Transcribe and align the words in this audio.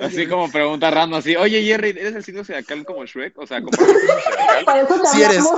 Así 0.00 0.26
como 0.26 0.50
pregunta 0.50 0.90
random, 0.90 1.18
así, 1.18 1.36
oye 1.36 1.62
Jerry, 1.62 1.90
¿eres 1.90 2.14
el 2.14 2.24
signo 2.24 2.44
zodiacal 2.44 2.84
como 2.84 3.04
Shrek? 3.04 3.38
O 3.38 3.46
sea, 3.46 3.62
como 3.62 3.76
Para 4.64 4.82
eso 4.82 5.00
te 5.00 5.08
Sí 5.08 5.22
eres. 5.22 5.44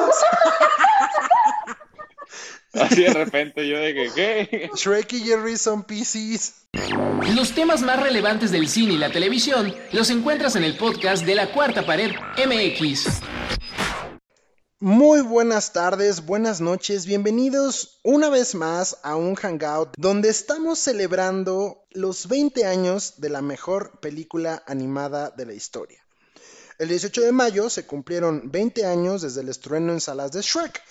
Así 2.73 3.05
de 3.05 3.15
repente 3.15 3.67
yo 3.67 3.79
de 3.79 3.95
que, 3.95 4.11
¿qué? 4.15 4.71
Shrek 4.75 5.13
y 5.15 5.21
Jerry 5.21 5.57
son 5.57 5.85
PCs. 5.85 6.67
Los 7.35 7.53
temas 7.53 7.83
más 7.83 8.03
relevantes 8.03 8.51
del 8.51 8.69
cine 8.69 8.95
y 8.95 8.99
la 8.99 9.11
televisión 9.11 9.75
los 9.93 10.11
encuentras 10.11 10.57
en 10.57 10.65
el 10.65 10.77
podcast 10.77 11.25
de 11.25 11.35
la 11.35 11.47
Cuarta 11.53 11.87
Pared 11.87 12.13
MX. 12.37 13.23
Muy 14.79 15.23
buenas 15.23 15.73
tardes, 15.73 16.27
buenas 16.27 16.61
noches, 16.61 17.07
bienvenidos 17.07 17.99
una 18.03 18.29
vez 18.29 18.55
más 18.55 18.99
a 19.03 19.17
un 19.17 19.35
hangout 19.35 19.95
donde 19.97 20.29
estamos 20.29 20.79
celebrando 20.79 21.87
los 21.93 22.29
20 22.29 22.67
años 22.67 23.15
de 23.17 23.31
la 23.31 23.41
mejor 23.41 24.01
película 24.01 24.63
animada 24.67 25.31
de 25.31 25.47
la 25.47 25.55
historia. 25.55 26.05
El 26.79 26.89
18 26.89 27.23
de 27.23 27.33
mayo 27.33 27.71
se 27.71 27.87
cumplieron 27.87 28.53
20 28.53 28.85
años 28.85 29.23
desde 29.23 29.41
el 29.41 29.49
estreno 29.49 29.95
en 29.95 30.01
salas 30.03 30.33
de 30.33 30.43
Shrek, 30.43 30.83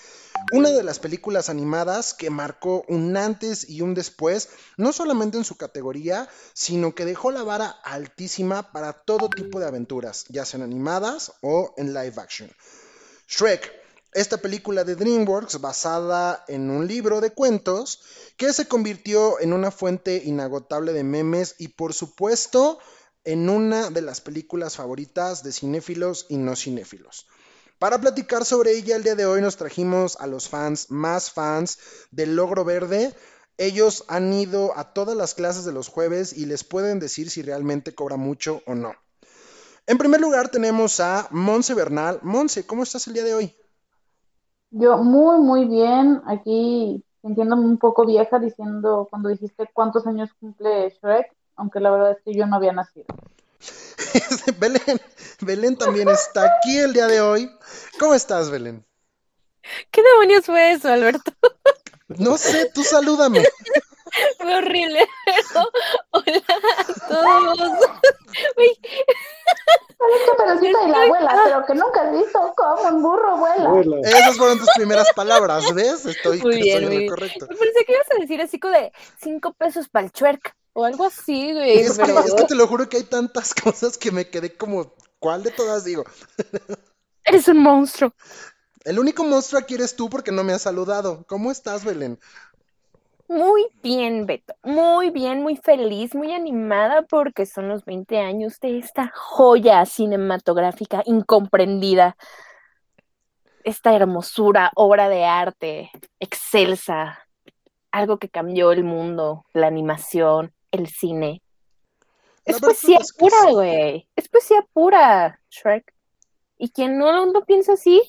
una 0.50 0.70
de 0.70 0.82
las 0.82 0.98
películas 0.98 1.48
animadas 1.48 2.12
que 2.12 2.28
marcó 2.28 2.84
un 2.88 3.16
antes 3.16 3.70
y 3.70 3.82
un 3.82 3.94
después, 3.94 4.48
no 4.76 4.92
solamente 4.92 5.38
en 5.38 5.44
su 5.44 5.56
categoría, 5.56 6.28
sino 6.54 6.92
que 6.96 7.04
dejó 7.04 7.30
la 7.30 7.44
vara 7.44 7.68
altísima 7.84 8.72
para 8.72 8.94
todo 8.94 9.30
tipo 9.30 9.60
de 9.60 9.66
aventuras, 9.66 10.24
ya 10.28 10.44
sean 10.44 10.64
animadas 10.64 11.34
o 11.40 11.72
en 11.76 11.94
live 11.94 12.14
action. 12.16 12.50
Shrek, 13.28 13.72
esta 14.12 14.38
película 14.38 14.84
de 14.84 14.94
DreamWorks 14.94 15.60
basada 15.60 16.44
en 16.46 16.70
un 16.70 16.86
libro 16.86 17.20
de 17.20 17.32
cuentos 17.32 18.00
que 18.36 18.52
se 18.52 18.68
convirtió 18.68 19.40
en 19.40 19.52
una 19.52 19.72
fuente 19.72 20.22
inagotable 20.24 20.92
de 20.92 21.02
memes 21.02 21.56
y 21.58 21.68
por 21.68 21.92
supuesto 21.92 22.78
en 23.24 23.48
una 23.50 23.90
de 23.90 24.00
las 24.00 24.20
películas 24.20 24.76
favoritas 24.76 25.42
de 25.42 25.52
cinéfilos 25.52 26.26
y 26.28 26.36
no 26.36 26.54
cinéfilos. 26.54 27.26
Para 27.80 28.00
platicar 28.00 28.44
sobre 28.44 28.70
ella 28.70 28.94
el 28.94 29.02
día 29.02 29.16
de 29.16 29.26
hoy 29.26 29.42
nos 29.42 29.56
trajimos 29.56 30.16
a 30.20 30.28
los 30.28 30.48
fans 30.48 30.90
más 30.90 31.32
fans 31.32 31.78
del 32.12 32.36
Logro 32.36 32.64
Verde. 32.64 33.12
Ellos 33.58 34.04
han 34.06 34.32
ido 34.32 34.78
a 34.78 34.94
todas 34.94 35.16
las 35.16 35.34
clases 35.34 35.64
de 35.64 35.72
los 35.72 35.88
jueves 35.88 36.32
y 36.32 36.46
les 36.46 36.62
pueden 36.62 37.00
decir 37.00 37.28
si 37.28 37.42
realmente 37.42 37.92
cobra 37.92 38.16
mucho 38.16 38.62
o 38.66 38.76
no. 38.76 38.94
En 39.86 39.98
primer 39.98 40.20
lugar 40.20 40.48
tenemos 40.48 40.98
a 40.98 41.28
Monse 41.30 41.72
Bernal. 41.72 42.18
Monse, 42.22 42.66
¿cómo 42.66 42.82
estás 42.82 43.06
el 43.06 43.14
día 43.14 43.22
de 43.22 43.34
hoy? 43.34 43.56
Yo 44.70 44.98
muy, 44.98 45.38
muy 45.38 45.64
bien. 45.64 46.22
Aquí 46.26 47.04
sintiéndome 47.22 47.64
un 47.64 47.78
poco 47.78 48.04
vieja 48.04 48.38
diciendo 48.38 49.06
cuando 49.08 49.28
dijiste 49.28 49.68
cuántos 49.72 50.06
años 50.06 50.30
cumple 50.40 50.90
Shrek, 50.90 51.32
aunque 51.54 51.80
la 51.80 51.90
verdad 51.90 52.12
es 52.12 52.18
que 52.24 52.34
yo 52.34 52.46
no 52.46 52.56
había 52.56 52.72
nacido. 52.72 53.06
Belén, 54.58 55.00
Belén 55.40 55.76
también 55.76 56.08
está 56.08 56.44
aquí 56.44 56.78
el 56.78 56.92
día 56.92 57.06
de 57.06 57.20
hoy. 57.20 57.50
¿Cómo 57.98 58.14
estás, 58.14 58.50
Belén? 58.50 58.84
¿Qué 59.92 60.02
demonios 60.02 60.46
fue 60.46 60.72
eso, 60.72 60.88
Alberto? 60.88 61.32
No 62.08 62.38
sé, 62.38 62.70
tú 62.74 62.82
salúdame. 62.82 63.44
Fue 64.38 64.56
horrible, 64.56 65.06
pero 65.24 65.68
hola 66.10 66.42
a 66.78 67.08
todos. 67.08 67.58
Uy, 68.56 68.78
Parece 69.98 70.24
Caperucita 70.36 70.78
y 70.84 70.90
la 70.90 71.02
abuela, 71.02 71.40
pero 71.44 71.66
que 71.66 71.74
nunca 71.74 72.02
has 72.02 72.12
visto 72.12 72.54
cómo 72.56 72.88
un 72.96 73.02
burro 73.02 73.36
vuela. 73.38 74.00
Esas 74.08 74.36
fueron 74.36 74.58
tus 74.58 74.68
primeras 74.76 75.12
palabras, 75.14 75.72
¿ves? 75.74 76.04
Estoy, 76.06 76.40
Muy 76.42 76.56
bien, 76.56 76.66
estoy 76.66 76.82
en 76.82 76.84
muy 76.84 76.94
lo 76.94 76.98
bien. 77.00 77.10
correcto. 77.10 77.46
Pensé 77.48 77.84
que 77.86 77.92
ibas 77.92 78.10
a 78.10 78.20
decir 78.20 78.40
así 78.42 78.58
como 78.60 78.74
de 78.74 78.92
cinco 79.22 79.52
pesos 79.54 79.88
para 79.88 80.06
el 80.06 80.12
chuerk 80.12 80.54
o 80.74 80.84
algo 80.84 81.04
así, 81.06 81.52
güey. 81.52 81.78
Es 81.80 81.98
que, 81.98 82.10
es 82.12 82.34
que 82.34 82.44
te 82.44 82.54
lo 82.54 82.66
juro 82.66 82.88
que 82.88 82.98
hay 82.98 83.04
tantas 83.04 83.54
cosas 83.62 83.96
que 83.96 84.10
me 84.10 84.28
quedé 84.28 84.54
como, 84.56 84.94
¿cuál 85.18 85.42
de 85.42 85.50
todas 85.50 85.84
digo? 85.84 86.04
eres 87.24 87.48
un 87.48 87.58
monstruo. 87.58 88.12
El 88.84 88.98
único 88.98 89.24
monstruo 89.24 89.60
aquí 89.60 89.74
eres 89.74 89.96
tú 89.96 90.08
porque 90.10 90.30
no 90.30 90.44
me 90.44 90.52
has 90.52 90.62
saludado. 90.62 91.24
¿Cómo 91.26 91.50
estás, 91.50 91.84
Belén? 91.84 92.20
Muy 93.28 93.66
bien, 93.82 94.26
Beto. 94.26 94.54
Muy 94.62 95.10
bien, 95.10 95.42
muy 95.42 95.56
feliz, 95.56 96.14
muy 96.14 96.32
animada 96.32 97.02
porque 97.02 97.44
son 97.44 97.68
los 97.68 97.84
20 97.84 98.18
años 98.18 98.60
de 98.60 98.78
esta 98.78 99.12
joya 99.14 99.84
cinematográfica 99.84 101.02
incomprendida. 101.06 102.16
Esta 103.64 103.94
hermosura, 103.96 104.70
obra 104.76 105.08
de 105.08 105.24
arte, 105.24 105.90
excelsa, 106.20 107.18
algo 107.90 108.18
que 108.18 108.28
cambió 108.28 108.70
el 108.70 108.84
mundo, 108.84 109.44
la 109.52 109.66
animación, 109.66 110.52
el 110.70 110.86
cine. 110.86 111.42
La 112.44 112.52
Es 112.52 112.60
poesía 112.60 112.98
es 112.98 113.12
pura, 113.12 113.50
güey. 113.50 114.06
Es 114.14 114.28
poesía 114.28 114.64
pura, 114.72 115.40
Shrek. 115.50 115.92
Y 116.58 116.70
quien 116.70 116.96
no 116.96 117.26
lo 117.26 117.44
piensa 117.44 117.72
así, 117.72 118.00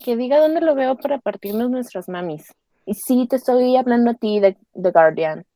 que 0.00 0.16
diga 0.16 0.40
dónde 0.40 0.60
lo 0.60 0.74
veo 0.74 0.96
para 0.96 1.18
partirnos 1.18 1.70
nuestras 1.70 2.08
mamis. 2.08 2.52
Y 2.86 2.94
sí, 2.94 3.26
te 3.28 3.36
estoy 3.36 3.76
hablando 3.76 4.10
a 4.10 4.14
ti 4.14 4.40
de 4.40 4.56
The 4.74 4.90
Guardian. 4.90 5.46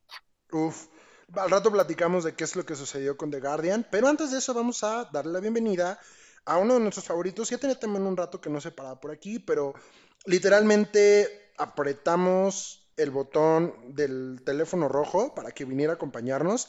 Uf, 0.53 0.87
al 1.35 1.51
rato 1.51 1.71
platicamos 1.71 2.25
de 2.25 2.35
qué 2.35 2.45
es 2.45 2.57
lo 2.57 2.65
que 2.65 2.75
sucedió 2.75 3.17
con 3.17 3.31
The 3.31 3.41
Guardian, 3.41 3.87
pero 3.91 4.09
antes 4.09 4.31
de 4.31 4.39
eso 4.39 4.55
vamos 4.55 4.83
a 4.83 5.09
darle 5.13 5.33
la 5.33 5.41
bienvenida 5.41 5.99
a 6.47 6.57
uno 6.57 6.75
de 6.75 6.81
nuestros 6.81 7.07
favoritos. 7.07 7.51
Ya 7.51 7.59
tenía 7.59 7.79
también 7.79 8.05
un 8.05 8.17
rato 8.17 8.41
que 8.41 8.51
no 8.51 8.61
se 8.61 8.71
paraba 8.71 8.99
por 8.99 9.11
aquí, 9.11 9.39
pero 9.39 9.75
literalmente 10.25 11.53
apretamos 11.59 12.91
el 12.97 13.11
botón 13.11 13.75
del 13.95 14.43
teléfono 14.45 14.89
rojo 14.89 15.35
para 15.35 15.53
que 15.53 15.65
viniera 15.65 15.93
a 15.93 15.97
acompañarnos. 15.97 16.69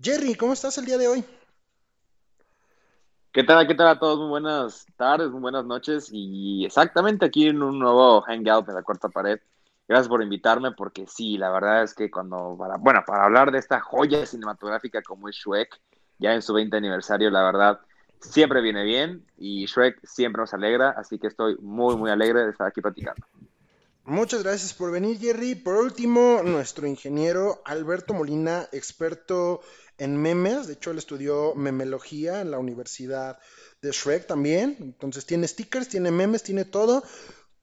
Jerry, 0.00 0.34
¿cómo 0.34 0.52
estás 0.52 0.76
el 0.78 0.86
día 0.86 0.98
de 0.98 1.08
hoy? 1.08 1.24
¿Qué 3.32 3.44
tal? 3.44 3.66
¿Qué 3.68 3.76
tal 3.76 3.86
a 3.86 3.98
todos? 3.98 4.18
Muy 4.18 4.28
buenas 4.28 4.86
tardes, 4.96 5.30
muy 5.30 5.40
buenas 5.40 5.64
noches 5.64 6.08
y 6.10 6.64
exactamente 6.64 7.26
aquí 7.26 7.46
en 7.46 7.62
un 7.62 7.78
nuevo 7.78 8.22
hangout 8.22 8.66
de 8.66 8.72
la 8.72 8.82
cuarta 8.82 9.08
pared. 9.08 9.38
Gracias 9.90 10.06
por 10.06 10.22
invitarme 10.22 10.70
porque 10.70 11.04
sí, 11.08 11.36
la 11.36 11.50
verdad 11.50 11.82
es 11.82 11.94
que 11.94 12.12
cuando, 12.12 12.54
para, 12.56 12.76
bueno, 12.76 13.02
para 13.04 13.24
hablar 13.24 13.50
de 13.50 13.58
esta 13.58 13.80
joya 13.80 14.24
cinematográfica 14.24 15.02
como 15.02 15.28
es 15.28 15.34
Shrek, 15.34 15.80
ya 16.16 16.32
en 16.32 16.42
su 16.42 16.54
20 16.54 16.76
aniversario, 16.76 17.28
la 17.28 17.42
verdad, 17.42 17.80
siempre 18.20 18.60
viene 18.60 18.84
bien 18.84 19.26
y 19.36 19.66
Shrek 19.66 19.98
siempre 20.06 20.42
nos 20.42 20.54
alegra, 20.54 20.90
así 20.90 21.18
que 21.18 21.26
estoy 21.26 21.56
muy, 21.56 21.96
muy 21.96 22.08
alegre 22.08 22.44
de 22.44 22.50
estar 22.52 22.68
aquí 22.68 22.80
platicando. 22.80 23.26
Muchas 24.04 24.44
gracias 24.44 24.74
por 24.74 24.92
venir, 24.92 25.18
Jerry. 25.18 25.56
Por 25.56 25.74
último, 25.74 26.42
nuestro 26.44 26.86
ingeniero 26.86 27.60
Alberto 27.64 28.14
Molina, 28.14 28.68
experto 28.70 29.60
en 29.98 30.16
memes. 30.16 30.68
De 30.68 30.74
hecho, 30.74 30.92
él 30.92 30.98
estudió 30.98 31.56
memelogía 31.56 32.42
en 32.42 32.52
la 32.52 32.60
Universidad 32.60 33.40
de 33.82 33.90
Shrek 33.90 34.28
también. 34.28 34.76
Entonces, 34.78 35.26
tiene 35.26 35.48
stickers, 35.48 35.88
tiene 35.88 36.12
memes, 36.12 36.44
tiene 36.44 36.64
todo. 36.64 37.02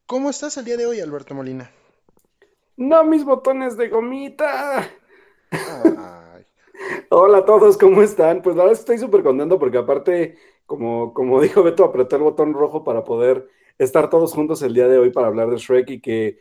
¿Cómo 0.06 0.30
estás 0.30 0.58
el 0.58 0.66
día 0.66 0.76
de 0.76 0.88
hoy, 0.88 1.00
Alberto 1.00 1.34
Molina? 1.34 1.72
No, 2.78 3.04
mis 3.04 3.26
botones 3.26 3.76
de 3.76 3.90
gomita. 3.90 4.88
Ay, 5.52 6.46
Hola 7.10 7.40
a 7.40 7.46
todos, 7.46 7.76
¿cómo 7.76 8.04
están? 8.04 8.44
Pues 8.44 8.56
la 8.56 8.66
verdad 8.66 8.80
estoy 8.80 9.00
súper 9.00 9.24
contento 9.24 9.58
porque 9.58 9.80
aparte, 9.80 10.38
como, 10.68 11.12
como 11.12 11.42
dijo 11.42 11.64
Beto, 11.64 11.84
apreté 11.84 12.18
el 12.18 12.22
botón 12.22 12.54
rojo 12.54 12.84
para 12.84 13.04
poder 13.04 13.48
estar 13.80 14.12
todos 14.12 14.32
juntos 14.32 14.62
el 14.62 14.76
día 14.76 14.88
de 14.88 15.00
hoy 15.00 15.10
para 15.10 15.26
hablar 15.26 15.50
de 15.50 15.58
Shrek 15.58 15.90
y 15.90 16.00
que 16.00 16.38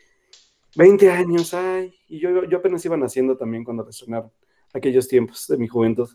20 0.76 1.10
años, 1.10 1.54
ay, 1.54 1.94
y 2.06 2.18
yo, 2.18 2.44
yo 2.44 2.58
apenas 2.58 2.84
iba 2.84 2.98
naciendo 2.98 3.38
también 3.38 3.64
cuando 3.64 3.82
resonaron 3.84 4.30
aquellos 4.74 5.08
tiempos 5.08 5.46
de 5.48 5.56
mi 5.56 5.68
juventud. 5.68 6.10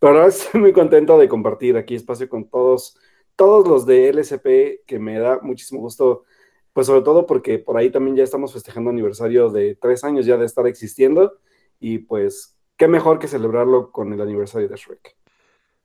Pero 0.00 0.14
ahora 0.14 0.28
estoy 0.28 0.62
muy 0.62 0.72
contento 0.72 1.18
de 1.18 1.28
compartir 1.28 1.76
aquí 1.76 1.94
espacio 1.94 2.26
con 2.26 2.48
todos, 2.48 2.96
todos 3.36 3.68
los 3.68 3.84
de 3.84 4.08
LSP, 4.08 4.82
que 4.86 4.98
me 4.98 5.18
da 5.18 5.40
muchísimo 5.42 5.82
gusto, 5.82 6.24
pues 6.72 6.86
sobre 6.86 7.02
todo 7.02 7.26
porque 7.26 7.58
por 7.58 7.76
ahí 7.76 7.90
también 7.90 8.16
ya 8.16 8.24
estamos 8.24 8.52
festejando 8.52 8.90
aniversario 8.90 9.50
de 9.50 9.74
tres 9.74 10.04
años 10.04 10.26
ya 10.26 10.36
de 10.36 10.46
estar 10.46 10.66
existiendo 10.66 11.38
y 11.78 11.98
pues 11.98 12.56
qué 12.76 12.88
mejor 12.88 13.18
que 13.18 13.28
celebrarlo 13.28 13.90
con 13.92 14.12
el 14.12 14.20
aniversario 14.20 14.68
de 14.68 14.76
Shrek. 14.76 15.16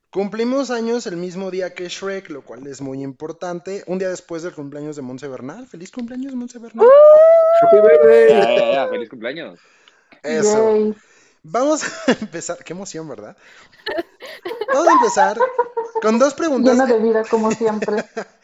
Cumplimos 0.10 0.72
años 0.72 1.06
el 1.06 1.18
mismo 1.18 1.52
día 1.52 1.74
que 1.74 1.90
Shrek, 1.90 2.30
lo 2.30 2.42
cual 2.42 2.66
es 2.66 2.82
muy 2.82 3.04
importante. 3.04 3.84
Un 3.88 4.00
día 4.00 4.10
después 4.10 4.42
del 4.42 4.54
cumpleaños 4.54 4.96
de 4.96 5.02
Monse 5.02 5.28
Bernal. 5.28 5.68
¡Feliz 5.68 5.92
cumpleaños, 5.92 6.34
Monse 6.34 6.60
Bernal! 6.60 6.88
¡Happy 7.62 7.78
birthday! 7.82 8.90
feliz 8.90 9.10
cumpleaños. 9.10 9.60
Eso. 10.24 10.76
Yay. 10.76 10.96
Vamos 11.44 11.84
a 11.84 12.12
empezar. 12.22 12.64
Qué 12.64 12.74
emoción, 12.74 13.08
¿verdad? 13.08 13.36
Vamos 14.74 14.88
a 14.88 14.92
empezar 14.94 15.38
con 16.02 16.18
dos 16.20 16.34
preguntas. 16.34 16.74
Llena 16.74 16.86
de 16.86 17.00
vida, 17.00 17.24
como 17.30 17.52
siempre. 17.52 18.04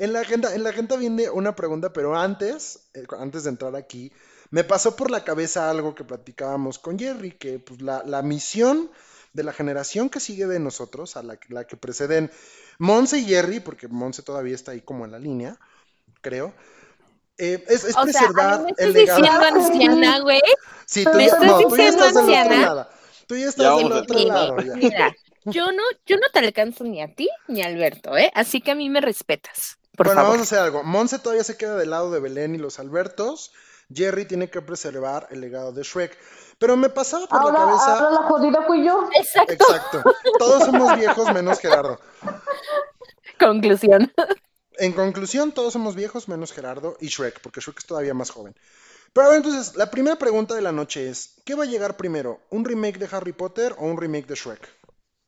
En 0.00 0.12
la 0.12 0.20
agenda, 0.20 0.54
en 0.54 0.64
la 0.64 0.70
agenda 0.70 0.96
viene 0.96 1.30
una 1.30 1.54
pregunta, 1.54 1.92
pero 1.92 2.16
antes, 2.16 2.90
eh, 2.94 3.04
antes 3.18 3.44
de 3.44 3.50
entrar 3.50 3.76
aquí, 3.76 4.12
me 4.50 4.64
pasó 4.64 4.96
por 4.96 5.10
la 5.10 5.24
cabeza 5.24 5.70
algo 5.70 5.94
que 5.94 6.04
platicábamos 6.04 6.78
con 6.78 6.98
Jerry, 6.98 7.32
que 7.32 7.58
pues 7.60 7.82
la, 7.82 8.02
la 8.04 8.22
misión 8.22 8.90
de 9.32 9.44
la 9.44 9.52
generación 9.52 10.08
que 10.10 10.20
sigue 10.20 10.46
de 10.46 10.58
nosotros, 10.58 11.16
a 11.16 11.22
la, 11.22 11.38
la 11.50 11.66
que 11.66 11.76
preceden 11.76 12.32
Monse 12.78 13.18
y 13.18 13.26
Jerry, 13.26 13.60
porque 13.60 13.88
Monse 13.88 14.22
todavía 14.22 14.54
está 14.56 14.72
ahí 14.72 14.80
como 14.80 15.04
en 15.04 15.12
la 15.12 15.18
línea, 15.20 15.60
creo, 16.22 16.54
eh, 17.38 17.64
es, 17.68 17.84
es 17.84 17.96
O 17.96 18.06
sea, 18.06 18.32
preservar 18.32 18.54
¿a 18.54 18.58
mí 18.58 18.72
me 18.78 18.84
el 18.84 18.92
estás 18.94 18.94
legado. 18.94 19.20
diciendo 19.20 19.46
anciana, 19.46 20.20
güey? 20.20 20.42
Sí, 20.86 21.06
tú 21.06 21.12
¿me 21.12 21.26
ya, 21.26 21.32
estás 21.32 21.44
no, 21.44 21.66
tú 21.66 21.76
ya 21.78 21.90
diciendo 21.90 21.90
estás 21.90 22.14
del 22.14 22.28
otro 22.30 22.50
anciana? 22.50 22.56
lado. 22.56 22.90
Tú 23.26 23.36
ya 23.36 23.48
estás 23.48 23.74
del 23.76 23.92
otro 23.92 24.18
empezar. 24.18 24.26
lado. 24.26 24.60
ya. 24.60 24.76
Mira, 24.76 25.16
Yo 25.44 25.72
no, 25.72 25.82
yo 26.06 26.16
no 26.18 26.28
te 26.32 26.40
alcanzo 26.40 26.84
ni 26.84 27.02
a 27.02 27.14
ti 27.14 27.28
ni 27.48 27.62
a 27.62 27.66
Alberto, 27.66 28.16
¿eh? 28.16 28.30
Así 28.34 28.62
que 28.62 28.72
a 28.72 28.76
mí 28.76 28.90
me 28.90 29.00
respetas. 29.02 29.79
Por 30.00 30.06
bueno, 30.06 30.22
favor. 30.22 30.36
vamos 30.38 30.50
a 30.50 30.56
hacer 30.56 30.64
algo. 30.64 30.82
Monse 30.82 31.18
todavía 31.18 31.44
se 31.44 31.58
queda 31.58 31.76
del 31.76 31.90
lado 31.90 32.10
de 32.10 32.20
Belén 32.20 32.54
y 32.54 32.58
los 32.58 32.78
Albertos. 32.78 33.52
Jerry 33.92 34.24
tiene 34.24 34.48
que 34.48 34.62
preservar 34.62 35.26
el 35.30 35.42
legado 35.42 35.72
de 35.72 35.82
Shrek. 35.82 36.16
Pero 36.58 36.74
me 36.78 36.88
pasaba 36.88 37.26
por 37.26 37.38
Ahora, 37.38 37.52
la 37.52 37.58
cabeza. 37.66 37.98
ahora 37.98 38.10
la 38.12 38.22
jodida 38.28 38.62
fui 38.66 38.82
yo. 38.82 39.10
Exacto. 39.14 39.52
Exacto. 39.52 40.02
Todos 40.38 40.64
somos 40.64 40.96
viejos 40.96 41.30
menos 41.34 41.60
Gerardo. 41.60 42.00
Conclusión. 43.38 44.10
En 44.78 44.94
conclusión, 44.94 45.52
todos 45.52 45.74
somos 45.74 45.94
viejos 45.96 46.28
menos 46.28 46.52
Gerardo 46.52 46.96
y 46.98 47.08
Shrek, 47.08 47.42
porque 47.42 47.60
Shrek 47.60 47.80
es 47.80 47.84
todavía 47.86 48.14
más 48.14 48.30
joven. 48.30 48.54
Pero 49.12 49.26
a 49.26 49.28
ver, 49.28 49.36
entonces, 49.38 49.76
la 49.76 49.90
primera 49.90 50.16
pregunta 50.16 50.54
de 50.54 50.62
la 50.62 50.72
noche 50.72 51.10
es, 51.10 51.42
¿qué 51.44 51.54
va 51.54 51.64
a 51.64 51.66
llegar 51.66 51.98
primero? 51.98 52.40
¿Un 52.48 52.64
remake 52.64 52.98
de 52.98 53.08
Harry 53.14 53.32
Potter 53.34 53.74
o 53.78 53.84
un 53.84 53.98
remake 53.98 54.26
de 54.28 54.34
Shrek? 54.34 54.66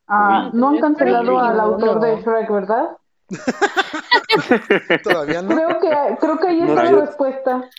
Ah, 0.09 0.49
no 0.55 0.71
han 0.71 0.81
cancelado 0.81 1.39
al 1.39 1.61
autor 1.61 2.01
de. 2.01 2.23
Shrek, 2.23 2.51
¿verdad? 2.51 2.97
Todavía 5.03 5.43
no. 5.43 5.55
Creo 5.55 5.81
que, 5.81 6.17
creo 6.21 6.39
que 6.39 6.49
ahí 6.49 6.61
No, 6.61 6.69
está 6.69 6.85
la 6.85 7.01
respuesta. 7.07 7.71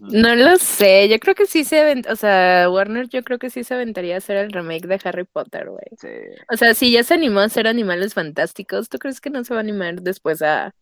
No 0.00 0.34
lo 0.34 0.56
sé, 0.56 1.08
yo 1.08 1.18
creo 1.20 1.34
que 1.36 1.46
sí 1.46 1.62
se 1.64 1.80
avent- 1.80 2.10
o 2.10 2.16
sea, 2.16 2.68
Warner 2.68 3.08
yo 3.08 3.22
creo 3.22 3.38
que 3.38 3.48
sí 3.48 3.62
se 3.62 3.74
aventaría 3.74 4.16
a 4.16 4.18
hacer 4.18 4.36
el 4.36 4.50
remake 4.50 4.86
de 4.88 5.00
Harry 5.04 5.24
Potter, 5.24 5.68
güey. 5.70 5.84
Sí. 6.00 6.08
O 6.52 6.56
sea, 6.56 6.74
si 6.74 6.90
ya 6.90 7.04
se 7.04 7.14
animó 7.14 7.40
a 7.40 7.44
hacer 7.44 7.68
Animales 7.68 8.14
Fantásticos, 8.14 8.88
¿tú 8.88 8.98
crees 8.98 9.20
que 9.20 9.30
no 9.30 9.44
se 9.44 9.54
va 9.54 9.60
a 9.60 9.62
animar 9.62 10.02
después 10.02 10.42
a 10.42 10.74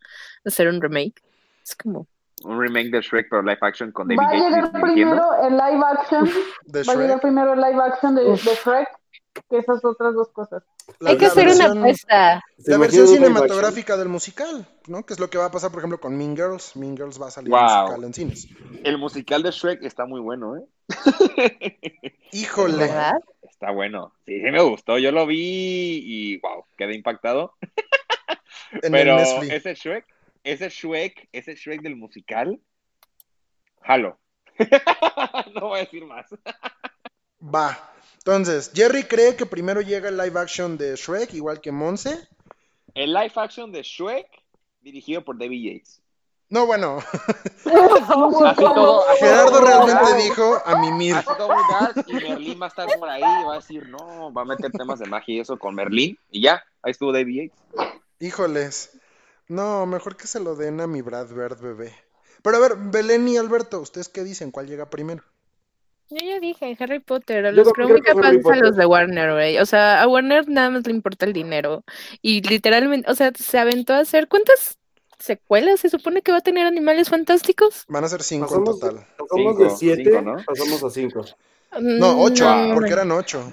hacer 0.45 0.67
un 0.67 0.81
remake? 0.81 1.21
Es 1.63 1.75
como, 1.75 2.07
Un 2.43 2.59
remake 2.59 2.89
de 2.89 3.01
Shrek, 3.01 3.27
pero 3.29 3.43
live 3.43 3.59
action 3.61 3.91
con 3.91 4.07
David 4.07 4.19
Va 4.19 4.29
a 4.29 4.33
llegar 4.35 4.71
primero 4.71 5.29
el 5.43 5.53
live 5.57 5.83
action. 5.85 6.29
Va 6.75 6.93
a 6.93 6.95
llegar 6.95 7.21
primero 7.21 7.53
el 7.53 7.61
live 7.61 7.81
action 7.83 8.15
de, 8.15 8.23
de 8.23 8.35
Shrek 8.35 8.89
que 9.49 9.59
esas 9.59 9.85
otras 9.85 10.15
dos 10.15 10.29
cosas. 10.29 10.63
La- 10.99 11.11
hay 11.11 11.17
que 11.17 11.25
la 11.25 11.31
hacer 11.31 11.47
una 11.49 11.65
apuesta. 11.65 12.43
¿Se 12.57 12.71
La 12.71 12.77
versión 12.77 13.07
cinematográfica 13.07 13.97
del 13.97 14.09
musical, 14.09 14.67
¿no? 14.87 15.05
Que 15.05 15.13
es 15.13 15.19
lo 15.19 15.29
que 15.29 15.37
va 15.37 15.45
a 15.45 15.51
pasar, 15.51 15.69
por 15.71 15.79
ejemplo, 15.79 15.99
con 15.99 16.17
Mean 16.17 16.35
Girls. 16.35 16.75
Mean 16.75 16.95
Girls 16.97 17.21
va 17.21 17.27
a 17.27 17.31
salir 17.31 17.51
Wow. 17.51 17.61
musical 17.61 18.03
en 18.03 18.13
cines. 18.13 18.47
El 18.83 18.97
musical 18.97 19.43
de 19.43 19.51
Shrek 19.51 19.83
está 19.83 20.05
muy 20.05 20.21
bueno, 20.21 20.55
¿eh? 20.57 20.65
Híjole. 22.31 22.77
¿Verdad? 22.77 23.13
Está 23.49 23.71
bueno. 23.71 24.13
Sí, 24.25 24.39
sí 24.39 24.51
me 24.51 24.61
gustó. 24.63 24.97
Yo 24.97 25.11
lo 25.11 25.25
vi 25.25 26.01
y 26.03 26.37
wow, 26.39 26.63
quedé 26.77 26.95
impactado. 26.95 27.53
En 28.81 28.91
Pero 28.91 29.17
el 29.17 29.49
ese 29.51 29.75
Shrek, 29.75 30.05
ese 30.43 30.67
Shrek, 30.69 31.29
ese 31.31 31.55
Shrek 31.55 31.81
del 31.81 31.95
musical, 31.95 32.59
jalo. 33.81 34.19
no 35.55 35.67
voy 35.69 35.77
a 35.79 35.83
decir 35.83 36.05
más. 36.05 36.25
Va. 37.41 37.93
Entonces, 38.27 38.71
Jerry 38.73 39.05
cree 39.05 39.37
que 39.37 39.45
primero 39.45 39.79
llega 39.79 40.09
el 40.09 40.17
live 40.17 40.37
action 40.37 40.77
de 40.77 40.97
Shrek, 40.97 41.33
igual 41.33 41.61
que 41.61 41.71
Monse. 41.71 42.27
El 42.93 43.13
live 43.13 43.31
action 43.37 43.71
de 43.71 43.81
Shrek, 43.83 44.27
dirigido 44.81 45.23
por 45.23 45.39
David 45.39 45.75
Yates. 45.75 46.01
No, 46.49 46.65
bueno, 46.65 46.97
Así 47.63 48.57
todo, 48.57 49.07
así 49.07 49.19
Gerardo 49.19 49.61
realmente 49.61 50.23
dijo 50.23 50.61
a 50.65 50.77
mimir. 50.77 51.15
Así 51.15 51.29
todo 51.37 51.55
muy 51.55 51.63
dark, 51.71 52.05
y 52.05 52.13
Merlín 52.15 52.61
va 52.61 52.65
a 52.65 52.67
estar 52.67 52.99
por 52.99 53.07
ahí 53.07 53.21
y 53.21 53.45
va 53.45 53.53
a 53.53 53.55
decir, 53.59 53.87
no, 53.87 54.33
va 54.33 54.41
a 54.41 54.45
meter 54.45 54.73
temas 54.73 54.99
de 54.99 55.05
magia 55.05 55.35
y 55.35 55.39
eso 55.39 55.57
con 55.57 55.73
Merlín. 55.73 56.19
Y 56.29 56.41
ya, 56.41 56.61
ahí 56.81 56.91
estuvo 56.91 57.13
David 57.13 57.49
Yates. 57.49 57.93
Híjoles. 58.19 58.99
No, 59.47 59.85
mejor 59.85 60.17
que 60.17 60.27
se 60.27 60.41
lo 60.41 60.57
den 60.57 60.81
a 60.81 60.87
mi 60.87 61.01
Brad 61.01 61.29
Bird 61.29 61.61
bebé. 61.61 61.95
Pero 62.43 62.57
a 62.57 62.59
ver, 62.59 62.75
Belén 62.75 63.25
y 63.29 63.37
Alberto, 63.37 63.79
¿ustedes 63.79 64.09
qué 64.09 64.25
dicen? 64.25 64.51
¿Cuál 64.51 64.67
llega 64.67 64.89
primero? 64.89 65.23
Yo 66.09 66.17
ya 66.25 66.39
dije, 66.39 66.77
Harry 66.79 66.99
Potter, 66.99 67.45
a 67.45 67.51
los 67.51 67.67
también 67.67 67.73
creo 67.73 67.87
que 68.01 68.11
Crónica 68.11 68.27
Harry 68.29 68.41
pasa 68.41 68.55
a 68.55 68.59
los 68.59 68.75
de 68.77 68.85
Warner, 68.85 69.33
güey. 69.33 69.57
O 69.59 69.65
sea, 69.65 70.01
a 70.01 70.07
Warner 70.07 70.47
nada 70.47 70.69
más 70.69 70.87
le 70.87 70.93
importa 70.93 71.25
el 71.25 71.33
dinero. 71.33 71.83
Y 72.21 72.41
literalmente, 72.47 73.09
o 73.11 73.15
sea, 73.15 73.31
se 73.37 73.57
aventó 73.59 73.93
a 73.93 73.99
hacer, 73.99 74.27
¿cuántas 74.27 74.77
secuelas 75.19 75.81
se 75.81 75.89
supone 75.89 76.21
que 76.21 76.31
va 76.31 76.37
a 76.37 76.41
tener 76.41 76.65
Animales 76.65 77.09
Fantásticos? 77.09 77.83
Van 77.89 78.03
a 78.03 78.07
ser 78.07 78.23
cinco 78.23 78.55
en 78.55 78.63
total. 78.63 79.05
pasamos 79.17 79.57
Cinco, 79.57 79.63
de 79.63 79.69
7, 79.71 80.03
cinco, 80.03 80.21
¿no? 80.21 80.35
pasamos 80.45 80.83
a 80.83 80.89
5. 80.89 81.25
No, 81.81 82.21
ocho, 82.21 82.45
No, 82.45 82.73
porque 82.75 82.93
eran 82.93 83.11
ocho. 83.11 83.43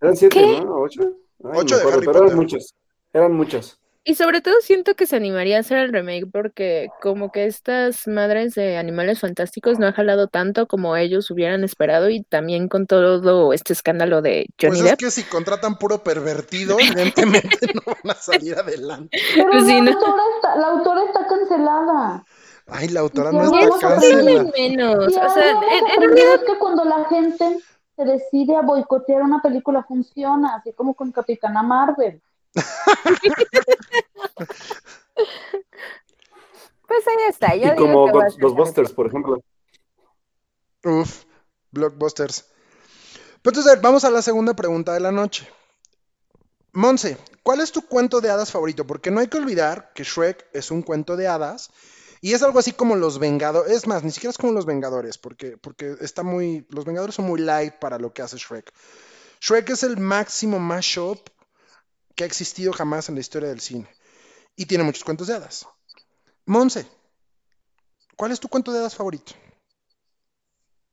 Eran 0.00 0.16
7, 0.16 0.34
¿Qué? 0.38 0.60
¿no? 0.60 0.78
¿8? 0.78 1.16
Ocho 1.42 1.76
de 1.78 1.82
Harry 1.82 2.00
pero 2.00 2.12
Potter. 2.12 2.22
eran 2.26 2.36
muchas. 2.36 2.74
Eran 3.12 3.32
muchas. 3.32 3.78
Y 4.08 4.14
sobre 4.14 4.40
todo 4.40 4.54
siento 4.62 4.94
que 4.94 5.06
se 5.06 5.16
animaría 5.16 5.58
a 5.58 5.60
hacer 5.60 5.76
el 5.76 5.92
remake 5.92 6.24
porque 6.32 6.88
como 7.02 7.30
que 7.30 7.44
estas 7.44 8.08
madres 8.08 8.54
de 8.54 8.78
animales 8.78 9.20
fantásticos 9.20 9.78
no 9.78 9.86
han 9.86 9.92
jalado 9.92 10.28
tanto 10.28 10.66
como 10.66 10.96
ellos 10.96 11.30
hubieran 11.30 11.62
esperado 11.62 12.08
y 12.08 12.22
también 12.22 12.68
con 12.68 12.86
todo 12.86 13.52
este 13.52 13.74
escándalo 13.74 14.22
de 14.22 14.46
Johnny 14.58 14.78
Pues 14.78 14.80
es 14.80 14.84
Depp. 14.92 14.98
que 14.98 15.10
si 15.10 15.24
contratan 15.24 15.76
puro 15.76 16.02
pervertido, 16.02 16.78
evidentemente 16.80 17.58
no 17.74 17.82
van 17.84 18.16
a 18.16 18.18
salir 18.18 18.54
adelante. 18.54 19.18
Pero 19.34 19.50
Pues 19.50 19.66
sí, 19.66 19.74
la, 19.74 19.80
¿no? 19.82 19.90
autora 19.92 20.22
está, 20.36 20.56
la 20.56 20.66
autora 20.68 21.04
está 21.04 21.26
cancelada. 21.26 22.24
Ay, 22.66 22.88
la 22.88 23.00
autora 23.00 23.30
no 23.30 23.42
está 23.42 23.58
es 23.58 23.74
cancelada. 23.78 24.50
menos. 24.56 25.12
Y 25.12 25.16
O 25.16 25.28
sea, 25.28 25.50
en, 25.96 26.00
realidad 26.02 26.34
es 26.36 26.44
que 26.44 26.58
cuando 26.58 26.82
la 26.86 27.04
gente 27.10 27.58
se 27.94 28.04
decide 28.06 28.56
a 28.56 28.62
boicotear 28.62 29.20
una 29.20 29.42
película 29.42 29.82
funciona, 29.82 30.56
así 30.56 30.72
como 30.72 30.94
con 30.94 31.12
Capitana 31.12 31.62
Marvel. 31.62 32.22
Pues 36.88 37.06
ahí 37.06 37.28
está. 37.28 37.54
Yo 37.54 37.66
Y 37.66 37.70
digo 37.72 37.76
como 37.76 38.06
que 38.06 38.30
ser 38.30 38.40
Ghostbusters, 38.40 38.92
por 38.92 39.06
ejemplo. 39.06 39.42
Uf, 40.84 41.24
blockbusters. 41.70 42.46
Pero 43.42 43.50
entonces, 43.50 43.70
a 43.70 43.74
ver, 43.74 43.82
vamos 43.82 44.04
a 44.04 44.10
la 44.10 44.22
segunda 44.22 44.54
pregunta 44.54 44.94
de 44.94 45.00
la 45.00 45.12
noche. 45.12 45.48
Monse, 46.72 47.18
¿cuál 47.42 47.60
es 47.60 47.72
tu 47.72 47.82
cuento 47.82 48.20
de 48.20 48.30
hadas 48.30 48.50
favorito? 48.50 48.86
Porque 48.86 49.10
no 49.10 49.20
hay 49.20 49.28
que 49.28 49.38
olvidar 49.38 49.92
que 49.94 50.04
Shrek 50.04 50.46
es 50.52 50.70
un 50.70 50.82
cuento 50.82 51.16
de 51.16 51.28
hadas 51.28 51.70
y 52.20 52.32
es 52.32 52.42
algo 52.42 52.58
así 52.58 52.72
como 52.72 52.96
Los 52.96 53.18
Vengadores. 53.18 53.72
Es 53.72 53.86
más, 53.86 54.02
ni 54.02 54.10
siquiera 54.10 54.30
es 54.30 54.38
como 54.38 54.52
Los 54.52 54.66
Vengadores, 54.66 55.18
porque, 55.18 55.56
porque 55.56 55.96
está 56.00 56.22
muy. 56.22 56.66
Los 56.70 56.84
Vengadores 56.84 57.14
son 57.14 57.26
muy 57.26 57.40
light 57.40 57.74
para 57.74 57.98
lo 57.98 58.12
que 58.12 58.22
hace 58.22 58.38
Shrek. 58.38 58.72
Shrek 59.40 59.70
es 59.70 59.82
el 59.82 59.98
máximo 59.98 60.58
mashup 60.58 61.18
que 62.18 62.24
ha 62.24 62.26
existido 62.26 62.72
jamás 62.72 63.08
en 63.08 63.14
la 63.14 63.20
historia 63.20 63.48
del 63.48 63.60
cine. 63.60 63.88
Y 64.56 64.66
tiene 64.66 64.82
muchos 64.82 65.04
cuentos 65.04 65.28
de 65.28 65.34
hadas. 65.34 65.68
Monse, 66.46 66.84
¿cuál 68.16 68.32
es 68.32 68.40
tu 68.40 68.48
cuento 68.48 68.72
de 68.72 68.80
hadas 68.80 68.96
favorito? 68.96 69.34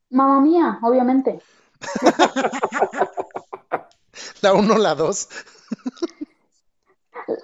Mamma 0.08 0.40
mía, 0.40 0.78
obviamente. 0.82 1.40
La 4.40 4.54
1 4.54 4.78
la 4.78 4.94
2. 4.94 5.28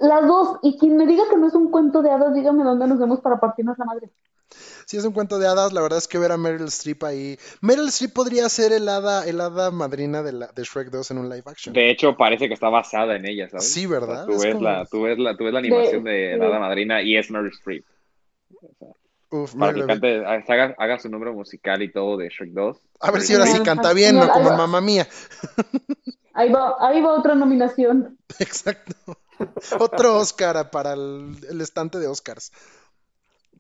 Las 0.00 0.26
dos, 0.26 0.58
y 0.62 0.79
quien 0.79 0.96
me 0.96 1.06
diga 1.06 1.24
que 1.31 1.36
no 1.36 1.46
es 1.48 1.55
un 1.55 1.70
cuento 1.70 2.03
de 2.03 2.10
hadas, 2.10 2.34
dígame 2.34 2.62
dónde 2.65 2.86
nos 2.86 2.98
vemos 2.98 3.20
para 3.20 3.41
partirnos 3.41 3.77
la 3.79 3.84
madre. 3.84 4.10
Si 4.84 4.96
es 4.98 5.05
un 5.05 5.12
cuento 5.12 5.39
de 5.39 5.46
hadas, 5.46 5.72
la 5.72 5.81
verdad 5.81 5.98
es 5.98 6.06
que 6.08 6.19
ver 6.19 6.31
a 6.31 6.36
Meryl 6.36 6.67
Streep 6.69 7.03
ahí. 7.05 7.39
Meryl 7.62 7.89
Streep 7.89 8.12
podría 8.12 8.48
ser 8.48 8.72
el 8.72 8.89
hada, 8.89 9.27
el 9.27 9.41
hada 9.41 9.70
madrina 9.70 10.22
de, 10.22 10.32
la, 10.32 10.46
de 10.48 10.62
Shrek 10.65 10.91
2 10.91 11.10
en 11.12 11.19
un 11.19 11.29
live 11.31 11.43
action. 11.46 11.72
De 11.72 11.91
hecho, 11.91 12.17
parece 12.17 12.48
que 12.48 12.55
está 12.55 12.69
basada 12.69 13.17
en 13.17 13.24
ella, 13.27 13.48
¿sabes? 13.48 13.72
Sí, 13.72 13.86
O 13.86 13.89
sea, 13.91 14.01
¿verdad? 14.01 14.27
tú, 14.27 14.32
Es 14.32 14.43
ves 14.43 14.53
como- 14.55 14.65
la, 14.65 14.84
tú, 14.84 15.03
ves 15.03 15.19
la, 15.19 15.36
tú 15.36 15.44
ves 15.44 15.53
la 15.55 15.58
animación 15.60 16.05
de, 16.05 16.10
de- 16.12 16.36
la 16.36 16.46
hada 16.46 16.58
madrina 16.58 17.01
y 17.03 17.17
es 17.17 17.31
Mary 17.31 17.48
Streep. 17.48 17.84
Uf, 19.31 19.55
Para 19.55 19.72
Meryl- 19.72 19.81
que 19.81 19.86
cante, 19.86 20.27
haga, 20.53 20.74
haga 20.79 20.98
su 20.98 21.08
número 21.08 21.32
musical 21.32 21.81
y 21.82 21.91
todo 21.91 22.19
de 22.19 22.29
Shrek 22.29 22.51
2. 22.53 22.77
A 23.01 23.10
ver 23.10 23.22
si 23.22 23.32
ahora 23.32 23.46
sí 23.46 23.60
canta 23.62 23.93
bien, 23.94 24.17
no 24.19 24.29
como. 24.31 24.51
Mamma 24.55 24.81
Mía. 24.82 25.08
Ahí 26.34 26.51
va, 26.51 26.77
ahí 26.81 27.03
va 27.03 27.12
otra 27.12 27.34
nominación. 27.34 28.17
Exacto. 28.39 28.94
Otro 29.79 30.19
Oscar 30.19 30.70
para 30.70 30.94
el, 30.94 31.37
el 31.49 31.61
estante 31.61 31.99
de 31.99 32.06
Oscars. 32.06 32.53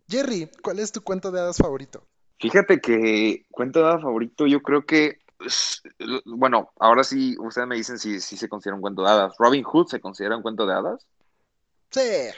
Jerry, 0.08 0.50
¿cuál 0.62 0.78
es 0.78 0.92
tu 0.92 1.02
cuento 1.02 1.30
de 1.30 1.40
hadas 1.40 1.56
favorito? 1.56 2.06
Fíjate 2.38 2.80
que 2.80 3.46
cuento 3.50 3.80
de 3.80 3.86
hadas 3.86 4.02
favorito, 4.02 4.46
yo 4.46 4.60
creo 4.62 4.84
que, 4.84 5.20
pues, 5.38 5.82
bueno, 6.24 6.70
ahora 6.78 7.04
sí, 7.04 7.36
ustedes 7.38 7.68
me 7.68 7.76
dicen 7.76 7.98
si, 7.98 8.20
si 8.20 8.36
se 8.36 8.48
considera 8.48 8.74
un 8.74 8.82
cuento 8.82 9.02
de 9.02 9.10
hadas. 9.10 9.34
¿Robin 9.38 9.62
Hood 9.64 9.86
se 9.86 10.00
considera 10.00 10.36
un 10.36 10.42
cuento 10.42 10.66
de 10.66 10.74
hadas? 10.74 11.06
Sí. 11.90 12.30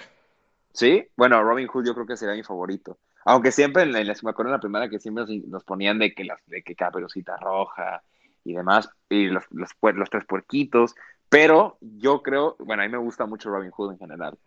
¿Sí? 0.73 1.07
Bueno, 1.17 1.43
Robin 1.43 1.69
Hood 1.69 1.87
yo 1.87 1.95
creo 1.95 2.07
que 2.07 2.17
sería 2.17 2.35
mi 2.35 2.43
favorito. 2.43 2.99
Aunque 3.25 3.53
siempre, 3.53 3.85
en 3.85 3.93
la, 3.93 4.01
en 4.01 4.09
la- 4.09 4.17
me 4.23 4.31
acuerdo 4.31 4.51
en 4.51 4.57
la 4.57 4.61
primera 4.61 4.89
que 4.89 4.99
siempre 4.99 5.25
nos, 5.47 5.65
ponían 5.65 5.99
de 5.99 6.15
que, 6.15 6.25
las, 6.25 6.41
de 6.47 6.63
que 6.63 6.75
Caperucita 6.75 7.37
Roja 7.39 8.03
y 8.45 8.53
demás, 8.53 8.91
y 9.09 9.27
los, 9.29 9.45
los, 9.51 9.71
los 9.81 10.11
tres 10.11 10.25
puerquitos, 10.27 10.95
pero 11.35 11.79
yo 11.81 12.23
creo, 12.23 12.55
bueno, 12.61 12.85
a 12.85 12.87
mí 12.87 12.93
me 12.93 12.99
gusta 12.99 13.27
mucho 13.27 13.51
Robin 13.51 13.73
Hood 13.73 13.95
en 13.95 13.99
general. 13.99 14.39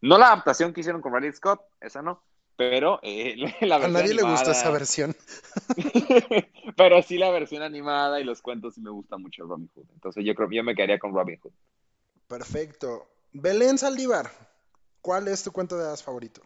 No 0.00 0.18
la 0.18 0.26
adaptación 0.26 0.72
que 0.72 0.82
hicieron 0.82 1.02
con 1.02 1.12
Riley 1.12 1.32
Scott, 1.32 1.60
esa 1.80 2.00
no, 2.00 2.22
pero 2.54 3.00
eh, 3.02 3.34
la 3.62 3.74
A 3.74 3.78
versión 3.78 3.92
nadie 3.92 4.14
le 4.14 4.22
gusta 4.22 4.52
esa 4.52 4.70
versión. 4.70 5.16
pero 6.76 7.02
sí 7.02 7.18
la 7.18 7.32
versión 7.32 7.62
animada 7.62 8.20
y 8.20 8.24
los 8.24 8.40
cuentos 8.40 8.76
sí 8.76 8.80
me 8.80 8.90
gusta 8.90 9.18
mucho 9.18 9.46
Robin 9.46 9.68
Hood. 9.74 9.86
Entonces 9.92 10.24
yo 10.24 10.32
creo 10.36 10.48
que 10.48 10.54
yo 10.54 10.62
me 10.62 10.76
quedaría 10.76 11.00
con 11.00 11.12
Robin 11.12 11.40
Hood. 11.42 11.52
Perfecto. 12.28 13.10
Belén 13.32 13.76
Saldívar, 13.76 14.30
¿cuál 15.00 15.26
es 15.26 15.42
tu 15.42 15.50
cuento 15.50 15.76
de 15.76 15.86
hadas 15.86 16.04
favorito? 16.04 16.42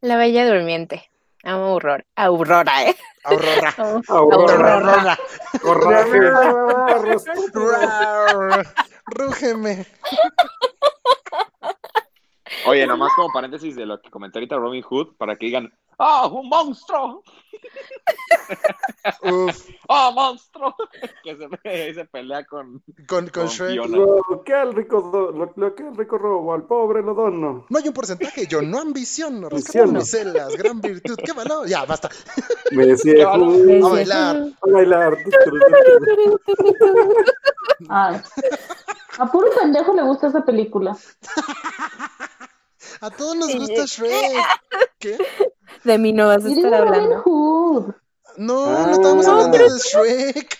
La 0.00 0.16
Bella 0.16 0.52
Durmiente. 0.52 1.08
Amo 1.44 1.64
Aurora. 1.64 2.04
Aurora, 2.16 2.84
¿eh? 2.84 2.96
Aurora. 3.24 3.74
Aurora. 4.08 5.18
Aurora. 5.62 7.18
Rúgeme. 9.06 9.86
Oye, 12.66 12.86
nomás 12.86 13.12
como 13.14 13.30
paréntesis 13.30 13.76
de 13.76 13.84
lo 13.84 14.00
que 14.00 14.10
comentó 14.10 14.38
ahorita 14.38 14.56
Robin 14.56 14.82
Hood, 14.82 15.16
para 15.18 15.36
que 15.36 15.46
digan, 15.46 15.70
¡Ah, 15.98 16.26
un 16.26 16.48
monstruo! 16.48 17.22
Uf, 19.22 19.70
¡Ah, 19.88 20.10
monstruo! 20.14 20.74
que 21.24 21.36
se, 21.36 21.94
se 21.94 22.04
pelea 22.06 22.44
con, 22.44 22.82
con, 23.08 23.28
con 23.28 23.28
con 23.28 23.46
Shrek. 23.46 23.86
Lo 23.86 24.42
que 24.44 24.52
al 24.54 24.74
rico, 24.74 25.00
do- 25.02 25.30
lo, 25.30 25.52
lo 25.54 25.74
que 25.74 25.82
al 25.84 25.96
rico 25.96 26.18
robo, 26.18 26.52
al 26.54 26.64
pobre 26.64 27.02
lo 27.02 27.14
dono. 27.14 27.66
No 27.68 27.78
hay 27.78 27.88
un 27.88 27.94
porcentaje, 27.94 28.46
yo 28.46 28.60
no 28.62 28.80
ambiciono. 28.80 29.48
Ambiciono. 29.48 29.50
Rescatar 29.50 29.88
mis 29.88 30.10
celas, 30.10 30.56
gran 30.56 30.80
virtud. 30.80 31.16
¡Qué 31.24 31.32
valor! 31.32 31.66
Ya, 31.68 31.84
basta. 31.84 32.08
Me 32.72 32.86
decía, 32.88 33.28
valor. 33.28 33.48
"Uh, 33.48 33.86
A 33.86 33.90
bailar. 33.90 34.36
a 34.36 34.70
bailar. 34.70 35.16
Ay. 37.88 38.20
A 39.18 39.26
puro 39.30 39.48
pendejo 39.58 39.94
le 39.94 40.02
gusta 40.02 40.26
esa 40.28 40.44
película. 40.44 40.96
A 43.00 43.10
todos 43.10 43.36
nos 43.36 43.54
gusta 43.54 43.84
Shrek. 43.86 44.44
¿Qué? 44.98 45.18
De 45.84 45.98
mí 45.98 46.12
no 46.12 46.28
vas 46.28 46.44
a 46.44 46.48
estar 46.50 46.72
hablando. 46.74 47.22
No, 48.36 48.64
Ah. 48.66 48.84
no 48.86 48.92
estábamos 48.92 49.26
hablando 49.26 49.58
de 49.58 49.68
Shrek. 49.68 50.58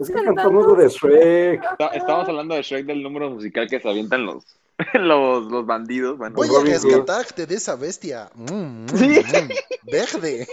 Es 0.00 0.08
que 0.08 0.12
cantamos 0.24 0.76
de 0.78 0.88
Shrek. 0.88 1.62
Estamos 1.94 2.28
hablando 2.28 2.54
de 2.54 2.62
Shrek 2.62 2.86
del 2.86 3.02
número 3.02 3.30
musical 3.30 3.66
que 3.68 3.80
se 3.80 3.88
avientan 3.88 4.26
los, 4.26 4.44
los, 4.94 5.44
los 5.50 5.64
bandidos. 5.66 6.18
Bueno, 6.18 6.36
Voy 6.36 6.48
a 6.54 6.60
rescatarte 6.64 7.46
de 7.46 7.54
esa 7.54 7.76
bestia. 7.76 8.30
Mm, 8.34 8.84
mm, 8.84 8.88
Sí. 8.88 9.20
mm. 9.20 9.90
Verde. 9.90 10.46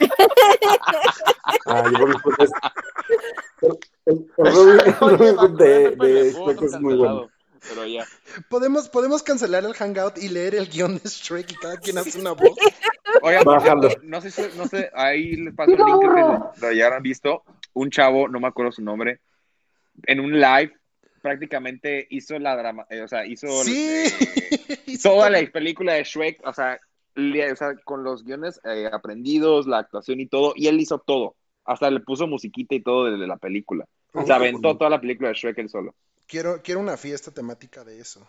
Ay, 1.66 1.82
Robin 1.94 2.16
Hood 2.24 2.34
es. 2.40 2.50
El, 3.60 3.76
el- 4.06 4.30
el 4.36 4.44
Robin, 4.54 4.80
el 4.80 4.94
Oye, 5.00 5.16
Robin 5.16 5.36
Hood 5.36 5.58
de, 5.58 6.32
Shrek 6.32 6.62
es 6.62 6.80
muy 6.80 6.96
bueno. 6.96 7.28
Cancelado, 7.58 7.86
Pero 7.86 7.86
ya. 7.86 8.06
¿Podemos, 8.48 8.88
podemos 8.88 9.22
cancelar 9.22 9.64
el 9.64 9.74
hangout 9.74 10.18
y 10.18 10.28
leer 10.28 10.54
el 10.54 10.68
guion 10.68 10.94
de 10.96 11.08
Shrek 11.08 11.50
y 11.52 11.54
cada 11.56 11.76
quien 11.78 11.98
hace 11.98 12.20
una 12.20 12.32
voz. 12.32 12.56
Oigan, 13.22 13.44
no 14.02 14.20
sé, 14.20 14.30
si- 14.30 14.56
no 14.58 14.66
sé, 14.66 14.90
ahí 14.94 15.36
les 15.36 15.54
paso 15.54 15.72
el 15.72 15.78
link 15.78 16.00
que 16.00 16.60
lo 16.60 16.66
hayan 16.68 17.02
visto. 17.02 17.42
Un 17.74 17.90
chavo, 17.90 18.28
no 18.28 18.40
me 18.40 18.48
acuerdo 18.48 18.72
su 18.72 18.82
nombre, 18.82 19.20
en 20.06 20.20
un 20.20 20.38
live 20.38 20.72
prácticamente 21.22 22.06
hizo 22.10 22.38
la 22.38 22.56
drama, 22.56 22.86
eh, 22.90 23.00
o 23.02 23.08
sea, 23.08 23.26
hizo 23.26 23.48
Sí. 23.64 23.74
eh, 23.76 24.08
toda 25.02 25.30
la 25.30 25.44
película 25.50 25.94
de 25.94 26.04
Shrek, 26.04 26.40
o 26.46 26.52
sea, 26.52 26.78
le- 27.14 27.52
o 27.52 27.56
sea, 27.56 27.74
con 27.84 28.04
los 28.04 28.24
guiones 28.24 28.60
eh, 28.64 28.88
aprendidos, 28.92 29.66
la 29.66 29.78
actuación 29.78 30.20
y 30.20 30.26
todo, 30.26 30.52
y 30.56 30.68
él 30.68 30.80
hizo 30.80 30.98
todo. 30.98 31.34
Hasta 31.64 31.90
le 31.90 32.00
puso 32.00 32.26
musiquita 32.26 32.74
y 32.74 32.80
todo 32.82 33.06
de, 33.06 33.18
de 33.18 33.26
la 33.26 33.36
película. 33.36 33.84
Se 34.24 34.32
aventó 34.32 34.76
toda 34.78 34.88
la 34.90 35.00
película 35.00 35.28
de 35.28 35.34
Shrek 35.34 35.58
él 35.58 35.68
solo. 35.68 35.94
Quiero, 36.28 36.60
quiero 36.62 36.80
una 36.80 36.96
fiesta 36.96 37.30
temática 37.30 37.82
de 37.84 38.00
eso. 38.00 38.26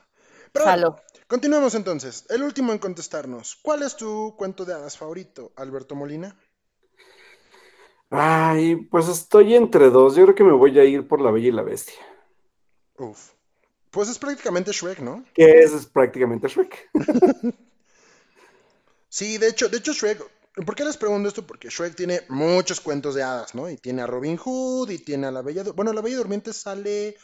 Pero 0.53 0.95
continuemos 1.27 1.75
entonces. 1.75 2.25
El 2.29 2.43
último 2.43 2.71
en 2.71 2.79
contestarnos. 2.79 3.59
¿Cuál 3.61 3.83
es 3.83 3.95
tu 3.95 4.35
cuento 4.37 4.65
de 4.65 4.73
hadas 4.73 4.97
favorito, 4.97 5.51
Alberto 5.57 5.95
Molina? 5.95 6.35
Ay, 8.09 8.77
pues 8.77 9.07
estoy 9.09 9.53
entre 9.53 9.89
dos. 9.89 10.15
Yo 10.15 10.23
creo 10.23 10.35
que 10.35 10.43
me 10.43 10.53
voy 10.53 10.79
a 10.79 10.85
ir 10.85 11.07
por 11.07 11.21
La 11.21 11.29
Bella 11.29 11.49
y 11.49 11.51
la 11.51 11.61
Bestia. 11.61 11.99
Uf. 12.97 13.31
Pues 13.91 14.09
es 14.09 14.17
prácticamente 14.17 14.71
Shrek, 14.71 14.99
¿no? 14.99 15.25
Que 15.33 15.59
es, 15.59 15.73
es 15.73 15.85
prácticamente 15.85 16.47
Shrek. 16.47 16.89
Sí, 19.11 19.39
de 19.39 19.47
hecho, 19.47 19.69
de 19.69 19.77
hecho 19.77 19.91
Shrek, 19.91 20.23
¿por 20.65 20.75
qué 20.75 20.85
les 20.85 20.95
pregunto 20.95 21.27
esto? 21.27 21.45
Porque 21.45 21.69
Shrek 21.69 21.95
tiene 21.95 22.21
muchos 22.29 22.79
cuentos 22.79 23.15
de 23.15 23.23
hadas, 23.23 23.55
¿no? 23.55 23.67
Y 23.67 23.75
tiene 23.75 24.03
a 24.03 24.07
Robin 24.07 24.37
Hood 24.37 24.91
y 24.91 24.99
tiene 24.99 25.25
a 25.25 25.31
la 25.31 25.41
Bella, 25.41 25.63
bueno, 25.75 25.91
la 25.93 26.01
Bella 26.01 26.17
Durmiente 26.17 26.53
sale 26.53 27.17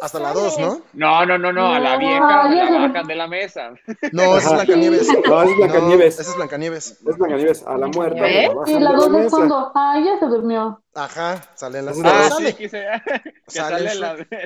hasta 0.00 0.18
la 0.20 0.28
sale. 0.32 0.40
2, 0.40 0.58
¿no? 0.60 0.80
No, 0.92 1.26
no, 1.26 1.38
no, 1.38 1.52
no, 1.52 1.72
a 1.74 1.80
la 1.80 1.96
vieja 1.96 2.48
la 2.48 2.88
bajan 2.88 3.06
de 3.06 3.14
la 3.14 3.26
mesa. 3.26 3.72
No, 4.12 4.36
esa 4.38 4.48
es. 4.48 4.52
Blancanieves. 4.54 5.08
No, 5.28 5.42
es 5.42 5.56
Blancanieves. 5.56 6.16
No, 6.16 6.20
esa 6.22 6.30
es 6.30 6.36
Blancanieves. 6.36 6.90
Es 7.06 7.18
Blancanieves, 7.18 7.66
a 7.66 7.76
la 7.78 7.86
muerte. 7.88 8.44
¿Eh? 8.44 8.50
la 8.54 8.64
de 8.64 8.80
la 8.80 8.90
la 8.90 8.96
dos 8.96 9.06
es 9.06 9.12
mesa. 9.12 9.28
cuando, 9.36 9.72
ay, 9.74 10.04
ya 10.04 10.18
se 10.18 10.26
durmió. 10.26 10.78
Ajá, 10.94 11.42
sale 11.54 11.78
en 11.78 11.86
la 11.86 11.92
Ah, 11.92 11.94
Ah, 12.04 12.28
sale, 12.28 12.48
sí, 12.50 12.54
que, 12.54 12.68
se- 12.68 12.86
que 13.24 13.32
Sale 13.46 13.88
sale 13.88 13.94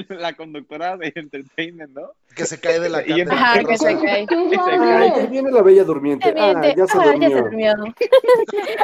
la, 0.09 0.16
la 0.16 0.33
conductora 0.35 0.97
de 0.97 1.12
Entertainment, 1.14 1.90
¿no? 1.92 2.11
que 2.37 2.47
se 2.47 2.61
cae 2.61 2.78
de 2.78 2.88
la, 2.88 3.02
la 3.06 3.35
Ajá, 3.35 3.59
que 3.64 3.76
se 3.78 3.99
cae. 3.99 4.26
Ahí 4.30 5.26
viene 5.28 5.50
la 5.50 5.62
Bella 5.62 5.83
Durmiente. 5.85 6.28
Ahí 6.28 6.54
Ah, 6.56 6.75
ya 6.76 6.87
se 6.87 6.99
ah, 6.99 7.14
ya 7.18 7.28
se 7.28 7.35
durmió. 7.35 7.73
durmió. 7.76 7.95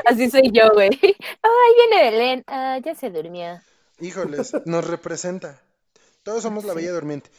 Así 0.07 0.31
soy 0.31 0.51
yo, 0.53 0.71
güey. 0.73 0.91
Ay, 1.03 1.89
viene 1.91 2.11
Belén. 2.11 2.45
Ah, 2.47 2.79
ya 2.85 2.95
se 2.95 3.11
durmió. 3.11 3.61
Híjoles, 4.01 4.53
nos 4.65 4.87
representa. 4.87 5.61
Todos 6.23 6.43
somos 6.43 6.65
la 6.65 6.75
Bella 6.75 6.93
Durmiente. 6.93 7.31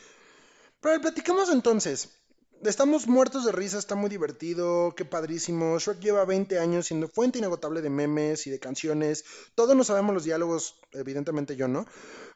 Pero 0.82 1.00
platicamos 1.02 1.50
entonces. 1.50 2.20
Estamos 2.64 3.08
muertos 3.08 3.46
de 3.46 3.52
risa, 3.52 3.78
está 3.78 3.96
muy 3.96 4.10
divertido, 4.10 4.94
qué 4.96 5.04
padrísimo. 5.04 5.78
Shrek 5.80 6.00
lleva 6.00 6.24
20 6.24 6.60
años 6.60 6.88
siendo 6.88 7.10
fuente 7.10 7.40
inagotable 7.40 7.82
de 7.82 7.90
memes 7.90 8.48
y 8.48 8.52
de 8.52 8.60
canciones. 8.60 9.26
Todos 9.56 9.76
nos 9.76 9.88
sabemos 9.88 10.14
los 10.14 10.24
diálogos, 10.24 10.80
evidentemente 10.94 11.58
yo 11.58 11.68
no, 11.68 11.86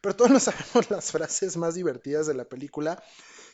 pero 0.02 0.16
todos 0.18 0.32
nos 0.32 0.44
sabemos 0.50 0.90
las 0.90 1.12
frases 1.12 1.56
más 1.56 1.76
divertidas 1.76 2.28
de 2.28 2.34
la 2.34 2.44
película. 2.44 3.02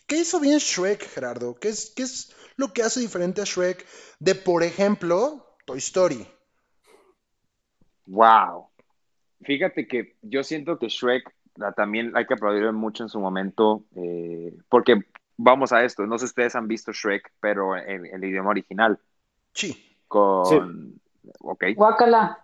¿Qué 0.07 0.17
hizo 0.17 0.39
bien 0.39 0.57
Shrek, 0.57 1.07
Gerardo? 1.07 1.55
¿Qué 1.55 1.69
es, 1.69 1.91
qué 1.95 2.03
es 2.03 2.35
lo 2.55 2.73
que 2.73 2.81
hace 2.81 2.99
diferente 2.99 3.41
a 3.41 3.45
Shrek 3.45 3.85
de, 4.19 4.33
por 4.33 4.63
ejemplo, 4.63 5.57
Toy 5.65 5.77
Story? 5.77 6.27
Wow. 8.07 8.69
Fíjate 9.43 9.87
que 9.87 10.17
yo 10.21 10.43
siento 10.43 10.79
que 10.79 10.87
Shrek 10.87 11.23
también 11.75 12.11
hay 12.15 12.25
que 12.25 12.33
aplaudirle 12.33 12.71
mucho 12.71 13.03
en 13.03 13.09
su 13.09 13.19
momento, 13.19 13.83
eh, 13.95 14.53
porque 14.69 15.01
vamos 15.37 15.71
a 15.73 15.83
esto, 15.83 16.05
no 16.05 16.17
sé 16.17 16.25
si 16.27 16.31
ustedes 16.31 16.55
han 16.55 16.67
visto 16.67 16.91
Shrek, 16.91 17.31
pero 17.39 17.75
en 17.77 18.05
el 18.05 18.23
idioma 18.23 18.49
original, 18.49 18.99
Sí. 19.53 19.97
con... 20.07 20.99
Ok, 21.39 21.63
Guácala. 21.75 22.43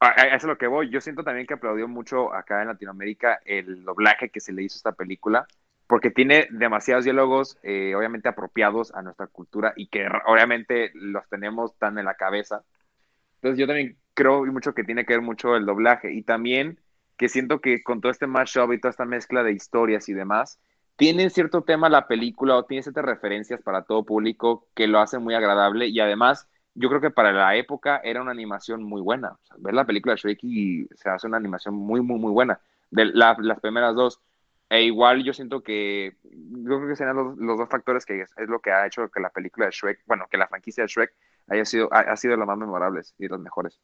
a, 0.00 0.06
a 0.08 0.26
eso 0.26 0.36
es 0.36 0.44
lo 0.44 0.58
que 0.58 0.66
voy. 0.66 0.90
Yo 0.90 1.00
siento 1.00 1.24
también 1.24 1.46
que 1.46 1.54
aplaudió 1.54 1.88
mucho 1.88 2.34
acá 2.34 2.60
en 2.60 2.68
Latinoamérica 2.68 3.40
el 3.44 3.84
doblaje 3.84 4.28
que 4.30 4.40
se 4.40 4.52
le 4.52 4.62
hizo 4.62 4.74
a 4.74 4.78
esta 4.78 4.92
película, 4.92 5.46
porque 5.86 6.10
tiene 6.10 6.48
demasiados 6.50 7.04
diálogos, 7.04 7.58
eh, 7.62 7.94
obviamente 7.94 8.28
apropiados 8.28 8.94
a 8.94 9.02
nuestra 9.02 9.26
cultura 9.26 9.72
y 9.76 9.86
que 9.86 10.06
obviamente 10.26 10.90
los 10.94 11.26
tenemos 11.28 11.76
tan 11.78 11.98
en 11.98 12.04
la 12.04 12.14
cabeza. 12.14 12.62
Entonces 13.36 13.58
yo 13.58 13.66
también 13.66 13.96
creo 14.14 14.44
mucho 14.46 14.74
que 14.74 14.84
tiene 14.84 15.04
que 15.06 15.14
ver 15.14 15.22
mucho 15.22 15.56
el 15.56 15.64
doblaje 15.66 16.12
y 16.12 16.22
también 16.22 16.78
que 17.22 17.28
siento 17.28 17.60
que 17.60 17.84
con 17.84 18.00
todo 18.00 18.10
este 18.10 18.26
mashup 18.26 18.72
y 18.72 18.80
toda 18.80 18.90
esta 18.90 19.04
mezcla 19.04 19.44
de 19.44 19.52
historias 19.52 20.08
y 20.08 20.12
demás, 20.12 20.58
tiene 20.96 21.30
cierto 21.30 21.62
tema 21.62 21.88
la 21.88 22.08
película 22.08 22.56
o 22.56 22.64
tiene 22.64 22.82
ciertas 22.82 23.04
referencias 23.04 23.62
para 23.62 23.84
todo 23.84 24.04
público 24.04 24.66
que 24.74 24.88
lo 24.88 24.98
hace 24.98 25.20
muy 25.20 25.32
agradable 25.36 25.86
y 25.86 26.00
además 26.00 26.48
yo 26.74 26.88
creo 26.88 27.00
que 27.00 27.12
para 27.12 27.30
la 27.30 27.54
época 27.54 28.00
era 28.02 28.20
una 28.22 28.32
animación 28.32 28.82
muy 28.82 29.00
buena. 29.00 29.38
O 29.54 29.58
ver 29.58 29.72
la 29.72 29.84
película 29.84 30.14
de 30.14 30.20
Shrek 30.20 30.40
y 30.42 30.88
se 30.96 31.10
hace 31.10 31.28
una 31.28 31.36
animación 31.36 31.76
muy, 31.76 32.00
muy, 32.00 32.18
muy 32.18 32.32
buena. 32.32 32.58
De 32.90 33.04
la- 33.04 33.36
las 33.38 33.60
primeras 33.60 33.94
dos. 33.94 34.20
E 34.68 34.82
igual 34.82 35.22
yo 35.22 35.32
siento 35.32 35.62
que, 35.62 36.16
yo 36.24 36.76
creo 36.78 36.88
que 36.88 36.96
serán 36.96 37.14
los, 37.14 37.36
dos 37.38 37.68
factores 37.68 38.04
que 38.04 38.22
es, 38.22 38.30
lo 38.48 38.58
que 38.58 38.72
ha 38.72 38.84
hecho 38.84 39.08
que 39.10 39.20
la 39.20 39.30
película 39.30 39.66
de 39.66 39.72
Shrek, 39.72 40.00
bueno, 40.06 40.26
que 40.28 40.38
la 40.38 40.48
franquicia 40.48 40.82
de 40.82 40.88
Shrek 40.88 41.14
haya 41.46 41.64
sido, 41.64 41.88
ha, 41.92 42.16
sido 42.16 42.36
las 42.36 42.48
más 42.48 42.58
memorables 42.58 43.14
y 43.16 43.28
las 43.28 43.38
mejores. 43.38 43.78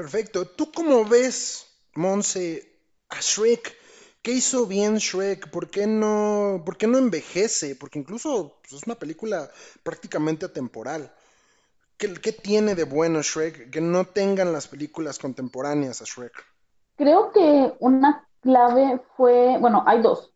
Perfecto. 0.00 0.46
¿Tú 0.46 0.72
cómo 0.72 1.04
ves, 1.04 1.66
Monse, 1.94 2.72
a 3.10 3.16
Shrek? 3.20 3.76
¿Qué 4.22 4.30
hizo 4.30 4.64
bien 4.64 4.96
Shrek? 4.96 5.50
¿Por 5.50 5.68
qué 5.68 5.86
no, 5.86 6.62
por 6.64 6.78
qué 6.78 6.86
no 6.86 6.96
envejece? 6.96 7.76
Porque 7.76 7.98
incluso 7.98 8.60
pues, 8.62 8.80
es 8.80 8.86
una 8.86 8.94
película 8.94 9.50
prácticamente 9.82 10.46
atemporal. 10.46 11.12
¿Qué, 11.98 12.14
qué 12.14 12.32
tiene 12.32 12.74
de 12.74 12.84
bueno 12.84 13.20
Shrek 13.20 13.68
que 13.68 13.82
no 13.82 14.06
tengan 14.06 14.54
las 14.54 14.68
películas 14.68 15.18
contemporáneas 15.18 16.00
a 16.00 16.06
Shrek? 16.06 16.32
Creo 16.96 17.30
que 17.32 17.74
una 17.80 18.26
clave 18.40 19.02
fue, 19.18 19.58
bueno, 19.58 19.84
hay 19.86 20.00
dos. 20.00 20.32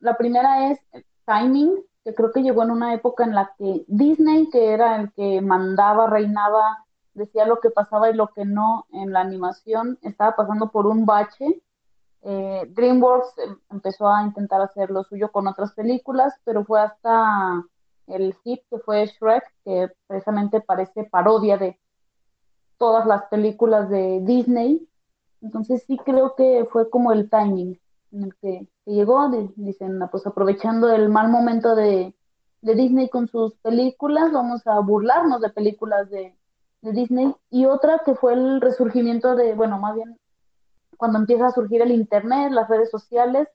La 0.00 0.18
primera 0.18 0.70
es 0.72 0.78
el 0.92 1.06
timing, 1.24 1.82
que 2.04 2.14
creo 2.14 2.32
que 2.32 2.42
llegó 2.42 2.64
en 2.64 2.70
una 2.70 2.92
época 2.92 3.24
en 3.24 3.34
la 3.34 3.54
que 3.56 3.82
Disney, 3.88 4.50
que 4.50 4.74
era 4.74 5.00
el 5.00 5.10
que 5.14 5.40
mandaba, 5.40 6.06
reinaba, 6.06 6.85
decía 7.16 7.46
lo 7.46 7.60
que 7.60 7.70
pasaba 7.70 8.10
y 8.10 8.14
lo 8.14 8.28
que 8.28 8.44
no 8.44 8.86
en 8.92 9.12
la 9.12 9.20
animación, 9.20 9.98
estaba 10.02 10.36
pasando 10.36 10.70
por 10.70 10.86
un 10.86 11.06
bache. 11.06 11.62
Eh, 12.22 12.70
DreamWorks 12.74 13.38
em- 13.38 13.58
empezó 13.70 14.08
a 14.08 14.22
intentar 14.24 14.60
hacer 14.60 14.90
lo 14.90 15.04
suyo 15.04 15.30
con 15.32 15.46
otras 15.48 15.72
películas, 15.72 16.34
pero 16.44 16.64
fue 16.64 16.80
hasta 16.80 17.64
el 18.06 18.34
hit 18.44 18.60
que 18.70 18.78
fue 18.78 19.06
Shrek, 19.06 19.44
que 19.64 19.90
precisamente 20.06 20.60
parece 20.60 21.04
parodia 21.04 21.56
de 21.58 21.78
todas 22.78 23.06
las 23.06 23.24
películas 23.24 23.88
de 23.88 24.20
Disney. 24.22 24.88
Entonces 25.40 25.84
sí 25.86 25.98
creo 26.04 26.34
que 26.34 26.66
fue 26.70 26.90
como 26.90 27.12
el 27.12 27.28
timing 27.30 27.78
en 28.12 28.22
el 28.24 28.34
que, 28.36 28.68
que 28.84 28.90
llegó, 28.92 29.28
di- 29.30 29.52
dicen, 29.56 30.02
"Ah, 30.02 30.08
pues 30.10 30.26
aprovechando 30.26 30.90
el 30.92 31.08
mal 31.08 31.28
momento 31.28 31.74
de, 31.74 32.14
de 32.62 32.74
Disney 32.74 33.08
con 33.08 33.28
sus 33.28 33.54
películas, 33.58 34.32
vamos 34.32 34.66
a 34.66 34.78
burlarnos 34.80 35.40
de 35.40 35.50
películas 35.50 36.10
de, 36.10 36.36
de 36.82 36.92
Disney. 36.92 37.34
Y 37.50 37.66
otra 37.66 38.02
que 38.04 38.14
fue 38.14 38.34
el 38.34 38.60
resurgimiento 38.60 39.36
de, 39.36 39.54
bueno, 39.54 39.78
más 39.78 39.94
bien 39.94 40.18
cuando 40.96 41.18
empieza 41.18 41.46
a 41.46 41.52
surgir 41.52 41.82
el 41.82 41.90
Internet, 41.90 42.52
las 42.52 42.68
redes 42.68 42.90
sociales, 42.90 43.48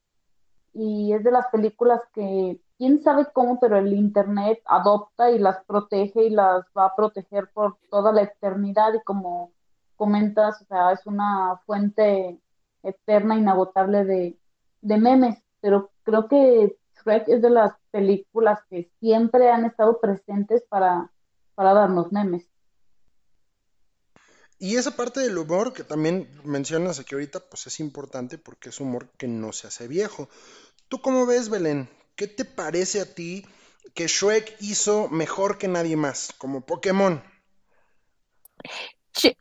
y 0.74 1.14
es 1.14 1.24
de 1.24 1.32
las 1.32 1.48
películas 1.48 2.02
que, 2.14 2.62
quién 2.78 3.04
sabe 3.04 3.28
cómo, 3.34 3.60
pero 3.60 3.78
el 3.78 3.94
Internet 3.94 4.60
adopta 4.66 5.30
y 5.32 5.40
las 5.40 5.64
protege 5.66 6.24
y 6.26 6.30
las 6.30 6.66
va 6.78 6.86
a 6.86 6.96
proteger 6.96 7.50
por 7.54 7.78
toda 7.90 8.12
la 8.12 8.24
eternidad 8.24 8.94
y 8.94 9.02
como 9.04 9.52
comentas, 9.96 10.62
o 10.62 10.66
sea, 10.66 10.92
es 10.92 11.06
una 11.06 11.62
fuente 11.66 12.40
eterna, 12.82 13.36
inagotable 13.36 14.04
de, 14.06 14.40
de 14.82 14.98
memes, 14.98 15.44
pero 15.60 15.92
creo 16.04 16.28
que 16.28 16.76
Shrek 16.96 17.28
es 17.28 17.42
de 17.42 17.50
las 17.52 17.74
películas 17.92 18.60
que 18.70 18.90
siempre 19.00 19.52
han 19.52 19.66
estado 19.66 20.00
presentes 20.00 20.64
para, 20.68 21.12
para 21.54 21.74
darnos 21.74 22.12
memes. 22.12 22.48
Y 24.62 24.78
esa 24.78 24.96
parte 24.96 25.22
del 25.22 25.40
humor 25.40 25.74
que 25.74 25.84
también 25.84 26.30
mencionas 26.44 27.00
aquí 27.00 27.16
ahorita, 27.16 27.40
pues 27.40 27.66
es 27.66 27.80
importante 27.80 28.38
porque 28.38 28.70
es 28.70 28.80
humor 28.80 29.10
que 29.18 29.28
no 29.28 29.54
se 29.54 29.66
hace 29.66 29.88
viejo. 29.88 30.30
¿Tú 30.88 31.02
cómo 31.02 31.26
ves, 31.26 31.50
Belén? 31.50 31.90
¿Qué 32.16 32.28
te 32.28 32.46
parece 32.46 33.02
a 33.02 33.12
ti 33.12 33.44
que 33.96 34.06
Shrek 34.06 34.58
hizo 34.60 35.10
mejor 35.10 35.58
que 35.58 35.68
nadie 35.68 35.96
más, 35.96 36.32
como 36.38 36.64
Pokémon? 36.64 37.24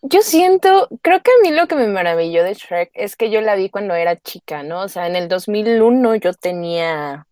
Yo, 0.01 0.23
siento, 0.23 0.89
creo 1.03 1.21
que 1.23 1.31
a 1.31 1.43
mí 1.43 1.55
lo 1.55 1.69
que 1.69 1.75
me 1.75 1.87
maravilló 1.87 2.43
de 2.43 2.55
Shrek 2.55 2.91
es 2.95 3.15
que 3.15 3.31
yo 3.31 3.43
la 3.43 3.57
vi 3.57 3.69
cuando 3.69 3.95
era 3.95 4.17
chica, 4.17 4.63
¿no? 4.63 4.85
O 4.85 4.89
sea, 4.89 5.07
en 5.07 5.17
el 5.17 5.29
2001 5.29 6.15
yo 6.15 6.33
tenía, 6.33 7.27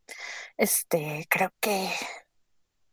este, 0.58 1.26
creo 1.30 1.52
que 1.58 1.88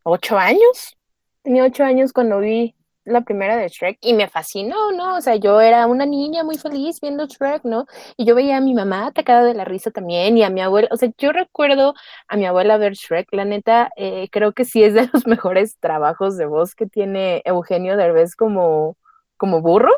ocho 0.03 0.37
años. 0.37 0.95
Tenía 1.41 1.65
ocho 1.65 1.83
años 1.83 2.13
cuando 2.13 2.39
vi 2.39 2.75
la 3.05 3.21
primera 3.21 3.55
de 3.57 3.67
Shrek 3.69 3.99
y 4.01 4.13
me 4.13 4.27
fascinó, 4.27 4.91
¿no? 4.91 5.15
O 5.15 5.21
sea, 5.21 5.35
yo 5.35 5.61
era 5.61 5.87
una 5.87 6.05
niña 6.05 6.43
muy 6.43 6.57
feliz 6.57 6.99
viendo 7.01 7.25
Shrek, 7.27 7.63
¿no? 7.63 7.85
Y 8.17 8.25
yo 8.25 8.35
veía 8.35 8.57
a 8.57 8.61
mi 8.61 8.73
mamá 8.73 9.07
atacada 9.07 9.43
de 9.43 9.53
la 9.53 9.65
risa 9.65 9.91
también 9.91 10.37
y 10.37 10.43
a 10.43 10.49
mi 10.49 10.61
abuela, 10.61 10.89
o 10.91 10.97
sea, 10.97 11.09
yo 11.17 11.31
recuerdo 11.31 11.93
a 12.27 12.37
mi 12.37 12.45
abuela 12.45 12.77
ver 12.77 12.93
Shrek, 12.93 13.29
la 13.31 13.45
neta, 13.45 13.91
eh, 13.95 14.27
creo 14.31 14.53
que 14.53 14.65
sí 14.65 14.83
es 14.83 14.93
de 14.93 15.07
los 15.13 15.27
mejores 15.27 15.77
trabajos 15.79 16.37
de 16.37 16.45
voz 16.47 16.75
que 16.75 16.87
tiene 16.87 17.41
Eugenio 17.45 17.97
Derbez 17.97 18.35
como, 18.35 18.97
como 19.37 19.61
burro. 19.61 19.91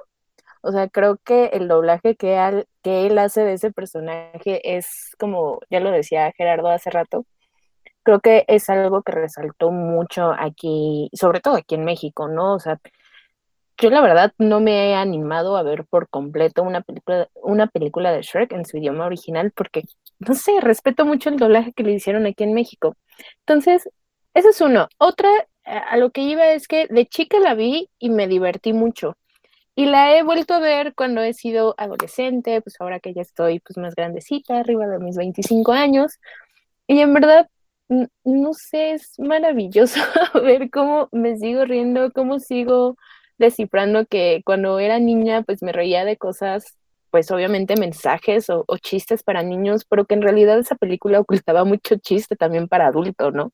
O 0.61 0.71
sea, 0.71 0.89
creo 0.89 1.17
que 1.23 1.45
el 1.53 1.67
doblaje 1.67 2.15
que, 2.15 2.65
que 2.83 3.07
él 3.07 3.17
hace 3.19 3.41
de 3.41 3.53
ese 3.53 3.71
personaje 3.71 4.77
es 4.77 5.15
como, 5.19 5.59
ya 5.69 5.79
lo 5.79 5.91
decía 5.91 6.31
Gerardo 6.35 6.69
hace 6.69 6.89
rato, 6.89 7.25
creo 8.07 8.21
que 8.21 8.45
es 8.47 8.69
algo 8.69 9.01
que 9.01 9.11
resaltó 9.11 9.69
mucho 9.69 10.31
aquí, 10.31 11.09
sobre 11.11 11.41
todo 11.41 11.55
aquí 11.55 11.75
en 11.75 11.83
México, 11.83 12.29
¿no? 12.29 12.53
O 12.53 12.59
sea, 12.59 12.79
yo 13.77 13.89
la 13.89 13.99
verdad 13.99 14.31
no 14.37 14.61
me 14.61 14.91
he 14.91 14.95
animado 14.95 15.57
a 15.57 15.63
ver 15.63 15.83
por 15.83 16.07
completo 16.07 16.63
una 16.63 16.79
película, 16.79 17.27
una 17.33 17.67
película 17.67 18.13
de 18.13 18.21
Shrek 18.21 18.53
en 18.53 18.63
su 18.65 18.77
idioma 18.77 19.07
original 19.07 19.51
porque, 19.53 19.83
no 20.19 20.35
sé, 20.35 20.61
respeto 20.61 21.05
mucho 21.05 21.27
el 21.27 21.35
doblaje 21.35 21.73
que 21.73 21.83
le 21.83 21.91
hicieron 21.91 22.25
aquí 22.25 22.45
en 22.45 22.53
México. 22.53 22.95
Entonces, 23.39 23.89
eso 24.33 24.51
es 24.51 24.61
uno. 24.61 24.87
Otra, 24.99 25.29
a 25.65 25.97
lo 25.97 26.11
que 26.11 26.21
iba 26.21 26.51
es 26.51 26.69
que 26.69 26.87
de 26.87 27.07
chica 27.07 27.39
la 27.39 27.55
vi 27.55 27.89
y 27.99 28.09
me 28.09 28.29
divertí 28.29 28.71
mucho. 28.71 29.17
Y 29.75 29.85
la 29.85 30.15
he 30.15 30.23
vuelto 30.23 30.53
a 30.53 30.59
ver 30.59 30.95
cuando 30.95 31.21
he 31.21 31.33
sido 31.33 31.75
adolescente, 31.77 32.61
pues 32.61 32.77
ahora 32.79 33.01
que 33.01 33.13
ya 33.13 33.21
estoy 33.21 33.59
pues 33.59 33.77
más 33.77 33.95
grandecita, 33.95 34.59
arriba 34.59 34.87
de 34.87 34.99
mis 34.99 35.17
25 35.17 35.73
años. 35.73 36.19
Y 36.87 37.01
en 37.01 37.13
verdad 37.13 37.49
no 37.89 38.53
sé, 38.53 38.93
es 38.93 39.17
maravilloso 39.19 39.99
ver 40.43 40.69
cómo 40.69 41.09
me 41.11 41.37
sigo 41.37 41.65
riendo, 41.65 42.11
cómo 42.11 42.39
sigo 42.39 42.97
descifrando 43.37 44.05
que 44.05 44.41
cuando 44.45 44.79
era 44.79 44.99
niña 44.99 45.43
pues 45.43 45.61
me 45.61 45.71
reía 45.71 46.05
de 46.05 46.17
cosas, 46.17 46.77
pues 47.11 47.31
obviamente 47.31 47.75
mensajes 47.77 48.49
o, 48.49 48.65
chistes 48.81 49.23
para 49.23 49.43
niños, 49.43 49.85
pero 49.85 50.05
que 50.05 50.15
en 50.15 50.21
realidad 50.21 50.59
esa 50.59 50.75
película 50.75 51.19
ocultaba 51.19 51.63
mucho 51.63 51.95
chiste 51.97 52.35
también 52.35 52.67
para 52.67 52.87
adulto, 52.87 53.31
¿no? 53.31 53.51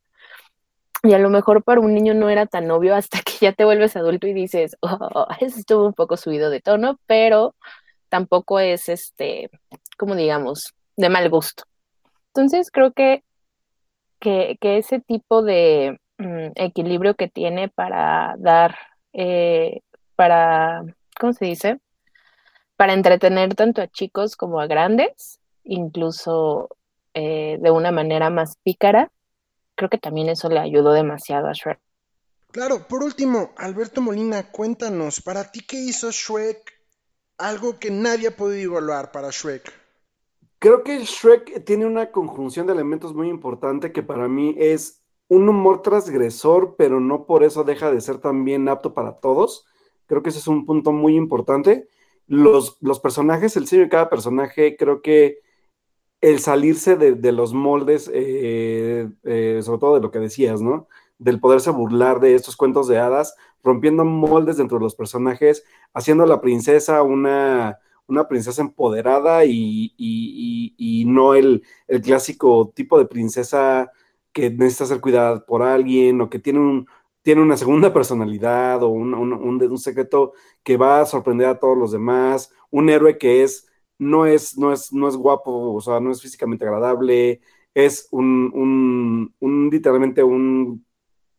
Y 1.04 1.14
a 1.14 1.20
lo 1.20 1.30
mejor 1.30 1.64
para 1.64 1.82
un 1.82 1.94
niño 1.94 2.14
no 2.14 2.30
era 2.30 2.46
tan 2.46 2.72
obvio 2.72 2.96
hasta 2.96 3.20
que 3.22 3.34
ya 3.42 3.54
te 3.54 3.66
vuelves 3.66 3.96
adulto 3.98 4.26
y 4.26 4.34
dices, 4.34 4.78
oh, 4.82 5.28
eso 5.40 5.60
estuvo 5.60 5.86
un 5.86 5.94
poco 5.94 6.18
subido 6.18 6.50
de 6.50 6.62
tono, 6.62 7.00
pero 7.06 7.56
tampoco 8.10 8.60
es 8.60 8.90
este, 8.90 9.50
como 9.98 10.16
digamos, 10.16 10.74
de 10.96 11.10
mal 11.10 11.30
gusto. 11.30 11.66
Entonces 12.28 12.72
creo 12.72 12.94
que 12.94 13.24
que, 14.24 14.58
ese 14.78 15.02
tipo 15.02 15.44
de 15.44 16.00
mm, 16.18 16.52
equilibrio 16.56 17.16
que 17.16 17.28
tiene 17.28 17.68
para 17.68 18.36
dar, 18.38 18.76
eh, 19.12 19.82
para, 20.16 20.84
¿cómo 21.20 21.34
se 21.34 21.46
dice? 21.46 21.80
Para 22.78 22.94
entretener 22.94 23.54
tanto 23.56 23.82
a 23.82 23.88
chicos 23.88 24.36
como 24.36 24.62
a 24.62 24.68
grandes, 24.68 25.40
incluso 25.64 26.70
eh, 27.14 27.58
de 27.60 27.72
una 27.72 27.92
manera 27.92 28.30
más 28.30 28.56
pícara, 28.64 29.12
creo 29.76 29.90
que 29.90 29.98
también 29.98 30.30
eso 30.30 30.50
le 30.50 30.60
ayudó 30.60 30.94
demasiado 30.94 31.48
a 31.48 31.54
Shrek. 31.54 31.80
Claro, 32.52 32.88
por 32.88 33.04
último, 33.04 33.52
Alberto 33.58 34.00
Molina, 34.02 34.52
cuéntanos, 34.52 35.22
para 35.22 35.52
ti 35.52 35.62
qué 35.62 35.78
hizo 35.78 36.12
Shrek 36.12 36.72
algo 37.38 37.80
que 37.80 37.90
nadie 37.90 38.30
ha 38.30 38.38
podido 38.38 38.72
evaluar 38.72 39.12
para 39.12 39.32
Shrek. 39.32 39.83
Creo 40.64 40.82
que 40.82 41.00
Shrek 41.00 41.66
tiene 41.66 41.86
una 41.86 42.10
conjunción 42.10 42.66
de 42.68 42.72
elementos 42.72 43.14
muy 43.14 43.28
importante 43.28 43.92
que 43.92 44.02
para 44.02 44.30
mí 44.30 44.56
es 44.58 45.04
un 45.28 45.50
humor 45.50 45.82
transgresor, 45.82 46.76
pero 46.78 47.02
no 47.02 47.26
por 47.26 47.44
eso 47.44 47.66
deja 47.66 47.92
de 47.92 48.00
ser 48.00 48.20
también 48.20 48.70
apto 48.70 48.94
para 48.94 49.20
todos. 49.20 49.66
Creo 50.06 50.24
que 50.24 50.30
ese 50.30 50.40
es 50.40 50.48
un 50.48 50.66
punto 50.66 50.94
muy 50.94 51.18
importante. 51.18 51.90
Los, 52.28 52.78
los 52.80 53.02
personajes, 53.02 53.58
el 53.58 53.64
diseño 53.64 53.82
de 53.82 53.90
cada 53.90 54.10
personaje, 54.10 54.78
creo 54.78 55.02
que 55.02 55.40
el 56.22 56.40
salirse 56.40 56.96
de, 56.96 57.32
los 57.34 57.54
moldes, 57.54 58.10
eh, 58.14 59.10
eh, 59.24 59.60
sobre 59.64 59.80
todo 59.82 59.96
de 59.96 60.02
lo 60.02 60.12
que 60.12 60.20
decías, 60.20 60.62
¿no? 60.62 60.88
Del 61.18 61.42
poderse 61.42 61.72
burlar 61.72 62.22
de 62.22 62.36
estos 62.36 62.56
cuentos 62.56 62.88
de 62.88 63.00
hadas, 63.00 63.36
rompiendo 63.66 64.06
moldes 64.06 64.56
dentro 64.56 64.78
de 64.78 64.86
los 64.86 64.96
personajes, 64.96 65.66
haciendo 65.94 66.24
a 66.24 66.28
la 66.28 66.40
princesa 66.40 67.04
una, 67.04 67.80
una 68.08 68.28
princesa 68.28 68.62
empoderada 68.62 69.46
y, 69.46 71.06
no 71.08 71.36
el, 71.36 71.64
clásico 72.04 72.72
tipo 72.76 72.98
de 72.98 73.06
princesa 73.06 73.92
que 74.32 74.50
necesita 74.50 74.88
ser 74.88 75.02
cuidada 75.02 75.46
por 75.46 75.62
alguien 75.62 76.22
o 76.22 76.30
que 76.30 76.40
tiene, 76.40 76.60
un, 76.60 76.88
tiene 77.22 77.42
una 77.42 77.58
segunda 77.58 77.94
personalidad 77.94 78.84
o 78.84 78.90
un, 78.90 79.14
un, 79.14 79.78
secreto 79.78 80.34
que 80.64 80.78
va 80.78 81.02
a 81.02 81.06
sorprender 81.06 81.48
a 81.48 81.60
todos 81.60 81.78
los 81.78 81.92
demás, 81.92 82.52
un 82.72 82.90
héroe 82.90 83.18
que 83.18 83.44
es 83.44 83.68
no 84.00 84.26
es, 84.26 84.58
no 84.58 84.74
es, 84.74 84.92
no 84.92 85.08
es 85.08 85.16
guapo, 85.16 85.74
o 85.74 85.82
sea, 85.82 86.00
no 86.00 86.12
es 86.12 86.22
físicamente 86.22 86.66
agradable, 86.66 87.42
es 87.74 88.08
un, 88.12 89.32
un 89.40 89.70
literalmente 89.72 90.24
un, 90.24 90.86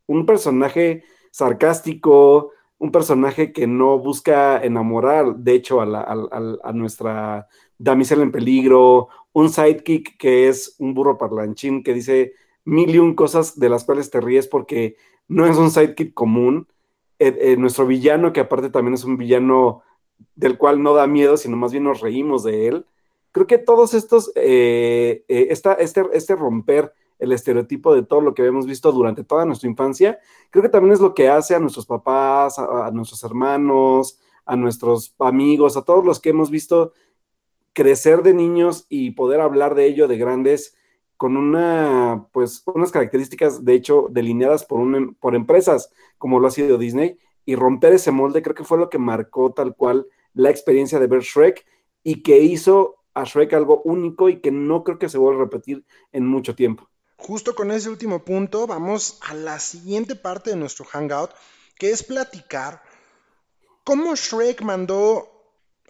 un 0.06 0.26
personaje 0.26 1.04
sarcástico, 1.30 2.52
un 2.78 2.90
personaje 2.90 3.52
que 3.52 3.66
no 3.66 3.98
busca 3.98 4.62
enamorar, 4.62 5.36
de 5.36 5.54
hecho, 5.54 5.80
a, 5.80 6.72
nuestra 6.72 7.48
damisela 7.78 8.22
en 8.22 8.32
peligro, 8.32 9.08
un 9.32 9.50
sidekick 9.50 10.16
que 10.16 10.48
es 10.48 10.76
un 10.78 10.94
burro 10.94 11.18
parlanchín 11.18 11.82
que 11.82 11.94
dice 11.94 12.32
mil 12.64 12.94
y 12.94 12.98
un 12.98 13.14
cosas 13.14 13.58
de 13.58 13.68
las 13.68 13.84
cuales 13.84 14.10
te 14.10 14.20
ríes 14.20 14.48
porque 14.48 14.96
no 15.28 15.46
es 15.46 15.56
un 15.56 15.70
sidekick 15.70 16.14
común. 16.14 16.68
Eh, 17.18 17.36
eh, 17.40 17.56
nuestro 17.56 17.86
villano, 17.86 18.32
que 18.32 18.40
aparte 18.40 18.70
también 18.70 18.94
es 18.94 19.04
un 19.04 19.16
villano 19.16 19.82
del 20.34 20.58
cual 20.58 20.82
no 20.82 20.94
da 20.94 21.06
miedo, 21.06 21.36
sino 21.36 21.56
más 21.56 21.72
bien 21.72 21.84
nos 21.84 22.00
reímos 22.00 22.42
de 22.42 22.68
él. 22.68 22.86
Creo 23.32 23.46
que 23.46 23.58
todos 23.58 23.94
estos, 23.94 24.32
eh, 24.34 25.24
este, 25.28 25.70
este 26.12 26.36
romper 26.36 26.92
el 27.24 27.32
estereotipo 27.32 27.94
de 27.94 28.02
todo 28.02 28.20
lo 28.20 28.34
que 28.34 28.42
habíamos 28.42 28.66
visto 28.66 28.92
durante 28.92 29.24
toda 29.24 29.44
nuestra 29.44 29.68
infancia, 29.68 30.18
creo 30.50 30.62
que 30.62 30.68
también 30.68 30.92
es 30.92 31.00
lo 31.00 31.14
que 31.14 31.28
hace 31.28 31.54
a 31.54 31.58
nuestros 31.58 31.86
papás, 31.86 32.58
a, 32.58 32.90
nuestros 32.92 33.24
hermanos, 33.24 34.20
a 34.44 34.56
nuestros 34.56 35.14
amigos, 35.18 35.76
a 35.76 35.82
todos 35.82 36.04
los 36.04 36.20
que 36.20 36.30
hemos 36.30 36.50
visto 36.50 36.92
crecer 37.72 38.22
de 38.22 38.34
niños 38.34 38.86
y 38.88 39.12
poder 39.12 39.40
hablar 39.40 39.74
de 39.74 39.86
ello 39.86 40.06
de 40.06 40.18
grandes 40.18 40.76
con 41.16 41.36
una, 41.36 42.28
pues, 42.32 42.62
unas 42.66 42.92
características, 42.92 43.64
de 43.64 43.74
hecho, 43.74 44.08
delineadas 44.10 44.64
por, 44.64 44.80
un, 44.80 45.14
por 45.14 45.34
empresas, 45.34 45.90
como 46.18 46.40
lo 46.40 46.48
ha 46.48 46.50
sido 46.50 46.78
Disney, 46.78 47.18
y 47.44 47.56
romper 47.56 47.92
ese 47.94 48.10
molde, 48.10 48.42
creo 48.42 48.54
que 48.54 48.64
fue 48.64 48.78
lo 48.78 48.90
que 48.90 48.98
marcó 48.98 49.52
tal 49.52 49.74
cual 49.76 50.06
la 50.34 50.50
experiencia 50.50 50.98
de 50.98 51.06
ver 51.06 51.22
Shrek 51.22 51.64
y 52.02 52.22
que 52.22 52.38
hizo 52.40 52.96
a 53.14 53.24
Shrek 53.24 53.52
algo 53.54 53.82
único 53.84 54.28
y 54.28 54.40
que 54.40 54.50
no 54.50 54.82
creo 54.84 54.98
que 54.98 55.08
se 55.08 55.18
vuelva 55.18 55.42
a 55.42 55.44
repetir 55.44 55.84
en 56.12 56.26
mucho 56.26 56.54
tiempo. 56.54 56.88
Justo 57.16 57.54
con 57.54 57.70
ese 57.70 57.88
último 57.88 58.24
punto 58.24 58.66
vamos 58.66 59.18
a 59.22 59.34
la 59.34 59.58
siguiente 59.58 60.14
parte 60.16 60.50
de 60.50 60.56
nuestro 60.56 60.84
hangout, 60.84 61.30
que 61.78 61.90
es 61.90 62.02
platicar 62.02 62.82
cómo 63.84 64.14
Shrek 64.16 64.62
mandó 64.62 65.30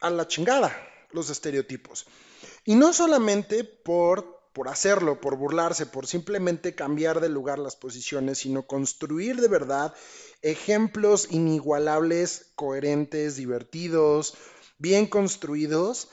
a 0.01 0.11
la 0.11 0.29
chingada 0.29 0.77
los 1.11 1.31
estereotipos. 1.31 2.07
Y 2.65 2.75
no 2.75 2.93
solamente 2.93 3.65
por, 3.65 4.43
por 4.53 4.69
hacerlo, 4.69 5.21
por 5.21 5.37
burlarse, 5.37 5.87
por 5.87 6.07
simplemente 6.07 6.75
cambiar 6.75 7.21
de 7.21 7.29
lugar 7.29 7.59
las 7.59 7.77
posiciones, 7.77 8.39
sino 8.39 8.67
construir 8.67 9.41
de 9.41 9.49
verdad 9.49 9.95
ejemplos 10.43 11.29
inigualables, 11.31 12.53
coherentes, 12.55 13.37
divertidos, 13.37 14.35
bien 14.79 15.07
construidos, 15.07 16.09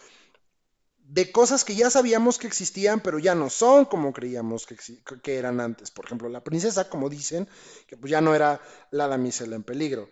de 1.12 1.30
cosas 1.30 1.66
que 1.66 1.76
ya 1.76 1.90
sabíamos 1.90 2.38
que 2.38 2.48
existían, 2.48 3.02
pero 3.02 3.20
ya 3.20 3.36
no 3.36 3.50
son 3.50 3.84
como 3.84 4.14
creíamos 4.14 4.66
que, 4.66 4.78
que, 5.22 5.36
eran 5.36 5.60
antes. 5.60 5.92
Por 5.92 6.06
ejemplo, 6.06 6.30
la 6.30 6.42
princesa, 6.42 6.88
como 6.88 7.10
dicen, 7.10 7.50
que 7.86 7.98
pues 7.98 8.12
ya 8.12 8.22
no 8.22 8.34
era 8.34 8.62
la 8.92 9.10
damisela 9.10 9.58
en 9.58 9.64
peligro. 9.64 10.10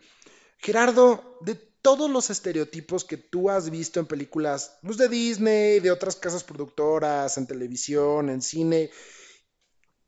Gerardo, 0.57 1.37
de 1.39 1.55
todos 1.55 2.11
los 2.11 2.29
estereotipos 2.29 3.05
que 3.05 3.15
tú 3.15 3.49
has 3.49 3.69
visto 3.69 4.01
en 4.01 4.07
películas 4.07 4.77
pues, 4.83 4.97
de 4.97 5.07
Disney, 5.07 5.79
de 5.79 5.89
otras 5.89 6.17
casas 6.17 6.43
productoras, 6.43 7.37
en 7.37 7.47
televisión, 7.47 8.29
en 8.29 8.41
cine, 8.41 8.91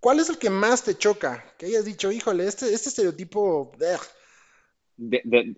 ¿cuál 0.01 0.19
es 0.19 0.27
el 0.27 0.37
que 0.37 0.49
más 0.49 0.83
te 0.83 0.97
choca? 0.97 1.55
Que 1.57 1.67
hayas 1.67 1.85
dicho, 1.85 2.11
híjole, 2.11 2.45
este, 2.45 2.73
este 2.73 2.89
estereotipo... 2.89 3.71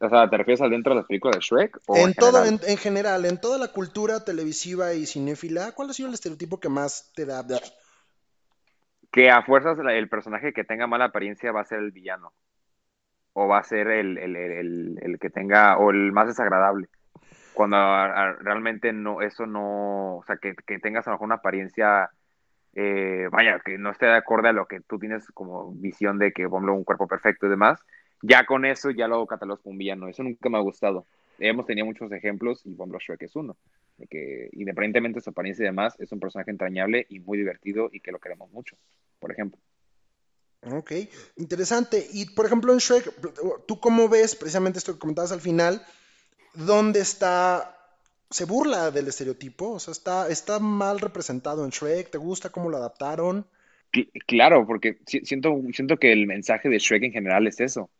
o 0.01 0.09
sea, 0.09 0.29
¿te 0.29 0.37
refieres 0.37 0.61
al 0.61 0.69
dentro 0.69 0.93
de 0.93 1.01
las 1.01 1.07
películas 1.07 1.37
de 1.37 1.41
Shrek? 1.41 1.79
en, 1.95 2.13
todo, 2.13 2.45
en, 2.45 2.77
general, 2.77 3.25
en 3.25 3.39
toda 3.39 3.57
la 3.57 3.67
cultura 3.69 4.23
televisiva 4.23 4.93
y 4.93 5.05
cinéfila, 5.05 5.73
¿cuál 5.73 5.89
ha 5.89 5.93
sido 5.93 6.07
el 6.07 6.15
estereotipo 6.15 6.59
que 6.59 6.69
más 6.69 7.11
te 7.15 7.25
da? 7.25 7.43
Que 9.11 9.29
a 9.29 9.43
fuerzas 9.43 9.77
el 9.79 10.09
personaje 10.09 10.53
que 10.53 10.63
tenga 10.63 10.87
mala 10.87 11.05
apariencia 11.05 11.51
va 11.51 11.61
a 11.61 11.65
ser 11.65 11.79
el 11.79 11.91
villano 11.91 12.31
o 13.33 13.47
va 13.47 13.59
a 13.59 13.63
ser 13.63 13.87
el, 13.87 14.17
el, 14.17 14.35
el, 14.35 14.99
el, 15.01 15.19
que 15.19 15.29
tenga, 15.29 15.77
o 15.77 15.89
el 15.89 16.11
más 16.11 16.27
desagradable. 16.27 16.87
Cuando 17.53 17.77
realmente 18.39 18.93
no, 18.93 19.21
eso 19.21 19.45
no, 19.45 20.17
o 20.17 20.23
sea, 20.25 20.37
que, 20.37 20.55
que 20.55 20.79
tengas 20.79 21.07
a 21.07 21.11
lo 21.11 21.15
mejor 21.15 21.25
una 21.25 21.35
apariencia, 21.35 22.09
eh, 22.73 23.27
vaya, 23.31 23.59
que 23.59 23.77
no 23.77 23.91
esté 23.91 24.05
de 24.05 24.15
acuerdo 24.15 24.49
a 24.49 24.53
lo 24.53 24.67
que 24.67 24.81
tú 24.81 24.99
tienes 24.99 25.25
como 25.31 25.71
visión 25.73 26.17
de 26.17 26.31
que, 26.31 26.47
por 26.47 26.67
un 26.67 26.83
cuerpo 26.83 27.07
perfecto 27.07 27.47
y 27.47 27.49
demás, 27.49 27.79
ya 28.23 28.45
con 28.45 28.65
eso 28.65 28.89
ya 28.89 29.07
lo 29.07 29.27
catalogas 29.27 29.61
como 29.61 29.73
un 29.73 29.77
villano. 29.77 30.07
Eso 30.07 30.23
nunca 30.23 30.49
me 30.49 30.57
ha 30.57 30.61
gustado. 30.61 31.05
Hemos 31.39 31.65
tenido 31.65 31.85
muchos 31.85 32.11
ejemplos 32.11 32.61
y 32.65 32.73
ejemplo 32.73 32.97
Shrek 32.97 33.21
es 33.23 33.35
uno. 33.35 33.57
De 33.97 34.07
que 34.07 34.49
independientemente 34.53 35.19
de 35.19 35.23
su 35.23 35.29
apariencia 35.29 35.63
y 35.63 35.67
demás, 35.67 35.93
es 35.99 36.11
un 36.11 36.21
personaje 36.21 36.49
entrañable 36.49 37.05
y 37.09 37.19
muy 37.19 37.37
divertido 37.37 37.89
y 37.91 37.99
que 37.99 38.13
lo 38.13 38.19
queremos 38.19 38.49
mucho, 38.51 38.77
por 39.19 39.31
ejemplo. 39.31 39.59
Ok, 40.71 40.93
interesante. 41.35 42.07
Y 42.13 42.27
por 42.33 42.45
ejemplo 42.45 42.71
en 42.71 42.79
Shrek, 42.79 43.11
¿tú 43.67 43.79
cómo 43.81 44.07
ves 44.07 44.37
precisamente 44.37 44.79
esto 44.79 44.93
que 44.93 44.99
comentabas 44.99 45.33
al 45.33 45.41
final? 45.41 45.85
¿Dónde 46.53 47.01
está, 47.01 47.77
se 48.29 48.45
burla 48.45 48.89
del 48.89 49.09
estereotipo? 49.09 49.71
O 49.71 49.79
sea, 49.79 49.91
está, 49.91 50.29
está 50.29 50.59
mal 50.59 51.01
representado 51.01 51.65
en 51.65 51.71
Shrek. 51.71 52.09
¿Te 52.09 52.17
gusta 52.17 52.51
cómo 52.51 52.69
lo 52.69 52.77
adaptaron? 52.77 53.45
Claro, 54.25 54.65
porque 54.65 54.99
siento, 55.05 55.61
siento 55.73 55.97
que 55.97 56.13
el 56.13 56.25
mensaje 56.25 56.69
de 56.69 56.79
Shrek 56.79 57.03
en 57.03 57.11
general 57.11 57.45
es 57.45 57.59
eso, 57.59 57.91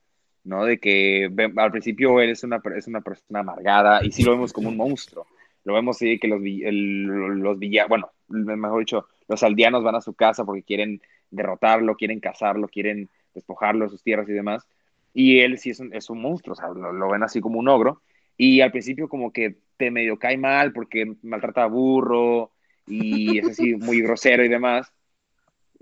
¿no? 0.43 0.65
De 0.65 0.79
que 0.79 1.29
al 1.55 1.71
principio 1.71 2.19
él 2.21 2.31
es 2.31 2.43
una, 2.43 2.61
es 2.75 2.87
una 2.87 3.01
persona 3.01 3.39
amargada 3.39 4.03
y 4.03 4.11
sí 4.11 4.23
lo 4.23 4.31
vemos 4.31 4.53
como 4.53 4.69
un 4.69 4.77
monstruo. 4.77 5.27
Lo 5.63 5.73
vemos 5.73 5.95
así 5.95 6.19
que 6.19 6.27
los, 6.27 6.41
los 6.41 7.59
villanos, 7.59 7.89
bueno, 7.89 8.11
mejor 8.27 8.79
dicho, 8.79 9.07
los 9.27 9.43
aldeanos 9.43 9.83
van 9.83 9.95
a 9.95 10.01
su 10.01 10.13
casa 10.13 10.43
porque 10.43 10.63
quieren 10.63 11.01
derrotarlo, 11.31 11.95
quieren 11.95 12.19
cazarlo, 12.19 12.67
quieren 12.67 13.09
despojarlo 13.33 13.85
de 13.85 13.91
sus 13.91 14.03
tierras 14.03 14.27
y 14.29 14.33
demás. 14.33 14.67
Y 15.13 15.39
él 15.39 15.57
sí 15.57 15.69
es 15.69 15.79
un, 15.79 15.93
es 15.93 16.09
un 16.09 16.21
monstruo, 16.21 16.55
lo, 16.75 17.09
ven 17.09 17.23
así 17.23 17.39
como 17.39 17.59
un 17.59 17.67
ogro. 17.67 18.01
Y 18.37 18.61
al 18.61 18.71
principio 18.71 19.07
como 19.07 19.31
que 19.31 19.57
te 19.77 19.91
medio 19.91 20.17
cae 20.17 20.37
mal 20.37 20.73
porque 20.73 21.15
maltrata 21.21 21.63
a 21.63 21.67
burro 21.67 22.51
y 22.87 23.37
es 23.37 23.49
así 23.49 23.75
muy 23.75 24.01
grosero 24.01 24.43
y 24.43 24.49
demás. 24.49 24.91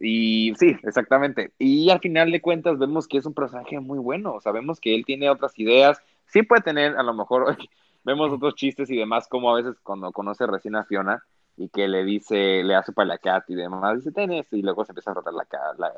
Y 0.04 0.54
sí, 0.56 0.76
exactamente. 0.84 1.52
Y 1.60 1.90
al 1.92 2.00
final 2.00 2.32
de 2.32 2.42
cuentas 2.42 2.80
vemos 2.80 3.08
que 3.08 3.18
es 3.18 3.26
un 3.26 3.36
personaje 3.36 3.80
muy 3.80 4.00
bueno, 4.00 4.40
vemos 4.52 4.80
que 4.80 4.96
él 4.96 5.06
tiene 5.06 5.30
otras 5.30 5.58
ideas. 5.60 6.02
Sí 6.26 6.42
puede 6.42 6.64
tener, 6.64 6.98
a 6.98 7.04
lo 7.04 7.14
mejor, 7.14 7.56
vemos 8.04 8.32
otros 8.32 8.56
chistes 8.56 8.90
y 8.90 8.98
demás, 8.98 9.28
como 9.28 9.52
a 9.52 9.62
veces 9.62 9.80
cuando 9.84 10.12
conoce 10.12 10.48
recién 10.48 10.76
a 10.76 10.86
Fiona, 10.86 11.24
y 11.56 11.70
que 11.70 11.88
le 11.88 12.04
dice, 12.04 12.64
le 12.64 12.74
hace 12.76 12.94
palacat 12.94 13.48
y 13.50 13.56
demás, 13.56 13.98
dice, 13.98 14.12
ten 14.12 14.32
y 14.32 14.62
luego 14.64 14.86
se 14.86 14.92
empieza 14.92 15.12
a 15.12 15.16
rotar 15.16 15.34
la, 15.34 15.46
la, 15.78 15.94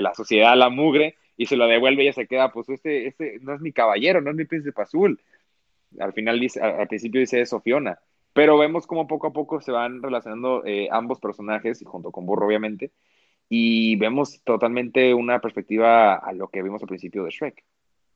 la 0.00 0.14
sociedad, 0.14 0.56
la 0.56 0.68
mugre, 0.68 1.16
y 1.36 1.46
se 1.46 1.56
lo 1.56 1.66
devuelve 1.66 2.04
y 2.04 2.06
ella 2.06 2.14
se 2.14 2.28
queda, 2.28 2.52
pues 2.52 2.68
este, 2.68 3.08
este 3.08 3.38
no 3.40 3.54
es 3.54 3.60
mi 3.60 3.72
caballero, 3.72 4.20
no 4.20 4.30
es 4.30 4.36
mi 4.36 4.44
príncipe 4.44 4.80
azul. 4.80 5.20
Al 5.98 6.12
final 6.12 6.38
dice, 6.38 6.60
al, 6.60 6.86
principio 6.86 7.20
dice 7.20 7.40
eso 7.40 7.60
Fiona, 7.60 7.98
pero 8.32 8.56
vemos 8.56 8.86
como 8.86 9.08
poco 9.08 9.26
a 9.26 9.32
poco 9.32 9.60
se 9.60 9.72
van 9.72 10.02
relacionando 10.02 10.64
eh, 10.64 10.88
ambos 10.92 11.18
personajes, 11.18 11.82
y 11.82 11.84
junto 11.84 12.12
con 12.12 12.24
Burro 12.26 12.46
obviamente, 12.46 12.92
y 13.54 13.96
vemos 13.96 14.40
totalmente 14.44 15.12
una 15.12 15.38
perspectiva 15.38 16.14
a 16.14 16.32
lo 16.32 16.48
que 16.48 16.62
vimos 16.62 16.80
al 16.80 16.88
principio 16.88 17.22
de 17.24 17.30
Shrek, 17.30 17.62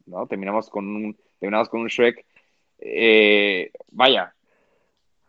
¿no? 0.07 0.27
Terminamos 0.27 0.71
con 0.71 0.87
un, 0.87 1.19
terminamos 1.39 1.69
con 1.69 1.83
un 1.83 1.89
Shrek, 1.89 2.25
eh, 2.79 3.71
vaya, 3.91 4.35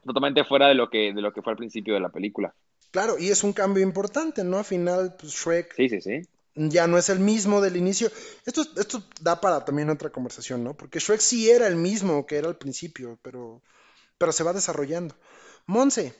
totalmente 0.06 0.46
fuera 0.46 0.70
de 0.70 0.76
lo 0.76 0.90
que, 0.90 1.12
de 1.12 1.22
lo 1.22 1.34
que 1.34 1.42
fue 1.42 1.52
al 1.52 1.58
principio 1.58 1.94
de 1.94 2.00
la 2.00 2.08
película. 2.08 2.56
Claro, 2.92 3.20
y 3.20 3.32
es 3.32 3.44
un 3.44 3.52
cambio 3.52 3.84
importante, 3.84 4.46
¿no? 4.46 4.60
Al 4.60 4.64
final, 4.64 5.18
pues 5.20 5.34
Shrek 5.34 5.76
sí, 5.76 5.90
sí, 5.90 6.00
sí. 6.00 6.22
ya 6.56 6.88
no 6.88 6.98
es 6.98 7.10
el 7.10 7.20
mismo 7.20 7.60
del 7.60 7.76
inicio. 7.76 8.10
Esto, 8.46 8.62
esto 8.78 9.04
da 9.20 9.42
para 9.42 9.66
también 9.66 9.90
otra 9.90 10.10
conversación, 10.10 10.64
¿no? 10.64 10.74
Porque 10.74 11.00
Shrek 11.00 11.20
sí 11.20 11.50
era 11.50 11.68
el 11.68 11.76
mismo 11.76 12.26
que 12.26 12.38
era 12.38 12.48
al 12.48 12.56
principio, 12.56 13.20
pero, 13.22 13.62
pero 14.18 14.32
se 14.32 14.46
va 14.46 14.54
desarrollando. 14.54 15.16
Monse, 15.66 16.14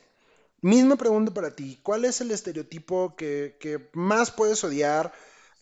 misma 0.60 0.96
pregunta 0.96 1.32
para 1.32 1.54
ti. 1.54 1.78
¿Cuál 1.82 2.04
es 2.04 2.20
el 2.20 2.30
estereotipo 2.30 3.14
que, 3.16 3.56
que 3.60 3.90
más 3.92 4.30
puedes 4.30 4.62
odiar 4.64 5.12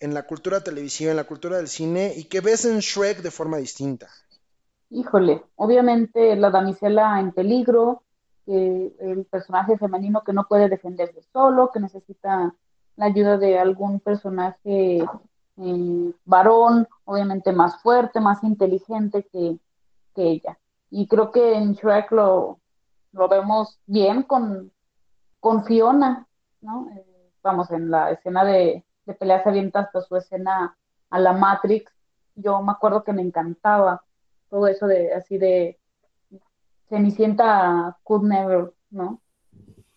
en 0.01 0.15
la 0.15 0.27
cultura 0.27 0.63
televisiva, 0.63 1.11
en 1.11 1.17
la 1.17 1.25
cultura 1.25 1.57
del 1.57 1.69
cine, 1.69 2.13
y 2.17 2.25
que 2.25 2.41
ves 2.41 2.65
en 2.65 2.79
Shrek 2.79 3.23
de 3.23 3.31
forma 3.31 3.57
distinta? 3.57 4.09
Híjole, 4.91 5.43
obviamente 5.57 6.37
la 6.37 6.51
damisela 6.51 7.19
en 7.19 7.33
peligro, 7.33 8.03
el 8.47 9.27
personaje 9.29 9.77
femenino 9.77 10.23
que 10.23 10.33
no 10.33 10.47
puede 10.47 10.69
defenderse 10.69 11.21
solo, 11.33 11.71
que 11.73 11.81
necesita 11.81 12.55
la 12.97 13.07
ayuda 13.07 13.39
de 13.39 13.59
algún 13.59 13.99
personaje 13.99 15.05
eh, 15.57 16.13
varón, 16.25 16.87
obviamente 17.05 17.53
más 17.53 17.83
fuerte, 17.83 18.21
más 18.21 18.45
inteligente 18.45 19.27
que, 19.33 19.59
ella. 20.19 20.59
Y 20.91 21.09
creo 21.09 21.31
que 21.31 21.55
en 21.57 21.75
Shrek 21.75 22.11
lo, 22.11 22.59
lo 23.13 23.29
vemos 23.29 23.79
bien 23.85 24.23
con, 24.23 24.73
con 25.47 25.63
Fiona, 25.63 26.27
¿no? 26.61 26.89
Eh, 26.91 27.31
vamos, 27.41 27.71
en 27.71 27.89
la 27.89 28.11
escena 28.11 28.45
de, 28.45 28.85
de 29.05 29.15
pelea 29.15 29.45
hasta 29.75 30.01
su 30.01 30.17
escena 30.17 30.77
a 31.09 31.21
la 31.21 31.35
Matrix. 31.35 31.93
Yo 32.35 32.61
me 32.63 32.73
acuerdo 32.73 33.05
que 33.05 33.13
me 33.13 33.23
encantaba 33.23 34.03
todo 34.51 34.67
eso 34.67 34.89
de 34.89 35.15
así 35.15 35.39
de 35.39 35.79
Cenicienta 36.89 37.97
could 38.03 38.25
never, 38.25 38.73
¿no? 38.91 39.21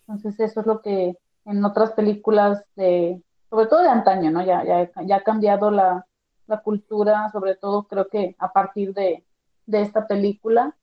Entonces 0.06 0.38
eso 0.38 0.60
es 0.60 0.66
lo 0.66 0.82
que 0.82 1.18
en 1.44 1.64
otras 1.64 1.94
películas 1.94 2.62
de, 2.76 3.20
sobre 3.48 3.66
todo 3.66 3.82
de 3.82 3.88
antaño, 3.88 4.30
¿no? 4.30 4.44
Ya, 4.44 4.62
ya, 4.62 4.88
ya 5.04 5.16
ha 5.16 5.22
cambiado 5.24 5.72
la, 5.72 6.06
la 6.46 6.62
cultura, 6.62 7.28
sobre 7.32 7.56
todo 7.56 7.88
creo 7.88 8.06
que 8.06 8.36
a 8.38 8.52
partir 8.52 8.94
de, 8.94 9.26
de 9.66 9.80
esta 9.82 10.06
película, 10.06 10.76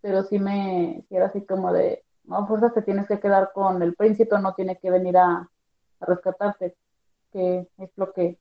pero 0.00 0.22
sí 0.22 0.38
me, 0.38 1.04
sí 1.08 1.16
era 1.16 1.26
así 1.26 1.44
como 1.44 1.72
de, 1.72 2.04
no, 2.24 2.46
fuerzas 2.46 2.74
te 2.74 2.82
tienes 2.82 3.06
que 3.06 3.20
quedar 3.20 3.52
con 3.52 3.82
el 3.82 3.94
príncipe, 3.94 4.38
no 4.38 4.54
tiene 4.54 4.78
que 4.78 4.90
venir 4.90 5.16
a, 5.16 5.48
a 6.00 6.06
rescatarte, 6.06 6.76
que 7.32 7.68
es 7.78 7.90
lo 7.96 8.12
que 8.12 8.38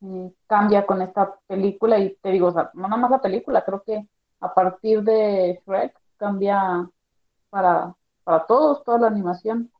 eh, 0.00 0.32
cambia 0.46 0.86
con 0.86 1.02
esta 1.02 1.38
película 1.46 1.98
y 1.98 2.16
te 2.22 2.30
digo, 2.30 2.48
o 2.48 2.52
sea, 2.52 2.70
no 2.74 2.82
nada 2.82 2.96
más 2.96 3.10
la 3.10 3.20
película, 3.20 3.64
creo 3.64 3.82
que 3.82 4.08
a 4.40 4.54
partir 4.54 5.02
de 5.02 5.60
Shrek 5.66 5.98
cambia 6.16 6.88
para, 7.50 7.94
para 8.24 8.46
todos, 8.46 8.84
toda 8.84 8.98
la 8.98 9.06
animación. 9.08 9.72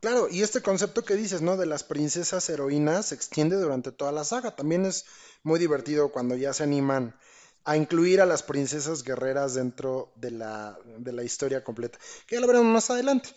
Claro, 0.00 0.26
y 0.28 0.42
este 0.42 0.62
concepto 0.62 1.02
que 1.02 1.14
dices, 1.14 1.42
¿no? 1.42 1.56
De 1.56 1.66
las 1.66 1.84
princesas 1.84 2.48
heroínas 2.48 3.06
se 3.06 3.14
extiende 3.14 3.56
durante 3.56 3.92
toda 3.92 4.10
la 4.10 4.24
saga. 4.24 4.56
También 4.56 4.84
es 4.84 5.04
muy 5.44 5.60
divertido 5.60 6.10
cuando 6.10 6.34
ya 6.34 6.52
se 6.52 6.64
animan 6.64 7.14
a 7.64 7.76
incluir 7.76 8.20
a 8.20 8.26
las 8.26 8.42
princesas 8.42 9.04
guerreras 9.04 9.54
dentro 9.54 10.12
de 10.16 10.30
la, 10.32 10.78
de 10.98 11.12
la 11.12 11.22
historia 11.22 11.62
completa, 11.62 11.98
que 12.26 12.36
ya 12.36 12.40
lo 12.40 12.46
veremos 12.46 12.72
más 12.72 12.90
adelante. 12.90 13.30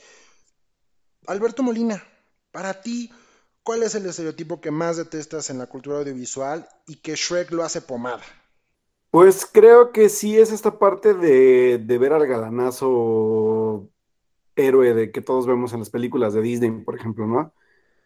Alberto 1.28 1.64
Molina, 1.64 2.04
para 2.52 2.82
ti, 2.82 3.12
¿cuál 3.64 3.84
es 3.84 3.96
el 3.96 4.06
estereotipo 4.06 4.62
que 4.62 4.72
más 4.72 4.98
detestas 4.98 5.50
en 5.50 5.58
la 5.58 5.68
cultura 5.68 6.00
audiovisual 6.00 6.68
y 6.88 6.98
que 6.98 7.16
Shrek 7.16 7.52
lo 7.52 7.64
hace 7.64 7.82
pomada? 7.82 8.24
Pues 9.16 9.46
creo 9.46 9.94
que 9.94 10.10
sí 10.10 10.38
es 10.38 10.52
esta 10.52 10.78
parte 10.78 11.14
de, 11.14 11.78
ver 11.98 12.12
al 12.12 12.28
galanazo 12.28 13.90
héroe 14.58 14.94
de 14.94 15.12
que 15.14 15.22
todos 15.22 15.48
vemos 15.48 15.72
en 15.72 15.80
las 15.80 15.90
películas 15.90 16.34
de 16.34 16.42
Disney, 16.42 16.72
por 16.84 16.98
ejemplo, 16.98 17.26
¿no? 17.26 17.54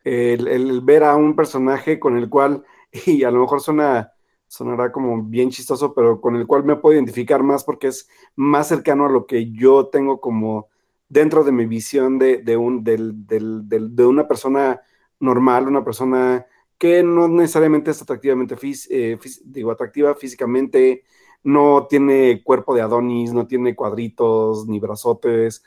El, 0.04 0.82
ver 0.82 1.04
a 1.04 1.16
un 1.16 1.36
personaje 1.36 2.00
con 2.00 2.16
el 2.16 2.30
cual, 2.30 2.64
y 3.08 3.24
a 3.24 3.32
lo 3.32 3.42
mejor 3.42 3.60
suena, 3.60 4.14
sonará 4.50 4.92
como 4.92 5.24
bien 5.24 5.52
chistoso, 5.52 5.94
pero 5.94 6.20
con 6.20 6.36
el 6.36 6.48
cual 6.48 6.66
me 6.66 6.76
puedo 6.76 6.96
identificar 6.96 7.44
más 7.44 7.64
porque 7.64 7.88
es 7.88 8.10
más 8.36 8.68
cercano 8.68 9.06
a 9.06 9.10
lo 9.10 9.26
que 9.26 9.52
yo 9.52 9.88
tengo 9.88 10.20
como 10.20 10.68
dentro 11.08 11.44
de 11.44 11.52
mi 11.54 11.66
visión 11.66 12.20
de, 12.20 12.58
un, 12.58 12.84
de 12.84 14.06
una 14.06 14.28
persona 14.28 14.82
normal, 15.20 15.68
una 15.68 15.86
persona 15.86 16.46
que 16.78 17.04
no 17.04 17.28
necesariamente 17.28 17.92
es 17.92 18.02
atractivamente 18.02 18.56
eh, 18.90 19.18
digo, 19.46 19.72
atractiva 19.72 20.16
físicamente, 20.16 21.04
no 21.44 21.88
tiene 21.88 22.42
cuerpo 22.44 22.74
de 22.74 22.82
Adonis, 22.82 23.34
no 23.34 23.48
tiene 23.48 23.76
cuadritos 23.76 24.68
ni 24.68 24.80
brazotes, 24.80 25.64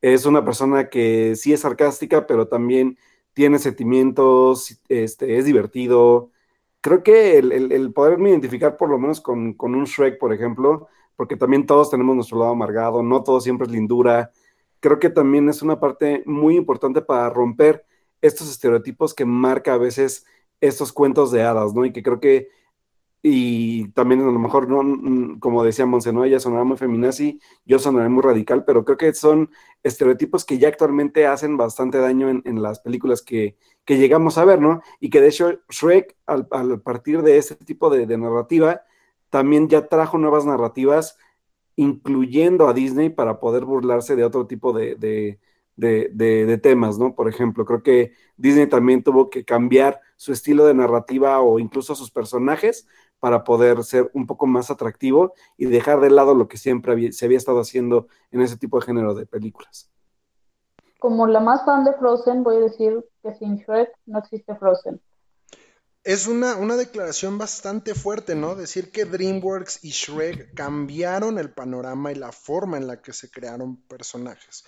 es 0.00 0.26
una 0.26 0.44
persona 0.44 0.88
que 0.88 1.36
sí 1.36 1.52
es 1.52 1.60
sarcástica, 1.60 2.26
pero 2.26 2.48
también 2.48 2.98
tiene 3.34 3.58
sentimientos, 3.58 4.80
este, 4.88 5.38
es 5.38 5.44
divertido. 5.44 6.30
Creo 6.82 7.02
que 7.02 7.38
el, 7.38 7.92
poderme 7.94 8.30
identificar 8.30 8.76
por 8.76 8.90
lo 8.90 8.98
menos 8.98 9.20
con, 9.20 9.54
con, 9.54 9.74
un 9.74 9.84
Shrek, 9.84 10.18
por 10.18 10.32
ejemplo, 10.32 10.88
porque 11.16 11.36
también 11.36 11.64
todos 11.64 11.90
tenemos 11.90 12.16
nuestro 12.16 12.38
lado 12.38 12.50
amargado, 12.50 13.02
no 13.04 13.22
todo 13.22 13.40
siempre 13.40 13.66
es 13.66 13.72
lindura. 13.72 14.32
Creo 14.80 14.98
que 14.98 15.08
también 15.08 15.48
es 15.48 15.62
una 15.62 15.78
parte 15.78 16.24
muy 16.26 16.56
importante 16.56 17.00
para 17.00 17.30
romper 17.30 17.86
estos 18.20 18.50
estereotipos 18.50 19.14
que 19.14 19.24
marca 19.24 19.74
a 19.74 19.78
veces 19.78 20.26
estos 20.60 20.92
cuentos 20.92 21.30
de 21.30 21.42
hadas, 21.42 21.72
¿no? 21.72 21.84
Y 21.84 21.92
que 21.92 22.02
creo 22.02 22.18
que 22.18 22.48
y 23.24 23.88
también 23.90 24.20
a 24.22 24.24
lo 24.24 24.38
mejor, 24.38 24.68
no, 24.68 24.82
mm, 24.82 25.38
como 25.38 25.62
decía 25.62 25.86
Monse, 25.86 26.12
¿no? 26.12 26.24
ella 26.24 26.40
sonará 26.40 26.64
muy 26.64 26.76
feminazi, 26.76 27.40
yo 27.64 27.78
sonaré 27.78 28.08
muy 28.08 28.22
radical, 28.22 28.64
pero 28.64 28.84
creo 28.84 28.98
que 28.98 29.14
son 29.14 29.50
estereotipos 29.84 30.44
que 30.44 30.58
ya 30.58 30.68
actualmente 30.68 31.26
hacen 31.26 31.56
bastante 31.56 31.98
daño 31.98 32.28
en, 32.28 32.62
las 32.62 32.80
películas 32.80 33.22
que, 33.22 33.56
llegamos 33.86 34.38
a 34.38 34.44
ver, 34.44 34.60
¿no? 34.60 34.80
Y 35.00 35.10
que 35.10 35.20
de 35.20 35.28
hecho 35.28 35.60
Shrek, 35.68 36.16
al, 36.26 36.46
partir 36.82 37.22
de 37.22 37.38
ese 37.38 37.54
tipo 37.56 37.90
de, 37.90 38.06
narrativa, 38.18 38.82
también 39.30 39.68
ya 39.68 39.86
trajo 39.88 40.18
nuevas 40.18 40.44
narrativas, 40.44 41.16
incluyendo 41.76 42.68
a 42.68 42.74
Disney 42.74 43.10
para 43.10 43.38
poder 43.40 43.64
burlarse 43.64 44.16
de 44.16 44.24
otro 44.24 44.46
tipo 44.46 44.72
de, 44.72 44.96
de 45.76 46.58
temas, 46.58 46.98
¿no? 46.98 47.14
Por 47.14 47.28
ejemplo, 47.28 47.64
creo 47.64 47.82
que 47.82 48.12
Disney 48.36 48.66
también 48.66 49.02
tuvo 49.02 49.30
que 49.30 49.44
cambiar 49.44 50.00
su 50.16 50.32
estilo 50.32 50.66
de 50.66 50.74
narrativa 50.74 51.40
o 51.40 51.58
incluso 51.58 51.94
sus 51.94 52.10
personajes 52.10 52.86
para 53.22 53.44
poder 53.44 53.84
ser 53.84 54.10
un 54.14 54.26
poco 54.26 54.48
más 54.48 54.68
atractivo 54.72 55.32
y 55.56 55.66
dejar 55.66 56.00
de 56.00 56.10
lado 56.10 56.34
lo 56.34 56.48
que 56.48 56.56
siempre 56.56 57.12
se 57.12 57.24
había 57.24 57.38
estado 57.38 57.60
haciendo 57.60 58.08
en 58.32 58.40
ese 58.40 58.56
tipo 58.56 58.80
de 58.80 58.86
género 58.86 59.14
de 59.14 59.26
películas. 59.26 59.88
Como 60.98 61.28
la 61.28 61.38
más 61.38 61.64
fan 61.64 61.84
de 61.84 61.92
Frozen, 61.92 62.42
voy 62.42 62.56
a 62.56 62.60
decir 62.60 63.04
que 63.22 63.32
sin 63.34 63.58
Shrek 63.58 63.90
no 64.06 64.18
existe 64.18 64.56
Frozen. 64.56 65.00
Es 66.02 66.26
una, 66.26 66.56
una 66.56 66.74
declaración 66.74 67.38
bastante 67.38 67.94
fuerte, 67.94 68.34
¿no? 68.34 68.56
Decir 68.56 68.90
que 68.90 69.04
DreamWorks 69.04 69.84
y 69.84 69.90
Shrek 69.90 70.52
cambiaron 70.54 71.38
el 71.38 71.52
panorama 71.52 72.10
y 72.10 72.16
la 72.16 72.32
forma 72.32 72.76
en 72.76 72.88
la 72.88 73.02
que 73.02 73.12
se 73.12 73.30
crearon 73.30 73.76
personajes. 73.82 74.64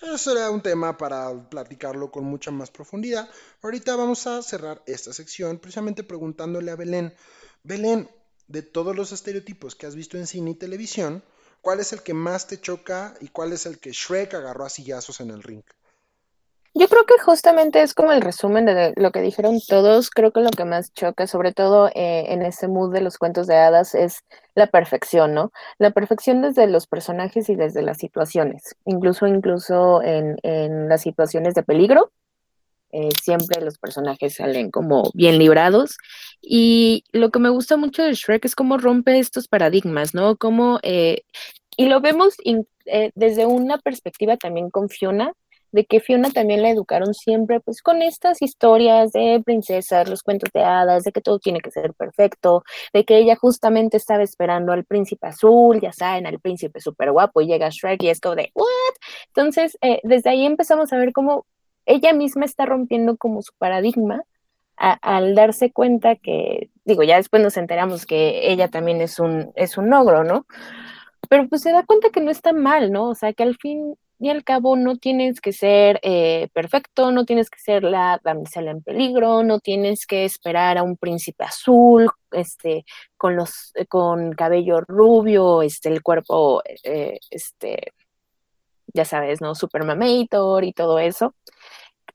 Eso 0.00 0.16
será 0.16 0.50
un 0.50 0.62
tema 0.62 0.96
para 0.96 1.50
platicarlo 1.50 2.10
con 2.10 2.24
mucha 2.24 2.50
más 2.50 2.70
profundidad. 2.70 3.28
Ahorita 3.62 3.94
vamos 3.94 4.26
a 4.26 4.40
cerrar 4.40 4.82
esta 4.86 5.12
sección 5.12 5.58
precisamente 5.58 6.02
preguntándole 6.02 6.70
a 6.70 6.76
Belén 6.76 7.12
Belén, 7.62 8.08
de 8.48 8.62
todos 8.62 8.96
los 8.96 9.12
estereotipos 9.12 9.74
que 9.74 9.86
has 9.86 9.94
visto 9.94 10.16
en 10.16 10.26
cine 10.26 10.52
y 10.52 10.54
televisión, 10.54 11.22
¿cuál 11.60 11.80
es 11.80 11.92
el 11.92 12.02
que 12.02 12.14
más 12.14 12.46
te 12.46 12.60
choca 12.60 13.14
y 13.20 13.28
cuál 13.28 13.52
es 13.52 13.66
el 13.66 13.78
que 13.78 13.92
Shrek 13.92 14.34
agarró 14.34 14.64
a 14.64 14.70
sillazos 14.70 15.20
en 15.20 15.30
el 15.30 15.42
ring? 15.42 15.62
Yo 16.72 16.86
creo 16.88 17.04
que 17.04 17.18
justamente 17.18 17.82
es 17.82 17.94
como 17.94 18.12
el 18.12 18.20
resumen 18.20 18.64
de 18.64 18.92
lo 18.96 19.10
que 19.10 19.20
dijeron 19.20 19.58
todos. 19.66 20.08
Creo 20.08 20.30
que 20.30 20.40
lo 20.40 20.50
que 20.50 20.64
más 20.64 20.92
choca, 20.92 21.26
sobre 21.26 21.52
todo 21.52 21.88
eh, 21.88 22.32
en 22.32 22.42
ese 22.42 22.68
mood 22.68 22.92
de 22.92 23.00
los 23.00 23.18
cuentos 23.18 23.48
de 23.48 23.56
hadas, 23.56 23.96
es 23.96 24.20
la 24.54 24.68
perfección, 24.68 25.34
¿no? 25.34 25.50
La 25.78 25.90
perfección 25.90 26.42
desde 26.42 26.68
los 26.68 26.86
personajes 26.86 27.48
y 27.48 27.56
desde 27.56 27.82
las 27.82 27.98
situaciones, 27.98 28.76
incluso, 28.84 29.26
incluso 29.26 30.00
en, 30.02 30.38
en 30.44 30.88
las 30.88 31.02
situaciones 31.02 31.54
de 31.54 31.64
peligro. 31.64 32.12
Eh, 32.92 33.10
siempre 33.22 33.60
los 33.62 33.78
personajes 33.78 34.34
salen 34.34 34.70
como 34.70 35.10
bien 35.14 35.38
librados. 35.38 35.96
Y 36.42 37.04
lo 37.12 37.30
que 37.30 37.38
me 37.38 37.50
gusta 37.50 37.76
mucho 37.76 38.02
de 38.02 38.14
Shrek 38.14 38.44
es 38.44 38.54
cómo 38.54 38.78
rompe 38.78 39.18
estos 39.18 39.48
paradigmas, 39.48 40.14
¿no? 40.14 40.36
Como, 40.36 40.80
eh, 40.82 41.22
y 41.76 41.86
lo 41.86 42.00
vemos 42.00 42.34
eh, 42.44 43.12
desde 43.14 43.46
una 43.46 43.78
perspectiva 43.78 44.36
también 44.36 44.70
con 44.70 44.88
Fiona, 44.88 45.32
de 45.72 45.84
que 45.86 46.00
Fiona 46.00 46.32
también 46.32 46.62
la 46.62 46.70
educaron 46.70 47.14
siempre 47.14 47.60
pues 47.60 47.80
con 47.80 48.02
estas 48.02 48.42
historias 48.42 49.12
de 49.12 49.40
princesas, 49.44 50.08
los 50.08 50.24
cuentos 50.24 50.50
de 50.52 50.64
hadas, 50.64 51.04
de 51.04 51.12
que 51.12 51.20
todo 51.20 51.38
tiene 51.38 51.60
que 51.60 51.70
ser 51.70 51.94
perfecto, 51.94 52.64
de 52.92 53.04
que 53.04 53.18
ella 53.18 53.36
justamente 53.36 53.96
estaba 53.96 54.24
esperando 54.24 54.72
al 54.72 54.84
príncipe 54.84 55.28
azul, 55.28 55.80
ya 55.80 55.92
saben, 55.92 56.26
al 56.26 56.40
príncipe 56.40 56.80
súper 56.80 57.12
guapo 57.12 57.40
y 57.40 57.46
llega 57.46 57.68
Shrek 57.70 58.02
y 58.02 58.08
es 58.08 58.20
como 58.20 58.34
de, 58.34 58.50
¿what? 58.54 58.66
Entonces, 59.28 59.78
desde 60.02 60.30
ahí 60.30 60.44
empezamos 60.44 60.92
a 60.92 60.96
ver 60.96 61.12
cómo 61.12 61.46
ella 61.86 62.12
misma 62.12 62.44
está 62.44 62.66
rompiendo 62.66 63.16
como 63.16 63.42
su 63.42 63.52
paradigma 63.58 64.24
al 64.76 65.34
darse 65.34 65.72
cuenta 65.72 66.16
que, 66.16 66.70
digo, 66.84 67.02
ya 67.02 67.16
después 67.16 67.42
nos 67.42 67.58
enteramos 67.58 68.06
que 68.06 68.50
ella 68.50 68.68
también 68.68 69.02
es 69.02 69.18
un, 69.18 69.52
es 69.54 69.76
un 69.76 69.92
ogro, 69.92 70.24
¿no? 70.24 70.46
Pero 71.28 71.48
pues 71.48 71.60
se 71.62 71.72
da 71.72 71.84
cuenta 71.84 72.08
que 72.10 72.22
no 72.22 72.30
está 72.30 72.54
mal, 72.54 72.90
¿no? 72.90 73.10
O 73.10 73.14
sea, 73.14 73.34
que 73.34 73.42
al 73.42 73.56
fin 73.56 73.96
y 74.18 74.28
al 74.28 74.44
cabo 74.44 74.76
no 74.76 74.96
tienes 74.96 75.40
que 75.40 75.52
ser 75.52 75.98
eh, 76.02 76.48
perfecto, 76.52 77.10
no 77.10 77.24
tienes 77.24 77.48
que 77.50 77.58
ser 77.58 77.84
la 77.84 78.20
damisela 78.22 78.70
en 78.70 78.82
peligro, 78.82 79.42
no 79.42 79.60
tienes 79.60 80.06
que 80.06 80.24
esperar 80.24 80.78
a 80.78 80.82
un 80.82 80.96
príncipe 80.96 81.44
azul, 81.44 82.10
este, 82.32 82.84
con 83.16 83.36
los, 83.36 83.72
con 83.88 84.32
cabello 84.32 84.80
rubio, 84.82 85.62
este, 85.62 85.88
el 85.88 86.02
cuerpo, 86.02 86.62
eh, 86.84 87.18
este, 87.30 87.92
ya 88.94 89.04
sabes, 89.04 89.40
¿no? 89.40 89.54
Super 89.54 89.84
mamator 89.84 90.64
y 90.64 90.72
todo 90.72 90.98
eso. 90.98 91.34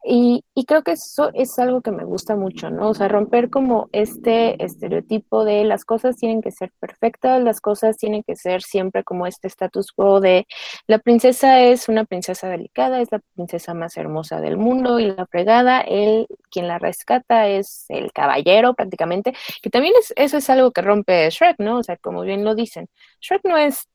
Y, 0.07 0.43
creo 0.67 0.83
que 0.83 0.91
eso 0.91 1.31
es 1.33 1.57
algo 1.57 1.81
que 1.81 1.91
me 1.91 2.05
gusta 2.05 2.35
mucho, 2.35 2.69
¿no? 2.69 2.89
O 2.89 2.93
sea, 2.93 3.07
romper 3.07 3.49
como 3.49 3.89
este 3.91 4.63
estereotipo 4.63 5.43
de 5.45 5.63
las 5.63 5.83
cosas 5.83 6.15
tienen 6.17 6.43
que 6.43 6.51
ser 6.51 6.71
perfectas, 6.79 7.41
las 7.41 7.59
cosas 7.59 7.97
tienen 7.97 8.21
que 8.21 8.35
ser 8.35 8.61
siempre 8.61 9.03
como 9.03 9.25
este 9.25 9.47
status 9.47 9.91
quo 9.91 10.19
de 10.21 10.45
la 10.85 10.99
princesa 10.99 11.59
es 11.61 11.89
una 11.89 12.05
princesa 12.05 12.47
delicada, 12.49 13.01
es 13.01 13.11
la 13.11 13.19
princesa 13.33 13.73
más 13.73 13.97
hermosa 13.97 14.41
del 14.41 14.57
mundo 14.57 14.99
y 14.99 15.07
la 15.11 15.25
fregada, 15.25 15.81
él 15.81 16.27
quien 16.51 16.67
la 16.67 16.77
rescata 16.77 17.47
es 17.47 17.85
el 17.89 18.11
caballero 18.13 18.75
prácticamente, 18.75 19.33
que 19.63 19.71
también 19.71 19.95
es, 19.99 20.13
eso 20.17 20.37
es 20.37 20.49
algo 20.51 20.71
que 20.71 20.83
rompe 20.83 21.29
Shrek, 21.31 21.59
¿no? 21.59 21.79
O 21.79 21.83
sea, 21.83 21.97
como 21.97 22.21
bien 22.21 22.43
lo 22.43 22.53
dicen, 22.53 22.89
Shrek 23.21 23.41
no 23.43 23.57
es 23.57 23.87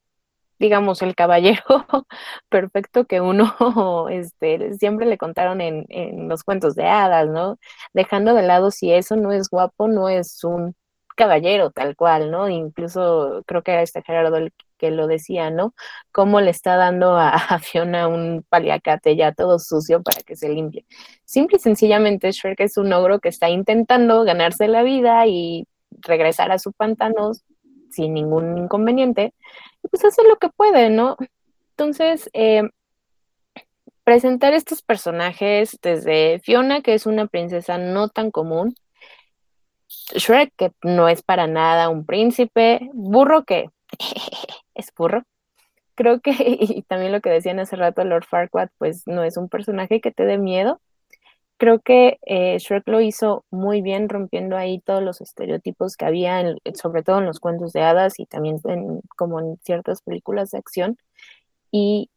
digamos, 0.61 1.03
el 1.03 1.17
caballero 1.17 1.65
perfecto 2.49 3.07
que 3.07 3.21
uno 3.21 4.09
este, 4.11 4.75
siempre 4.75 5.07
le 5.07 5.19
contaron 5.19 5.61
en, 5.61 5.87
los 6.29 6.45
cuentos 6.45 6.77
de 6.77 6.87
hadas, 6.87 7.29
¿no? 7.29 7.59
Dejando 7.95 8.35
de 8.35 8.43
lado 8.43 8.71
si 8.71 8.93
eso 8.93 9.17
no 9.17 9.33
es 9.33 9.49
guapo, 9.49 9.89
no 9.89 10.09
es 10.09 10.45
un 10.45 10.77
caballero 11.17 11.71
tal 11.71 11.97
cual, 11.97 12.31
¿no? 12.31 12.49
Incluso 12.49 13.43
creo 13.47 13.63
que 13.63 13.73
era 13.73 13.83
este 13.83 14.03
Gerardo 14.03 14.37
el 14.37 14.53
que 14.79 14.91
lo 14.91 15.07
decía, 15.07 15.51
¿no? 15.51 15.75
Cómo 16.13 16.41
le 16.41 16.51
está 16.51 16.77
dando 16.77 17.17
a, 17.17 17.33
Fiona 17.63 18.09
un 18.09 18.45
paliacate 18.49 19.17
ya 19.17 19.33
todo 19.33 19.59
sucio 19.59 20.03
para 20.03 20.23
que 20.23 20.37
se 20.37 20.51
limpie. 20.51 20.87
Simple 21.25 21.57
y 21.59 21.61
sencillamente 21.61 22.33
Shrek 22.33 22.61
es 22.61 22.77
un 22.77 22.93
ogro 22.93 23.21
que 23.21 23.31
está 23.31 23.49
intentando 23.51 24.25
ganarse 24.25 24.69
la 24.69 24.83
vida 24.83 25.27
y 25.27 25.67
regresar 26.03 26.53
a 26.53 26.59
su 26.59 26.73
pantano 26.73 27.33
sin 27.91 28.15
ningún 28.15 28.57
inconveniente, 28.59 29.35
pues 29.89 30.05
hace 30.05 30.23
lo 30.27 30.37
que 30.37 30.49
puede, 30.49 30.91
¿no? 30.91 31.17
Entonces, 31.71 32.29
eh, 32.33 32.63
presentar 34.05 34.53
estos 34.53 34.83
personajes 34.83 35.79
desde 35.83 36.41
Fiona, 36.41 36.83
que 36.83 36.95
es 36.95 37.07
una 37.07 37.27
princesa 37.27 37.79
no 37.79 38.09
tan 38.09 38.31
común, 38.31 38.75
Shrek, 39.89 40.53
que 40.57 40.73
no 40.83 41.09
es 41.09 41.23
para 41.23 41.47
nada 41.47 41.89
un 41.89 42.07
príncipe, 42.07 42.91
Burro, 42.93 43.45
que 43.45 43.71
es 44.75 44.93
burro. 44.97 45.23
Creo 45.95 46.21
que, 46.21 46.33
y 46.61 46.83
también 46.83 47.13
lo 47.13 47.21
que 47.21 47.31
decían 47.31 47.61
hace 47.61 47.77
rato 47.77 48.05
Lord 48.05 48.25
Farquaad, 48.25 48.71
pues 48.79 49.07
no 49.07 49.25
es 49.25 49.37
un 49.37 49.49
personaje 49.49 50.01
que 50.01 50.13
te 50.13 50.25
dé 50.25 50.39
miedo, 50.39 50.81
creo 51.61 51.81
que 51.81 52.19
eh, 52.23 52.59
Shrek 52.59 52.89
lo 52.89 53.03
hizo 53.03 53.45
muy 53.51 53.83
bien 53.83 54.09
rompiendo 54.09 54.57
ahí 54.57 54.81
todos 54.81 55.03
los 55.03 55.21
estereotipos 55.21 55.95
que 55.95 56.07
había, 56.07 56.43
sobre 56.75 57.03
todo 57.03 57.19
en 57.19 57.27
los 57.27 57.39
cuentos 57.39 57.75
de 57.75 57.83
hadas 57.83 58.19
y 58.19 58.25
también 58.25 58.61
en, 58.65 59.03
como 59.15 59.41
en 59.41 59.59
ciertas 59.59 60.01
películas 60.01 60.51
de 60.53 60.59
acción. 60.59 60.97
Y 61.71 62.09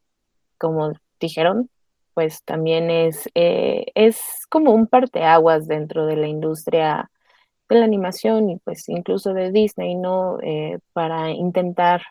como 0.58 0.94
dijeron, 1.20 1.70
pues 2.14 2.42
también 2.44 2.90
es, 2.90 3.30
eh, 3.36 3.88
es 3.96 4.22
como 4.50 4.72
un 4.74 4.88
parteaguas 4.88 5.68
dentro 5.68 6.06
de 6.06 6.16
la 6.16 6.28
industria 6.28 7.12
de 7.68 7.80
la 7.80 7.86
animación 7.86 8.50
y 8.50 8.58
pues 8.60 8.88
incluso 8.88 9.34
de 9.34 9.52
Disney, 9.52 9.96
¿no? 9.96 10.38
Eh, 10.42 10.80
para 10.94 11.32
intentar 11.32 12.04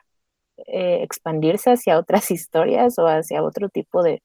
eh, 0.58 1.02
expandirse 1.02 1.70
hacia 1.70 1.98
otras 1.98 2.30
historias 2.30 2.98
o 2.98 3.06
hacia 3.06 3.42
otro 3.42 3.68
tipo 3.68 4.02
de, 4.02 4.22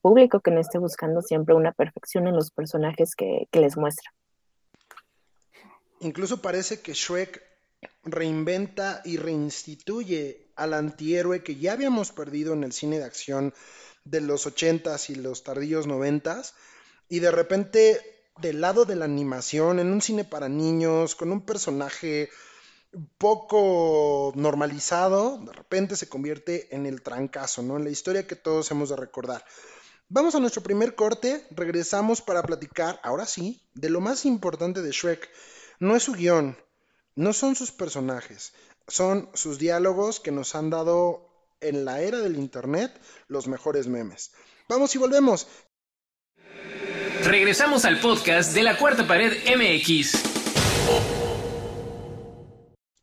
público 0.00 0.40
que 0.40 0.50
no 0.50 0.60
esté 0.60 0.78
buscando 0.78 1.22
siempre 1.22 1.54
una 1.54 1.72
perfección 1.72 2.26
en 2.26 2.36
los 2.36 2.50
personajes 2.50 3.14
que, 3.16 3.48
les 3.52 3.76
muestra. 3.76 4.12
Incluso 6.00 6.42
parece 6.42 6.80
que 6.80 6.92
Shrek 6.92 7.42
reinventa 8.02 9.00
y 9.04 9.16
reinstituye 9.16 10.48
al 10.56 10.74
antihéroe 10.74 11.42
que 11.42 11.56
ya 11.56 11.72
habíamos 11.72 12.12
perdido 12.12 12.52
en 12.52 12.64
el 12.64 12.72
cine 12.72 12.98
de 12.98 13.04
acción 13.04 13.54
de 14.04 14.20
los 14.20 14.46
80s 14.46 15.10
y 15.10 15.14
los 15.14 15.42
tardíos 15.42 15.88
90s 15.88 16.52
y 17.08 17.20
de 17.20 17.30
repente 17.30 18.00
del 18.40 18.60
lado 18.60 18.84
de 18.84 18.96
la 18.96 19.04
animación 19.04 19.78
en 19.78 19.92
un 19.92 20.02
cine 20.02 20.24
para 20.24 20.48
niños 20.48 21.14
con 21.14 21.32
un 21.32 21.44
personaje 21.44 22.28
poco 23.18 24.32
normalizado, 24.34 25.38
de 25.38 25.52
repente 25.52 25.96
se 25.96 26.08
convierte 26.08 26.74
en 26.74 26.86
el 26.86 27.02
trancazo, 27.02 27.62
¿no? 27.62 27.76
En 27.76 27.84
la 27.84 27.90
historia 27.90 28.26
que 28.26 28.36
todos 28.36 28.70
hemos 28.70 28.90
de 28.90 28.96
recordar. 28.96 29.44
Vamos 30.08 30.34
a 30.34 30.40
nuestro 30.40 30.62
primer 30.62 30.94
corte, 30.94 31.46
regresamos 31.50 32.20
para 32.20 32.42
platicar, 32.42 33.00
ahora 33.02 33.26
sí, 33.26 33.62
de 33.74 33.90
lo 33.90 34.00
más 34.00 34.24
importante 34.26 34.82
de 34.82 34.90
Shrek. 34.90 35.28
No 35.80 35.96
es 35.96 36.04
su 36.04 36.12
guion, 36.12 36.56
no 37.16 37.32
son 37.32 37.56
sus 37.56 37.72
personajes, 37.72 38.52
son 38.86 39.30
sus 39.34 39.58
diálogos 39.58 40.20
que 40.20 40.30
nos 40.30 40.54
han 40.54 40.70
dado 40.70 41.30
en 41.60 41.84
la 41.84 42.02
era 42.02 42.18
del 42.18 42.36
Internet 42.36 42.92
los 43.28 43.48
mejores 43.48 43.86
memes. 43.86 44.32
Vamos 44.68 44.94
y 44.94 44.98
volvemos. 44.98 45.46
Regresamos 47.24 47.84
al 47.86 48.00
podcast 48.00 48.52
de 48.52 48.62
la 48.62 48.76
Cuarta 48.76 49.06
Pared 49.06 49.32
MX. 49.56 51.23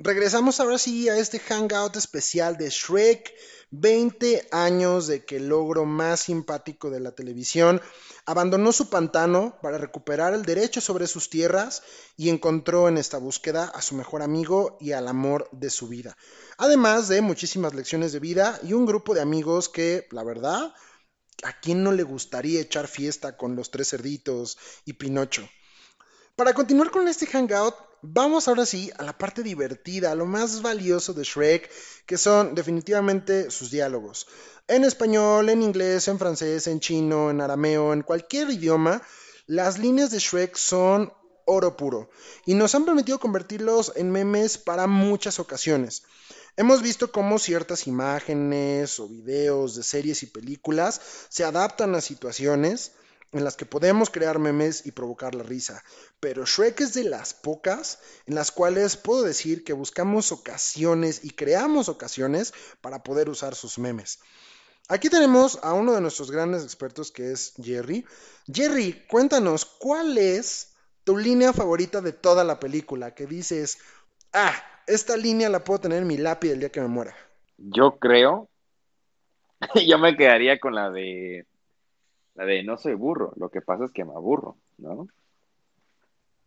Regresamos 0.04 0.60
ahora 0.60 0.80
sí 0.80 1.10
a 1.10 1.18
este 1.18 1.38
hangout 1.38 1.96
especial 1.96 2.58
de 2.58 2.70
Shrek. 2.70 3.32
20 3.70 4.48
años 4.52 5.06
de 5.06 5.24
que 5.24 5.38
el 5.38 5.48
logro 5.48 5.86
más 5.86 6.22
simpático 6.22 6.90
de 6.90 7.00
la 7.00 7.12
televisión 7.12 7.80
abandonó 8.26 8.72
su 8.72 8.90
pantano 8.90 9.60
para 9.62 9.78
recuperar 9.78 10.34
el 10.34 10.42
derecho 10.42 10.82
sobre 10.82 11.06
sus 11.06 11.30
tierras 11.30 11.84
y 12.18 12.30
encontró 12.30 12.88
en 12.88 12.98
esta 12.98 13.20
búsqueda 13.20 13.66
a 13.66 13.82
su 13.84 13.96
mejor 13.96 14.24
amigo 14.24 14.76
y 14.82 14.94
al 14.94 15.08
amor 15.08 15.48
de 15.52 15.70
su 15.70 15.88
vida. 15.88 16.18
Además 16.58 17.08
de 17.08 17.22
muchísimas 17.22 17.76
lecciones 17.76 18.12
de 18.12 18.20
vida 18.20 18.60
y 18.64 18.74
un 18.74 18.88
grupo 18.88 19.14
de 19.14 19.22
amigos 19.22 19.70
que, 19.70 20.08
la 20.10 20.24
verdad, 20.24 20.74
¿a 21.44 21.60
quién 21.62 21.84
no 21.84 21.92
le 21.92 22.04
gustaría 22.04 22.60
echar 22.60 22.88
fiesta 22.88 23.38
con 23.38 23.56
los 23.56 23.70
tres 23.70 23.90
cerditos 23.90 24.58
y 24.84 24.94
Pinocho? 24.94 25.48
Para 26.36 26.54
continuar 26.54 26.90
con 26.90 27.08
este 27.08 27.28
hangout, 27.28 27.76
vamos 28.02 28.48
ahora 28.48 28.66
sí 28.66 28.92
a 28.98 29.04
la 29.04 29.18
parte 29.18 29.44
divertida, 29.44 30.12
a 30.12 30.16
lo 30.16 30.26
más 30.26 30.62
valioso 30.62 31.14
de 31.14 31.24
Shrek, 31.24 31.70
que 32.06 32.18
son 32.18 32.56
definitivamente 32.56 33.52
sus 33.52 33.72
diálogos. 33.72 34.28
En 34.68 34.84
español, 34.84 35.50
en 35.50 35.62
inglés, 35.62 36.08
en 36.08 36.20
francés, 36.20 36.68
en 36.68 36.80
chino, 36.80 37.30
en 37.30 37.42
arameo, 37.42 37.94
en 37.94 38.02
cualquier 38.02 38.50
idioma, 38.50 39.02
las 39.46 39.78
líneas 39.78 40.12
de 40.12 40.20
Shrek 40.20 40.56
son 40.56 41.12
oro 41.46 41.76
puro 41.76 42.10
y 42.46 42.54
nos 42.54 42.76
han 42.76 42.86
permitido 42.86 43.20
convertirlos 43.20 43.94
en 43.96 44.12
memes 44.12 44.58
para 44.58 44.88
muchas 44.88 45.40
ocasiones. 45.40 46.04
Hemos 46.58 46.82
visto 46.82 47.12
cómo 47.12 47.40
ciertas 47.40 47.88
imágenes 47.88 49.00
o 49.00 49.08
videos 49.08 49.76
de 49.76 49.84
series 49.84 50.22
y 50.24 50.28
películas 50.28 51.02
se 51.30 51.44
adaptan 51.44 51.96
a 51.96 52.02
situaciones, 52.02 52.92
en 53.32 53.44
las 53.44 53.56
que 53.56 53.66
podemos 53.66 54.10
crear 54.10 54.40
memes 54.40 54.86
y 54.86 54.92
provocar 54.92 55.36
la 55.36 55.44
risa, 55.44 55.84
pero 56.20 56.46
Shrek 56.46 56.82
es 56.82 56.94
de 56.94 57.06
las 57.06 57.34
pocas 57.34 58.00
en 58.26 58.36
las 58.36 58.52
cuales 58.52 58.98
puedo 58.98 59.24
decir 59.24 59.64
que 59.64 59.74
buscamos 59.74 60.32
ocasiones 60.32 61.24
y 61.24 61.32
creamos 61.32 61.88
ocasiones 61.90 62.54
para 62.82 63.04
poder 63.04 63.30
usar 63.30 63.56
sus 63.56 63.80
memes. 63.80 64.20
Aquí 64.90 65.10
tenemos 65.10 65.60
a 65.64 65.74
uno 65.74 65.94
de 65.94 66.02
nuestros 66.02 66.32
grandes 66.32 66.64
expertos 66.64 67.12
que 67.12 67.32
es 67.32 67.54
Jerry. 67.64 68.06
Jerry, 68.52 69.06
cuéntanos, 69.08 69.64
¿cuál 69.64 70.18
es 70.18 70.76
tu 71.06 71.18
línea 71.18 71.54
favorita 71.54 72.02
de 72.02 72.12
toda 72.12 72.44
la 72.44 72.60
película? 72.60 73.16
Que 73.16 73.26
dices, 73.26 73.80
ah, 74.34 74.54
esta 74.88 75.16
línea 75.16 75.48
la 75.48 75.64
puedo 75.64 75.80
tener 75.80 76.00
en 76.00 76.08
mi 76.08 76.18
lápiz 76.18 76.52
el 76.52 76.60
día 76.60 76.72
que 76.72 76.82
me 76.82 76.88
muera. 76.88 77.16
Yo 77.58 78.00
creo, 78.00 78.50
yo 79.88 79.98
me 79.98 80.18
quedaría 80.18 80.60
con 80.60 80.76
la 80.76 80.90
de 80.90 81.46
la 82.36 82.46
de 82.46 82.64
no 82.64 82.78
soy 82.78 82.94
burro, 82.94 83.34
lo 83.36 83.50
que 83.50 83.62
pasa 83.62 83.86
es 83.86 83.92
que 83.92 84.06
me 84.06 84.14
aburro, 84.14 84.58
¿no? 84.78 85.08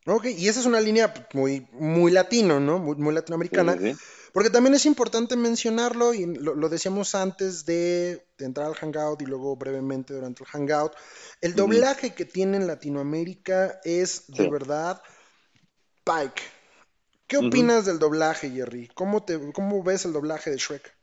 Ok, 0.07 0.27
y 0.27 0.49
esa 0.49 0.61
es 0.61 0.67
una 0.67 0.81
línea 0.81 1.15
muy, 1.33 1.67
muy 1.73 2.13
latino, 2.13 2.61
¿no? 2.61 2.79
Muy, 2.79 3.15
latinoamericana. 3.15 3.77
Porque 4.35 4.51
también 4.51 4.75
es 4.75 4.85
importante 4.85 5.37
mencionarlo, 5.37 6.13
y 6.13 6.27
lo, 6.27 6.69
decíamos 6.69 7.15
antes 7.15 7.65
de, 7.65 8.27
entrar 8.39 8.67
al 8.67 8.75
Hangout 8.75 9.23
y 9.23 9.27
luego 9.27 9.57
brevemente 9.57 10.13
durante 10.13 10.43
el 10.43 10.49
Hangout. 10.51 10.93
El 11.41 11.55
doblaje 11.55 12.15
que 12.15 12.25
tiene 12.25 12.59
en 12.59 12.67
Latinoamérica 12.67 13.81
es 13.85 14.27
de 14.29 14.51
verdad 14.51 15.01
Pike. 16.05 16.43
¿Qué 17.27 17.39
opinas 17.39 17.87
del 17.87 17.99
doblaje, 17.99 18.51
Jerry? 18.51 18.89
¿Cómo, 18.95 19.25
te, 19.25 19.53
¿Cómo 19.53 19.83
ves 19.83 20.05
el 20.05 20.13
doblaje 20.13 20.51
de 20.51 20.59
Shrek? 20.59 20.95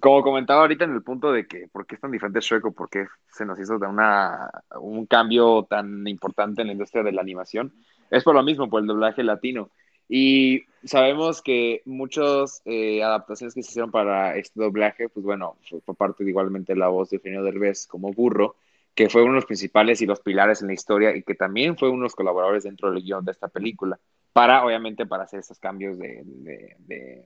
Como 0.00 0.22
comentaba 0.22 0.62
ahorita 0.62 0.84
en 0.84 0.94
el 0.94 1.02
punto 1.02 1.32
de 1.32 1.46
que 1.46 1.68
por 1.68 1.86
qué 1.86 1.94
es 1.94 2.00
tan 2.00 2.10
diferente 2.10 2.40
Shrek 2.40 2.66
o 2.66 2.72
por 2.72 2.90
qué 2.90 3.06
se 3.28 3.46
nos 3.46 3.58
hizo 3.60 3.78
de 3.78 3.86
una, 3.86 4.50
un 4.80 5.06
cambio 5.06 5.66
tan 5.68 6.06
importante 6.08 6.62
en 6.62 6.68
la 6.68 6.72
industria 6.72 7.02
de 7.02 7.12
la 7.12 7.22
animación, 7.22 7.72
es 8.10 8.24
por 8.24 8.34
lo 8.34 8.42
mismo, 8.42 8.68
por 8.68 8.80
el 8.80 8.86
doblaje 8.86 9.22
latino. 9.22 9.70
Y 10.08 10.64
sabemos 10.84 11.40
que 11.40 11.82
muchas 11.86 12.60
eh, 12.64 13.02
adaptaciones 13.02 13.54
que 13.54 13.62
se 13.62 13.70
hicieron 13.70 13.90
para 13.90 14.36
este 14.36 14.60
doblaje, 14.60 15.08
pues 15.08 15.24
bueno, 15.24 15.56
fue, 15.84 15.94
parte 15.94 16.24
de 16.24 16.30
igualmente 16.30 16.76
la 16.76 16.88
voz 16.88 17.10
de 17.10 17.16
Eugenio 17.16 17.42
Derbez 17.42 17.86
como 17.86 18.12
burro, 18.12 18.56
que 18.94 19.08
fue 19.08 19.22
uno 19.22 19.32
de 19.32 19.36
los 19.36 19.46
principales 19.46 20.02
y 20.02 20.06
los 20.06 20.20
pilares 20.20 20.60
en 20.60 20.68
la 20.68 20.74
historia 20.74 21.16
y 21.16 21.22
que 21.22 21.34
también 21.34 21.76
fue 21.76 21.88
uno 21.88 22.00
de 22.00 22.04
los 22.04 22.14
colaboradores 22.14 22.64
dentro 22.64 22.90
del 22.90 23.02
guion 23.02 23.24
de 23.24 23.32
esta 23.32 23.48
película, 23.48 23.98
para 24.32 24.64
obviamente 24.64 25.06
para 25.06 25.24
hacer 25.24 25.40
esos 25.40 25.58
cambios 25.58 25.98
de, 25.98 26.22
de, 26.24 26.76
de, 26.80 27.24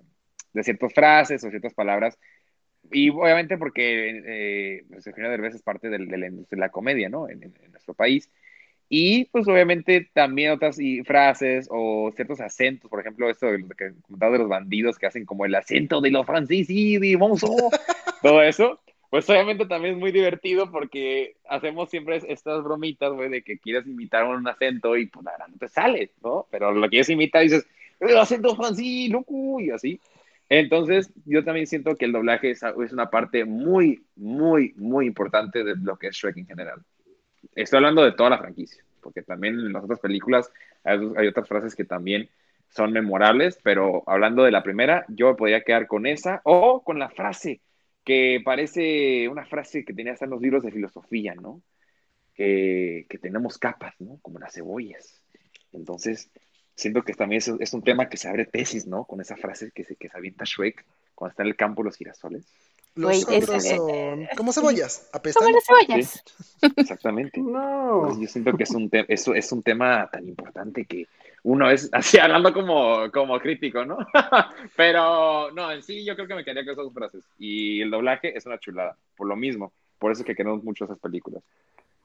de 0.52 0.62
ciertas 0.62 0.94
frases 0.94 1.44
o 1.44 1.50
ciertas 1.50 1.74
palabras 1.74 2.18
y 2.90 3.10
obviamente 3.10 3.58
porque 3.58 4.22
eh, 4.26 4.84
pues, 4.88 5.06
Eugenio 5.06 5.30
Derbez 5.30 5.54
es 5.54 5.62
parte 5.62 5.88
de, 5.88 5.98
la, 6.50 6.68
comedia, 6.70 7.08
¿no? 7.08 7.28
En, 7.28 7.52
nuestro 7.70 7.94
país. 7.94 8.30
Y 8.88 9.26
pues 9.26 9.46
obviamente 9.46 10.08
también 10.14 10.52
otras 10.52 10.78
frases 11.04 11.68
o 11.70 12.10
ciertos 12.16 12.40
acentos, 12.40 12.90
por 12.90 13.00
ejemplo, 13.00 13.28
esto 13.28 13.46
de, 13.46 13.64
que 13.76 13.92
comentaba 14.02 14.32
de 14.32 14.38
los 14.38 14.48
bandidos 14.48 14.98
que 14.98 15.06
hacen 15.06 15.26
como 15.26 15.44
el 15.44 15.54
acento 15.54 16.00
de 16.00 16.10
los 16.10 16.24
franceses 16.24 16.70
y 16.70 16.98
todo 18.22 18.42
eso, 18.42 18.80
pues 19.10 19.28
obviamente 19.28 19.66
también 19.66 19.94
es 19.94 20.00
muy 20.00 20.12
divertido 20.12 20.70
porque 20.70 21.36
hacemos 21.48 21.90
siempre 21.90 22.20
estas 22.28 22.62
bromitas, 22.62 23.12
güey, 23.12 23.28
de 23.28 23.42
que 23.42 23.58
quieres 23.58 23.86
imitar 23.86 24.24
un 24.24 24.46
acento 24.46 24.96
y 24.96 25.06
pues 25.06 25.24
la 25.24 25.32
verdad 25.32 25.48
no 25.48 25.56
te 25.58 25.68
sale, 25.68 26.10
¿no? 26.22 26.46
Pero 26.50 26.72
lo 26.72 26.88
quieres 26.88 27.08
imitar 27.10 27.42
y 27.42 27.48
dices, 27.48 27.66
el 28.00 28.16
acento 28.18 28.54
francés, 28.54 29.08
loco, 29.10 29.60
y 29.60 29.70
así. 29.70 30.00
Entonces, 30.48 31.12
yo 31.26 31.44
también 31.44 31.66
siento 31.66 31.96
que 31.96 32.06
el 32.06 32.12
doblaje 32.12 32.50
es, 32.50 32.62
una 32.92 33.10
parte 33.10 33.44
muy, 33.44 34.04
muy, 34.16 34.72
muy 34.76 35.06
importante 35.06 35.62
de 35.62 35.76
lo 35.76 35.96
que 35.96 36.08
es 36.08 36.16
Shrek 36.16 36.38
en 36.38 36.46
general. 36.46 36.82
Estoy 37.54 37.78
hablando 37.78 38.02
de 38.02 38.12
toda 38.12 38.30
la 38.30 38.38
franquicia, 38.38 38.82
porque 39.02 39.22
también 39.22 39.54
en 39.54 39.72
las 39.72 39.84
otras 39.84 40.00
películas 40.00 40.50
hay, 40.84 41.26
otras 41.26 41.48
frases 41.48 41.74
que 41.74 41.84
también 41.84 42.30
son 42.70 42.92
memorables, 42.92 43.58
pero 43.62 44.02
hablando 44.06 44.42
de 44.42 44.50
la 44.50 44.62
primera, 44.62 45.04
yo 45.08 45.36
podría 45.36 45.62
quedar 45.62 45.86
con 45.86 46.06
esa 46.06 46.40
o 46.44 46.82
con 46.82 46.98
la 46.98 47.10
frase 47.10 47.60
que 48.04 48.40
parece 48.42 49.28
una 49.28 49.44
frase 49.44 49.84
que 49.84 49.92
tenía 49.92 50.12
hasta 50.12 50.24
en 50.24 50.30
los 50.30 50.40
libros 50.40 50.62
de 50.62 50.72
filosofía, 50.72 51.34
¿no? 51.34 51.62
Que, 52.34 53.04
que 53.08 53.18
tenemos 53.18 53.58
capas, 53.58 53.94
¿no? 54.00 54.18
Como 54.22 54.38
las 54.38 54.54
cebollas. 54.54 55.22
Entonces, 55.72 56.30
siento 56.78 57.02
que 57.02 57.12
también 57.12 57.42
es, 57.58 57.72
un 57.74 57.82
tema 57.82 58.08
que 58.08 58.16
se 58.16 58.28
abre 58.28 58.46
tesis, 58.46 58.86
¿no? 58.86 59.04
Con 59.04 59.20
esa 59.20 59.36
frase 59.36 59.72
que 59.74 59.82
se, 59.82 59.96
que 59.96 60.08
se 60.08 60.16
avienta 60.16 60.44
Shrek 60.44 60.84
cuando 61.14 61.32
está 61.32 61.42
en 61.42 61.48
el 61.48 61.56
campo 61.56 61.82
los 61.82 61.96
girasoles. 61.96 62.44
Los 62.94 63.24
otros 63.28 63.64
son 63.64 64.28
como 64.36 64.52
cebollas, 64.52 65.10
apestan. 65.12 65.42
Como 65.42 65.56
las 65.56 65.64
cebollas. 65.66 66.24
exactamente. 66.76 67.40
No. 67.40 68.04
Pues 68.06 68.20
yo 68.20 68.28
siento 68.28 68.56
que 68.56 68.62
es 68.62 68.70
un, 68.70 68.88
eso 68.92 69.34
es 69.34 69.50
un 69.50 69.62
tema 69.62 70.08
tan 70.10 70.28
importante 70.28 70.84
que 70.84 71.08
uno 71.42 71.68
es 71.68 71.90
así 71.92 72.18
hablando 72.20 72.52
como, 72.54 73.10
como 73.12 73.40
crítico, 73.40 73.84
¿no? 73.84 73.98
Pero 74.76 75.50
no, 75.50 75.72
en 75.72 75.82
sí 75.82 76.04
yo 76.04 76.14
creo 76.14 76.28
que 76.28 76.36
me 76.36 76.44
quedaría 76.44 76.64
con 76.64 76.84
esas 76.84 76.94
frases. 76.94 77.24
Y 77.40 77.80
el 77.80 77.90
doblaje 77.90 78.36
es 78.36 78.46
una 78.46 78.58
chulada, 78.58 78.96
por 79.16 79.26
lo 79.26 79.34
mismo. 79.34 79.72
Por 79.98 80.12
eso 80.12 80.22
es 80.22 80.26
que 80.26 80.36
queremos 80.36 80.62
mucho 80.62 80.84
esas 80.84 80.98
películas. 81.00 81.42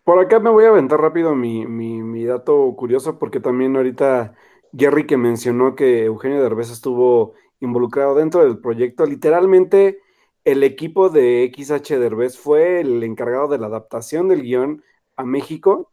Por 0.04 0.20
acá 0.20 0.40
me 0.40 0.50
voy 0.50 0.66
a 0.66 0.70
aventar 0.70 1.00
rápido 1.00 1.36
mi, 1.36 1.68
mi, 1.68 2.02
mi 2.02 2.26
dato 2.26 2.74
curioso, 2.76 3.20
porque 3.20 3.40
también 3.40 3.76
ahorita 3.76 4.34
Gary 4.74 5.06
que 5.06 5.18
mencionó 5.18 5.76
que 5.76 6.06
Eugenio 6.06 6.42
Derbez 6.42 6.72
estuvo 6.72 7.34
involucrado 7.60 8.16
dentro 8.16 8.44
del 8.44 8.58
proyecto. 8.58 9.06
Literalmente, 9.06 10.00
el 10.44 10.64
equipo 10.64 11.10
de 11.10 11.52
XH 11.56 12.00
Derbez 12.00 12.38
fue 12.38 12.82
el 12.82 13.04
encargado 13.04 13.48
de 13.48 13.60
la 13.60 13.67
adaptación 13.67 14.28
del 14.28 14.42
guion 14.42 14.84
a 15.15 15.24
México 15.26 15.92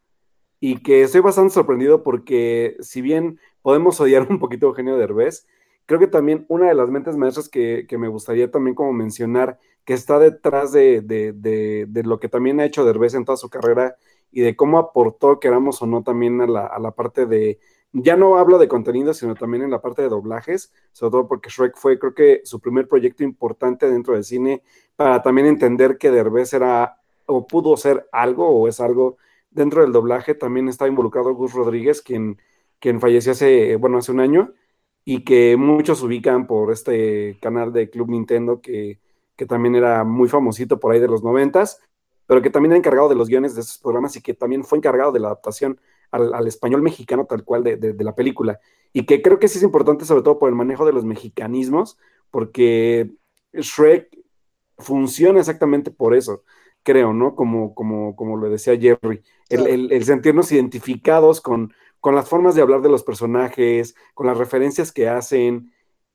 y 0.60 0.82
que 0.82 1.02
estoy 1.02 1.20
bastante 1.20 1.54
sorprendido 1.54 2.02
porque 2.02 2.76
si 2.80 3.02
bien 3.02 3.38
podemos 3.60 4.00
odiar 4.00 4.26
un 4.30 4.38
poquito 4.38 4.66
a 4.66 4.70
Eugenio 4.70 4.96
Derbez, 4.96 5.46
creo 5.84 6.00
que 6.00 6.06
también 6.06 6.46
una 6.48 6.68
de 6.68 6.74
las 6.74 6.88
mentes 6.88 7.18
maestras 7.18 7.50
que, 7.50 7.86
me 7.98 8.08
gustaría 8.08 8.50
también 8.50 8.74
como 8.74 8.94
mencionar, 8.94 9.58
que 9.84 9.92
está 9.92 10.18
detrás 10.18 10.72
de, 10.72 11.02
de, 11.02 12.02
lo 12.04 12.18
que 12.18 12.28
también 12.30 12.60
ha 12.60 12.64
hecho 12.64 12.86
Derbez 12.86 13.12
en 13.12 13.26
toda 13.26 13.36
su 13.36 13.50
carrera 13.50 13.96
y 14.32 14.40
de 14.40 14.56
cómo 14.56 14.78
aportó, 14.78 15.38
queramos 15.38 15.82
o 15.82 15.86
no, 15.86 16.02
también 16.02 16.40
a 16.40 16.46
la, 16.46 16.66
a 16.66 16.78
la 16.78 16.92
parte 16.92 17.26
de, 17.26 17.58
ya 17.92 18.16
no 18.16 18.36
hablo 18.38 18.58
de 18.58 18.68
contenido, 18.68 19.14
sino 19.14 19.34
también 19.34 19.64
en 19.64 19.70
la 19.70 19.80
parte 19.80 20.02
de 20.02 20.08
doblajes, 20.08 20.72
sobre 20.92 21.10
todo 21.10 21.28
porque 21.28 21.50
Shrek 21.50 21.76
fue, 21.76 21.98
creo 21.98 22.14
que, 22.14 22.40
su 22.44 22.60
primer 22.60 22.88
proyecto 22.88 23.24
importante 23.24 23.90
dentro 23.90 24.14
del 24.14 24.24
cine 24.24 24.62
para 24.96 25.22
también 25.22 25.46
entender 25.46 25.98
que 25.98 26.10
Derbez 26.10 26.52
era 26.52 27.00
o 27.26 27.46
pudo 27.46 27.76
ser 27.76 28.08
algo 28.12 28.48
o 28.48 28.68
es 28.68 28.80
algo 28.80 29.16
dentro 29.50 29.82
del 29.82 29.92
doblaje. 29.92 30.34
También 30.34 30.68
está 30.68 30.86
involucrado 30.86 31.34
Gus 31.34 31.52
Rodríguez, 31.54 32.02
quien, 32.02 32.38
quien 32.78 33.00
falleció 33.00 33.32
hace, 33.32 33.76
bueno, 33.76 33.98
hace 33.98 34.12
un 34.12 34.20
año. 34.20 34.54
y 35.04 35.24
que 35.24 35.56
muchos 35.56 36.02
ubican 36.02 36.46
por 36.46 36.72
este 36.72 37.38
canal 37.40 37.72
de 37.72 37.90
Club 37.90 38.10
Nintendo 38.10 38.60
que, 38.60 39.00
que 39.36 39.46
también 39.46 39.74
era 39.74 40.04
muy 40.04 40.28
famosito 40.28 40.78
por 40.78 40.92
ahí 40.92 41.00
de 41.00 41.08
los 41.08 41.24
noventas, 41.24 41.80
pero 42.26 42.42
que 42.42 42.50
también 42.50 42.72
era 42.72 42.78
encargado 42.78 43.08
de 43.08 43.14
los 43.16 43.28
guiones 43.28 43.54
de 43.54 43.62
esos 43.62 43.78
programas 43.78 44.14
y 44.16 44.22
que 44.22 44.34
también 44.34 44.64
fue 44.64 44.78
encargado 44.78 45.12
de 45.12 45.20
la 45.20 45.28
adaptación 45.28 45.80
al, 46.10 46.46
español 46.46 46.82
mexicano 46.82 47.26
tal 47.26 47.44
cual 47.44 47.64
de, 47.64 47.76
de, 47.76 48.04
la 48.04 48.14
película. 48.14 48.58
Y 48.92 49.06
que 49.06 49.22
creo 49.22 49.38
que 49.38 49.48
sí 49.48 49.58
es 49.58 49.64
importante 49.64 50.04
sobre 50.04 50.22
todo 50.22 50.38
por 50.38 50.48
el 50.48 50.54
manejo 50.54 50.84
de 50.84 50.92
los 50.92 51.04
mexicanismos, 51.04 51.98
porque 52.30 53.10
Shrek 53.52 54.16
funciona 54.78 55.40
exactamente 55.40 55.90
por 55.90 56.14
eso, 56.14 56.42
creo, 56.82 57.12
¿no? 57.12 57.34
Como, 57.36 57.74
como, 57.74 58.16
como 58.16 58.36
lo 58.36 58.48
decía 58.50 58.78
Jerry, 58.78 59.22
el, 59.48 59.92
el 59.92 60.04
sentirnos 60.04 60.50
identificados 60.52 61.40
con, 61.40 61.72
con 62.00 62.14
las 62.14 62.28
formas 62.28 62.54
de 62.54 62.62
hablar 62.62 62.82
de 62.82 62.88
los 62.88 63.02
personajes, 63.02 63.94
con 64.14 64.26
las 64.26 64.38
referencias 64.38 64.90
que 64.92 65.08
hacen, 65.08 65.72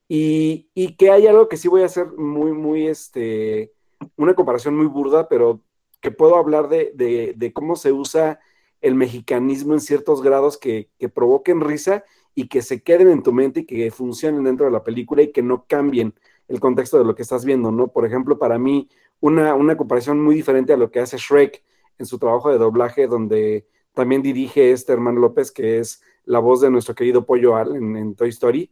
y, 0.07 0.95
que 0.97 1.11
hay 1.11 1.27
algo 1.27 1.47
que 1.49 1.57
sí 1.57 1.67
voy 1.67 1.81
a 1.81 1.85
hacer 1.85 2.07
muy, 2.17 2.51
muy, 2.51 2.87
este, 2.87 3.73
una 4.17 4.35
comparación 4.35 4.75
muy 4.77 4.85
burda, 4.87 5.27
pero 5.27 5.63
que 6.01 6.11
puedo 6.11 6.35
hablar 6.35 6.69
de, 6.69 7.51
cómo 7.53 7.75
se 7.75 7.91
usa 7.91 8.39
el 8.86 8.93
mexicanismo 8.93 9.73
en 9.73 9.79
ciertos 9.79 10.21
grados 10.21 10.59
que, 10.59 10.89
provoquen 11.15 11.59
risa 11.59 12.03
y 12.36 12.47
que 12.47 12.61
se 12.61 12.83
queden 12.83 13.09
en 13.09 13.23
tu 13.23 13.33
mente 13.33 13.61
y 13.61 13.65
que 13.65 13.89
funcionen 13.89 14.43
dentro 14.43 14.67
de 14.67 14.71
la 14.71 14.83
película 14.83 15.23
y 15.23 15.31
que 15.31 15.41
no 15.41 15.65
cambien 15.67 16.13
el 16.47 16.59
contexto 16.59 16.99
de 16.99 17.03
lo 17.03 17.15
que 17.15 17.23
estás 17.23 17.45
viendo, 17.45 17.71
¿no? 17.71 17.88
Por 17.88 18.05
ejemplo, 18.05 18.38
para 18.38 18.59
mí, 18.59 18.88
una, 19.21 19.55
una 19.55 19.75
comparación 19.75 20.21
muy 20.21 20.36
diferente 20.36 20.71
a 20.71 20.77
lo 20.77 20.91
que 20.91 20.99
hace 20.99 21.17
Shrek 21.17 21.63
en 21.97 22.05
su 22.05 22.19
trabajo 22.19 22.51
de 22.51 22.59
doblaje, 22.59 23.07
donde 23.07 23.65
también 23.95 24.21
dirige 24.21 24.71
este 24.71 24.93
hermano 24.93 25.19
López, 25.19 25.51
que 25.51 25.79
es 25.79 26.03
la 26.23 26.38
voz 26.38 26.61
de 26.61 26.69
nuestro 26.69 26.93
querido 26.93 27.25
Pollo 27.25 27.55
Al 27.55 27.75
en, 27.75 28.13
Toy 28.13 28.29
Story. 28.29 28.71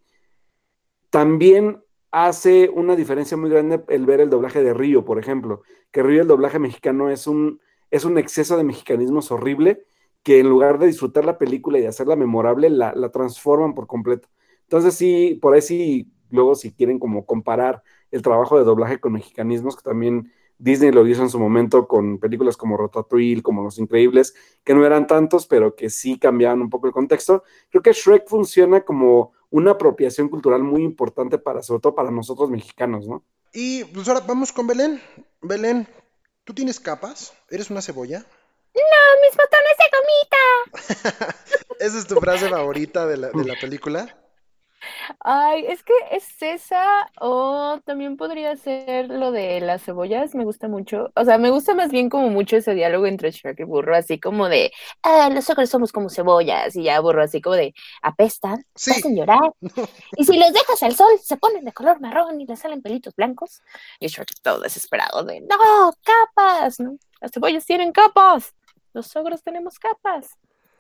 También 1.10 1.82
hace 2.12 2.70
una 2.70 2.96
diferencia 2.96 3.36
muy 3.36 3.50
grande 3.50 3.84
el 3.88 4.06
ver 4.06 4.22
el 4.22 4.30
doblaje 4.30 4.62
de 4.62 4.76
Río, 4.76 5.06
por 5.06 5.18
ejemplo, 5.18 5.64
que 5.90 6.04
Río 6.04 6.22
el 6.22 6.28
doblaje 6.28 6.60
mexicano 6.60 7.10
es 7.10 7.26
un, 7.26 7.60
es 7.90 8.06
un 8.06 8.20
exceso 8.20 8.58
de 8.58 8.64
mexicanismos 8.64 9.32
horrible 9.32 9.88
que 10.24 10.40
en 10.40 10.50
lugar 10.50 10.80
de 10.80 10.88
disfrutar 10.88 11.26
la 11.26 11.38
película 11.38 11.80
y 11.80 11.86
hacerla 11.86 12.16
memorable, 12.16 12.70
la, 12.70 12.94
la 12.96 13.12
transforman 13.12 13.76
por 13.76 13.88
completo. 13.88 14.30
Entonces 14.64 14.96
sí, 14.96 15.38
por 15.42 15.54
ahí 15.54 15.62
sí, 15.62 16.12
luego 16.30 16.56
si 16.56 16.72
quieren 16.72 16.98
como 16.98 17.26
comparar 17.26 17.84
el 18.12 18.22
trabajo 18.22 18.58
de 18.58 18.64
doblaje 18.64 19.00
con 19.00 19.14
mexicanismos, 19.14 19.76
que 19.76 19.84
también 19.84 20.32
Disney 20.58 20.92
lo 20.92 21.06
hizo 21.06 21.22
en 21.22 21.30
su 21.30 21.40
momento 21.40 21.88
con 21.88 22.20
películas 22.20 22.56
como 22.56 22.78
Ratatouille, 22.78 23.42
como 23.42 23.64
Los 23.64 23.80
Increíbles, 23.80 24.34
que 24.64 24.74
no 24.74 24.86
eran 24.86 25.08
tantos, 25.08 25.46
pero 25.46 25.76
que 25.76 25.90
sí 25.90 26.18
cambiaban 26.18 26.62
un 26.62 26.70
poco 26.70 26.88
el 26.88 26.94
contexto. 26.94 27.44
Creo 27.70 27.82
que 27.84 27.92
Shrek 27.92 28.28
funciona 28.28 28.82
como 28.82 29.34
una 29.50 29.72
apropiación 29.72 30.30
cultural 30.30 30.64
muy 30.64 30.84
importante 30.84 31.38
para, 31.38 31.62
sobre 31.62 31.82
todo 31.82 31.96
para 31.96 32.12
nosotros 32.12 32.50
mexicanos, 32.50 33.08
¿no? 33.08 33.24
Y 33.54 33.84
pues 33.84 34.08
ahora 34.08 34.22
vamos 34.26 34.52
con 34.52 34.66
Belén. 34.66 35.02
Belén, 35.42 35.88
¿tú 36.44 36.54
tienes 36.54 36.80
capas? 36.80 37.34
¿Eres 37.50 37.70
una 37.70 37.82
cebolla? 37.82 38.26
No, 38.76 38.82
mis 39.22 39.36
botones 39.38 39.78
de 39.80 39.88
gomita. 39.98 41.36
¿Esa 41.80 42.00
es 42.00 42.08
tu 42.08 42.16
frase 42.16 42.50
favorita 42.50 43.06
de 43.06 43.18
la, 43.18 43.30
de 43.30 43.46
la 43.46 43.56
película? 43.60 44.18
Ay, 45.20 45.66
es 45.68 45.84
que 45.84 45.94
es 46.12 46.42
esa 46.42 47.10
o 47.20 47.80
también 47.86 48.18
podría 48.18 48.56
ser 48.56 49.10
lo 49.10 49.32
de 49.32 49.62
las 49.62 49.84
cebollas, 49.84 50.36
me 50.36 50.44
gusta 50.44 50.68
mucho. 50.68 51.12
O 51.16 51.26
sea, 51.26 51.38
me 51.38 51.50
gusta 51.50 51.74
más 51.76 51.92
bien 51.92 52.10
como 52.10 52.30
mucho 52.30 52.58
ese 52.58 52.74
diálogo 52.74 53.06
entre 53.06 53.32
Shrek 53.32 53.60
y 53.62 53.64
Burro, 53.64 53.96
así 53.96 54.20
como 54.20 54.50
de, 54.50 54.72
ah, 55.04 55.30
nosotros 55.30 55.70
somos 55.70 55.92
como 55.92 56.10
cebollas, 56.10 56.76
y 56.76 56.84
ya 56.84 57.00
Burro 57.00 57.24
así 57.24 57.42
como 57.42 57.56
de, 57.56 57.74
apestan, 58.02 58.66
sí. 58.76 58.92
hacen 58.92 59.16
llorar. 59.16 59.54
Y 60.18 60.26
si 60.26 60.38
los 60.38 60.54
dejas 60.54 60.84
al 60.84 60.96
sol, 60.96 61.20
se 61.22 61.38
ponen 61.38 61.66
de 61.66 61.74
color 61.74 62.00
marrón 62.00 62.40
y 62.40 62.46
les 62.46 62.60
salen 62.60 62.82
pelitos 62.82 63.16
blancos. 63.16 63.62
Y 64.00 64.08
Shrek 64.08 64.34
todo 64.42 64.60
desesperado 64.60 65.24
de, 65.24 65.42
no, 65.42 65.94
capas, 66.04 66.80
¿no? 66.80 66.98
Las 67.20 67.32
cebollas 67.32 67.66
tienen 67.66 67.92
capas, 67.92 68.54
los 68.94 69.16
ogros 69.16 69.44
tenemos 69.44 69.80
capas. 69.80 70.38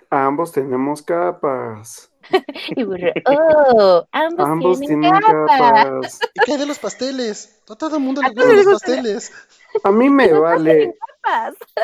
Ambos 0.09 0.51
tenemos 0.51 1.01
capas. 1.01 2.11
y 2.75 2.83
burro, 2.83 3.11
oh, 3.25 4.05
ambos, 4.11 4.79
tienen, 4.79 5.11
capas. 5.11 6.19
¿Y 6.33 6.39
qué 6.41 6.51
hay 6.53 6.57
de 6.59 6.65
los 6.67 6.79
pasteles? 6.79 7.61
A 7.69 7.75
todo 7.75 7.97
el 7.97 8.03
mundo 8.03 8.21
le 8.21 8.29
gustan 8.29 8.55
los 8.55 8.65
pasteles. 8.65 9.31
A 9.83 9.91
mí 9.91 10.09
me 10.09 10.31
vale. 10.31 10.95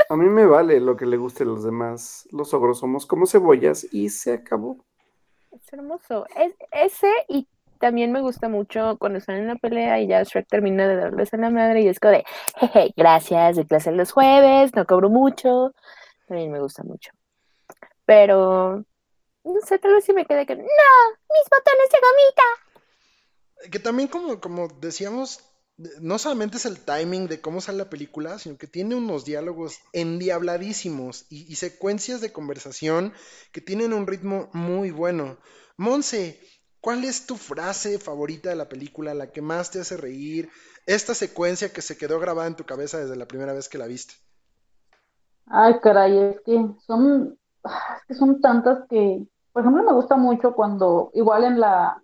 A 0.10 0.16
mí 0.16 0.26
me 0.26 0.46
vale 0.46 0.80
lo 0.80 0.96
que 0.96 1.06
le 1.06 1.18
guste 1.18 1.44
a 1.44 1.48
los 1.48 1.64
demás. 1.64 2.28
Los 2.32 2.54
ogros 2.54 2.80
somos 2.80 3.06
como 3.06 3.26
cebollas 3.26 3.88
y 3.92 4.10
se 4.10 4.34
acabó. 4.34 4.78
Es 5.52 5.74
hermoso. 5.74 6.26
Es, 6.36 6.54
ese 6.72 7.12
y 7.28 7.48
también 7.80 8.12
me 8.12 8.22
gusta 8.22 8.50
mucho 8.50 8.98
cuando 9.00 9.18
están 9.18 9.38
en 9.38 9.48
la 9.48 9.56
pelea 9.56 10.00
y 10.02 10.08
ya 10.08 10.22
Shrek 10.22 10.48
termina 10.48 10.88
de 10.88 10.98
darles 10.98 11.34
a 11.34 11.38
la 11.38 11.50
madre 11.50 11.82
y 11.82 11.88
es 11.88 12.00
como 12.00 12.12
de, 12.12 12.26
jeje, 12.58 12.94
gracias, 12.96 13.56
de 13.56 13.66
clase 13.66 13.92
los 13.92 14.12
jueves, 14.12 14.76
no 14.76 14.86
cobro 14.86 15.10
mucho. 15.10 15.74
También 16.30 16.52
me 16.52 16.60
gusta 16.60 16.84
mucho. 16.84 17.12
Pero, 18.06 18.86
no 19.44 19.62
sé, 19.66 19.80
tal 19.80 19.94
vez 19.94 20.06
si 20.06 20.14
me 20.14 20.28
quedé 20.28 20.46
que, 20.46 20.56
no, 20.56 20.64
mis 20.64 21.50
botones 21.50 21.90
de 21.92 21.98
gomita. 22.06 23.72
Que 23.72 23.80
también 23.80 24.08
como, 24.08 24.40
como 24.40 24.68
decíamos, 24.68 25.44
no 26.02 26.20
solamente 26.20 26.58
es 26.58 26.68
el 26.68 26.80
timing 26.80 27.28
de 27.28 27.42
cómo 27.42 27.62
sale 27.62 27.80
la 27.80 27.90
película, 27.90 28.38
sino 28.38 28.60
que 28.60 28.68
tiene 28.68 28.94
unos 28.94 29.26
diálogos 29.26 29.80
endiabladísimos 29.92 31.26
y, 31.30 31.52
y, 31.52 31.56
secuencias 31.56 32.22
de 32.22 32.32
conversación 32.32 33.12
que 33.52 33.62
tienen 33.62 33.92
un 33.92 34.06
ritmo 34.06 34.52
muy 34.54 34.92
bueno. 34.92 35.40
Monse, 35.78 36.40
¿cuál 36.80 37.06
es 37.06 37.26
tu 37.26 37.38
frase 37.38 37.98
favorita 37.98 38.50
de 38.50 38.56
la 38.56 38.70
película, 38.70 39.16
la 39.16 39.32
que 39.32 39.42
más 39.42 39.72
te 39.72 39.80
hace 39.80 39.98
reír? 39.98 40.52
Esta 40.86 41.16
secuencia 41.16 41.74
que 41.74 41.82
se 41.82 41.98
quedó 41.98 42.20
grabada 42.20 42.48
en 42.48 42.56
tu 42.56 42.68
cabeza 42.68 43.00
desde 43.00 43.16
la 43.16 43.28
primera 43.28 43.54
vez 43.54 43.68
que 43.68 43.80
la 43.80 43.88
viste. 43.88 44.14
Ay, 45.50 45.80
caray, 45.82 46.18
es 46.18 46.42
que 46.42 46.66
son 46.86 47.40
Ah, 47.64 47.98
es 47.98 48.08
que 48.08 48.14
son 48.14 48.42
tantas 48.42 48.88
que, 48.88 49.26
por 49.52 49.62
ejemplo, 49.62 49.84
me 49.84 49.94
gusta 49.94 50.16
mucho 50.16 50.54
cuando, 50.54 51.12
igual 51.14 51.44
en 51.44 51.60
la, 51.60 52.02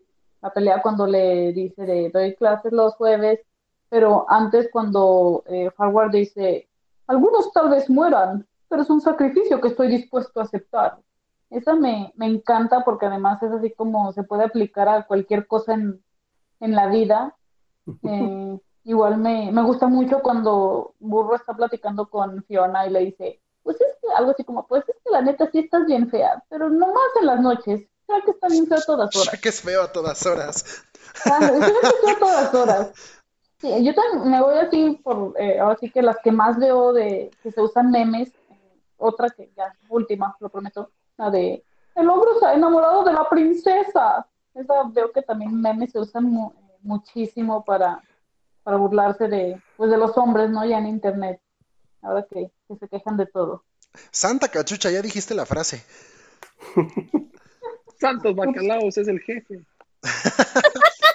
pelea 0.53 0.81
cuando 0.81 1.07
le 1.07 1.53
dice 1.53 1.85
de 1.85 2.09
doy 2.11 2.35
clases 2.35 2.71
los 2.71 2.93
jueves, 2.95 3.39
pero 3.89 4.25
antes 4.29 4.69
cuando 4.71 5.43
eh, 5.47 5.71
Howard 5.77 6.11
dice, 6.11 6.69
algunos 7.07 7.51
tal 7.51 7.69
vez 7.69 7.89
mueran, 7.89 8.45
pero 8.69 8.83
es 8.83 8.89
un 8.89 9.01
sacrificio 9.01 9.59
que 9.59 9.69
estoy 9.69 9.87
dispuesto 9.87 10.39
a 10.39 10.43
aceptar. 10.43 10.97
Esa 11.49 11.73
me, 11.75 12.11
me 12.15 12.27
encanta 12.27 12.83
porque 12.83 13.05
además 13.05 13.41
es 13.41 13.51
así 13.51 13.71
como 13.71 14.11
se 14.11 14.23
puede 14.23 14.43
aplicar 14.43 14.87
a 14.89 15.07
cualquier 15.07 15.47
cosa 15.47 15.73
en, 15.73 16.03
en 16.59 16.75
la 16.75 16.87
vida. 16.87 17.35
Eh, 18.03 18.59
igual 18.85 19.17
me, 19.17 19.51
me 19.51 19.61
gusta 19.63 19.87
mucho 19.87 20.21
cuando 20.21 20.93
Burro 20.99 21.35
está 21.35 21.53
platicando 21.53 22.07
con 22.07 22.43
Fiona 22.43 22.87
y 22.87 22.91
le 22.91 22.99
dice, 23.01 23.41
pues 23.63 23.75
es 23.81 23.97
que 24.01 24.07
algo 24.15 24.31
así 24.31 24.43
como, 24.43 24.65
pues 24.67 24.83
es 24.87 24.95
que 25.03 25.11
la 25.11 25.21
neta 25.21 25.49
sí 25.51 25.59
estás 25.59 25.85
bien 25.85 26.09
fea, 26.09 26.43
pero 26.49 26.69
no 26.69 26.87
más 26.87 27.09
en 27.19 27.25
las 27.25 27.41
noches. 27.41 27.81
Creo 28.07 28.21
que 28.23 28.31
está 28.31 28.47
bien 28.47 28.67
feo 28.67 28.77
a 28.77 28.81
todas 28.81 29.15
horas. 29.15 29.41
que 29.41 29.49
es 29.49 29.61
feo 29.61 29.81
a 29.81 29.91
todas 29.91 30.25
horas. 30.25 30.83
Ah, 31.25 31.39
es 31.41 31.65
feo 31.65 32.15
a 32.15 32.19
todas 32.19 32.53
horas. 32.53 32.91
Sí, 33.59 33.83
yo 33.83 33.95
también 33.95 34.29
me 34.29 34.41
voy 34.41 34.57
así 34.59 34.99
por, 35.03 35.33
eh, 35.39 35.59
ahora 35.59 35.77
sí 35.79 35.89
que 35.89 36.03
las 36.03 36.17
que 36.23 36.31
más 36.31 36.59
veo 36.59 36.93
de 36.93 37.31
que 37.41 37.51
se 37.51 37.61
usan 37.61 37.89
memes, 37.89 38.31
otra 38.97 39.29
que 39.31 39.49
ya, 39.57 39.73
última, 39.89 40.35
lo 40.39 40.49
prometo, 40.49 40.91
la 41.17 41.31
de 41.31 41.63
el 41.95 42.09
ogro 42.09 42.33
está 42.33 42.53
enamorado 42.53 43.03
de 43.03 43.13
la 43.13 43.27
princesa. 43.27 44.27
Esa 44.53 44.83
veo 44.89 45.11
que 45.11 45.21
también 45.21 45.59
memes 45.59 45.91
se 45.91 45.99
usan 45.99 46.53
muchísimo 46.81 47.63
para, 47.63 48.03
para 48.65 48.77
burlarse 48.77 49.27
de, 49.27 49.61
pues, 49.77 49.91
de 49.91 49.97
los 49.97 50.17
hombres, 50.17 50.49
¿no? 50.49 50.65
Ya 50.65 50.79
en 50.79 50.87
internet 50.87 51.39
ahora 52.01 52.25
que, 52.27 52.51
se 52.79 52.87
quejan 52.89 53.15
de 53.15 53.27
todo. 53.27 53.63
Santa 54.11 54.49
cachucha, 54.49 54.89
ya 54.89 55.03
dijiste 55.03 55.35
la 55.35 55.45
frase. 55.45 55.85
Santos 57.99 58.35
Bacalaos 58.35 58.97
es 58.97 59.07
el 59.07 59.19
jefe. 59.21 59.63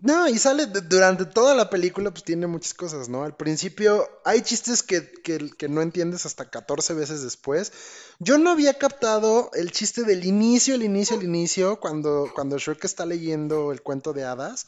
No, 0.00 0.28
y 0.28 0.38
sale 0.38 0.66
durante 0.66 1.24
toda 1.24 1.54
la 1.54 1.68
película, 1.68 2.10
pues 2.10 2.22
tiene 2.22 2.46
muchas 2.46 2.74
cosas, 2.74 3.08
¿no? 3.08 3.24
Al 3.24 3.36
principio 3.36 4.08
hay 4.24 4.42
chistes 4.42 4.84
que, 4.84 5.10
que, 5.22 5.68
no 5.68 5.82
entiendes 5.82 6.26
hasta 6.26 6.48
14 6.48 6.94
veces 6.94 7.22
después. 7.22 7.72
Yo 8.20 8.38
no 8.38 8.50
había 8.50 8.74
captado 8.74 9.50
el 9.54 9.72
chiste 9.72 10.04
del 10.04 10.24
inicio, 10.24 10.76
el 10.76 10.82
inicio, 10.82 11.16
el 11.16 11.24
inicio, 11.24 11.80
cuando, 11.80 12.30
cuando 12.34 12.58
Shrek 12.58 12.84
está 12.84 13.04
leyendo 13.04 13.72
el 13.72 13.82
cuento 13.82 14.12
de 14.12 14.24
hadas 14.24 14.66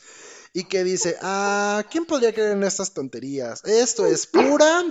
y 0.55 0.65
que 0.65 0.85
dice, 0.85 1.19
ah, 1.21 1.85
¿quién 1.91 2.07
podría 2.07 2.33
creer 2.33 2.53
en 2.53 2.63
estas 2.63 2.95
tonterías? 2.95 3.63
Esto 3.65 4.07
es 4.07 4.27
pura... 4.27 4.83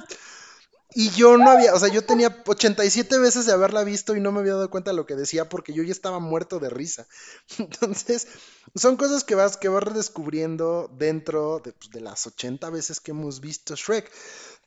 Y 0.95 1.09
yo 1.09 1.39
no 1.39 1.49
había, 1.49 1.73
o 1.73 1.79
sea, 1.79 1.87
yo 1.89 2.05
tenía 2.05 2.43
87 2.45 3.17
veces 3.17 3.47
de 3.47 3.53
haberla 3.53 3.83
visto 3.83 4.15
y 4.15 4.19
no 4.19 4.31
me 4.31 4.41
había 4.41 4.53
dado 4.53 4.69
cuenta 4.69 4.91
de 4.91 4.97
lo 4.97 5.07
que 5.07 5.15
decía 5.15 5.49
porque 5.49 5.73
yo 5.73 5.81
ya 5.81 5.91
estaba 5.91 6.19
muerto 6.19 6.59
de 6.59 6.69
risa. 6.69 7.07
Entonces, 7.57 8.27
son 8.75 8.95
cosas 8.95 9.23
que 9.23 9.33
vas, 9.33 9.57
que 9.57 9.69
vas 9.69 9.81
redescubriendo 9.81 10.91
dentro 10.95 11.61
de, 11.65 11.73
pues, 11.73 11.89
de 11.89 12.01
las 12.01 12.27
80 12.27 12.69
veces 12.69 12.99
que 12.99 13.09
hemos 13.09 13.39
visto 13.39 13.75
Shrek. 13.75 14.11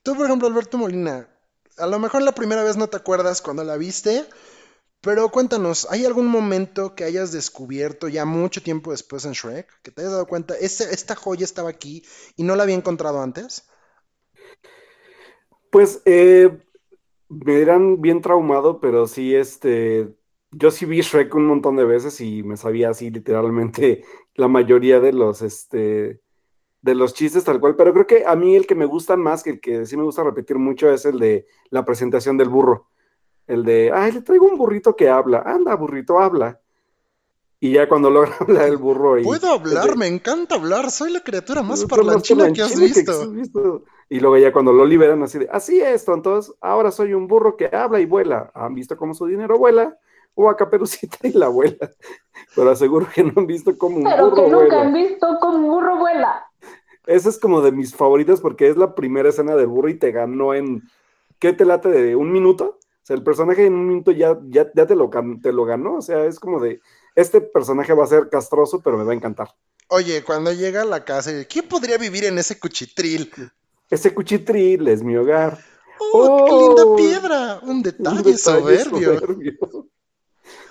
Tú, 0.02 0.16
por 0.16 0.26
ejemplo, 0.26 0.48
Alberto 0.48 0.78
Molina, 0.78 1.28
a 1.78 1.86
lo 1.86 2.00
mejor 2.00 2.22
la 2.22 2.32
primera 2.32 2.64
vez 2.64 2.76
no 2.76 2.88
te 2.88 2.96
acuerdas 2.96 3.40
cuando 3.40 3.62
la 3.62 3.76
viste, 3.76 4.26
Pero 5.00 5.28
cuéntanos, 5.30 5.86
¿hay 5.90 6.04
algún 6.04 6.26
momento 6.26 6.94
que 6.94 7.04
hayas 7.04 7.30
descubierto 7.32 8.08
ya 8.08 8.24
mucho 8.24 8.62
tiempo 8.62 8.90
después 8.90 9.24
en 9.24 9.32
Shrek? 9.32 9.68
Que 9.82 9.90
te 9.90 10.00
hayas 10.00 10.12
dado 10.12 10.26
cuenta, 10.26 10.54
esta 10.56 11.14
joya 11.14 11.44
estaba 11.44 11.70
aquí 11.70 12.04
y 12.36 12.42
no 12.42 12.56
la 12.56 12.64
había 12.64 12.74
encontrado 12.74 13.22
antes? 13.22 13.68
Pues 15.70 16.02
eh, 16.06 16.58
me 17.28 17.56
dirán 17.58 18.00
bien 18.00 18.20
traumado, 18.20 18.80
pero 18.80 19.06
sí, 19.06 19.34
este, 19.34 20.14
yo 20.50 20.70
sí 20.70 20.86
vi 20.86 21.00
Shrek 21.00 21.34
un 21.34 21.46
montón 21.46 21.76
de 21.76 21.84
veces 21.84 22.20
y 22.20 22.42
me 22.42 22.56
sabía 22.56 22.90
así 22.90 23.10
literalmente 23.10 24.04
la 24.34 24.48
mayoría 24.48 25.00
de 25.00 25.12
los, 25.12 25.42
este, 25.42 26.20
de 26.82 26.94
los 26.94 27.14
chistes 27.14 27.44
tal 27.44 27.60
cual, 27.60 27.76
pero 27.76 27.92
creo 27.92 28.06
que 28.06 28.24
a 28.26 28.36
mí 28.36 28.56
el 28.56 28.66
que 28.66 28.74
me 28.74 28.86
gusta 28.86 29.16
más, 29.16 29.42
que 29.42 29.50
el 29.50 29.60
que 29.60 29.86
sí 29.86 29.96
me 29.96 30.04
gusta 30.04 30.24
repetir 30.24 30.58
mucho 30.58 30.90
es 30.90 31.04
el 31.04 31.18
de 31.18 31.46
la 31.70 31.84
presentación 31.84 32.36
del 32.36 32.48
burro. 32.48 32.88
El 33.46 33.64
de, 33.64 33.92
ay, 33.94 34.12
le 34.12 34.22
traigo 34.22 34.46
un 34.46 34.58
burrito 34.58 34.96
que 34.96 35.08
habla, 35.08 35.42
anda, 35.46 35.74
burrito, 35.74 36.18
habla. 36.18 36.60
Y 37.60 37.72
ya 37.72 37.88
cuando 37.88 38.10
logra 38.10 38.34
hablar 38.40 38.68
el 38.68 38.76
burro 38.76 39.18
y... 39.18 39.24
Puedo 39.24 39.50
hablar, 39.50 39.96
me 39.96 40.06
encanta 40.06 40.56
hablar, 40.56 40.90
soy 40.90 41.12
la 41.12 41.20
criatura 41.20 41.62
más 41.62 41.84
parlanchina 41.84 42.52
que 42.52 42.62
has 42.62 42.78
visto. 42.78 43.30
visto. 43.30 43.84
Y 44.08 44.20
luego 44.20 44.36
ya 44.36 44.52
cuando 44.52 44.72
lo 44.72 44.84
liberan 44.84 45.22
así 45.22 45.38
de, 45.38 45.48
así 45.50 45.80
es, 45.80 46.06
entonces 46.06 46.54
ahora 46.60 46.90
soy 46.90 47.14
un 47.14 47.26
burro 47.26 47.56
que 47.56 47.66
habla 47.74 48.00
y 48.00 48.06
vuela. 48.06 48.50
¿Han 48.54 48.74
visto 48.74 48.96
cómo 48.96 49.14
su 49.14 49.26
dinero 49.26 49.58
vuela? 49.58 49.98
O 50.34 50.50
a 50.50 50.56
Caperucita 50.56 51.26
y 51.26 51.32
la 51.32 51.46
abuela. 51.46 51.90
Pero 52.54 52.70
aseguro 52.70 53.08
que 53.12 53.24
no 53.24 53.32
han 53.36 53.46
visto 53.46 53.76
cómo 53.78 53.96
un 53.96 54.04
Pero 54.04 54.30
burro 54.30 54.44
que 54.44 54.50
nunca 54.50 54.80
han 54.82 54.92
visto 54.92 55.38
cómo 55.40 55.56
un 55.56 55.66
burro 55.66 55.96
vuela. 55.98 56.44
Esa 57.06 57.28
es 57.28 57.38
como 57.38 57.62
de 57.62 57.72
mis 57.72 57.94
favoritas 57.94 58.40
porque 58.40 58.68
es 58.68 58.76
la 58.76 58.94
primera 58.94 59.28
escena 59.28 59.56
del 59.56 59.68
burro 59.68 59.88
y 59.88 59.94
te 59.94 60.12
ganó 60.12 60.54
en, 60.54 60.82
¿qué 61.38 61.52
te 61.52 61.64
late 61.64 61.88
de 61.88 62.16
un 62.16 62.32
minuto? 62.32 62.78
O 63.06 63.06
sea, 63.06 63.14
el 63.14 63.22
personaje 63.22 63.64
en 63.64 63.72
un 63.72 63.86
minuto 63.86 64.10
ya, 64.10 64.36
ya, 64.48 64.66
ya 64.74 64.84
te, 64.84 64.96
lo, 64.96 65.08
te 65.40 65.52
lo 65.52 65.64
ganó. 65.64 65.98
O 65.98 66.02
sea, 66.02 66.24
es 66.24 66.40
como 66.40 66.58
de, 66.58 66.80
este 67.14 67.40
personaje 67.40 67.92
va 67.92 68.02
a 68.02 68.08
ser 68.08 68.28
castroso, 68.28 68.80
pero 68.82 68.98
me 68.98 69.04
va 69.04 69.12
a 69.12 69.14
encantar. 69.14 69.54
Oye, 69.86 70.24
cuando 70.24 70.52
llega 70.52 70.82
a 70.82 70.84
la 70.84 71.04
casa, 71.04 71.30
¿quién 71.48 71.68
podría 71.68 71.98
vivir 71.98 72.24
en 72.24 72.36
ese 72.36 72.58
cuchitril? 72.58 73.32
Ese 73.88 74.12
cuchitril 74.12 74.88
es 74.88 75.04
mi 75.04 75.16
hogar. 75.16 75.56
¡Oh, 76.12 76.46
qué 76.46 76.52
linda 76.52 76.84
oh, 76.84 76.96
piedra! 76.96 77.60
Un 77.62 77.80
detalle, 77.80 78.36
soberbio. 78.36 79.20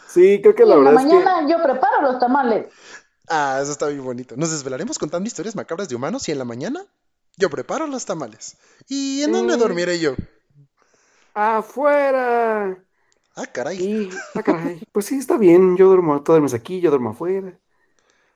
Sí, 0.10 0.42
creo 0.42 0.56
que 0.56 0.66
la 0.66 0.76
verdad 0.76 0.94
es 0.96 1.00
que... 1.00 1.14
mañana 1.14 1.50
yo 1.50 1.64
preparo 1.64 2.02
los 2.02 2.20
tamales. 2.20 2.68
Ah, 3.30 3.60
eso 3.62 3.72
está 3.72 3.88
bien 3.88 4.04
bonito. 4.04 4.36
Nos 4.36 4.52
desvelaremos 4.52 5.00
contando 5.00 5.26
historias 5.26 5.56
macabras 5.56 5.88
de 5.88 5.96
humanos 5.96 6.28
y 6.28 6.34
en 6.34 6.40
la 6.40 6.46
mañana 6.46 6.86
yo 7.38 7.50
preparo 7.50 7.88
los 7.88 8.06
tamales. 8.06 8.58
¿Y 8.90 9.24
en 9.24 9.32
dónde 9.32 9.56
mm. 9.56 9.60
dormiré 9.60 10.00
yo? 10.00 10.16
¡Afuera! 11.36 12.82
Ah, 13.36 13.46
caray. 13.52 14.10
ah, 14.34 14.42
caray. 14.42 14.82
Pues 14.94 15.06
sí, 15.08 15.18
está 15.18 15.38
bien. 15.38 15.76
Yo 15.76 15.88
duermo, 15.88 16.24
tú 16.24 16.32
duermes 16.32 16.54
aquí, 16.54 16.80
yo 16.80 16.90
duermo 16.90 17.10
afuera. 17.10 17.60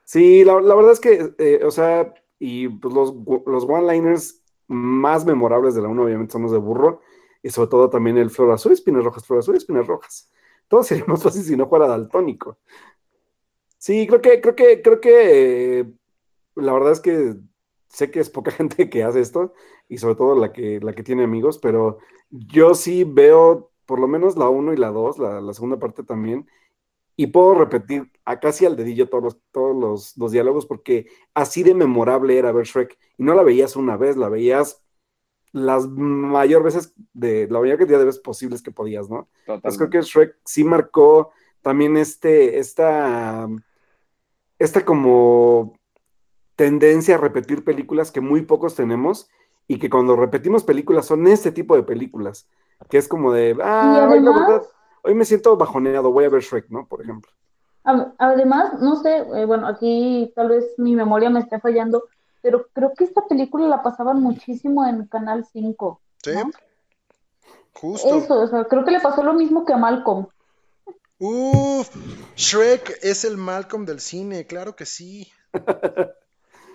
Sí, 0.04 0.44
la, 0.44 0.56
verdad 0.56 0.92
es 0.92 1.00
que, 1.00 1.34
eh, 1.38 1.62
o 1.64 1.72
sea, 1.72 2.14
y 2.40 2.68
pues 2.68 2.94
los, 2.94 3.14
los 3.46 3.64
one-liners 3.64 4.44
más 4.68 5.26
memorables 5.26 5.76
de 5.76 5.82
la 5.82 5.88
1 5.88 6.04
obviamente 6.04 6.34
son 6.34 6.42
los 6.42 6.52
de 6.52 6.58
burro, 6.58 7.02
y 7.42 7.50
sobre 7.50 7.70
todo 7.70 7.90
también 7.90 8.18
el 8.18 8.30
flor 8.30 8.52
azul, 8.52 8.74
espinas 8.74 9.04
rojas, 9.06 9.26
flor 9.26 9.40
azul, 9.40 9.56
espinas 9.56 9.88
rojas. 9.88 10.30
Todo 10.68 10.84
sería 10.84 11.06
más 11.08 11.24
fácil 11.24 11.44
si 11.44 11.56
no 11.56 11.70
fuera 11.70 11.88
daltónico. 11.88 12.58
Sí, 13.78 14.08
creo 14.08 14.22
que, 14.22 14.42
creo 14.42 14.56
que, 14.56 14.82
creo 14.82 15.00
que 15.00 15.80
eh, 15.80 15.94
la 16.56 16.74
verdad 16.74 16.92
es 16.92 17.00
que 17.00 17.36
sé 17.90 18.12
que 18.12 18.20
es 18.20 18.30
poca 18.30 18.52
gente 18.52 18.90
que 18.90 19.04
hace 19.04 19.20
esto, 19.20 19.54
y 19.88 19.98
sobre 19.98 20.16
todo 20.16 20.36
la 20.36 20.54
que, 20.54 20.80
la 20.80 20.94
que 20.94 21.04
tiene 21.04 21.24
amigos, 21.24 21.58
pero 21.58 21.98
yo 22.30 22.76
sí 22.76 23.04
veo 23.04 23.72
por 23.86 24.00
lo 24.00 24.08
menos 24.08 24.38
la 24.38 24.50
1 24.50 24.74
y 24.74 24.78
la 24.78 24.90
2, 24.90 25.18
la, 25.18 25.54
segunda 25.54 25.80
parte 25.80 26.04
también, 26.04 26.48
y 27.16 27.28
puedo 27.28 27.56
repetir 27.56 28.12
a 28.24 28.40
casi 28.40 28.66
al 28.66 28.76
dedillo 28.76 29.10
todos, 29.10 29.24
los, 29.24 29.42
todos 29.52 30.16
los, 30.16 30.32
diálogos, 30.32 30.66
porque 30.66 31.08
así 31.34 31.64
de 31.64 31.74
memorable 31.74 32.38
era 32.38 32.52
ver 32.52 32.66
Shrek, 32.66 32.98
y 33.18 33.24
no 33.24 33.34
la 33.34 33.44
veías 33.44 33.76
una 33.76 33.98
vez, 33.98 34.16
la 34.16 34.30
veías 34.30 34.84
las 35.52 35.88
mayor 35.88 36.62
veces 36.62 36.94
de 37.14 37.48
la 37.50 37.60
mayor 37.60 37.80
cantidad 37.80 37.98
de 37.98 38.06
veces 38.06 38.22
posibles 38.22 38.62
que 38.62 38.72
podías, 38.72 39.10
¿no? 39.10 39.28
Entonces 39.48 39.80
creo 39.80 39.90
que 39.90 40.02
Shrek 40.02 40.38
sí 40.46 40.64
marcó 40.64 41.32
también 41.64 41.98
este, 41.98 42.60
esta, 42.60 43.48
esta 44.60 44.86
como 44.86 45.79
tendencia 46.60 47.16
a 47.16 47.18
repetir 47.18 47.64
películas 47.64 48.12
que 48.12 48.20
muy 48.20 48.42
pocos 48.42 48.76
tenemos 48.76 49.30
y 49.66 49.80
que 49.80 49.90
cuando 49.90 50.18
repetimos 50.18 50.66
películas 50.66 51.06
son 51.06 51.26
este 51.26 51.54
tipo 51.54 51.74
de 51.74 51.84
películas, 51.84 52.50
que 52.90 52.98
es 52.98 53.08
como 53.08 53.32
de, 53.32 53.58
ah, 53.64 54.10
hoy, 54.12 54.20
la 54.20 54.32
verdad, 54.32 54.64
hoy 55.04 55.14
me 55.14 55.24
siento 55.24 55.56
bajoneado, 55.56 56.12
voy 56.12 56.26
a 56.26 56.30
ver 56.30 56.42
Shrek, 56.42 56.68
¿no? 56.68 56.86
Por 56.86 57.02
ejemplo. 57.02 57.32
Además, 58.18 58.74
no 58.82 58.98
sé, 58.98 59.20
eh, 59.20 59.46
bueno, 59.46 59.68
aquí 59.68 60.34
tal 60.36 60.50
vez 60.50 60.66
mi 60.78 60.98
memoria 60.98 61.30
me 61.30 61.40
esté 61.40 61.62
fallando, 61.62 62.04
pero 62.42 62.68
creo 62.74 62.94
que 62.94 63.06
esta 63.06 63.26
película 63.26 63.66
la 63.70 63.82
pasaban 63.82 64.22
muchísimo 64.22 64.86
en 64.86 65.06
Canal 65.08 65.46
5. 65.46 66.02
Sí. 66.22 66.32
Justo. 67.72 68.16
Eso, 68.18 68.38
o 68.38 68.48
sea, 68.48 68.66
creo 68.66 68.84
que 68.84 68.92
le 68.92 69.00
pasó 69.00 69.24
lo 69.24 69.34
mismo 69.34 69.64
que 69.64 69.72
a 69.72 69.78
Malcolm. 69.78 70.28
Uf, 71.20 71.90
Shrek 72.36 73.00
es 73.02 73.24
el 73.24 73.38
Malcolm 73.38 73.86
del 73.86 74.02
cine, 74.02 74.46
claro 74.46 74.76
que 74.76 74.86
sí. 74.86 75.32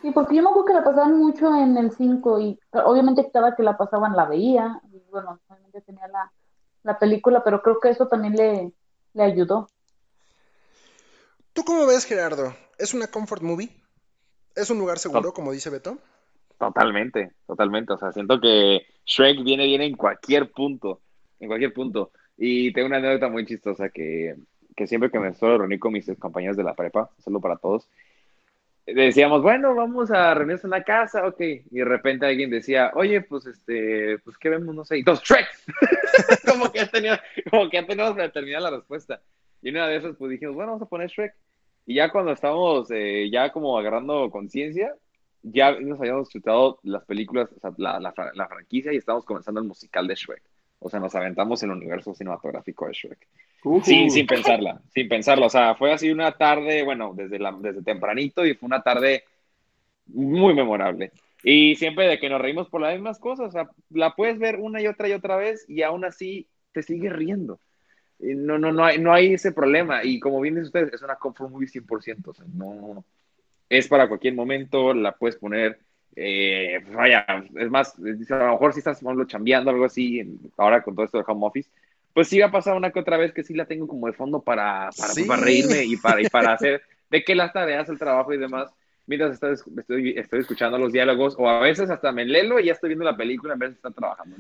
Sí, 0.05 0.11
porque 0.11 0.36
yo 0.36 0.42
me 0.42 0.50
acuerdo 0.50 0.66
que 0.66 0.74
la 0.74 0.84
pasaban 0.84 1.16
mucho 1.16 1.57
en 1.57 1.78
el 1.78 1.90
5 1.90 2.38
y 2.38 2.61
obviamente 2.72 3.30
cada 3.32 3.57
que 3.57 3.62
la 3.62 3.78
pasaban 3.78 4.14
la 4.14 4.26
veía. 4.26 4.78
Y 4.92 5.00
bueno, 5.11 5.40
obviamente 5.48 5.80
tenía 5.80 6.07
la, 6.82 6.98
película, 6.98 7.42
pero 7.42 7.62
creo 7.62 7.80
que 7.80 7.88
eso 7.88 8.07
también 8.07 8.34
le, 8.34 8.70
le 9.14 9.22
ayudó. 9.22 9.66
¿Tú 11.55 11.64
cómo 11.64 11.86
ves, 11.86 12.05
Gerardo? 12.05 12.55
¿Es 12.76 12.92
una 12.92 13.07
comfort 13.07 13.40
movie? 13.40 13.70
¿Es 14.55 14.68
un 14.68 14.78
lugar 14.78 14.98
seguro, 14.98 15.32
como 15.32 15.52
dice 15.52 15.70
Beto? 15.70 15.96
Totalmente, 16.59 17.32
totalmente. 17.46 17.94
O 17.94 17.96
sea, 17.96 18.12
siento 18.12 18.38
que 18.42 18.82
Shrek 19.07 19.42
viene 19.42 19.64
bien 19.64 19.80
en 19.80 19.96
cualquier 19.96 20.52
punto, 20.52 21.00
en 21.40 21.48
cualquier 21.48 21.72
punto. 21.72 22.11
Y 22.36 22.74
tengo 22.74 22.88
una 22.88 22.98
anécdota 22.98 23.30
muy 23.30 23.46
chistosa 23.46 23.88
que, 23.88 24.36
que 24.76 24.86
siempre 24.86 25.11
que 25.11 25.18
me 25.18 25.32
suelo 25.32 25.57
reunir 25.57 25.80
con 25.80 25.94
mis 25.94 26.07
compañeros 26.18 26.59
de 26.59 26.64
la 26.64 26.74
prepa, 26.74 27.09
solo 27.24 27.40
para 27.40 27.57
todos, 27.57 27.88
decíamos, 28.87 29.43
bueno, 29.43 29.74
vamos 29.74 30.11
a 30.11 30.35
reunirnos 30.35 30.64
en 30.64 30.70
la 30.70 30.85
casa, 30.85 31.26
ok. 31.26 31.41
Y 31.41 31.78
de 31.78 31.85
repente 31.85 32.26
alguien 32.26 32.51
decía, 32.51 32.93
oye, 32.95 33.22
pues 33.22 33.47
este, 33.47 34.18
pues 34.18 34.37
qué 34.39 34.51
vemos, 34.51 34.74
no 34.74 34.85
sé. 34.85 34.99
Y 34.99 35.05
todos, 35.05 35.22
Shrek. 35.22 35.47
como 36.51 36.70
que 36.70 36.80
ya 36.80 36.87
teníamos, 36.87 37.20
como 37.51 37.70
que 37.70 37.76
ya 37.76 37.87
teníamos 37.87 38.14
para 38.14 38.32
terminar 38.32 38.62
la 38.62 38.70
respuesta. 38.70 39.20
Y 39.62 39.70
una 39.70 39.89
de 39.89 39.97
esas, 39.97 40.16
pues 40.16 40.30
dijimos, 40.30 40.55
bueno, 40.55 40.72
vamos 40.72 40.87
a 40.87 40.91
poner 40.91 41.09
Shrek. 41.09 41.35
Y 41.87 41.95
ya 41.97 42.11
cuando 42.11 42.32
estábamos 42.32 42.91
eh, 42.91 43.28
ya 43.30 43.53
como 43.53 43.78
agarrando 43.78 44.30
conciencia, 44.30 44.95
ya 45.43 45.78
nos 45.78 46.01
habíamos 46.01 46.30
chutado 46.30 46.80
las 46.82 47.05
películas, 47.05 47.51
o 47.55 47.61
sea, 47.61 47.72
la, 47.76 48.01
la, 48.01 48.14
la, 48.35 48.49
franquicia 48.49 48.93
y 48.93 48.97
estábamos 48.97 49.26
comenzando 49.26 49.61
el 49.61 49.66
musical 49.66 50.07
de 50.07 50.14
Shrek. 50.14 50.43
O 50.79 50.91
sea, 50.91 51.01
nos 51.01 51.14
aventamos 51.14 51.62
en 51.62 51.70
el 51.70 51.77
universo 51.77 52.14
cinematográfico 52.14 52.87
de 52.87 52.93
Shrek. 52.93 53.27
Sí, 53.83 54.11
sin 54.11 54.27
pensarla, 54.27 54.81
sin 54.93 55.09
pensarla. 55.09 55.47
O 55.47 55.51
sea, 55.51 55.75
fue 55.75 55.93
así 55.93 56.11
una 56.11 56.33
tarde, 56.33 56.83
bueno, 56.83 57.12
desde, 57.16 57.39
la, 57.39 57.53
desde 57.53 57.83
tempranito 57.83 58.45
y 58.45 58.55
fue 58.55 58.66
una 58.66 58.83
tarde 58.83 59.25
muy 60.07 60.55
memorable. 60.55 61.12
Y 61.43 61.77
siempre 61.77 62.07
de 62.07 62.18
que 62.18 62.29
nos 62.29 62.41
reímos 62.41 62.68
por 62.68 62.81
las 62.81 62.93
mismas 62.93 63.18
cosas, 63.18 63.49
o 63.49 63.51
sea, 63.51 63.70
la 63.91 64.14
puedes 64.14 64.39
ver 64.39 64.57
una 64.57 64.81
y 64.81 64.87
otra 64.87 65.09
y 65.09 65.12
otra 65.12 65.37
vez 65.37 65.64
y 65.68 65.83
aún 65.83 66.05
así 66.05 66.47
te 66.72 66.83
sigue 66.83 67.09
riendo. 67.09 67.59
No, 68.18 68.59
no, 68.59 68.72
no, 68.72 68.85
hay, 68.85 68.99
no 68.99 69.12
hay 69.12 69.35
ese 69.35 69.53
problema. 69.53 70.05
Y 70.05 70.20
como 70.20 70.41
bien 70.41 70.55
dicen 70.55 70.66
ustedes, 70.66 70.95
es 70.95 71.03
una 71.03 71.16
comfort 71.16 71.51
movie 71.51 71.68
100%. 71.68 72.29
O 72.29 72.35
sea, 72.35 72.45
no, 72.53 73.05
es 73.68 73.89
para 73.89 74.09
cualquier 74.09 74.35
momento, 74.35 74.95
la 74.95 75.12
puedes 75.12 75.37
poner. 75.37 75.79
Eh, 76.16 76.84
vaya, 76.92 77.26
es 77.56 77.70
más, 77.70 77.94
a 77.98 78.36
lo 78.36 78.52
mejor 78.52 78.72
si 78.72 78.78
estás 78.78 79.00
chambeando 79.26 79.70
algo 79.70 79.84
así, 79.84 80.38
ahora 80.56 80.82
con 80.82 80.94
todo 80.94 81.06
esto 81.06 81.18
de 81.18 81.24
home 81.26 81.46
office, 81.46 81.68
pues 82.12 82.28
sí 82.28 82.38
va 82.38 82.46
a 82.46 82.52
pasar 82.52 82.76
una 82.76 82.90
que 82.90 83.00
otra 83.00 83.16
vez 83.16 83.32
que 83.32 83.42
sí 83.42 83.54
la 83.54 83.66
tengo 83.66 83.88
como 83.88 84.06
de 84.06 84.12
fondo 84.12 84.40
para, 84.40 84.90
para, 85.26 85.42
reírme 85.42 85.84
y 85.84 85.96
para, 85.96 86.22
y 86.22 86.28
para 86.28 86.52
hacer 86.52 86.82
de 87.10 87.24
qué 87.24 87.34
las 87.34 87.52
tareas, 87.52 87.88
el 87.88 87.98
trabajo 87.98 88.32
y 88.32 88.38
demás, 88.38 88.70
mientras 89.06 89.32
estoy, 89.32 90.14
estoy, 90.16 90.40
escuchando 90.40 90.78
los 90.78 90.92
diálogos, 90.92 91.34
o 91.38 91.48
a 91.48 91.60
veces 91.60 91.90
hasta 91.90 92.12
me 92.12 92.24
lelo 92.24 92.60
y 92.60 92.66
ya 92.66 92.72
estoy 92.72 92.90
viendo 92.90 93.04
la 93.04 93.16
película 93.16 93.54
en 93.54 93.58
vez 93.58 93.70
de 93.70 93.76
estar 93.76 93.92
trabajando. 93.92 94.36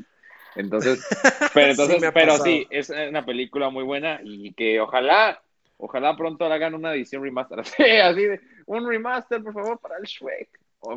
Entonces, 0.54 1.04
pero 1.54 1.72
entonces, 1.72 2.00
sí 2.00 2.08
pero 2.14 2.38
sí, 2.38 2.66
es 2.70 2.90
una 2.90 3.24
película 3.24 3.70
muy 3.70 3.82
buena 3.82 4.20
y 4.22 4.52
que 4.52 4.80
ojalá, 4.80 5.42
ojalá 5.78 6.16
pronto 6.16 6.44
hagan 6.44 6.74
una 6.74 6.94
edición 6.94 7.22
remaster, 7.22 7.60
así 8.04 8.24
de, 8.24 8.40
un 8.66 8.88
remaster, 8.88 9.42
por 9.42 9.52
favor, 9.52 9.78
para 9.80 9.96
el 9.98 10.04
Shrek, 10.04 10.48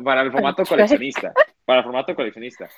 para 0.04 0.22
el 0.22 0.32
formato 0.32 0.64
coleccionista, 0.64 1.32
para 1.64 1.80
el 1.80 1.84
formato 1.84 2.14
coleccionista. 2.14 2.68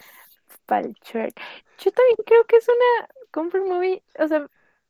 Para 0.67 0.87
el 0.87 0.95
Shrek. 1.05 1.41
Yo 1.79 1.91
también 1.91 2.17
creo 2.25 2.45
que 2.45 2.57
es 2.57 2.69
una 2.69 3.09
comfort 3.31 3.67
movie, 3.67 4.03
o 4.19 4.29
sea, 4.29 4.47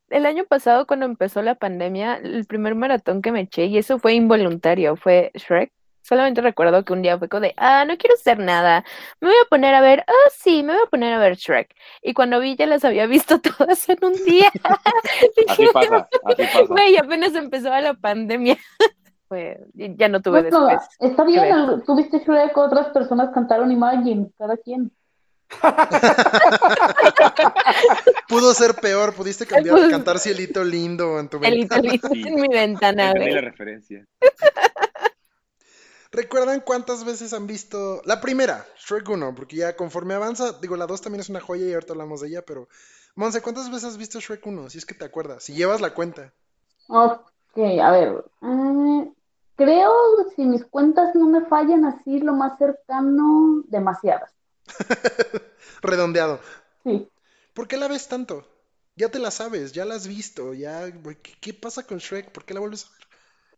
el 0.09 0.25
año 0.25 0.45
pasado 0.45 0.85
cuando 0.85 1.05
empezó 1.05 1.41
la 1.41 1.55
pandemia, 1.55 2.15
el 2.15 2.45
primer 2.45 2.75
maratón 2.75 3.21
que 3.21 3.31
me 3.31 3.41
eché, 3.41 3.65
y 3.65 3.77
eso 3.77 3.97
fue 3.97 4.13
involuntario, 4.13 4.95
fue 4.95 5.31
Shrek. 5.33 5.71
Solamente 6.03 6.41
recuerdo 6.41 6.83
que 6.83 6.93
un 6.93 7.03
día 7.03 7.17
fue 7.19 7.29
como 7.29 7.41
de, 7.41 7.53
ah, 7.57 7.85
no 7.85 7.95
quiero 7.97 8.15
hacer 8.15 8.39
nada, 8.39 8.83
me 9.19 9.29
voy 9.29 9.37
a 9.37 9.47
poner 9.49 9.75
a 9.75 9.81
ver, 9.81 10.03
ah, 10.07 10.29
sí, 10.35 10.63
me 10.63 10.73
voy 10.73 10.81
a 10.83 10.89
poner 10.89 11.13
a 11.13 11.19
ver 11.19 11.35
Shrek. 11.35 11.73
Y 12.01 12.13
cuando 12.13 12.39
vi 12.39 12.55
ya 12.55 12.65
las 12.65 12.83
había 12.83 13.05
visto 13.05 13.39
todas 13.57 13.87
en 13.87 14.03
un 14.03 14.13
día. 14.25 14.51
Así 15.47 15.67
pasa, 15.71 16.09
así 16.25 16.43
pasa. 16.43 16.65
Güey, 16.67 16.97
apenas 16.97 17.35
empezaba 17.35 17.81
la 17.81 17.93
pandemia. 17.93 18.57
Fue, 19.31 19.63
ya 19.73 20.09
no 20.09 20.21
tuve 20.21 20.41
Bueno, 20.41 20.67
después. 20.67 20.89
está 20.99 21.23
bien, 21.23 21.41
ver. 21.43 21.53
el- 21.75 21.83
tú 21.83 21.95
viste 21.95 22.19
Shrek, 22.19 22.57
otras 22.57 22.89
personas 22.89 23.29
cantaron 23.33 23.71
Imagine, 23.71 24.29
cada 24.37 24.57
quien. 24.57 24.91
Pudo 28.27 28.53
ser 28.53 28.75
peor, 28.75 29.13
pudiste 29.13 29.45
cambiar, 29.45 29.77
Pues- 29.77 29.89
cantar 29.89 30.19
Cielito 30.19 30.65
Lindo 30.65 31.17
en 31.17 31.29
tu 31.29 31.37
El 31.37 31.59
ventana. 31.59 31.81
lindo 31.81 32.09
Sí. 32.11 32.23
en 32.27 32.35
mi 32.41 32.47
ventana, 32.49 33.11
Entendí 33.11 33.31
la 33.31 33.39
referencia. 33.41 34.05
¿Recuerdan 36.11 36.59
cuántas 36.59 37.05
veces 37.05 37.31
han 37.31 37.47
visto 37.47 38.01
la 38.03 38.19
primera, 38.19 38.65
Shrek 38.85 39.07
1? 39.07 39.33
Porque 39.33 39.55
ya 39.55 39.77
conforme 39.77 40.13
avanza, 40.13 40.57
digo, 40.61 40.75
la 40.75 40.87
2 40.87 40.99
también 40.99 41.21
es 41.21 41.29
una 41.29 41.39
joya 41.39 41.65
y 41.67 41.73
ahorita 41.73 41.93
hablamos 41.93 42.19
de 42.19 42.27
ella, 42.27 42.41
pero 42.45 42.67
Monse, 43.15 43.41
¿cuántas 43.41 43.69
veces 43.69 43.85
has 43.91 43.97
visto 43.97 44.19
Shrek 44.19 44.45
1? 44.45 44.69
Si 44.69 44.77
es 44.77 44.85
que 44.85 44.93
te 44.93 45.05
acuerdas, 45.05 45.41
si 45.43 45.53
llevas 45.53 45.79
la 45.79 45.93
cuenta. 45.93 46.33
Ok, 46.89 47.21
a 47.81 47.91
ver. 47.91 48.25
mm, 48.41 49.03
creo, 49.61 49.93
si 50.35 50.43
mis 50.43 50.65
cuentas 50.65 51.13
no 51.13 51.27
me 51.27 51.45
fallan 51.45 51.85
así, 51.85 52.19
lo 52.19 52.33
más 52.33 52.57
cercano, 52.57 53.61
demasiadas. 53.67 54.33
Redondeado. 55.83 56.39
Sí. 56.83 57.07
¿Por 57.53 57.67
qué 57.67 57.77
la 57.77 57.87
ves 57.87 58.07
tanto? 58.07 58.43
Ya 58.95 59.09
te 59.09 59.19
la 59.19 59.29
sabes, 59.29 59.71
ya 59.71 59.85
la 59.85 59.95
has 59.95 60.07
visto, 60.07 60.55
ya... 60.55 60.91
¿Qué, 60.91 61.33
qué 61.39 61.53
pasa 61.53 61.83
con 61.85 61.99
Shrek? 61.99 62.31
¿Por 62.31 62.43
qué 62.43 62.55
la 62.55 62.59
vuelves 62.59 62.85
a 62.85 62.89
ver? 62.93 63.07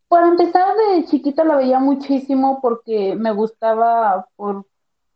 Para 0.10 0.28
empezar, 0.28 0.76
de 0.76 1.06
chiquita 1.06 1.46
la 1.46 1.56
veía 1.56 1.80
muchísimo 1.80 2.60
porque 2.62 3.16
me 3.16 3.32
gustaba 3.32 4.28
por, 4.36 4.66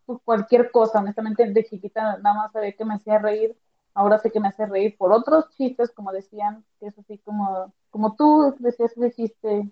por 0.05 0.21
cualquier 0.23 0.71
cosa. 0.71 0.99
Honestamente, 0.99 1.45
de 1.51 1.65
chiquita 1.65 2.17
nada 2.19 2.35
más 2.35 2.51
sabía 2.53 2.71
que 2.71 2.85
me 2.85 2.95
hacía 2.95 3.19
reír. 3.19 3.57
Ahora 3.93 4.19
sé 4.19 4.31
que 4.31 4.39
me 4.39 4.47
hace 4.47 4.65
reír 4.65 4.95
por 4.97 5.11
otros 5.11 5.49
chistes, 5.57 5.91
como 5.91 6.11
decían, 6.11 6.63
que 6.79 6.87
es 6.87 6.97
así 6.97 7.17
como, 7.19 7.73
como 7.89 8.15
tú 8.15 8.55
decías 8.59 8.95
ese 8.95 9.11
chiste 9.11 9.71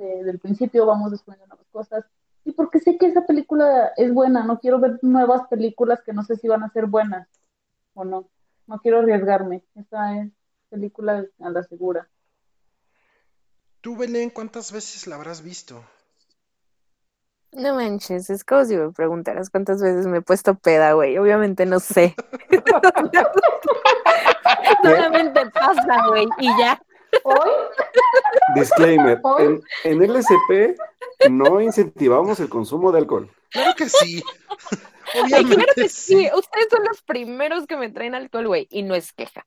de- 0.00 0.24
del 0.24 0.38
principio, 0.38 0.86
vamos 0.86 1.10
descubriendo 1.10 1.46
nuevas 1.46 1.66
cosas. 1.70 2.04
Y 2.44 2.52
porque 2.52 2.80
sé 2.80 2.96
que 2.96 3.06
esa 3.06 3.26
película 3.26 3.92
es 3.96 4.12
buena, 4.14 4.44
no 4.44 4.58
quiero 4.58 4.80
ver 4.80 4.98
nuevas 5.02 5.46
películas 5.48 6.00
que 6.04 6.12
no 6.12 6.22
sé 6.24 6.36
si 6.36 6.48
van 6.48 6.62
a 6.62 6.70
ser 6.70 6.86
buenas 6.86 7.28
o 7.94 8.04
no. 8.04 8.28
No 8.66 8.78
quiero 8.80 9.00
arriesgarme. 9.00 9.62
Esa 9.74 10.16
es 10.20 10.30
película 10.70 11.24
a 11.40 11.50
la 11.50 11.62
segura. 11.64 12.08
Tú, 13.80 13.96
Belén, 13.96 14.30
¿cuántas 14.30 14.72
veces 14.72 15.06
la 15.06 15.16
habrás 15.16 15.42
visto? 15.42 15.82
No 17.52 17.74
manches, 17.74 18.30
es 18.30 18.44
como 18.44 18.64
si 18.64 18.76
me 18.76 18.90
preguntaras 18.92 19.50
cuántas 19.50 19.82
veces 19.82 20.06
me 20.06 20.18
he 20.18 20.22
puesto 20.22 20.54
peda, 20.54 20.92
güey. 20.92 21.18
Obviamente 21.18 21.66
no 21.66 21.80
sé. 21.80 22.14
Solamente 24.82 25.50
pasa, 25.50 26.06
güey, 26.08 26.26
y 26.38 26.46
ya. 26.58 26.80
Hoy, 27.24 27.50
Disclaimer, 28.54 29.20
Hoy- 29.22 29.60
en, 29.84 30.00
en 30.02 30.10
LSP 30.12 30.76
no 31.30 31.60
incentivamos 31.60 32.40
el 32.40 32.48
consumo 32.48 32.92
de 32.92 32.98
alcohol. 32.98 33.30
Claro 33.50 33.72
que 33.76 33.88
sí. 33.88 34.22
Ay, 35.12 35.22
Obviamente 35.22 35.54
claro 35.56 35.72
que 35.74 35.88
sí. 35.88 36.16
sí. 36.16 36.30
Ustedes 36.36 36.68
son 36.70 36.84
los 36.84 37.02
primeros 37.02 37.66
que 37.66 37.76
me 37.76 37.90
traen 37.90 38.14
alcohol, 38.14 38.46
güey, 38.46 38.68
y 38.70 38.82
no 38.82 38.94
es 38.94 39.12
queja. 39.12 39.44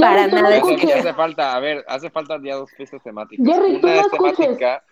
Para 0.00 0.26
nada. 0.26 0.48
Hace, 0.48 0.56
escuches. 0.58 0.96
hace 0.96 1.14
falta, 1.14 1.54
a 1.56 1.60
ver, 1.60 1.84
hace 1.88 2.10
falta 2.10 2.38
ya 2.42 2.56
dos 2.56 2.70
fiestas 2.72 3.02
temáticas. 3.02 3.46
Jerry, 3.46 3.80
tú 3.80 3.86
no 3.86 3.92
es 3.94 4.00
escuches. 4.06 4.36
temática. 4.36 4.84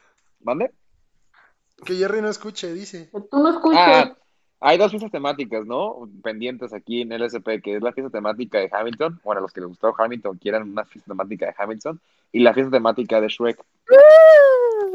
¿Mande? 0.42 0.70
Que 1.84 1.94
Jerry 1.94 2.22
no 2.22 2.28
escuche, 2.28 2.72
dice. 2.72 3.08
Que 3.12 3.20
tú 3.30 3.38
no 3.38 3.50
escuches. 3.50 3.78
Ah, 3.80 4.16
hay 4.60 4.78
dos 4.78 4.90
fiestas 4.90 5.10
temáticas, 5.10 5.66
¿no? 5.66 6.08
Pendientes 6.22 6.72
aquí 6.72 7.02
en 7.02 7.12
LSP, 7.12 7.60
que 7.62 7.76
es 7.76 7.82
la 7.82 7.92
fiesta 7.92 8.10
temática 8.10 8.58
de 8.58 8.70
Hamilton. 8.72 9.20
Bueno, 9.22 9.40
los 9.40 9.52
que 9.52 9.60
les 9.60 9.68
gustó 9.68 9.94
Hamilton 9.96 10.38
quieran 10.38 10.70
una 10.70 10.84
fiesta 10.84 11.10
temática 11.10 11.46
de 11.46 11.54
Hamilton. 11.56 12.00
Y 12.32 12.40
la 12.40 12.54
fiesta 12.54 12.72
temática 12.72 13.20
de 13.20 13.28
Shrek. 13.28 13.58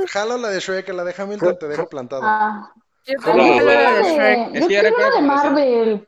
Jalo 0.08 0.38
la 0.38 0.50
de 0.50 0.60
Shrek, 0.60 0.90
la 0.90 1.04
de 1.04 1.14
Hamilton 1.18 1.58
te 1.60 1.68
dejo 1.68 1.88
plantado. 1.88 2.24
Ah, 2.26 2.74
Yo 3.06 3.16
la 3.36 3.94
de 3.94 4.04
Shrek. 4.04 4.54
yo 4.54 4.60
Es 4.60 4.68
que 4.68 4.82
de 4.82 5.22
Marvel. 5.22 6.08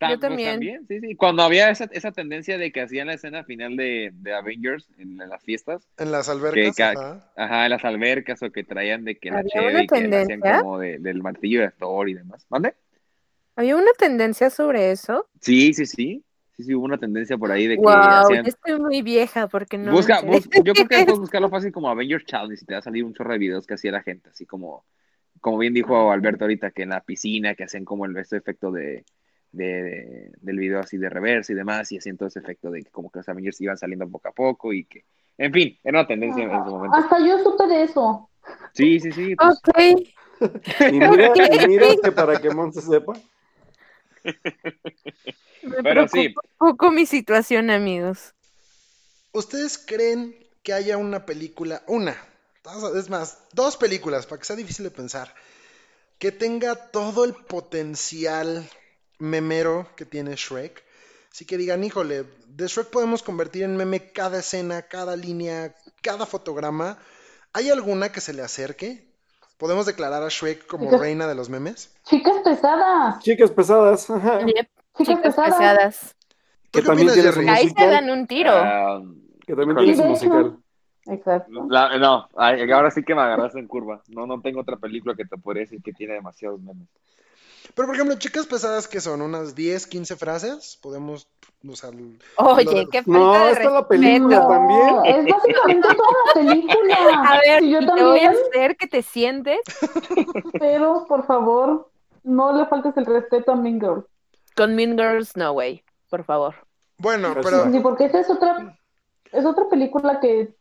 Yo 0.00 0.18
pues, 0.18 0.20
también. 0.20 0.86
sí, 0.88 1.00
sí. 1.00 1.14
Cuando 1.16 1.42
había 1.42 1.70
esa, 1.70 1.84
esa 1.92 2.12
tendencia 2.12 2.58
de 2.58 2.72
que 2.72 2.82
hacían 2.82 3.06
la 3.06 3.14
escena 3.14 3.44
final 3.44 3.76
de, 3.76 4.10
de 4.14 4.34
Avengers 4.34 4.88
en, 4.98 5.20
en 5.20 5.28
las 5.28 5.42
fiestas, 5.42 5.88
En 5.98 6.12
las 6.12 6.28
albercas, 6.28 6.76
que 6.76 6.82
ajá. 6.82 7.32
ajá, 7.36 7.64
en 7.64 7.70
las 7.70 7.84
albercas 7.84 8.42
o 8.42 8.50
que 8.50 8.64
traían 8.64 9.04
de 9.04 9.16
que 9.18 9.30
la 9.30 9.38
¿Había 9.38 9.50
cheve 9.52 9.70
una 9.70 9.82
y 9.82 9.86
que 9.86 10.00
la 10.08 10.20
hacían 10.22 10.40
tendencia? 10.40 10.58
como 10.60 10.78
de- 10.78 10.98
del 10.98 11.22
martillo 11.22 11.60
de 11.62 11.70
Thor 11.70 12.08
y 12.08 12.14
demás. 12.14 12.46
¿Mande? 12.48 12.74
¿Había 13.56 13.76
una 13.76 13.92
tendencia 13.98 14.50
sobre 14.50 14.90
eso? 14.90 15.28
Sí, 15.40 15.72
sí, 15.72 15.86
sí. 15.86 16.22
Sí, 16.56 16.64
sí, 16.64 16.74
hubo 16.74 16.86
una 16.86 16.96
tendencia 16.98 17.36
por 17.36 17.52
ahí 17.52 17.66
de 17.66 17.76
que 17.76 17.82
Wow, 17.82 17.94
hacían. 17.94 18.44
yo 18.44 18.48
estoy 18.48 18.80
muy 18.80 19.02
vieja 19.02 19.46
porque 19.46 19.76
no. 19.76 19.92
Busca, 19.92 20.22
bus- 20.22 20.48
yo 20.64 20.72
creo 20.72 20.88
que 20.88 20.96
puedes 21.04 21.18
buscarlo 21.20 21.50
fácil 21.50 21.70
como 21.70 21.90
Avengers 21.90 22.24
Challenge 22.24 22.58
y 22.62 22.66
te 22.66 22.72
va 22.72 22.78
a 22.78 22.82
salir 22.82 23.04
un 23.04 23.12
chorro 23.12 23.32
de 23.32 23.38
videos 23.38 23.66
que 23.66 23.74
hacía 23.74 23.92
la 23.92 24.02
gente, 24.02 24.30
así 24.30 24.46
como, 24.46 24.86
como 25.42 25.58
bien 25.58 25.74
dijo 25.74 26.10
Alberto 26.10 26.44
ahorita, 26.44 26.70
que 26.70 26.84
en 26.84 26.88
la 26.90 27.02
piscina, 27.02 27.54
que 27.54 27.64
hacían 27.64 27.84
como 27.84 28.06
el, 28.06 28.16
ese 28.16 28.38
efecto 28.38 28.70
de, 28.72 29.04
de- 29.56 29.82
de- 29.82 30.30
del 30.40 30.58
video 30.58 30.80
así 30.80 30.96
de 30.98 31.08
reversa 31.08 31.52
y 31.52 31.56
demás, 31.56 31.90
y 31.92 31.98
hacían 31.98 32.16
todo 32.16 32.28
ese 32.28 32.38
efecto 32.38 32.70
de 32.70 32.82
que 32.82 32.90
como 32.90 33.10
que 33.10 33.18
los 33.20 33.28
Avengers 33.28 33.60
iban 33.60 33.76
saliendo 33.78 34.08
poco 34.08 34.28
a 34.28 34.32
poco 34.32 34.72
y 34.72 34.84
que, 34.84 35.04
en 35.38 35.52
fin, 35.52 35.78
era 35.82 36.00
una 36.00 36.06
tendencia 36.08 36.44
en 36.44 36.50
ese 36.50 36.70
momento. 36.70 36.96
Hasta 36.96 37.18
yo 37.26 37.42
supe 37.42 37.66
de 37.66 37.82
eso. 37.84 38.28
Sí, 38.74 39.00
sí, 39.00 39.12
sí. 39.12 39.34
pues, 39.36 39.58
Ok. 39.58 39.78
Y 40.92 41.00
mira, 41.00 41.32
y 41.50 41.66
mira 41.66 41.86
que 42.02 42.12
para 42.12 42.38
que 42.38 42.50
Monse 42.50 42.82
sepa, 42.82 43.14
Me 45.62 45.82
Pero 45.82 46.06
sí. 46.08 46.26
un 46.26 46.34
poco 46.58 46.90
mi 46.90 47.06
situación, 47.06 47.70
amigos. 47.70 48.34
¿Ustedes 49.32 49.78
creen 49.78 50.36
que 50.62 50.72
haya 50.72 50.96
una 50.96 51.24
película, 51.26 51.82
una, 51.86 52.16
es 52.96 53.08
más, 53.08 53.38
dos 53.52 53.76
películas, 53.76 54.26
para 54.26 54.38
que 54.40 54.44
sea 54.44 54.56
difícil 54.56 54.84
de 54.84 54.90
pensar, 54.90 55.32
que 56.18 56.32
tenga 56.32 56.74
todo 56.90 57.24
el 57.24 57.34
potencial 57.34 58.68
memero 59.18 59.88
que 59.96 60.04
tiene 60.04 60.34
Shrek? 60.36 60.84
Así 61.30 61.44
que 61.44 61.56
digan, 61.58 61.84
híjole, 61.84 62.24
de 62.48 62.66
Shrek 62.66 62.88
podemos 62.90 63.22
convertir 63.22 63.62
en 63.64 63.76
meme 63.76 64.12
cada 64.12 64.38
escena, 64.38 64.82
cada 64.82 65.16
línea, 65.16 65.74
cada 66.02 66.24
fotograma. 66.26 66.98
¿Hay 67.52 67.68
alguna 67.70 68.10
que 68.12 68.20
se 68.20 68.32
le 68.32 68.42
acerque? 68.42 69.06
¿Podemos 69.58 69.86
declarar 69.86 70.22
a 70.22 70.28
Shrek 70.28 70.66
como 70.66 70.84
Chicas- 70.86 71.00
reina 71.00 71.26
de 71.26 71.34
los 71.34 71.48
memes? 71.48 71.94
Chicas 72.04 72.36
pesadas. 72.44 73.18
chicas 73.22 73.50
pesadas, 73.50 74.06
Yep, 74.08 74.68
Chicas 74.98 75.20
pesadas. 75.20 75.54
pesadas. 75.56 76.16
¿Tú 76.70 76.78
Que 76.78 76.82
qué 76.82 76.86
también 76.86 77.08
opinas, 77.10 77.34
tiene? 77.34 77.50
Ahí 77.50 77.68
se 77.70 77.86
dan 77.86 78.10
un 78.10 78.26
tiro. 78.26 78.50
ah, 78.52 79.02
que 79.46 79.54
también 79.54 79.76
tiene 79.78 79.96
su 79.96 80.04
musical. 80.04 80.58
Exacto. 81.08 81.66
la- 81.70 81.96
no, 81.98 82.28
ahora 82.34 82.90
sí 82.90 83.02
que 83.04 83.14
me 83.14 83.20
agarraste 83.22 83.60
en 83.60 83.68
curva. 83.68 84.02
No, 84.08 84.26
no 84.26 84.40
tengo 84.42 84.60
otra 84.60 84.76
película 84.76 85.14
que 85.14 85.24
te 85.24 85.36
podría 85.38 85.62
decir 85.62 85.80
que 85.82 85.92
tiene 85.92 86.14
demasiados 86.14 86.60
memes. 86.60 86.88
Pero, 87.74 87.86
por 87.88 87.94
ejemplo, 87.94 88.16
chicas 88.18 88.46
pesadas, 88.46 88.88
que 88.88 89.00
son? 89.00 89.20
¿Unas 89.22 89.54
10, 89.54 89.86
15 89.86 90.16
frases? 90.16 90.78
Podemos 90.82 91.28
usar... 91.64 91.92
Oye, 92.38 92.86
qué 92.90 93.02
falta 93.02 93.10
No, 93.18 93.32
de 93.46 93.52
está 93.52 93.70
la 93.70 93.80
respeto. 93.80 93.88
película 93.88 94.48
también. 94.48 94.96
es 95.04 95.28
básicamente 95.34 95.88
toda 95.88 96.10
la 96.26 96.32
película. 96.34 96.96
A 97.30 97.38
ver, 97.40 97.62
Y 97.62 97.70
yo 97.70 97.78
te 97.80 97.86
voy 97.86 97.96
a 97.96 97.96
también, 97.96 98.30
hacer 98.50 98.76
que 98.76 98.86
te 98.86 99.02
sientes 99.02 99.58
pero 100.58 101.04
por 101.08 101.26
favor, 101.26 101.90
no 102.22 102.52
le 102.56 102.66
faltes 102.66 102.96
el 102.96 103.06
respeto 103.06 103.52
a 103.52 103.56
Mean 103.56 103.80
Girl. 103.80 104.06
con 104.54 104.74
Mean 104.74 104.96
Girls, 104.96 105.36
no 105.36 105.52
way, 105.52 105.82
por 106.08 106.24
favor. 106.24 106.54
Bueno, 106.98 107.34
pero... 107.42 107.70
Sí, 107.70 107.80
porque 107.80 108.06
esa 108.06 108.20
es 108.20 108.30
otra, 108.30 108.78
es 109.32 109.44
otra 109.44 109.68
película 109.68 110.18
que 110.20 110.54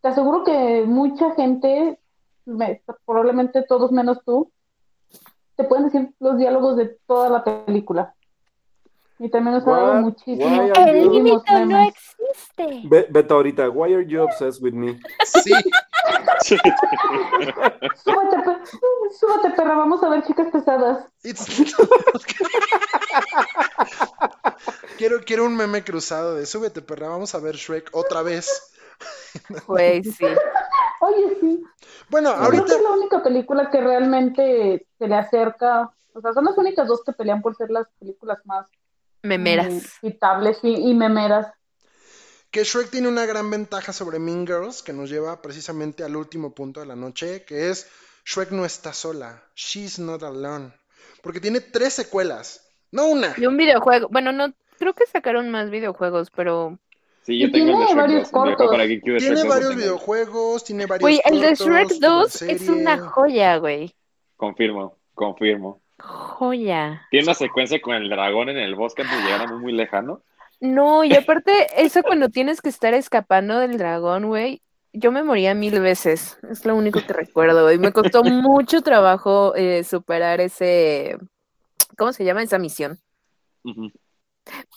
te 0.00 0.08
aseguro 0.08 0.42
que 0.44 0.84
mucha 0.86 1.34
gente, 1.34 1.98
me- 2.46 2.82
probablemente 3.04 3.62
todos 3.62 3.92
menos 3.92 4.18
tú, 4.24 4.50
te 5.56 5.64
pueden 5.64 5.86
decir 5.86 6.10
los 6.20 6.38
diálogos 6.38 6.76
de 6.76 6.98
toda 7.06 7.28
la 7.30 7.42
película. 7.44 8.14
Y 9.18 9.30
también 9.30 9.54
nos 9.54 9.66
ha 9.66 9.70
dado 9.70 9.92
What? 9.94 10.00
muchísimo. 10.02 10.74
El 10.76 11.08
límite 11.10 11.52
no 11.52 11.66
memes. 11.66 11.88
existe. 11.94 12.82
Be- 12.84 13.06
Beto 13.08 13.34
ahorita, 13.36 13.70
why 13.70 13.94
are 13.94 14.06
you 14.06 14.22
obsessed 14.22 14.62
with 14.62 14.74
me? 14.74 15.00
Sí, 15.24 15.52
Súbete, 18.04 18.36
pe- 18.44 18.60
súbete, 19.18 19.50
perra, 19.56 19.74
vamos 19.74 20.02
a 20.02 20.08
ver 20.10 20.22
chicas 20.24 20.48
pesadas. 20.52 21.06
It's- 21.24 21.46
quiero, 24.98 25.20
quiero 25.24 25.44
un 25.46 25.56
meme 25.56 25.82
cruzado 25.82 26.34
de 26.34 26.44
súbete, 26.46 26.82
perra, 26.82 27.08
vamos 27.08 27.34
a 27.34 27.38
ver 27.38 27.56
Shrek 27.56 27.88
otra 27.92 28.22
vez. 28.22 28.72
Güey, 29.66 30.02
sí. 30.04 30.24
Oye, 31.00 31.36
sí. 31.40 31.62
Bueno, 32.08 32.30
Yo 32.30 32.34
creo 32.36 32.44
ahorita, 32.46 32.64
que 32.64 32.72
es 32.74 32.82
la 32.82 32.90
única 32.90 33.22
película 33.22 33.70
que 33.70 33.80
realmente 33.80 34.86
se 34.98 35.08
le 35.08 35.14
acerca. 35.14 35.90
O 36.14 36.20
sea, 36.20 36.32
son 36.32 36.44
las 36.46 36.56
únicas 36.56 36.88
dos 36.88 37.02
que 37.04 37.12
pelean 37.12 37.42
por 37.42 37.54
ser 37.56 37.70
las 37.70 37.86
películas 37.98 38.38
más 38.44 38.66
Memeras. 39.22 39.72
mm, 39.72 39.78
citables 40.00 40.58
y, 40.62 40.90
y 40.90 40.94
memeras. 40.94 41.52
que 42.50 42.64
Shrek 42.64 42.90
tiene 42.90 43.08
una 43.08 43.26
gran 43.26 43.50
ventaja 43.50 43.92
sobre 43.92 44.18
Mean 44.18 44.46
Girls, 44.46 44.82
que 44.82 44.92
nos 44.94 45.10
lleva 45.10 45.42
precisamente 45.42 46.02
al 46.04 46.16
último 46.16 46.54
punto 46.54 46.80
de 46.80 46.86
la 46.86 46.96
noche, 46.96 47.44
que 47.44 47.68
es 47.70 47.90
Shrek 48.24 48.50
no 48.52 48.64
está 48.64 48.92
sola. 48.94 49.42
She's 49.54 49.98
not 49.98 50.22
alone. 50.22 50.72
Porque 51.22 51.40
tiene 51.40 51.60
tres 51.60 51.92
secuelas, 51.92 52.66
no 52.92 53.06
una. 53.08 53.34
Y 53.36 53.46
un 53.46 53.56
videojuego. 53.56 54.08
Bueno, 54.10 54.32
no, 54.32 54.54
creo 54.78 54.94
que 54.94 55.06
sacaron 55.06 55.50
más 55.50 55.70
videojuegos, 55.70 56.30
pero. 56.30 56.78
Sí, 57.26 57.40
yo 57.40 57.48
Y 57.48 57.50
tengo 57.50 57.72
el 57.72 57.72
de 57.80 57.86
tiene 57.86 57.86
Shrek 57.86 57.96
varios 57.96 58.30
2, 58.30 58.32
el 58.32 58.44
videojuego 58.44 58.56
cortos. 58.56 58.70
para 58.70 58.86
Tiene 58.86 59.18
Shrek 59.18 59.34
2 59.34 59.42
lo 59.42 59.48
varios 59.50 59.68
tengo. 59.70 59.80
videojuegos, 59.82 60.64
tiene 60.64 60.86
varios 60.86 61.00
Güey, 61.02 61.20
el 61.24 61.40
de 61.40 61.54
Shrek 61.56 61.88
tuvo 61.88 61.98
2 62.20 62.32
serie. 62.32 62.54
es 62.54 62.68
una 62.68 62.98
joya, 63.08 63.56
güey. 63.56 63.94
Confirmo, 64.36 64.96
confirmo. 65.12 65.80
Joya. 65.98 67.02
Tiene 67.10 67.24
una 67.26 67.34
secuencia 67.34 67.80
con 67.82 67.96
el 67.96 68.08
dragón 68.08 68.48
en 68.50 68.58
el 68.58 68.76
bosque 68.76 69.02
antes 69.02 69.18
de 69.18 69.24
llegar 69.24 69.42
a 69.42 69.46
muy, 69.48 69.58
muy 69.60 69.72
lejano. 69.72 70.22
No, 70.60 71.02
y 71.02 71.14
aparte, 71.14 71.50
eso 71.76 72.02
cuando 72.04 72.28
tienes 72.28 72.60
que 72.62 72.68
estar 72.68 72.94
escapando 72.94 73.58
del 73.58 73.76
dragón, 73.76 74.26
güey, 74.28 74.62
yo 74.92 75.10
me 75.10 75.24
moría 75.24 75.52
mil 75.54 75.80
veces. 75.80 76.38
Es 76.48 76.64
lo 76.64 76.76
único 76.76 77.00
que 77.04 77.12
recuerdo, 77.12 77.72
y 77.72 77.78
me 77.78 77.92
costó 77.92 78.22
mucho 78.24 78.82
trabajo 78.82 79.52
eh, 79.56 79.82
superar 79.82 80.40
ese, 80.40 81.18
¿cómo 81.98 82.12
se 82.12 82.24
llama? 82.24 82.44
Esa 82.44 82.58
misión. 82.60 83.00
Ujú. 83.64 83.90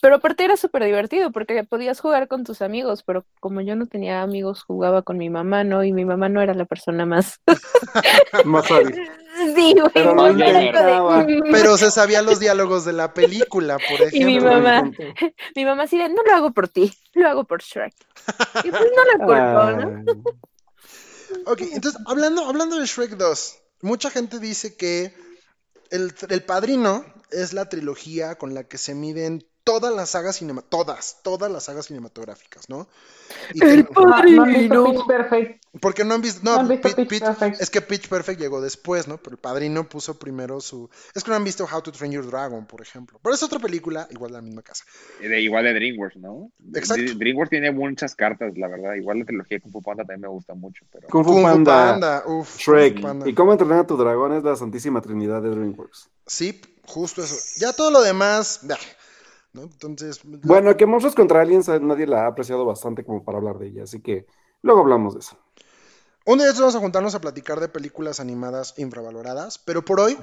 Pero 0.01 0.15
aparte 0.15 0.43
era 0.43 0.57
súper 0.57 0.83
divertido 0.83 1.31
porque 1.31 1.63
podías 1.63 1.99
jugar 1.99 2.27
con 2.27 2.43
tus 2.43 2.61
amigos, 2.61 3.03
pero 3.03 3.25
como 3.39 3.61
yo 3.61 3.75
no 3.75 3.85
tenía 3.85 4.21
amigos, 4.21 4.63
jugaba 4.63 5.01
con 5.03 5.17
mi 5.17 5.29
mamá, 5.29 5.63
¿no? 5.63 5.83
Y 5.83 5.91
mi 5.93 6.05
mamá 6.05 6.29
no 6.29 6.41
era 6.41 6.53
la 6.53 6.65
persona 6.65 7.05
más... 7.05 7.39
Más 8.45 8.69
hábil. 8.71 9.09
Sí, 9.55 9.73
güey. 9.73 9.89
Pero 9.93 10.15
lo 10.15 10.23
de- 10.23 10.31
intentaba. 10.31 11.25
Pero 11.51 11.77
se 11.77 11.91
sabía 11.91 12.21
los 12.21 12.39
diálogos 12.39 12.83
de 12.83 12.91
la 12.91 13.13
película, 13.13 13.77
por 13.77 14.01
ejemplo. 14.07 14.19
Y 14.19 14.25
mi 14.25 14.39
lo 14.39 14.51
mamá. 14.51 14.91
Mi 15.55 15.63
mamá 15.63 15.85
de, 15.85 16.09
no 16.09 16.23
lo 16.23 16.33
hago 16.33 16.51
por 16.51 16.67
ti, 16.67 16.91
lo 17.13 17.29
hago 17.29 17.45
por 17.45 17.61
Shrek. 17.61 17.93
Y 18.65 18.69
pues 18.69 18.83
no 18.95 19.03
la 19.05 19.25
culpo, 19.25 20.03
¿no? 20.03 20.03
Ok, 21.45 21.61
entonces, 21.71 22.01
hablando, 22.05 22.45
hablando 22.45 22.79
de 22.79 22.85
Shrek 22.85 23.11
2, 23.11 23.57
mucha 23.81 24.09
gente 24.09 24.39
dice 24.39 24.75
que 24.75 25.13
el, 25.89 26.13
el 26.27 26.43
Padrino 26.43 27.05
es 27.31 27.53
la 27.53 27.69
trilogía 27.69 28.35
con 28.35 28.53
la 28.53 28.63
que 28.65 28.77
se 28.77 28.93
miden 28.93 29.45
todas 29.69 29.93
las 29.95 30.09
sagas 30.09 30.37
cinema, 30.37 30.61
todas, 30.67 31.17
todas 31.23 31.51
las 31.51 31.63
sagas 31.65 31.85
cinematográficas, 31.85 32.67
¿no? 32.69 32.87
Y 33.53 33.63
El 33.63 33.85
que- 33.85 33.93
No, 33.93 34.01
no 34.05 34.15
han 34.15 34.23
visto 34.25 34.41
padrino. 34.43 34.83
Pitch 34.85 35.05
Perfect. 35.07 35.63
porque 35.79 36.03
no 36.03 36.15
han 36.15 36.21
visto, 36.21 36.41
no, 36.43 36.55
No 36.55 36.59
han 36.61 36.67
visto 36.67 36.87
Pitch- 36.89 36.95
Pitch 36.95 37.09
Pitch- 37.09 37.25
Perfect. 37.37 37.61
es 37.61 37.69
que 37.69 37.81
Pitch 37.81 38.09
Perfect 38.09 38.39
llegó 38.41 38.59
después, 38.61 39.07
¿no? 39.07 39.17
Pero 39.17 39.35
el 39.35 39.37
Padrino 39.39 39.87
puso 39.87 40.17
primero 40.17 40.59
su, 40.61 40.89
es 41.13 41.23
que 41.23 41.29
no 41.29 41.35
han 41.37 41.43
visto 41.43 41.67
How 41.71 41.81
to 41.83 41.91
Train 41.91 42.11
Your 42.11 42.25
Dragon, 42.25 42.65
por 42.65 42.81
ejemplo. 42.81 43.19
Pero 43.21 43.35
es 43.35 43.43
otra 43.43 43.59
película, 43.59 44.07
igual 44.09 44.31
de 44.31 44.37
la 44.37 44.41
misma 44.41 44.63
casa. 44.63 44.83
De, 45.21 45.39
igual 45.41 45.63
de 45.65 45.73
DreamWorks, 45.75 46.17
¿no? 46.17 46.51
Exacto. 46.73 47.03
Dr- 47.03 47.17
DreamWorks 47.19 47.49
tiene 47.51 47.71
muchas 47.71 48.15
cartas, 48.15 48.57
la 48.57 48.67
verdad. 48.67 48.95
Igual 48.95 49.19
la 49.19 49.25
trilogía 49.25 49.57
de 49.57 49.61
Kung 49.61 49.71
Fu 49.73 49.81
Panda 49.83 50.03
también 50.03 50.21
me 50.21 50.27
gusta 50.29 50.55
mucho, 50.55 50.83
pero... 50.91 51.07
Kung 51.09 51.23
Fu 51.23 51.31
Kung 51.33 51.41
Fu 51.41 51.47
Panda, 51.47 51.91
Panda, 51.91 52.17
uf, 52.25 52.25
Kung 52.25 52.45
Fu 52.45 52.71
Shrek. 52.71 53.01
Panda. 53.01 53.29
¿Y 53.29 53.33
cómo 53.35 53.51
entrenar 53.51 53.79
a 53.79 53.87
tu 53.87 53.95
dragón? 53.95 54.33
Es 54.33 54.43
la 54.43 54.55
Santísima 54.55 55.01
Trinidad 55.01 55.41
de 55.43 55.49
DreamWorks. 55.51 56.09
Sí, 56.25 56.59
justo 56.87 57.23
eso. 57.23 57.35
Ya 57.57 57.73
todo 57.73 57.91
lo 57.91 58.01
demás, 58.01 58.61
bah, 58.63 58.77
¿no? 59.53 59.63
Entonces, 59.63 60.21
Bueno, 60.23 60.75
que 60.77 60.85
Monstruos 60.85 61.15
contra 61.15 61.41
Aliens 61.41 61.67
nadie 61.81 62.07
la 62.07 62.25
ha 62.25 62.27
apreciado 62.27 62.65
bastante 62.65 63.03
como 63.03 63.23
para 63.23 63.37
hablar 63.37 63.57
de 63.57 63.67
ella, 63.67 63.83
así 63.83 64.01
que 64.01 64.25
luego 64.61 64.81
hablamos 64.81 65.13
de 65.13 65.19
eso. 65.21 65.37
Un 66.25 66.37
día 66.37 66.51
vamos 66.53 66.75
a 66.75 66.79
juntarnos 66.79 67.15
a 67.15 67.21
platicar 67.21 67.59
de 67.59 67.69
películas 67.69 68.19
animadas 68.19 68.75
infravaloradas, 68.77 69.57
pero 69.57 69.83
por 69.83 69.99
hoy 69.99 70.15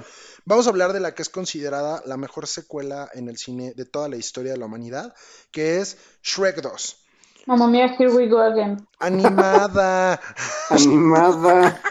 vamos 0.45 0.65
a 0.65 0.69
hablar 0.69 0.93
de 0.93 1.01
la 1.01 1.13
que 1.13 1.21
es 1.21 1.29
considerada 1.29 2.01
la 2.05 2.15
mejor 2.15 2.47
secuela 2.47 3.09
en 3.13 3.27
el 3.27 3.37
cine 3.37 3.73
de 3.75 3.83
toda 3.83 4.07
la 4.07 4.15
historia 4.15 4.53
de 4.53 4.57
la 4.57 4.67
humanidad, 4.67 5.13
que 5.51 5.81
es 5.81 5.97
Shrek 6.23 6.61
2. 6.61 7.03
Mamma 7.47 7.67
mía, 7.67 7.93
here 7.97 8.11
we 8.13 8.27
go 8.27 8.39
again. 8.39 8.77
Animada. 8.99 10.19
Animada. 10.69 11.81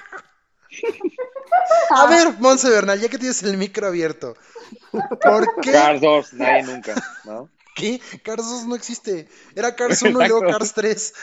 A 1.90 2.06
ver, 2.06 2.34
Monse 2.38 2.68
Bernal, 2.70 3.00
ya 3.00 3.08
que 3.08 3.18
tienes 3.18 3.42
el 3.42 3.56
micro 3.56 3.86
abierto, 3.86 4.34
¿por 5.22 5.54
qué? 5.60 5.72
Cars 5.72 6.00
2, 6.00 6.32
nadie 6.34 6.62
nunca, 6.64 6.94
¿no? 7.24 7.48
¿Qué? 7.74 8.00
Cars 8.22 8.48
2 8.48 8.66
no 8.66 8.74
existe. 8.74 9.28
Era 9.54 9.76
Cars 9.76 10.00
1 10.02 10.10
y 10.10 10.28
luego. 10.28 10.40
Cars 10.50 10.72
3. 10.74 11.14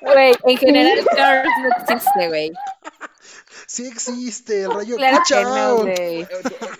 Güey, 0.00 0.34
en 0.44 0.56
general 0.56 1.04
Cars 1.16 1.48
no 1.62 1.68
existe, 1.94 2.28
güey. 2.28 2.52
Sí 3.66 3.86
existe, 3.86 4.62
el 4.64 4.72
rayo 4.72 4.96
Claro 4.96 5.18
que 5.84 6.26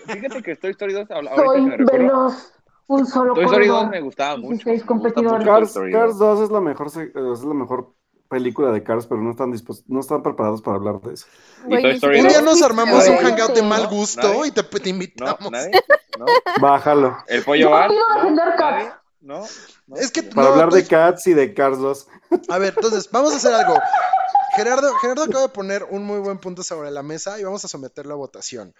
no. 0.07 0.13
Fíjate 0.13 0.41
que 0.43 0.55
Toy 0.55 0.71
Story 0.71 0.93
2, 0.93 1.11
ahorita 1.11 1.35
que 1.35 1.41
Soy 1.45 1.61
me 1.61 1.77
recuerdo, 1.77 2.03
veloz. 2.03 2.53
Un 2.87 3.05
solo 3.07 3.33
Toy 3.33 3.45
Story 3.45 3.67
2 3.67 3.75
corredor. 3.75 3.91
me 3.91 4.01
gustaba 4.01 4.37
mucho. 4.37 4.49
16 4.49 4.65
me 4.65 4.73
gusta 4.73 4.87
competidores. 4.87 5.39
mucho 5.39 5.51
Cars, 5.51 5.73
Cars 5.93 6.17
2. 6.17 6.37
2 6.37 6.41
es 6.45 6.51
la 6.51 6.61
mejor, 6.61 6.89
se- 6.91 7.03
es 7.33 7.43
la 7.43 7.53
mejor 7.53 7.93
película 8.33 8.71
de 8.71 8.83
Cars, 8.83 9.05
pero 9.07 9.21
no 9.21 9.31
están 9.31 9.51
dispos- 9.51 9.83
no 9.87 9.99
están 10.01 10.21
preparados 10.23 10.61
para 10.61 10.77
hablar 10.77 10.99
de 11.01 11.13
eso. 11.13 11.25
Un 11.65 12.27
día 12.27 12.41
nos 12.41 12.61
armamos 12.61 13.07
un 13.07 13.17
hangout 13.17 13.53
de 13.53 13.61
mal 13.61 13.87
gusto 13.87 14.21
¿Nadie? 14.21 14.47
y 14.47 14.51
te, 14.51 14.63
te 14.63 14.79
¿No? 14.81 14.89
invitamos. 14.89 15.51
¿Nadie? 15.51 15.71
¿No? 16.19 16.25
Bájalo. 16.61 17.17
¿El 17.27 17.43
pollo 17.43 17.69
quiero 17.71 17.93
¿No? 18.31 18.31
¿No? 19.21 19.45
¿No? 19.87 19.95
Es 19.95 20.11
que 20.11 20.21
Para 20.23 20.47
no, 20.47 20.53
hablar 20.53 20.69
de 20.71 20.81
pues, 20.81 20.89
Cats 20.89 21.27
y 21.27 21.33
de 21.33 21.53
Cars 21.53 21.77
2. 21.79 22.07
A 22.49 22.57
ver, 22.57 22.73
entonces, 22.75 23.09
vamos 23.09 23.33
a 23.33 23.37
hacer 23.37 23.53
algo. 23.53 23.75
Gerardo, 24.55 24.93
Gerardo 24.95 25.23
acaba 25.23 25.43
de 25.43 25.49
poner 25.49 25.85
un 25.89 26.03
muy 26.05 26.19
buen 26.19 26.37
punto 26.39 26.61
sobre 26.61 26.91
la 26.91 27.03
mesa 27.03 27.39
y 27.39 27.43
vamos 27.43 27.63
a 27.63 27.67
someterlo 27.67 28.13
a 28.13 28.17
votación. 28.17 28.73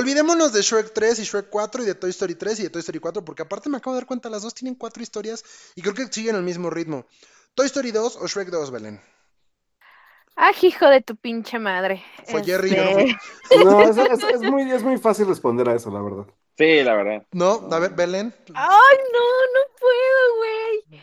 Olvidémonos 0.00 0.52
de 0.52 0.60
Shrek 0.60 0.92
3 0.92 1.20
y 1.20 1.22
Shrek 1.24 1.48
4 1.48 1.82
y 1.82 1.86
de 1.86 1.94
Toy 1.94 2.10
Story 2.10 2.34
3 2.34 2.60
y 2.60 2.62
de 2.64 2.68
Toy 2.68 2.80
Story 2.80 2.98
4, 2.98 3.24
porque 3.24 3.40
aparte 3.44 3.70
me 3.70 3.78
acabo 3.78 3.94
de 3.94 4.00
dar 4.02 4.06
cuenta, 4.06 4.28
las 4.28 4.42
dos 4.42 4.52
tienen 4.52 4.74
cuatro 4.74 5.02
historias 5.02 5.42
y 5.74 5.80
creo 5.80 5.94
que 5.94 6.06
siguen 6.12 6.36
el 6.36 6.42
mismo 6.42 6.68
ritmo. 6.68 7.06
¿Toy 7.54 7.64
Story 7.64 7.92
2 7.92 8.16
o 8.20 8.26
Shrek 8.26 8.48
2, 8.50 8.70
Belén? 8.70 9.00
Ah, 10.36 10.50
hijo 10.60 10.86
de 10.90 11.00
tu 11.00 11.16
pinche 11.16 11.58
madre. 11.58 12.04
Fue 12.26 12.40
Este, 12.40 12.52
Jerry, 12.52 12.76
yo 12.76 12.84
no 12.84 12.90
fui. 12.92 13.16
No, 13.64 13.80
es, 13.88 13.96
es- 13.96 14.22
es 14.34 14.42
muy, 14.42 14.70
es 14.70 14.82
muy 14.82 14.98
fácil 14.98 15.28
responder 15.28 15.66
a 15.70 15.74
eso, 15.74 15.90
la 15.90 16.02
verdad. 16.02 16.26
Sí, 16.58 16.82
la 16.82 16.94
verdad. 16.94 17.22
No, 17.32 17.66
a 17.72 17.78
ver, 17.78 17.92
Belén. 17.92 18.34
Ay, 18.54 18.96
no, 19.14 19.26
no 19.54 19.76
puedo, 19.80 20.36
güey. 20.36 21.00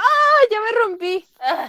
Ah, 0.00 0.40
ya 0.50 0.60
me 0.60 0.70
rompí. 0.80 1.26
Ah. 1.40 1.68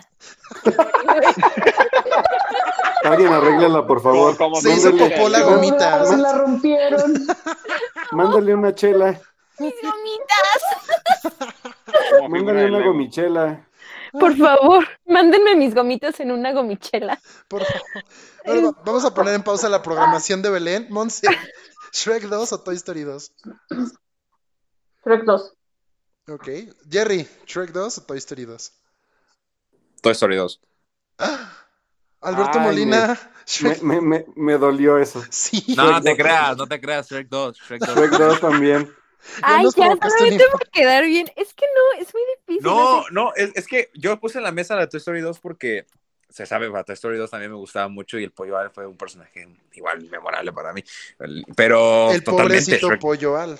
Alguien 3.03 3.33
arréglala, 3.33 3.85
por 3.87 4.01
favor. 4.01 4.37
Como- 4.37 4.59
Se 4.61 4.71
hizo 4.73 4.91
Mándale- 4.91 5.15
popó 5.15 5.29
la 5.29 5.41
gomita. 5.41 6.05
Se 6.05 6.17
la 6.17 6.33
rompieron. 6.33 7.27
Mándale 8.11 8.53
una 8.53 8.75
chela. 8.75 9.19
Mis 9.59 9.73
gomitas. 9.81 10.61
Mándale 12.29 12.65
una 12.67 12.85
gomichela. 12.85 13.65
Por 14.11 14.35
favor, 14.37 14.87
mándenme 15.05 15.55
mis 15.55 15.75
gomitas 15.75 16.19
en 16.19 16.31
una 16.31 16.51
gomichela. 16.51 17.19
Por 17.47 17.63
favor. 17.63 17.81
Bueno, 18.45 18.75
vamos 18.83 19.05
a 19.05 19.13
poner 19.13 19.35
en 19.35 19.43
pausa 19.43 19.69
la 19.69 19.83
programación 19.83 20.41
de 20.41 20.49
Belén. 20.49 20.87
Monse, 20.89 21.27
¿Shrek 21.93 22.23
2 22.23 22.53
o 22.53 22.59
Toy 22.61 22.75
Story 22.75 23.03
2? 23.03 23.31
Shrek 25.05 25.23
2. 25.25 25.53
Ok. 26.29 26.47
Jerry, 26.89 27.27
¿Shrek 27.45 27.71
2 27.71 27.97
o 27.97 28.01
Toy 28.03 28.17
Story 28.17 28.45
2? 28.45 28.71
Toy 30.01 30.11
Story 30.11 30.35
2. 30.35 30.61
Alberto 32.21 32.59
Ay, 32.59 32.65
Molina, 32.65 33.07
Me, 33.07 33.17
Shrek. 33.47 33.81
me, 33.81 34.01
me, 34.01 34.25
me 34.35 34.57
dolió 34.57 34.97
eso. 34.97 35.23
Sí. 35.29 35.63
No, 35.75 35.91
no 35.91 36.01
te 36.01 36.15
creas, 36.15 36.57
no 36.57 36.67
te 36.67 36.79
creas, 36.79 37.09
Shrek 37.09 37.27
2, 37.29 37.57
Shrek 37.57 37.85
2. 37.85 37.95
Shrek 37.95 38.11
2 38.11 38.39
también. 38.41 38.93
Ay, 39.41 39.63
nos 39.63 39.75
ya 39.75 39.83
solamente 39.97 40.45
un 40.45 40.51
por 40.51 40.69
quedar 40.69 41.03
bien. 41.05 41.29
Es 41.35 41.53
que 41.53 41.65
no, 41.65 42.01
es 42.01 42.13
muy 42.13 42.21
difícil. 42.37 42.63
No, 42.63 43.03
no, 43.11 43.33
es, 43.35 43.51
es 43.55 43.67
que 43.67 43.89
yo 43.93 44.17
puse 44.19 44.37
en 44.37 44.45
la 44.45 44.51
mesa 44.51 44.75
la 44.75 44.87
Toy 44.87 44.97
Story 44.99 45.19
2 45.21 45.39
porque 45.39 45.85
se 46.29 46.45
sabe, 46.45 46.69
para 46.71 46.83
Toy 46.85 46.93
Story 46.93 47.17
2 47.17 47.29
también 47.29 47.51
me 47.51 47.57
gustaba 47.57 47.87
mucho 47.89 48.17
y 48.19 48.23
el 48.23 48.31
pollo 48.31 48.57
Al 48.57 48.71
fue 48.71 48.85
un 48.87 48.95
personaje 48.97 49.47
igual 49.73 50.03
memorable 50.09 50.53
para 50.53 50.71
mí. 50.73 50.83
Pero 51.55 52.11
El 52.11 52.23
totalmente 52.23 52.63
pobrecito 52.79 52.89
Shrek- 52.89 52.99
pollo 52.99 53.37
al. 53.37 53.59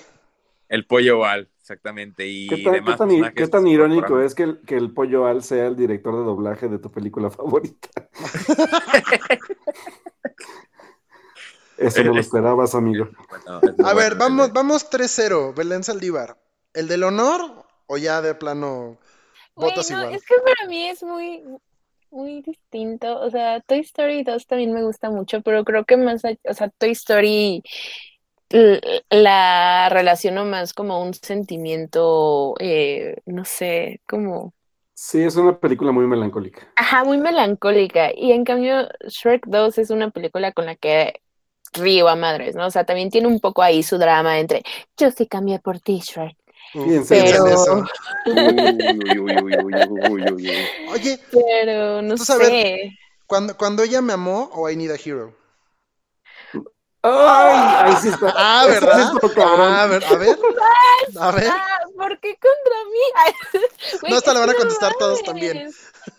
El 0.70 0.86
pollo 0.86 1.24
Al, 1.26 1.50
exactamente. 1.60 2.26
Y 2.26 2.48
¿Qué 2.48 2.58
tan, 2.64 2.72
demás 2.72 2.94
qué 2.94 2.98
tan- 2.98 3.08
personajes 3.08 3.34
qué 3.34 3.48
tan 3.48 3.66
irónico 3.66 4.20
es 4.20 4.34
que 4.34 4.44
el, 4.44 4.60
que 4.62 4.76
el 4.76 4.92
pollo 4.94 5.26
Al 5.26 5.42
sea 5.42 5.66
el 5.66 5.76
director 5.76 6.16
de 6.16 6.24
doblaje 6.24 6.68
de 6.68 6.78
tu 6.78 6.90
película 6.90 7.28
favorita? 7.30 7.88
Eso 11.76 12.04
no 12.04 12.14
lo 12.14 12.20
esperabas, 12.20 12.74
amigo. 12.74 13.08
Bueno, 13.28 13.60
es 13.78 13.84
A 13.84 13.94
ver, 13.94 14.14
bueno, 14.16 14.18
vamos, 14.18 14.52
vamos 14.52 14.90
3-0. 14.90 15.54
Belén 15.54 15.82
Saldívar. 15.82 16.36
¿El 16.74 16.88
del 16.88 17.02
honor 17.04 17.64
o 17.86 17.96
ya 17.96 18.20
de 18.22 18.34
plano 18.34 18.98
Güey, 19.56 19.70
votas 19.70 19.90
no, 19.90 19.98
igual? 19.98 20.14
es 20.14 20.24
que 20.24 20.34
para 20.44 20.68
mí 20.68 20.86
es 20.86 21.02
muy, 21.02 21.42
muy 22.10 22.42
distinto. 22.42 23.18
O 23.20 23.30
sea, 23.30 23.60
Toy 23.62 23.80
Story 23.80 24.22
2 24.22 24.46
también 24.46 24.72
me 24.72 24.82
gusta 24.84 25.10
mucho, 25.10 25.40
pero 25.42 25.64
creo 25.64 25.84
que 25.84 25.96
más, 25.96 26.24
allá- 26.24 26.38
o 26.48 26.54
sea, 26.54 26.68
Toy 26.68 26.90
Story 26.90 27.62
la 29.10 29.88
relaciono 29.90 30.44
más 30.44 30.72
como 30.74 31.02
un 31.02 31.14
sentimiento, 31.14 32.54
eh, 32.60 33.16
no 33.26 33.44
sé, 33.44 34.00
como, 34.08 34.54
Sí, 34.94 35.22
es 35.22 35.34
una 35.36 35.58
película 35.58 35.92
muy 35.92 36.06
melancólica. 36.06 36.68
ajá, 36.76 37.04
muy 37.04 37.16
melancólica. 37.16 38.10
Y 38.14 38.32
en 38.32 38.44
cambio, 38.44 38.86
Shrek 39.08 39.46
2 39.46 39.78
es 39.78 39.88
una 39.90 40.10
película 40.10 40.52
con 40.52 40.66
la 40.66 40.76
que 40.76 41.22
río 41.72 42.08
a 42.08 42.16
madres, 42.16 42.54
¿no? 42.54 42.66
O 42.66 42.70
sea, 42.70 42.84
también 42.84 43.08
tiene 43.10 43.26
un 43.28 43.40
poco 43.40 43.62
ahí 43.62 43.82
su 43.82 43.96
drama 43.96 44.38
entre 44.40 44.62
yo 44.98 45.10
sí 45.10 45.26
cambié 45.26 45.58
por 45.58 45.80
ti, 45.80 46.00
Shrek. 46.00 46.36
Uf, 46.74 46.84
Piensa 46.84 47.14
piensa 47.14 47.36
en 47.38 47.44
Pero- 47.44 47.46
eso. 47.46 47.84
Uy, 48.26 49.18
uy, 49.18 49.38
uy, 49.38 49.54
uy, 49.56 49.74
uy, 49.74 49.74
uy, 49.88 50.10
uy, 50.10 50.32
uy. 50.32 50.50
Oye, 50.92 51.18
Pero 51.32 52.02
no 52.02 52.10
Entonces, 52.12 52.30
a 52.30 52.36
ver, 52.36 52.50
sé. 52.50 52.98
cuando, 53.26 53.56
cuando 53.56 53.82
ella 53.82 54.02
me 54.02 54.12
amó 54.12 54.50
o 54.52 54.68
I 54.68 54.76
Need 54.76 54.90
a 54.90 54.96
Hero. 55.02 55.34
Ay, 57.02 57.92
ahí 57.92 57.96
sí 58.02 58.08
está. 58.08 58.32
Ah, 58.36 58.66
Eso 58.68 58.86
¿verdad? 58.86 59.00
estuvo 59.00 59.32
cabrón. 59.32 59.72
Ah, 59.72 59.82
a 59.82 59.86
ver, 59.86 60.04
a 60.04 60.16
ver. 60.16 60.38
A 61.18 61.30
ver. 61.30 61.48
Ah, 61.48 61.78
¿por 61.96 62.18
qué 62.20 62.36
contra 62.36 62.84
mí? 62.90 64.10
No, 64.10 64.18
es 64.18 64.26
la 64.26 64.40
van 64.40 64.50
a 64.50 64.54
contestar 64.54 64.92
todos 64.98 65.22
también. 65.22 65.70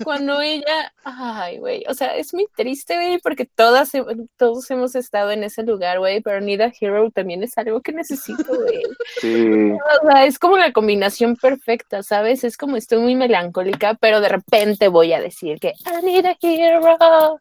Cuando 0.04 0.42
ella, 0.42 0.94
ay, 1.04 1.60
güey, 1.60 1.84
o 1.88 1.94
sea, 1.94 2.16
es 2.16 2.34
muy 2.34 2.48
triste, 2.56 2.96
güey, 2.96 3.20
porque 3.20 3.46
todas, 3.46 3.92
todos 4.38 4.70
hemos 4.72 4.96
estado 4.96 5.32
en 5.32 5.44
ese 5.44 5.64
lugar, 5.64 6.00
güey, 6.00 6.22
pero 6.22 6.40
Need 6.40 6.62
a 6.62 6.72
Hero 6.80 7.10
también 7.14 7.44
es 7.44 7.58
algo 7.58 7.82
que 7.82 7.92
necesito, 7.92 8.46
güey. 8.46 8.84
Sí. 9.20 9.72
O 9.72 10.08
sea, 10.08 10.26
es 10.26 10.40
como 10.40 10.58
la 10.58 10.72
combinación 10.72 11.36
perfecta, 11.36 12.04
¿sabes? 12.04 12.44
Es 12.44 12.58
como 12.58 12.78
estoy 12.78 13.00
muy 13.00 13.16
melancólica, 13.16 13.96
pero 13.96 14.22
de 14.22 14.30
repente 14.30 14.88
voy 14.88 15.14
a 15.14 15.22
decir 15.22 15.60
que 15.60 15.74
I 15.86 16.04
need 16.06 16.26
a 16.26 16.38
hero. 16.42 16.82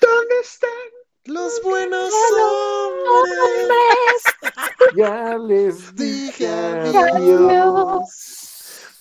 ¿Dónde 0.00 0.34
están? 0.42 0.70
Los 1.28 1.60
buenos 1.62 2.10
hombres. 2.32 3.44
Hombres, 3.44 4.22
Ya 4.96 5.36
les 5.36 5.94
Dije 5.94 6.48
adiós. 6.48 7.04
adiós. 7.14 8.08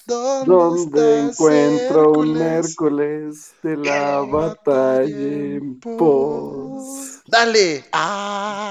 ¿Dónde, 0.06 0.46
¿Dónde 0.54 1.20
encuentro 1.22 2.12
un 2.12 2.38
Hércules? 2.42 3.54
De 3.64 3.78
la 3.78 4.20
batalla 4.22 5.08
en 5.08 5.80
pos? 5.80 7.22
Dale. 7.28 7.86
Ah, 7.94 8.70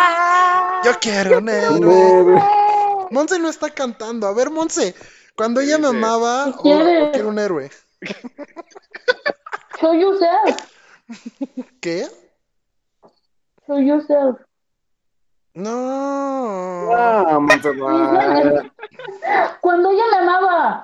Ah. 0.00 0.82
Yo 0.84 0.92
quiero 1.00 1.38
un 1.38 1.48
héroe. 1.48 2.40
Monse 3.10 3.38
no 3.40 3.48
está 3.48 3.70
cantando. 3.70 4.26
A 4.28 4.32
ver, 4.34 4.50
Monse, 4.50 4.94
cuando 5.36 5.60
ella 5.60 5.78
me 5.78 5.88
amaba 5.88 6.44
¿Qué 6.46 6.50
o, 6.58 6.62
quieres? 6.62 7.08
o 7.08 7.12
quiero 7.12 7.28
un 7.28 7.38
héroe. 7.40 7.70
Show 9.80 9.94
yourself. 9.94 10.56
¿Qué? 11.80 12.06
Show 13.66 13.78
yourself. 13.78 14.40
No. 15.54 16.90
Ah, 16.94 17.38
Montserrat. 17.40 18.66
Cuando 19.60 19.90
ella 19.90 20.04
me 20.10 20.16
amaba. 20.18 20.82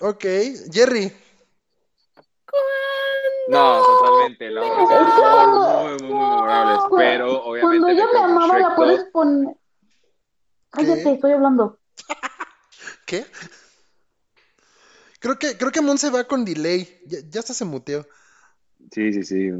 Ok, 0.00 0.24
Jerry. 0.70 1.12
No, 3.48 3.82
totalmente. 3.82 4.50
La 4.50 4.62
otra 4.62 5.16
son 5.16 5.50
muy, 5.50 5.92
muy, 5.92 6.12
muy 6.12 6.30
memorables. 6.30 6.78
Pero 6.96 7.42
obviamente. 7.44 7.60
Cuando 7.60 7.88
ella 7.88 8.06
me 8.12 8.18
amaba, 8.20 8.58
la 8.58 8.76
puedes 8.76 8.98
2. 9.00 9.08
poner. 9.12 9.56
Cállate, 10.70 11.02
¿Qué? 11.02 11.12
estoy 11.12 11.32
hablando. 11.32 11.78
¿Qué? 13.06 13.26
Creo 15.18 15.38
que, 15.38 15.56
creo 15.56 15.70
que 15.70 15.80
Monse 15.80 16.10
va 16.10 16.24
con 16.24 16.44
delay. 16.44 17.00
Ya, 17.06 17.18
ya 17.28 17.40
hasta 17.40 17.54
se 17.54 17.64
muteó. 17.64 18.06
Sí, 18.92 19.12
sí, 19.12 19.22
sí. 19.24 19.50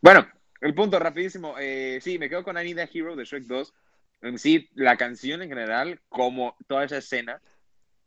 Bueno, 0.00 0.26
el 0.60 0.72
punto 0.74 0.98
rapidísimo. 0.98 1.56
Eh, 1.58 1.98
sí, 2.00 2.18
me 2.18 2.28
quedo 2.30 2.44
con 2.44 2.56
I 2.56 2.62
Need 2.64 2.78
a 2.78 2.88
Hero 2.92 3.16
de 3.16 3.24
Shrek 3.24 3.44
2. 3.44 3.74
En 4.22 4.38
sí, 4.38 4.68
la 4.74 4.96
canción 4.96 5.42
en 5.42 5.48
general, 5.48 6.00
como 6.08 6.56
toda 6.66 6.84
esa 6.84 6.96
escena, 6.98 7.42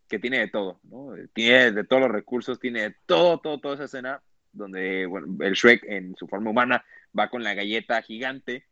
que 0.09 0.17
tiene 0.19 0.39
de 0.39 0.47
todo, 0.47 0.79
¿no? 0.83 1.13
Tiene 1.33 1.71
de 1.71 1.83
todos 1.83 2.01
los 2.01 2.11
recursos, 2.11 2.59
tiene 2.59 2.81
de 2.81 2.95
todo, 3.05 3.39
todo, 3.39 3.59
toda 3.59 3.75
esa 3.75 3.83
escena, 3.85 4.21
donde 4.51 5.05
bueno, 5.05 5.27
el 5.43 5.53
Shrek 5.53 5.83
en 5.85 6.15
su 6.17 6.27
forma 6.27 6.49
humana 6.49 6.83
va 7.17 7.29
con 7.29 7.43
la 7.43 7.53
galleta 7.53 8.01
gigante 8.01 8.65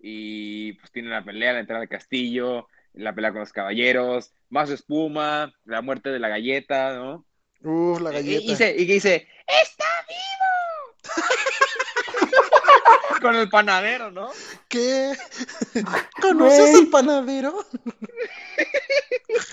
y 0.00 0.72
pues 0.74 0.90
tiene 0.90 1.10
la 1.10 1.24
pelea, 1.24 1.52
la 1.52 1.60
entrada 1.60 1.82
al 1.82 1.88
castillo, 1.88 2.68
la 2.94 3.14
pelea 3.14 3.30
con 3.30 3.40
los 3.40 3.52
caballeros, 3.52 4.32
más 4.50 4.70
espuma, 4.70 5.54
la 5.64 5.80
muerte 5.82 6.10
de 6.10 6.18
la 6.18 6.28
galleta, 6.28 6.94
¿no? 6.96 7.24
Uf, 7.60 8.00
la 8.00 8.10
Y, 8.10 8.14
galleta. 8.14 8.52
y, 8.52 8.56
se- 8.56 8.76
y 8.76 8.86
que 8.86 8.94
dice, 8.94 9.28
¡está 9.46 9.84
vivo! 10.08 10.31
Con 13.22 13.36
el 13.36 13.48
panadero, 13.48 14.10
¿no? 14.10 14.30
¿Qué? 14.68 15.12
¿Conoces 16.20 16.74
al 16.74 16.88
panadero? 16.88 17.64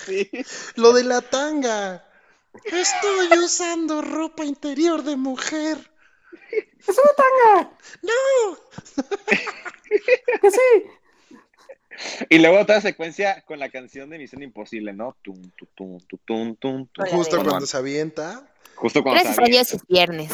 Sí. 0.06 0.30
Lo 0.76 0.94
de 0.94 1.04
la 1.04 1.22
tanga. 1.22 2.06
Estoy 2.66 3.38
usando 3.38 4.02
ropa 4.02 4.44
interior 4.44 5.04
de 5.04 5.16
mujer. 5.16 5.78
¡Es 6.52 6.98
una 6.98 7.12
tanga! 7.16 7.72
¡No! 8.02 8.58
¡Que 10.42 10.52
sí! 10.52 10.90
Y 12.30 12.40
luego 12.40 12.60
otra 12.60 12.82
secuencia 12.82 13.44
con 13.46 13.60
la 13.60 13.70
canción 13.70 14.10
de 14.10 14.18
Misión 14.18 14.42
Imposible, 14.42 14.94
¿no? 14.94 15.18
Tum, 15.22 15.42
tum, 15.52 15.68
tum, 15.76 16.00
tum, 16.26 16.56
tum, 16.56 16.88
tum, 16.88 17.06
Justo 17.08 17.44
cuando 17.44 17.66
se 17.66 17.78
avienta. 17.78 18.50
Justo 18.76 19.04
cuando 19.04 19.22
Gracias 19.22 19.34
a 19.34 19.42
sabía. 19.42 19.52
Dios 19.52 19.74
es 19.74 19.86
viernes. 19.88 20.32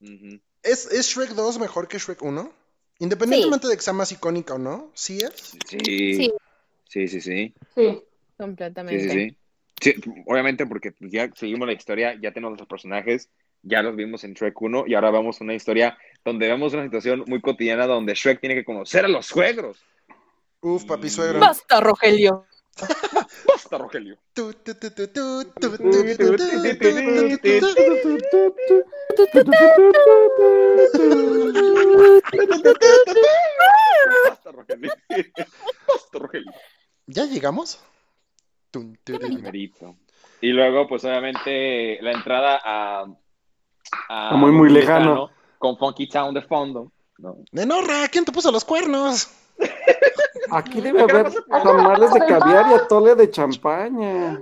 Ujú. 0.00 0.40
¿Es, 0.64 0.86
¿Es 0.86 1.06
Shrek 1.06 1.30
2 1.30 1.58
mejor 1.58 1.86
que 1.88 1.98
Shrek 1.98 2.22
1? 2.22 2.52
Independientemente 3.00 3.68
de 3.68 3.76
que 3.76 3.82
sea 3.82 3.92
más 3.92 4.10
icónica 4.12 4.54
o 4.54 4.58
no, 4.58 4.90
¿sí 4.94 5.18
es? 5.18 5.56
Sí, 5.68 6.32
Sí, 6.88 7.08
sí, 7.08 7.20
sí, 7.20 7.20
sí. 7.20 7.54
Completamente. 8.36 9.10
sí, 9.10 9.10
sí. 9.10 9.36
Sí, 9.80 9.94
obviamente 10.26 10.66
porque 10.66 10.94
ya 11.00 11.30
seguimos 11.34 11.66
la 11.66 11.74
historia, 11.74 12.18
ya 12.20 12.32
tenemos 12.32 12.58
los 12.58 12.66
personajes, 12.66 13.28
ya 13.62 13.82
los 13.82 13.96
vimos 13.96 14.24
en 14.24 14.34
Shrek 14.34 14.60
1 14.60 14.84
y 14.86 14.94
ahora 14.94 15.10
vamos 15.10 15.40
a 15.40 15.44
una 15.44 15.54
historia 15.54 15.98
donde 16.24 16.48
vemos 16.48 16.72
una 16.72 16.84
situación 16.84 17.24
muy 17.26 17.40
cotidiana 17.40 17.86
donde 17.86 18.14
Shrek 18.14 18.40
tiene 18.40 18.54
que 18.54 18.64
conocer 18.64 19.04
a 19.04 19.08
los 19.08 19.26
suegros. 19.26 19.84
Uf, 20.60 20.84
papi 20.84 21.10
suegro. 21.10 21.40
Basta, 21.40 21.80
Rogelio. 21.80 22.46
Basta, 23.46 23.78
Rogelio. 23.78 24.18
Basta, 34.28 34.52
Rogelio. 34.52 34.92
Basta, 35.88 36.18
Rogelio. 36.18 36.52
¿Ya 37.06 37.24
llegamos? 37.26 37.80
Y 40.40 40.48
luego, 40.48 40.88
pues 40.88 41.04
obviamente, 41.04 41.98
la 42.02 42.12
entrada 42.12 42.60
a. 42.64 43.06
muy, 44.36 44.50
muy 44.50 44.70
lejano. 44.70 45.30
Con 45.58 45.78
Funky 45.78 46.08
Town 46.08 46.34
de 46.34 46.42
fondo. 46.42 46.92
No. 47.18 47.36
Menorra, 47.52 48.08
¿quién 48.08 48.24
te 48.24 48.32
puso 48.32 48.50
los 48.50 48.64
cuernos? 48.64 49.30
Aquí 50.50 50.80
debe 50.80 51.02
haber 51.02 51.32
tamales 51.48 52.12
de 52.12 52.20
caviar 52.20 52.70
y 52.70 52.74
atole 52.74 53.14
de 53.14 53.30
champaña. 53.30 54.40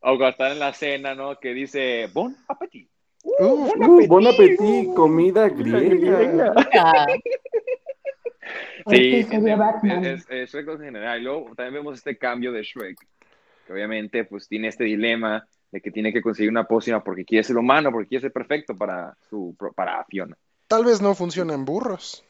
O 0.00 0.16
cuando 0.16 0.28
están 0.28 0.52
en 0.52 0.58
la 0.60 0.72
cena, 0.72 1.14
¿no? 1.14 1.38
Que 1.38 1.52
dice, 1.52 2.08
Bon 2.12 2.36
appetit. 2.48 2.88
Uf, 3.24 3.72
Uh, 3.76 4.06
bon 4.06 4.26
appetit, 4.26 4.94
comida 4.94 5.48
griega. 5.48 6.54
Sí, 8.88 9.26
es 10.30 10.50
Shrek 10.52 10.68
en 10.68 10.80
general. 10.80 11.20
Y 11.20 11.24
luego 11.24 11.46
también 11.56 11.74
vemos 11.74 11.96
este 11.96 12.16
cambio 12.16 12.52
de 12.52 12.62
Shrek. 12.62 12.96
Que 13.66 13.72
obviamente, 13.72 14.24
pues 14.24 14.46
tiene 14.46 14.68
este 14.68 14.84
dilema 14.84 15.44
de 15.72 15.80
que 15.80 15.90
tiene 15.90 16.12
que 16.12 16.22
conseguir 16.22 16.50
una 16.50 16.64
pócima 16.64 17.02
porque 17.02 17.24
quiere 17.24 17.42
ser 17.42 17.56
humano, 17.56 17.90
porque 17.90 18.08
quiere 18.08 18.22
ser 18.22 18.32
perfecto 18.32 18.76
para, 18.76 19.16
su, 19.28 19.56
para 19.74 20.04
Fiona. 20.04 20.36
Tal 20.68 20.84
vez 20.84 21.02
no 21.02 21.14
funcionan 21.14 21.64
burros. 21.64 22.24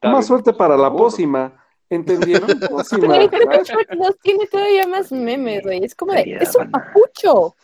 Tal 0.00 0.12
Más 0.12 0.26
suerte 0.26 0.52
para 0.52 0.76
la 0.76 0.90
pócima. 0.90 1.52
¿Entendieron? 1.90 2.48
Pócima. 2.70 3.18
2 3.18 4.16
tiene 4.22 4.46
todavía 4.46 4.86
más 4.86 5.10
memes, 5.10 5.62
güey. 5.64 5.84
Es 5.84 5.94
como 5.94 6.12
de, 6.12 6.38
es 6.40 6.54
un 6.54 6.70
papucho. 6.70 7.56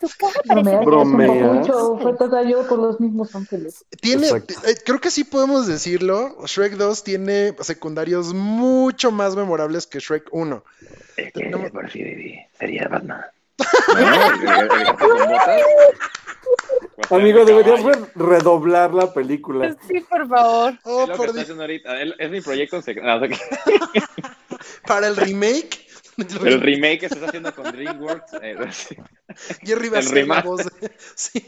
Tu 0.00 0.08
cara 0.18 0.32
parece 0.46 0.84
Bromeas, 0.84 1.66
fue 2.02 2.12
tocado 2.18 2.68
por 2.68 2.78
los 2.78 3.00
mismos 3.00 3.34
ángeles. 3.34 3.84
Tiene, 4.02 4.28
eh, 4.28 4.76
creo 4.84 5.00
que 5.00 5.10
sí 5.10 5.24
podemos 5.24 5.66
decirlo. 5.66 6.36
Shrek 6.44 6.74
2 6.74 7.04
tiene 7.04 7.56
secundarios 7.60 8.34
mucho 8.34 9.10
más 9.10 9.36
memorables 9.36 9.86
que 9.86 10.00
Shrek 10.00 10.28
1. 10.32 10.62
Es 11.16 11.32
que 11.32 11.48
No 11.48 11.58
me- 11.60 11.70
por 11.70 11.86
Baby 11.86 12.40
sería 12.58 12.88
Batman. 12.88 13.22
Amigo, 17.10 17.44
deberías 17.44 17.80
redoblar 18.14 18.92
la 18.92 19.12
película. 19.12 19.76
Sí, 19.88 20.00
por 20.00 20.28
favor. 20.28 20.74
Oh, 20.84 21.02
Es 21.02 21.08
lo 21.08 21.14
que 21.14 21.18
por 21.18 21.32
ahorita. 21.60 22.02
Es- 22.02 22.30
mi 22.30 22.40
proyecto 22.40 22.82
que- 23.28 23.38
Para 24.86 25.08
el 25.08 25.16
remake, 25.16 25.86
El 26.44 26.60
remake 26.60 27.00
que 27.00 27.08
se 27.08 27.14
está 27.14 27.28
haciendo 27.28 27.54
con 27.54 27.70
DreamWorks. 27.70 28.32
eh, 28.42 28.56
sí. 28.72 28.96
Jerry 29.62 29.88
va 29.88 29.98
a 29.98 30.02
ser 30.02 30.26
la 30.26 30.42
voz 30.42 30.64
de... 30.64 30.90
Sí. 31.14 31.40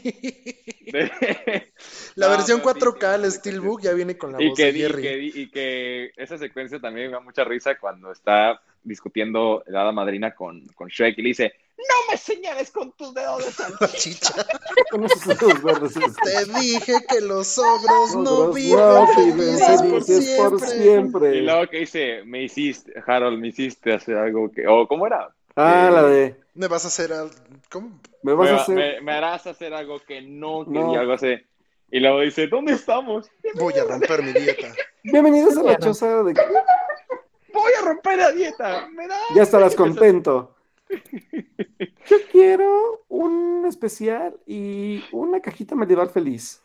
De- 0.91 1.71
La 2.15 2.27
No, 2.27 2.31
versión 2.37 2.61
pero 2.63 2.73
sí, 2.73 2.79
4K, 2.99 3.15
el 3.15 3.31
sí, 3.31 3.37
Steelbook, 3.39 3.81
ya 3.81 3.93
viene 3.93 4.17
con 4.17 4.31
la 4.31 4.41
y 4.41 4.49
voz 4.49 4.57
que, 4.57 4.65
de 4.65 4.71
di- 4.71 4.79
y, 4.79 4.83
Jerry. 4.83 5.01
que, 5.01 5.17
y 5.41 5.49
que 5.51 6.11
esa 6.15 6.37
secuencia 6.37 6.79
también 6.79 7.07
me 7.07 7.13
da 7.13 7.19
mucha 7.19 7.43
risa 7.43 7.77
cuando 7.77 8.11
está 8.11 8.61
discutiendo 8.83 9.63
la 9.67 9.81
hada 9.81 9.91
madrina 9.91 10.33
con, 10.35 10.65
con 10.75 10.87
Shrek 10.89 11.17
y 11.17 11.21
le 11.21 11.27
dice, 11.29 11.53
no 11.77 12.11
me 12.11 12.17
señales 12.17 12.69
con 12.71 12.91
tus 12.93 13.13
dedos 13.13 13.45
de 13.45 13.51
salchicha. 13.51 13.87
Chicha. 13.97 14.45
Con 14.91 15.05
esos 15.05 15.25
dedos 15.27 15.63
verdes. 15.63 15.93
Te 15.93 16.59
dije 16.59 16.93
que 17.09 17.21
los 17.21 17.57
ogros 17.57 18.15
no 18.17 18.51
viven 18.53 18.77
no 18.79 19.07
viven 19.15 19.37
felices 19.37 19.81
por 19.81 20.03
felices 20.03 20.39
por 20.39 20.59
siempre. 20.59 20.81
siempre. 20.83 21.35
Y 21.37 21.41
luego 21.41 21.67
que 21.69 21.77
dice, 21.77 22.21
me 22.25 22.43
hiciste, 22.43 22.93
Harold, 23.07 23.39
me 23.39 23.47
hiciste 23.47 23.93
hacer 23.93 24.17
algo 24.17 24.51
que, 24.51 24.67
o 24.67 24.87
¿cómo 24.87 25.07
era? 25.07 25.29
Ah, 25.55 25.89
la 25.91 26.03
de. 26.03 26.35
Me 26.53 26.67
vas 26.67 26.85
a 26.85 26.89
hacer 26.89 27.11
al... 27.13 27.31
¿Cómo? 27.69 27.99
Me 28.23 28.33
vas 28.33 28.49
me, 28.51 28.57
a 28.57 28.61
hacer. 28.61 28.75
me- 28.75 29.01
me 29.01 29.11
harás 29.13 29.47
hacer 29.47 29.73
algo 29.73 29.99
que 29.99 30.21
no 30.21 30.65
quería, 30.65 30.81
No. 30.81 30.99
algo 30.99 31.13
así. 31.13 31.35
Y 31.93 31.99
luego 31.99 32.19
dice, 32.21 32.47
¿dónde 32.47 32.73
estamos? 32.73 33.29
Voy 33.55 33.73
a 33.73 33.83
romper 33.85 34.21
mi 34.23 34.31
dieta. 34.33 34.67
Bienvenidos 35.03 35.57
a 35.57 35.63
la 35.63 35.77
choza 35.77 36.23
de. 36.23 36.33
Voy 37.61 37.71
a 37.79 37.85
romper 37.85 38.17
la 38.17 38.31
dieta. 38.31 38.87
¿Me 38.89 39.07
das? 39.07 39.21
Ya 39.35 39.43
estarás 39.43 39.75
contento. 39.75 40.55
Yo 42.09 42.17
quiero 42.31 43.03
un 43.07 43.65
especial 43.67 44.35
y 44.45 45.03
una 45.11 45.39
cajita 45.39 45.75
medieval 45.75 46.09
feliz. 46.09 46.61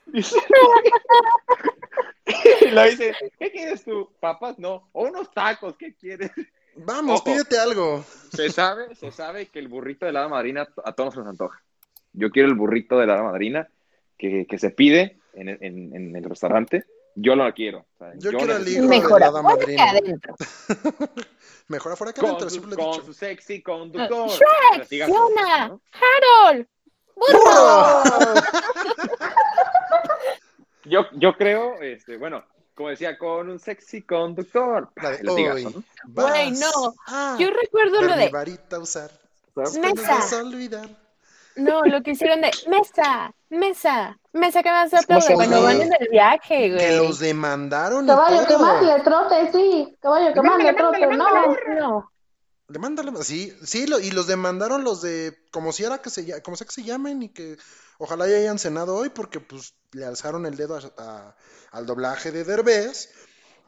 Y 2.62 2.70
luego 2.70 2.90
dice, 2.90 3.14
¿qué 3.38 3.50
quieres 3.52 3.84
tú? 3.84 4.08
¿Papas? 4.20 4.58
No. 4.58 4.88
O 4.92 5.04
unos 5.06 5.30
tacos, 5.32 5.76
¿qué 5.76 5.94
quieres? 5.94 6.30
Vamos, 6.74 7.20
Ojo. 7.20 7.24
pídete 7.32 7.58
algo. 7.58 8.04
Se 8.32 8.50
sabe, 8.50 8.94
se 8.96 9.10
sabe 9.12 9.46
que 9.46 9.58
el 9.60 9.68
burrito 9.68 10.04
de 10.06 10.12
la 10.12 10.28
madrina 10.28 10.68
a 10.84 10.92
todos 10.92 11.16
nos 11.16 11.26
antoja. 11.26 11.62
Yo 12.12 12.30
quiero 12.30 12.48
el 12.48 12.54
burrito 12.54 12.98
de 12.98 13.06
la 13.06 13.22
madrina 13.22 13.68
que, 14.18 14.46
que 14.46 14.58
se 14.58 14.70
pide 14.70 15.18
en, 15.34 15.48
en- 15.48 15.94
en 15.94 16.16
el 16.16 16.24
restaurante. 16.24 16.84
Yo 17.18 17.34
lo 17.34 17.52
quiero. 17.54 17.78
O 17.78 17.98
sea, 17.98 18.12
Yo 18.18 18.30
quiero 18.30 18.56
el 18.56 18.68
hijo 18.68 18.82
de 18.82 18.88
Mejor 18.88 19.20
la 19.20 19.26
hada 19.28 19.40
afuera 19.40 19.56
que 19.66 19.76
madrina. 19.76 19.90
adentro. 19.90 20.34
Mejor 21.68 21.92
afuera 21.92 22.12
que 22.12 22.20
con, 22.20 22.28
adentro, 22.30 22.48
su, 22.50 22.54
siempre 22.56 22.76
lo 22.76 22.82
he 22.82 22.84
con 22.84 22.92
dicho. 22.92 23.06
su 23.06 23.14
sexy 23.14 23.62
conductor. 23.62 24.28
Shrek, 24.28 24.86
Fiona. 24.86 25.68
¿no? 25.68 25.80
¡Harold! 26.44 26.66
¡Burro! 27.16 28.02
Yo, 30.84 31.00
yo 31.14 31.32
creo, 31.36 31.80
este, 31.82 32.16
bueno, 32.16 32.44
como 32.74 32.90
decía, 32.90 33.18
con 33.18 33.50
un 33.50 33.58
sexy 33.58 34.02
conductor. 34.02 34.88
La 34.96 35.10
de 35.12 35.50
hoy. 35.50 35.64
¿no? 35.64 35.82
Güey, 36.06 36.52
no. 36.52 36.94
Yo 37.38 37.50
recuerdo 37.50 38.02
lo 38.02 38.14
mi 38.14 38.22
de. 38.22 38.28
varita 38.28 38.78
usar. 38.78 39.10
¿sabes? 39.54 39.78
Mesa. 39.78 39.94
No 39.94 40.02
vas 40.18 40.32
a 40.32 40.42
olvidar. 40.44 40.88
No, 41.56 41.82
lo 41.84 42.02
que 42.02 42.12
hicieron 42.12 42.40
de. 42.42 42.50
Mesa, 42.68 43.34
mesa, 43.48 44.18
mesa 44.32 44.62
que 44.62 44.70
más 44.70 44.92
aplaude 44.94 45.26
que 45.26 45.34
cuando 45.34 45.62
van 45.62 45.80
en 45.80 45.92
el 45.98 46.08
viaje, 46.10 46.68
güey. 46.70 46.78
Que 46.78 46.96
los 46.96 47.18
demandaron 47.18 48.06
Caballo 48.06 48.46
que 48.46 48.56
más 48.58 48.82
le 48.82 49.00
trote, 49.00 49.52
sí. 49.52 49.96
Caballo 50.00 50.32
que 50.34 50.42
más 50.42 50.58
le 50.62 50.74
trote, 50.74 51.06
no. 51.06 51.56
No, 51.78 52.12
Demándale, 52.68 53.12
sí, 53.22 53.56
sí, 53.62 53.86
lo- 53.86 54.00
y 54.00 54.10
los 54.10 54.26
demandaron 54.26 54.82
los 54.82 55.00
de, 55.00 55.38
como 55.52 55.72
si 55.72 55.84
era 55.84 55.98
que 56.02 56.10
se, 56.10 56.42
como 56.42 56.56
sea 56.56 56.66
que 56.66 56.72
se 56.72 56.82
llamen 56.82 57.22
y 57.22 57.28
que 57.28 57.56
ojalá 57.98 58.26
ya 58.26 58.36
hayan 58.36 58.58
cenado 58.58 58.96
hoy 58.96 59.08
porque 59.08 59.38
pues 59.38 59.74
le 59.92 60.04
alzaron 60.04 60.46
el 60.46 60.56
dedo 60.56 60.76
a- 60.76 60.92
a- 61.02 61.36
al 61.70 61.86
doblaje 61.86 62.32
de 62.32 62.42
Derbez 62.42 63.10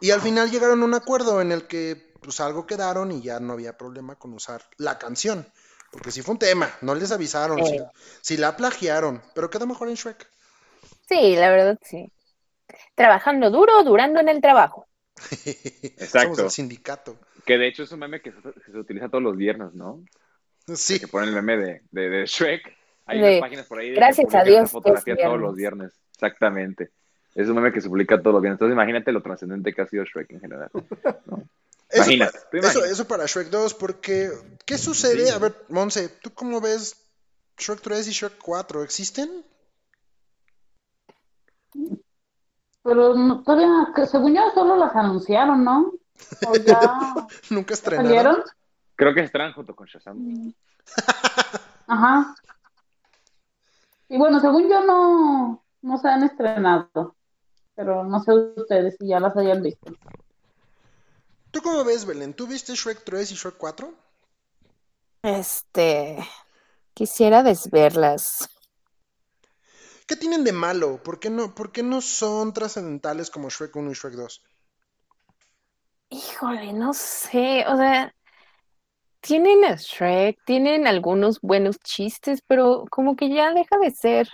y 0.00 0.10
al 0.10 0.20
final 0.20 0.50
llegaron 0.50 0.82
a 0.82 0.84
un 0.84 0.94
acuerdo 0.94 1.40
en 1.40 1.52
el 1.52 1.68
que 1.68 2.12
pues 2.20 2.40
algo 2.40 2.66
quedaron 2.66 3.12
y 3.12 3.22
ya 3.22 3.38
no 3.38 3.52
había 3.52 3.78
problema 3.78 4.16
con 4.16 4.34
usar 4.34 4.62
la 4.78 4.98
canción, 4.98 5.46
porque 5.90 6.10
sí 6.10 6.22
fue 6.22 6.34
un 6.34 6.38
tema, 6.38 6.70
no 6.82 6.94
les 6.94 7.12
avisaron, 7.12 7.64
sí, 7.64 7.78
sí 8.20 8.36
la 8.36 8.56
plagiaron, 8.56 9.22
pero 9.34 9.50
quedó 9.50 9.66
mejor 9.66 9.88
en 9.88 9.94
Shrek. 9.94 10.28
sí, 11.08 11.36
la 11.36 11.50
verdad 11.50 11.78
sí. 11.82 12.10
Trabajando 12.94 13.50
duro, 13.50 13.82
durando 13.84 14.20
en 14.20 14.28
el 14.28 14.40
trabajo. 14.40 14.86
Exacto. 15.44 16.34
Somos 16.34 16.38
el 16.40 16.50
sindicato. 16.50 17.16
Que 17.46 17.56
de 17.56 17.68
hecho 17.68 17.84
es 17.84 17.92
un 17.92 18.00
meme 18.00 18.20
que 18.20 18.30
se, 18.30 18.38
que 18.40 18.72
se 18.72 18.78
utiliza 18.78 19.08
todos 19.08 19.22
los 19.22 19.36
viernes, 19.36 19.72
¿no? 19.74 20.02
Sí, 20.74 21.00
Que 21.00 21.08
ponen 21.08 21.30
el 21.30 21.42
meme 21.42 21.56
de, 21.56 21.82
de, 21.90 22.10
de 22.10 22.26
Shrek. 22.26 22.76
Hay 23.06 23.20
De, 23.20 23.28
unas 23.28 23.40
páginas 23.40 23.66
por 23.66 23.78
ahí 23.78 23.88
de 23.88 23.94
que 23.94 24.00
gracias 24.00 24.34
a 24.34 24.44
Dios 24.44 24.70
fotografía 24.70 25.14
es 25.14 25.20
todos 25.20 25.40
los 25.40 25.54
viernes. 25.56 25.92
Exactamente. 26.12 26.90
Es 27.34 27.48
un 27.48 27.54
meme 27.54 27.72
que 27.72 27.80
se 27.80 27.88
publica 27.88 28.20
todos 28.20 28.34
los 28.34 28.42
viernes. 28.42 28.56
Entonces 28.56 28.74
imagínate 28.74 29.12
lo 29.12 29.22
trascendente 29.22 29.72
que 29.72 29.80
ha 29.80 29.86
sido 29.86 30.04
Shrek 30.04 30.30
en 30.32 30.40
general. 30.40 30.70
¿no? 31.26 31.42
Eso, 31.90 32.02
Imagínate, 32.02 32.38
tú 32.50 32.56
eso, 32.58 32.66
imagínate. 32.66 32.92
eso 32.92 33.08
para 33.08 33.26
Shrek 33.26 33.48
2, 33.48 33.74
porque 33.74 34.30
¿qué 34.66 34.76
sucede? 34.76 35.26
Sí. 35.26 35.32
A 35.32 35.38
ver, 35.38 35.64
Monse, 35.70 36.08
¿tú 36.08 36.30
cómo 36.34 36.60
ves 36.60 36.96
Shrek 37.56 37.80
3 37.80 38.08
y 38.08 38.12
Shrek 38.12 38.38
4? 38.42 38.82
¿Existen? 38.82 39.44
Pero 42.82 43.14
no- 43.14 43.42
todavía, 43.42 43.92
según 44.06 44.34
yo, 44.34 44.42
solo 44.54 44.76
las 44.76 44.94
anunciaron, 44.94 45.64
¿no? 45.64 45.92
O 46.46 46.56
ya 46.56 46.78
Nunca 47.50 47.74
estrenaron. 47.74 48.06
salieron. 48.12 48.42
Creo 48.96 49.14
que 49.14 49.20
estarán 49.22 49.52
junto 49.52 49.74
con 49.76 49.86
Shazam. 49.86 50.52
Ajá. 51.86 52.34
Y 54.08 54.18
bueno, 54.18 54.40
según 54.40 54.68
yo, 54.68 54.84
no, 54.84 55.64
no 55.82 55.98
se 55.98 56.08
han 56.08 56.22
estrenado. 56.24 57.14
Pero 57.74 58.04
no 58.04 58.20
sé 58.20 58.32
ustedes 58.56 58.96
si 58.98 59.06
ya 59.08 59.20
las 59.20 59.36
hayan 59.36 59.62
visto. 59.62 59.92
¿Tú 61.50 61.60
cómo 61.62 61.84
ves, 61.84 62.04
Belén? 62.06 62.34
¿Tú 62.34 62.46
viste 62.46 62.74
Shrek 62.74 63.04
3 63.04 63.30
y 63.32 63.34
Shrek 63.34 63.56
4? 63.58 63.94
Este. 65.22 66.18
Quisiera 66.94 67.42
desverlas. 67.42 68.48
¿Qué 70.06 70.16
tienen 70.16 70.42
de 70.42 70.52
malo? 70.52 71.02
¿Por 71.02 71.20
qué 71.20 71.30
no, 71.30 71.54
por 71.54 71.70
qué 71.70 71.82
no 71.82 72.00
son 72.00 72.52
trascendentales 72.52 73.30
como 73.30 73.50
Shrek 73.50 73.76
1 73.76 73.90
y 73.90 73.94
Shrek 73.94 74.14
2? 74.14 74.42
Híjole, 76.10 76.72
no 76.72 76.92
sé, 76.94 77.64
o 77.68 77.76
sea, 77.76 78.14
tienen 79.20 79.64
a 79.64 79.76
Shrek, 79.76 80.38
tienen 80.44 80.86
algunos 80.86 81.40
buenos 81.40 81.78
chistes, 81.80 82.40
pero 82.46 82.84
como 82.90 83.14
que 83.16 83.28
ya 83.28 83.52
deja 83.52 83.76
de 83.78 83.90
ser, 83.90 84.28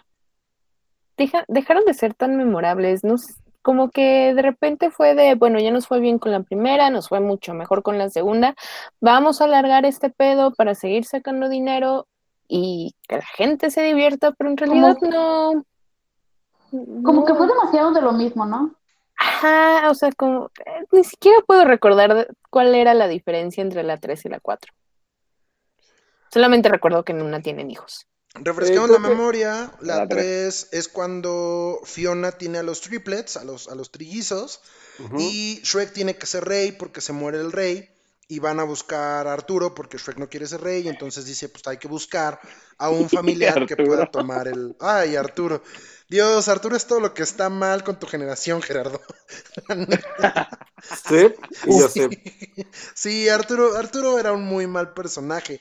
deja, 1.16 1.44
dejaron 1.48 1.84
de 1.84 1.94
ser 1.94 2.14
tan 2.14 2.36
memorables, 2.36 3.02
no 3.02 3.16
s- 3.16 3.34
como 3.64 3.90
que 3.90 4.34
de 4.34 4.42
repente 4.42 4.90
fue 4.90 5.14
de, 5.14 5.36
bueno, 5.36 5.58
ya 5.58 5.70
nos 5.70 5.86
fue 5.86 5.98
bien 5.98 6.18
con 6.18 6.30
la 6.32 6.42
primera, 6.42 6.90
nos 6.90 7.08
fue 7.08 7.20
mucho 7.20 7.54
mejor 7.54 7.82
con 7.82 7.96
la 7.96 8.10
segunda, 8.10 8.54
vamos 9.00 9.40
a 9.40 9.44
alargar 9.44 9.86
este 9.86 10.10
pedo 10.10 10.52
para 10.52 10.74
seguir 10.74 11.06
sacando 11.06 11.48
dinero 11.48 12.06
y 12.46 12.94
que 13.08 13.16
la 13.16 13.24
gente 13.24 13.70
se 13.70 13.82
divierta, 13.82 14.32
pero 14.32 14.50
en 14.50 14.58
realidad 14.58 14.98
no. 15.00 15.64
Como 17.02 17.24
que 17.24 17.34
fue 17.34 17.46
demasiado 17.46 17.92
de 17.92 18.02
lo 18.02 18.12
mismo, 18.12 18.44
¿no? 18.44 18.74
Ajá, 19.16 19.90
o 19.90 19.94
sea, 19.94 20.12
como 20.12 20.50
eh, 20.66 20.84
ni 20.92 21.02
siquiera 21.02 21.38
puedo 21.46 21.64
recordar 21.64 22.28
cuál 22.50 22.74
era 22.74 22.92
la 22.92 23.08
diferencia 23.08 23.62
entre 23.62 23.82
la 23.82 23.96
3 23.96 24.26
y 24.26 24.28
la 24.28 24.40
4. 24.40 24.74
Solamente 26.30 26.68
recuerdo 26.68 27.02
que 27.02 27.12
en 27.12 27.22
una 27.22 27.40
tienen 27.40 27.70
hijos. 27.70 28.06
Refrescamos 28.34 28.90
la 28.90 28.98
memoria, 28.98 29.72
la 29.80 29.98
La 29.98 30.08
3 30.08 30.68
es 30.72 30.88
cuando 30.88 31.80
Fiona 31.84 32.32
tiene 32.32 32.58
a 32.58 32.62
los 32.62 32.80
triplets, 32.80 33.36
a 33.36 33.44
los, 33.44 33.68
a 33.68 33.74
los 33.74 33.90
trillizos, 33.90 34.60
y 35.18 35.60
Shrek 35.62 35.92
tiene 35.92 36.16
que 36.16 36.26
ser 36.26 36.44
rey 36.44 36.72
porque 36.72 37.00
se 37.00 37.12
muere 37.12 37.38
el 37.38 37.52
rey, 37.52 37.88
y 38.26 38.38
van 38.38 38.58
a 38.58 38.64
buscar 38.64 39.26
a 39.26 39.32
Arturo 39.32 39.74
porque 39.74 39.98
Shrek 39.98 40.18
no 40.18 40.28
quiere 40.28 40.46
ser 40.46 40.62
rey, 40.62 40.82
y 40.82 40.88
entonces 40.88 41.26
dice, 41.26 41.48
pues 41.48 41.66
hay 41.66 41.76
que 41.78 41.88
buscar 41.88 42.40
a 42.78 42.90
un 42.90 43.08
familiar 43.10 43.66
que 43.66 43.76
pueda 43.76 44.10
tomar 44.10 44.48
el... 44.48 44.76
Ay, 44.80 45.16
Arturo. 45.16 45.62
Dios, 46.08 46.48
Arturo 46.48 46.76
es 46.76 46.86
todo 46.86 47.00
lo 47.00 47.14
que 47.14 47.22
está 47.22 47.48
mal 47.48 47.82
con 47.84 47.98
tu 47.98 48.06
generación, 48.06 48.62
Gerardo. 48.62 49.00
Sí, 51.08 51.32
sé. 51.92 52.08
Sí, 52.94 53.28
Arturo, 53.28 53.76
Arturo 53.76 54.18
era 54.18 54.32
un 54.32 54.44
muy 54.44 54.66
mal 54.66 54.92
personaje. 54.92 55.60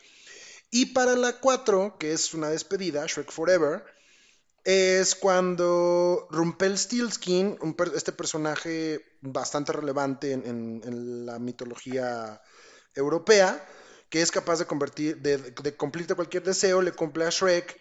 Y 0.74 0.88
para 0.88 1.16
la 1.16 1.34
4, 1.40 1.98
que 2.00 2.14
es 2.14 2.34
una 2.34 2.50
despedida, 2.50 3.06
Shrek 3.06 3.32
Forever, 3.32 3.84
es 4.64 5.16
cuando 5.16 6.28
Rumpelstiltskin, 6.32 7.58
per- 7.78 7.92
este 7.96 8.12
personaje 8.12 9.04
bastante 9.22 9.72
relevante 9.74 10.32
en, 10.34 10.82
en- 10.84 11.26
la 11.28 11.38
mitología 11.40 12.42
europea, 12.96 13.64
que 14.10 14.22
es 14.24 14.32
capaz 14.32 14.58
de 14.60 14.66
convertir, 14.66 15.22
de, 15.22 15.38
de 15.38 15.76
cumplirte 15.76 16.16
cualquier 16.16 16.44
deseo, 16.44 16.82
le 16.82 16.92
cumple 16.94 17.26
a 17.26 17.30
Shrek. 17.30 17.80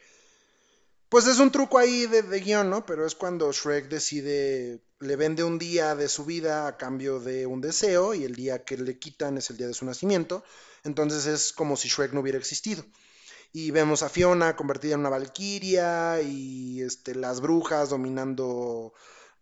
Pues 1.12 1.26
es 1.26 1.38
un 1.38 1.50
truco 1.50 1.78
ahí 1.78 2.06
de, 2.06 2.22
de 2.22 2.40
guion, 2.40 2.70
¿no? 2.70 2.86
Pero 2.86 3.06
es 3.06 3.14
cuando 3.14 3.52
Shrek 3.52 3.88
decide, 3.88 4.80
le 5.00 5.16
vende 5.16 5.44
un 5.44 5.58
día 5.58 5.94
de 5.94 6.08
su 6.08 6.24
vida 6.24 6.66
a 6.66 6.76
cambio 6.78 7.20
de 7.20 7.46
un 7.46 7.60
deseo, 7.60 8.14
y 8.14 8.24
el 8.24 8.34
día 8.34 8.64
que 8.64 8.76
le 8.78 8.98
quitan 8.98 9.36
es 9.38 9.50
el 9.50 9.58
día 9.58 9.66
de 9.66 9.74
su 9.74 9.84
nacimiento. 9.84 10.42
Entonces 10.84 11.26
es 11.26 11.52
como 11.52 11.76
si 11.76 11.88
Shrek 11.88 12.12
no 12.14 12.20
hubiera 12.20 12.38
existido. 12.38 12.84
Y 13.52 13.70
vemos 13.72 14.02
a 14.02 14.10
Fiona 14.10 14.56
convertida 14.56 14.94
en 14.94 15.00
una 15.00 15.10
valquiria 15.10 16.22
y 16.22 16.82
este, 16.82 17.14
las 17.16 17.40
brujas 17.40 17.90
dominando 17.90 18.94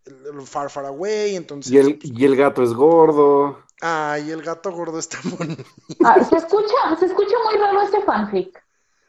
el- 0.05 0.39
el 0.41 0.47
Far 0.47 0.69
Far 0.71 0.85
Away. 0.87 1.35
Entonces, 1.37 1.73
Y 1.73 1.77
el, 1.77 1.99
y 2.03 2.25
el 2.25 2.35
gato 2.35 2.63
es 2.63 2.73
gordo. 2.73 3.57
ay, 3.81 4.31
el 4.31 4.41
gato 4.41 4.71
gordo 4.71 4.99
está 4.99 5.19
bonito. 5.37 5.63
Ah, 6.03 6.23
se 6.23 6.37
escucha, 6.37 6.95
se 6.99 7.05
escucha 7.07 7.35
muy 7.45 7.57
raro 7.59 7.81
ese 7.83 8.01
fanfic. 8.03 8.61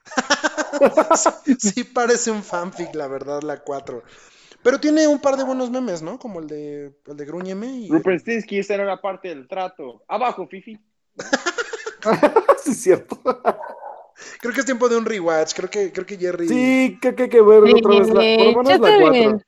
Sí 1.59 1.85
parece 1.85 2.31
un 2.31 2.43
fanfic, 2.43 2.95
la 2.95 3.07
verdad, 3.07 3.43
la 3.43 3.59
4. 3.59 4.03
Pero 4.63 4.79
tiene 4.79 5.07
un 5.07 5.21
par 5.21 5.37
de 5.37 5.45
buenos 5.45 5.71
memes, 5.71 6.03
¿no? 6.03 6.19
Como 6.19 6.41
el 6.41 6.47
de, 6.47 6.95
el 7.07 7.17
de 7.17 7.25
Grúñeme 7.25 7.67
y... 7.67 7.89
Rupert 7.89 8.21
Stinsky, 8.21 8.61
esa 8.61 8.75
era 8.75 9.01
parte 9.01 9.29
del 9.29 9.49
trato. 9.49 10.05
Abajo, 10.07 10.47
Fifi. 10.47 10.79
sí, 12.63 12.71
es 12.71 12.83
cierto. 12.83 13.19
Creo 14.41 14.55
que 14.55 14.61
es 14.61 14.67
tiempo 14.67 14.89
de 14.89 14.97
un 14.97 15.05
rewatch. 15.05 15.55
Creo 15.55 15.69
que, 15.69 15.93
creo 15.93 16.07
que 16.07 16.17
Jerry. 16.17 16.49
Sí, 16.49 16.99
que 17.01 17.09
hay 17.09 17.29
que 17.29 17.43
ver 17.43 17.63
otra 17.63 17.99
vez 17.99 18.09
la, 18.09 18.15
por 18.15 18.47
lo 18.47 18.63
menos 18.63 18.69
yo 18.69 18.79
la 18.79 18.89
también. 18.89 19.31
4. 19.33 19.47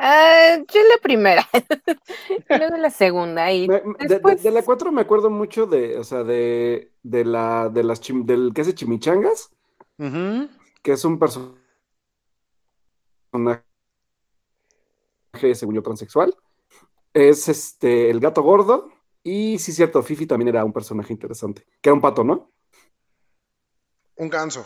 Ah, 0.00 0.58
yo 0.72 0.80
la 0.82 0.98
primera, 1.02 1.44
luego 2.48 2.76
la 2.76 2.90
segunda 2.90 3.52
y 3.52 3.66
Me- 3.66 3.82
me- 3.82 3.94
de, 3.98 4.06
de- 4.06 4.14
después 4.14 4.42
de 4.44 4.50
la 4.52 4.62
4 4.62 4.92
me 4.92 5.00
acuerdo 5.00 5.28
mucho 5.28 5.66
de, 5.66 5.98
o 5.98 6.04
sea, 6.04 6.22
de, 6.22 6.92
de 7.02 7.24
la, 7.24 7.68
de 7.68 7.82
las 7.82 8.00
chim- 8.00 8.24
del 8.24 8.52
que 8.54 8.60
hace 8.60 8.74
chimichangas, 8.74 9.50
que 10.82 10.92
es 10.92 11.04
un 11.04 11.18
personaje, 11.18 11.58
según 15.54 15.74
yo, 15.74 15.82
transexual. 15.82 16.36
Es 17.12 17.48
este, 17.48 18.10
el 18.10 18.20
gato 18.20 18.42
gordo. 18.42 18.90
Y 19.24 19.58
sí, 19.58 19.72
cierto, 19.72 20.02
Fifi 20.02 20.26
también 20.26 20.48
era 20.48 20.64
un 20.64 20.72
personaje 20.72 21.12
interesante. 21.12 21.66
Que 21.80 21.88
era 21.90 21.94
un 21.94 22.00
pato, 22.00 22.22
¿no? 22.22 22.52
Un 24.16 24.28
ganso. 24.28 24.64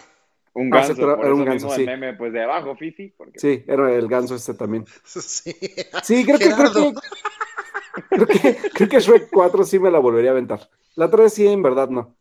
Un 0.54 0.72
Ah, 0.74 0.80
ganso, 0.86 0.94
por 0.96 1.24
era 1.24 1.34
un 1.34 1.40
eso 1.40 1.44
ganso, 1.44 1.66
mismo 1.66 1.74
sí. 1.74 1.80
el 1.82 1.86
meme, 1.86 2.12
pues 2.14 2.32
de 2.32 2.42
abajo, 2.42 2.76
Fifi, 2.76 3.08
porque 3.16 3.38
Sí, 3.38 3.64
era 3.66 3.92
el 3.94 4.06
ganso 4.08 4.34
este 4.34 4.54
también. 4.54 4.84
Sí. 5.04 5.54
Sí, 6.02 6.24
creo 6.26 6.38
que, 6.38 6.50
creo 6.52 6.72
que, 6.72 6.94
creo 8.10 8.26
que, 8.26 8.70
creo 8.74 8.88
que 8.88 9.00
Shrek 9.00 9.30
4 9.30 9.64
sí 9.64 9.78
me 9.78 9.90
la 9.90 9.98
volvería 9.98 10.30
a 10.30 10.32
aventar. 10.32 10.68
La 10.96 11.10
3 11.10 11.32
sí, 11.32 11.46
en 11.46 11.62
verdad, 11.62 11.88
no. 11.88 12.14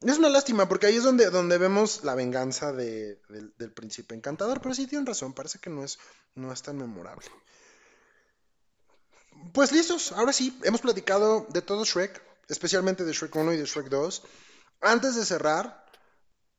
Es 0.00 0.16
una 0.18 0.28
lástima, 0.28 0.68
porque 0.68 0.86
ahí 0.86 0.96
es 0.96 1.02
donde, 1.02 1.28
donde 1.30 1.58
vemos 1.58 2.04
la 2.04 2.14
venganza 2.14 2.72
de- 2.72 3.20
del, 3.28 3.52
del 3.58 3.72
príncipe 3.72 4.14
encantador, 4.14 4.60
pero 4.60 4.72
sí 4.74 4.86
tienen 4.86 5.06
razón, 5.06 5.32
parece 5.34 5.58
que 5.58 5.70
no 5.70 5.82
es, 5.82 5.98
no 6.36 6.52
es 6.52 6.62
tan 6.62 6.78
memorable. 6.78 7.26
Pues 9.52 9.72
listos, 9.72 10.12
ahora 10.12 10.32
sí, 10.32 10.56
hemos 10.62 10.80
platicado 10.80 11.46
de 11.50 11.62
todo 11.62 11.84
Shrek, 11.84 12.22
especialmente 12.48 13.04
de 13.04 13.12
Shrek 13.12 13.34
1 13.34 13.52
y 13.52 13.56
de 13.56 13.64
Shrek 13.64 13.88
2. 13.88 14.22
Antes 14.80 15.16
de 15.16 15.24
cerrar, 15.24 15.84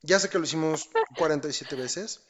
ya 0.01 0.19
sé 0.19 0.29
que 0.29 0.37
lo 0.37 0.45
hicimos 0.45 0.89
47 1.17 1.75
veces, 1.75 2.21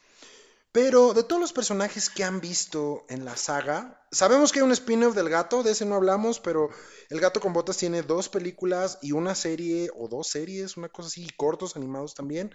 pero 0.71 1.13
de 1.13 1.23
todos 1.23 1.41
los 1.41 1.53
personajes 1.53 2.09
que 2.09 2.23
han 2.23 2.41
visto 2.41 3.05
en 3.09 3.25
la 3.25 3.35
saga, 3.35 4.03
sabemos 4.11 4.51
que 4.51 4.59
hay 4.59 4.65
un 4.65 4.71
spin-off 4.71 5.15
del 5.15 5.29
gato, 5.29 5.63
de 5.63 5.71
ese 5.71 5.85
no 5.85 5.95
hablamos, 5.95 6.39
pero 6.39 6.69
el 7.09 7.19
gato 7.19 7.39
con 7.39 7.53
botas 7.53 7.77
tiene 7.77 8.03
dos 8.03 8.29
películas 8.29 8.99
y 9.01 9.13
una 9.13 9.33
serie 9.33 9.89
o 9.97 10.07
dos 10.07 10.27
series, 10.27 10.77
una 10.77 10.89
cosa 10.89 11.07
así, 11.07 11.25
y 11.25 11.29
cortos 11.29 11.75
animados 11.75 12.13
también, 12.13 12.53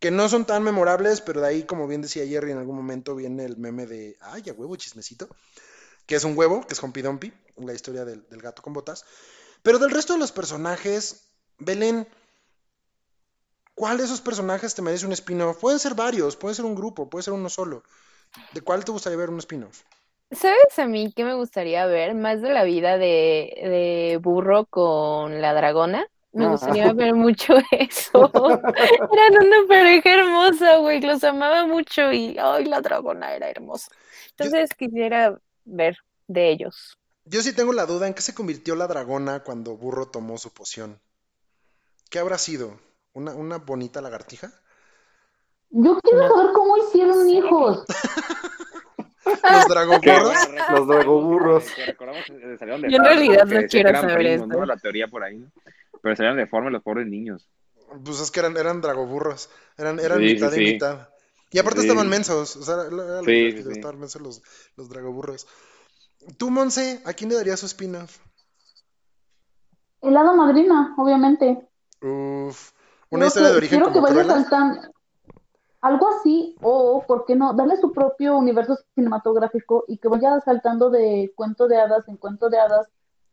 que 0.00 0.10
no 0.10 0.28
son 0.30 0.46
tan 0.46 0.62
memorables, 0.62 1.20
pero 1.20 1.42
de 1.42 1.48
ahí, 1.48 1.62
como 1.64 1.86
bien 1.86 2.00
decía 2.00 2.26
Jerry, 2.26 2.52
en 2.52 2.58
algún 2.58 2.76
momento 2.76 3.14
viene 3.14 3.44
el 3.44 3.58
meme 3.58 3.86
de, 3.86 4.16
ay, 4.20 4.42
a 4.48 4.52
huevo, 4.54 4.74
chismecito, 4.76 5.28
que 6.06 6.16
es 6.16 6.24
un 6.24 6.36
huevo, 6.36 6.66
que 6.66 6.72
es 6.72 6.82
Humpy 6.82 7.02
Dumpy, 7.02 7.32
la 7.58 7.74
historia 7.74 8.06
del, 8.06 8.26
del 8.28 8.40
gato 8.40 8.62
con 8.62 8.72
botas. 8.72 9.04
Pero 9.62 9.78
del 9.78 9.90
resto 9.90 10.14
de 10.14 10.18
los 10.18 10.32
personajes, 10.32 11.28
Belén, 11.58 12.08
¿cuál 13.82 13.98
de 13.98 14.04
esos 14.04 14.20
personajes 14.20 14.76
te 14.76 14.80
merece 14.80 15.06
un 15.06 15.12
spin-off? 15.12 15.58
Pueden 15.58 15.80
ser 15.80 15.96
varios, 15.96 16.36
puede 16.36 16.54
ser 16.54 16.64
un 16.64 16.76
grupo, 16.76 17.10
puede 17.10 17.24
ser 17.24 17.34
uno 17.34 17.48
solo. 17.48 17.82
¿De 18.54 18.60
cuál 18.60 18.84
te 18.84 18.92
gustaría 18.92 19.18
ver 19.18 19.28
un 19.28 19.40
spin-off? 19.40 19.82
¿Sabes 20.30 20.78
a 20.78 20.86
mí 20.86 21.12
qué 21.12 21.24
me 21.24 21.34
gustaría 21.34 21.84
ver? 21.86 22.14
Más 22.14 22.40
de 22.40 22.50
la 22.50 22.62
vida 22.62 22.96
de, 22.96 23.52
de 23.60 24.20
Burro 24.22 24.66
con 24.66 25.40
la 25.42 25.52
dragona. 25.52 26.06
Me 26.32 26.46
Ah. 26.46 26.50
gustaría 26.52 26.92
ver 26.92 27.12
mucho 27.14 27.54
eso. 27.72 28.30
Eran 28.72 29.46
una 29.48 29.66
pareja 29.66 30.14
hermosa, 30.14 30.76
güey. 30.76 31.00
Los 31.00 31.24
amaba 31.24 31.66
mucho 31.66 32.12
y 32.12 32.36
ay, 32.38 32.66
la 32.66 32.80
dragona 32.82 33.34
era 33.34 33.50
hermosa. 33.50 33.90
Entonces 34.30 34.70
quisiera 34.78 35.36
ver 35.64 35.96
de 36.28 36.52
ellos. 36.52 36.96
Yo 37.24 37.42
sí 37.42 37.52
tengo 37.52 37.72
la 37.72 37.86
duda 37.86 38.06
en 38.06 38.14
qué 38.14 38.22
se 38.22 38.32
convirtió 38.32 38.76
la 38.76 38.86
dragona 38.86 39.42
cuando 39.42 39.76
Burro 39.76 40.06
tomó 40.06 40.38
su 40.38 40.50
poción. 40.54 41.00
¿Qué 42.10 42.20
habrá 42.20 42.38
sido? 42.38 42.78
¿Una, 43.14 43.34
una 43.34 43.58
bonita 43.58 44.00
lagartija? 44.00 44.52
Yo 45.70 45.98
quiero 46.00 46.28
saber 46.28 46.52
cómo 46.52 46.76
hicieron 46.78 47.28
hijos. 47.28 47.84
¿Los 49.24 49.66
bueno, 50.02 50.32
Los 50.70 50.86
dragoburros. 50.86 51.64
Yo 51.76 52.96
en 52.96 53.04
realidad 53.04 53.46
no 53.46 53.66
quiero 53.68 54.00
saber. 54.00 54.46
¿no? 54.48 54.66
La 54.66 54.76
teoría 54.76 55.08
por 55.08 55.24
ahí, 55.24 55.38
¿no? 55.38 55.50
Pero 56.02 56.16
salieron 56.16 56.36
de 56.36 56.46
forma 56.46 56.70
los 56.70 56.82
pobres 56.82 57.06
niños. 57.06 57.48
Pues 58.04 58.20
es 58.20 58.30
que 58.30 58.40
eran, 58.40 58.56
eran 58.56 58.80
dragoburros. 58.80 59.50
Eran, 59.76 59.98
eran 60.00 60.18
Sí, 60.18 60.28
sí, 60.28 60.34
mitad 60.34 60.52
y 60.52 60.54
sí. 60.54 60.72
mitad. 60.72 61.08
Y 61.50 61.58
aparte 61.58 61.80
Sí. 61.80 61.86
estaban 61.86 62.08
mensos. 62.08 62.56
O 62.56 62.62
sea, 62.62 62.74
era 62.74 62.90
lo 62.90 63.24
Sí, 63.24 63.30
divertido, 63.32 63.68
sí, 63.68 63.74
sí. 63.74 63.80
estaban 63.80 64.00
mensos 64.00 64.22
los, 64.22 64.42
los 64.76 64.88
dragoburros. 64.88 65.46
Tú, 66.38 66.50
Monse, 66.50 67.02
¿a 67.04 67.12
quién 67.12 67.30
le 67.30 67.36
darías 67.36 67.60
su 67.60 67.66
spin-off? 67.66 68.18
El 70.00 70.16
hada 70.16 70.32
madrina, 70.32 70.94
obviamente. 70.98 71.68
Uf. 72.00 72.72
Una 73.16 73.26
historia 73.26 73.48
que- 73.48 73.52
de 73.52 73.58
origen 73.58 73.82
que 73.82 74.00
Cruella. 74.00 74.24
saltando. 74.24 74.80
Algo 75.80 76.08
así, 76.08 76.56
o, 76.62 77.04
¿por 77.06 77.24
qué 77.26 77.34
no? 77.34 77.54
Darle 77.54 77.76
su 77.76 77.92
propio 77.92 78.36
universo 78.36 78.78
cinematográfico 78.94 79.84
y 79.88 79.98
que 79.98 80.06
vaya 80.08 80.40
saltando 80.40 80.90
de 80.90 81.32
cuento 81.34 81.66
de 81.66 81.76
hadas 81.80 82.06
en 82.08 82.16
cuento 82.16 82.48
de 82.48 82.58
hadas 82.60 82.86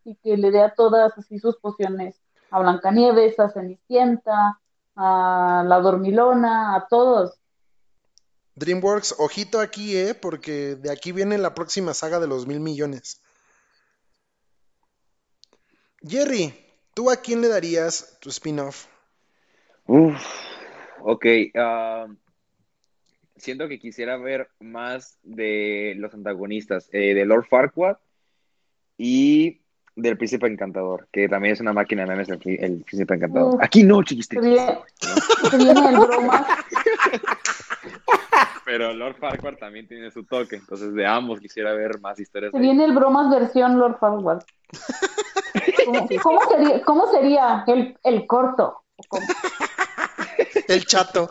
y 0.04 0.16
que 0.16 0.36
le 0.36 0.50
dé 0.50 0.62
a 0.62 0.74
todas 0.74 1.16
así 1.18 1.38
sus 1.40 1.58
pociones. 1.58 2.20
A 2.50 2.60
Blancanieves, 2.60 3.40
a 3.40 3.52
Cenicienta, 3.52 4.60
a 4.96 5.64
la 5.68 5.80
Dormilona, 5.80 6.76
a 6.76 6.88
todos. 6.88 7.40
DreamWorks, 8.56 9.16
ojito 9.20 9.60
aquí, 9.60 9.96
¿eh? 9.96 10.16
Porque 10.16 10.76
de 10.76 10.92
aquí 10.92 11.12
viene 11.12 11.38
la 11.38 11.54
próxima 11.54 11.94
saga 11.94 12.20
de 12.20 12.28
los 12.28 12.48
mil 12.48 12.60
millones. 12.60 13.22
Jerry, 16.02 16.54
¿tú 16.96 17.12
a 17.12 17.18
quién 17.18 17.42
le 17.42 17.48
darías 17.48 18.18
tu 18.20 18.30
spin-off? 18.30 18.88
Uf, 19.92 20.24
ok. 21.02 21.26
ah, 21.56 22.06
siento 23.36 23.68
que 23.68 23.80
quisiera 23.80 24.18
ver 24.18 24.48
más 24.60 25.18
de 25.24 25.96
los 25.98 26.14
antagonistas, 26.14 26.88
eh, 26.94 27.16
de 27.16 27.26
Lord 27.26 27.48
Farquaad 27.50 27.98
y 29.00 29.62
del 29.96 30.16
Príncipe 30.16 30.46
Encantador, 30.46 31.08
que 31.12 31.28
también 31.28 31.54
es 31.54 31.60
una 31.60 31.74
máquina 31.74 32.04
de 32.04 32.10
memes 32.10 32.30
el, 32.30 32.84
Príncipe 32.84 33.16
Encantador. 33.16 33.58
Aquí 33.64 33.82
no, 33.82 34.04
bromas. 36.00 36.46
Pero 38.66 38.94
Lord 38.94 39.16
Farquaad 39.16 39.56
también 39.56 39.88
tiene 39.88 40.12
su 40.12 40.24
toque, 40.24 40.58
entonces 40.58 40.94
de 40.94 41.08
ambos 41.08 41.40
quisiera 41.40 41.74
ver 41.74 42.00
más 42.00 42.20
historias. 42.20 42.52
Se 42.52 42.60
de- 42.60 42.64
viene 42.64 42.86
el 42.86 42.94
bromas 42.94 43.32
versión 43.32 43.80
Lord 43.80 43.98
Farquaad. 43.98 44.44
¿Cómo, 45.86 46.08
cómo 46.22 46.40
sería, 46.48 46.82
cómo 46.84 47.08
sería 47.08 47.64
el, 47.66 47.98
el 48.04 48.28
corto? 48.28 48.84
¿Cómo? 49.08 49.26
El 50.68 50.86
chato. 50.86 51.30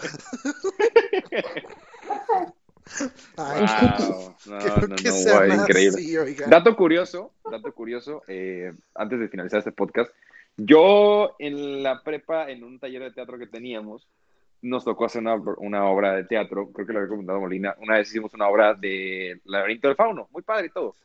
Ay, 3.37 3.67
Wow, 4.09 4.35
no, 4.47 4.59
no, 4.59 4.97
que 4.97 5.09
no, 5.11 5.55
increíble. 5.55 6.23
así. 6.23 6.43
Dato 6.49 6.75
curioso, 6.75 7.33
dato 7.51 7.73
curioso, 7.73 8.23
eh, 8.29 8.73
antes 8.95 9.21
de 9.21 9.29
finalizar 9.29 9.59
este 9.59 9.73
podcast, 9.73 10.11
yo 10.57 11.37
en 11.39 11.83
la 11.83 12.03
prepa, 12.03 12.51
en 12.51 12.65
un 12.65 12.79
taller 12.79 13.03
de 13.03 13.13
teatro 13.13 13.39
que 13.39 13.47
teníamos, 13.47 14.09
nos 14.63 14.85
tocó 14.85 15.05
hacer 15.05 15.21
una, 15.21 15.35
una 15.59 15.85
obra 15.85 16.15
de 16.15 16.25
teatro, 16.25 16.71
creo 16.73 16.87
que 16.87 16.93
lo 16.93 16.99
había 17.01 17.11
comentado 17.11 17.41
Molina, 17.41 17.77
una 17.79 17.99
vez 17.99 18.09
hicimos 18.09 18.35
una 18.35 18.49
obra 18.49 18.75
de 18.75 19.41
Laberinto 19.45 19.89
del 19.89 19.97
Fauno, 19.97 20.29
muy 20.33 20.43
padre 20.43 20.67
y 20.67 20.71
todo, 20.71 20.97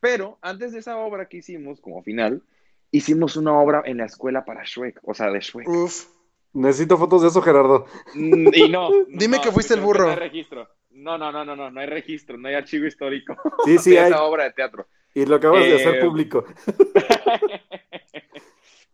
pero 0.00 0.38
antes 0.42 0.72
de 0.72 0.80
esa 0.80 0.98
obra 0.98 1.26
que 1.26 1.38
hicimos 1.38 1.80
como 1.80 2.02
final, 2.02 2.42
hicimos 2.90 3.36
una 3.36 3.58
obra 3.58 3.82
en 3.84 3.98
la 3.98 4.06
escuela 4.06 4.44
para 4.44 4.62
Shrek, 4.64 5.00
o 5.02 5.14
sea, 5.14 5.30
de 5.30 5.40
Shrek. 5.40 5.68
Uf. 5.68 6.06
Necesito 6.54 6.96
fotos 6.96 7.22
de 7.22 7.28
eso, 7.28 7.42
Gerardo. 7.42 7.86
Mm, 8.14 8.48
Y 8.54 8.68
no. 8.68 8.90
Dime 9.08 9.36
no, 9.36 9.42
que 9.42 9.52
fuiste 9.52 9.74
el 9.74 9.80
burro. 9.80 10.04
No 10.06 10.10
hay 10.10 10.16
registro. 10.16 10.68
No, 10.90 11.16
no, 11.18 11.30
no, 11.30 11.44
no, 11.44 11.54
no, 11.54 11.70
no 11.70 11.80
hay 11.80 11.86
registro, 11.86 12.36
no 12.38 12.48
hay 12.48 12.54
archivo 12.54 12.86
histórico 12.86 13.36
Sí, 13.64 13.78
sí, 13.78 13.90
de 13.90 14.00
hay. 14.00 14.10
esa 14.10 14.22
obra 14.24 14.44
de 14.44 14.52
teatro. 14.52 14.88
Y 15.14 15.26
lo 15.26 15.36
acabas 15.36 15.64
de 15.64 15.74
hacer 15.74 15.96
Eh, 15.96 16.00
público. 16.04 16.44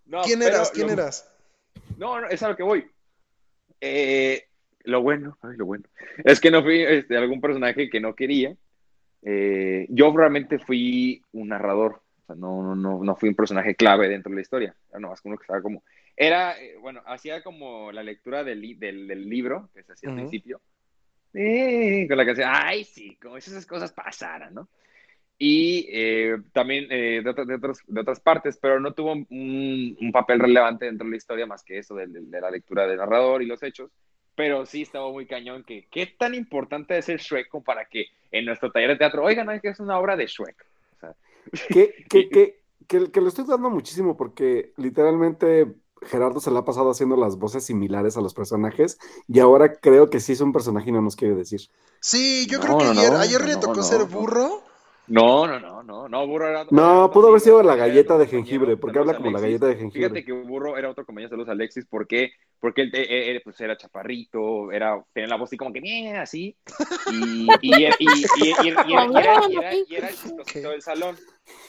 No, 0.07 0.23
¿Quién 0.23 0.39
pero 0.41 0.57
eras? 0.57 0.71
¿Quién 0.71 0.87
lo- 0.89 0.93
eras? 0.93 1.31
No, 1.97 2.21
no, 2.21 2.29
es 2.29 2.43
a 2.43 2.49
lo 2.49 2.57
que 2.57 2.63
voy. 2.63 2.87
Eh, 3.81 4.45
lo 4.85 5.03
bueno, 5.03 5.39
ay, 5.43 5.57
lo 5.57 5.67
bueno, 5.67 5.85
es 6.25 6.41
que 6.41 6.51
no 6.51 6.63
fui 6.63 6.83
este, 6.83 7.17
algún 7.17 7.41
personaje 7.41 7.89
que 7.89 8.01
no 8.01 8.15
quería. 8.15 8.55
Eh, 9.23 9.87
yo 9.89 10.15
realmente 10.15 10.59
fui 10.59 11.23
un 11.33 11.49
narrador, 11.49 12.03
o 12.25 12.27
sea, 12.27 12.37
no, 12.37 12.63
no, 12.63 12.75
no, 12.75 13.05
no 13.05 13.17
fui 13.17 13.29
un 13.29 13.35
personaje 13.35 13.75
clave 13.75 14.09
dentro 14.09 14.31
de 14.31 14.37
la 14.37 14.43
historia. 14.43 14.75
Era 14.91 14.99
nomás 14.99 15.21
uno 15.25 15.37
que 15.37 15.43
estaba 15.43 15.61
como. 15.63 15.83
Era, 16.17 16.59
eh, 16.61 16.77
bueno, 16.81 17.03
hacía 17.07 17.43
como 17.43 17.93
la 17.93 18.03
lectura 18.03 18.43
del, 18.45 18.61
li- 18.61 18.75
del, 18.75 19.07
del 19.07 19.29
libro 19.29 19.69
que 19.75 19.83
se 19.83 19.93
hacía 19.93 20.09
al 20.09 20.15
Ujú. 20.15 20.23
principio. 20.29 20.61
Eh, 21.35 22.07
con 22.09 22.17
la 22.17 22.25
canción, 22.25 22.49
ay, 22.53 22.85
sí, 22.85 23.17
como 23.17 23.41
si 23.41 23.51
esas 23.51 23.67
cosas 23.67 23.93
pasaran, 23.93 24.55
¿no? 24.55 24.69
Y 25.37 25.89
eh, 25.91 26.37
también 26.53 26.87
eh, 26.91 27.21
de, 27.25 27.29
otras- 27.31 27.47
de, 27.49 27.55
otras, 27.57 27.79
de 27.87 28.01
otras 28.01 28.21
partes, 28.21 28.57
pero 28.57 28.79
no 28.79 28.93
tuvo 28.95 29.13
un, 29.13 29.27
un 30.01 30.13
papel 30.13 30.39
relevante 30.39 30.85
dentro 30.87 31.05
de 31.05 31.11
la 31.11 31.17
historia 31.17 31.47
más 31.47 31.65
que 31.65 31.79
eso 31.79 31.95
de, 31.97 32.07
de- 32.07 32.41
la 32.41 32.51
lectura 32.51 32.87
del 32.87 32.99
narrador 32.99 33.43
y 33.43 33.47
los 33.47 33.63
hechos. 33.63 33.91
Pero 34.37 34.65
sí 34.65 34.83
estaba 34.83 35.11
muy 35.11 35.27
cañón 35.27 35.65
que 35.65 35.87
qué 35.91 36.07
tan 36.07 36.35
importante 36.35 36.97
es 36.97 37.09
el 37.09 37.19
Shrek 37.19 37.49
como 37.49 37.65
para 37.65 37.85
que 37.85 38.07
en 38.31 38.45
nuestro 38.45 38.71
taller 38.71 38.91
de 38.91 38.97
teatro, 38.97 39.25
oigan, 39.25 39.49
hay 39.49 39.61
que 39.61 39.69
es 39.69 39.81
una 39.81 39.99
obra 39.99 40.17
de 40.17 40.27
Shrek. 40.27 40.65
O 40.97 41.01
sea, 41.01 41.15
Que, 41.69 41.95
que, 42.09 42.31
que, 42.31 42.63
que, 42.87 43.11
que 43.11 43.21
lo 43.21 43.29
estoy 43.29 43.45
dando 43.47 43.71
muchísimo 43.71 44.17
porque 44.17 44.73
literalmente 44.77 45.75
Gerardo 46.03 46.41
se 46.41 46.51
la 46.51 46.61
ha 46.61 46.65
pasado 46.65 46.91
haciendo 46.91 47.17
las 47.17 47.39
voces 47.39 47.65
similares 47.65 48.17
a 48.17 48.21
los 48.21 48.35
personajes 48.35 48.99
y 49.29 49.41
ahora 49.41 49.81
creo 49.81 50.11
que 50.11 50.21
sí 50.21 50.33
es 50.33 50.41
un 50.41 50.53
personaje 50.53 50.91
y 50.91 50.93
no 50.93 51.03
nos 51.03 51.17
quiere 51.17 51.35
decir. 51.35 51.63
Sí, 52.01 52.47
yo 52.47 52.61
No, 52.61 52.61
creo 52.61 52.77
que 52.77 52.85
no, 52.85 52.93
ayer, 52.93 53.11
no, 53.11 53.17
ayer 53.17 53.45
le 53.45 53.57
tocó 53.57 53.83
no, 53.83 53.83
ser 53.83 54.05
no. 54.07 54.07
burro. 54.07 54.63
No, 55.07 55.47
no, 55.47 55.61
no, 55.61 55.83
no, 55.83 56.09
no, 56.09 56.27
Burro 56.27 56.49
era 56.49 56.63
otro- 56.63 56.75
No, 56.75 57.11
pudo 57.11 57.29
haber 57.29 57.41
sido 57.41 57.63
la 57.63 57.77
galleta 57.77 58.17
de 58.17 58.27
jengibre, 58.27 58.77
porque 58.79 58.99
habla 58.99 59.17
como 59.17 59.31
la 59.31 59.41
galleta 59.41 59.67
de 59.67 59.77
jengibre. 59.77 60.09
Fíjate 60.09 60.25
que 60.25 60.33
Burro 60.33 60.79
era 60.79 60.91
otro 60.91 61.05
compañero, 61.05 61.31
saludos 61.31 61.51
Alexis, 61.51 61.85
¿por 61.85 62.07
qué? 62.07 62.33
Porque 62.59 62.83
él 62.83 62.91
eh, 62.95 63.37
eh, 63.37 63.41
pues 63.45 63.61
era 63.61 63.77
chaparrito, 63.77 64.73
era, 64.73 65.05
tenía 65.13 65.29
la 65.29 65.37
voz 65.37 65.51
así 65.51 65.59
como 65.59 65.73
que 65.75 65.81
bien 65.81 66.17
así, 66.17 66.57
y, 67.13 67.47
y, 67.61 67.85
y, 67.85 67.87
y, 68.39 69.97
era, 69.97 70.09
el 70.09 70.17
chistosito 70.17 70.71
del 70.71 70.83
salón. 70.83 71.17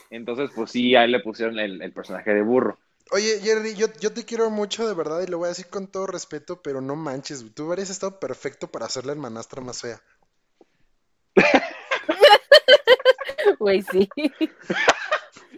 Entonces, 0.10 0.52
pues 0.56 0.72
sí, 0.72 0.96
a 0.96 1.04
él 1.04 1.12
le 1.12 1.20
pusieron 1.20 1.60
el, 1.60 1.82
el 1.82 1.92
personaje 1.92 2.34
de 2.34 2.42
burro. 2.42 2.78
Oye, 3.12 3.40
Jerry, 3.42 3.76
yo, 3.76 3.88
yo 4.00 4.14
te 4.14 4.24
quiero 4.24 4.50
mucho 4.50 4.88
de 4.88 4.94
verdad 4.94 5.22
y 5.22 5.28
lo 5.30 5.38
voy 5.38 5.46
a 5.48 5.50
decir 5.50 5.68
con 5.68 5.88
todo 5.88 6.08
respeto, 6.08 6.62
pero 6.62 6.80
no 6.80 6.96
manches, 6.96 7.46
tú 7.54 7.68
habrías 7.70 7.90
estado 7.90 8.20
perfecto 8.20 8.68
para 8.68 8.86
hacer 8.86 9.06
la 9.06 9.12
hermanastra 9.12 9.62
más 9.62 9.82
fea. 9.82 10.02
Güey, 13.60 13.82
sí. 13.84 14.10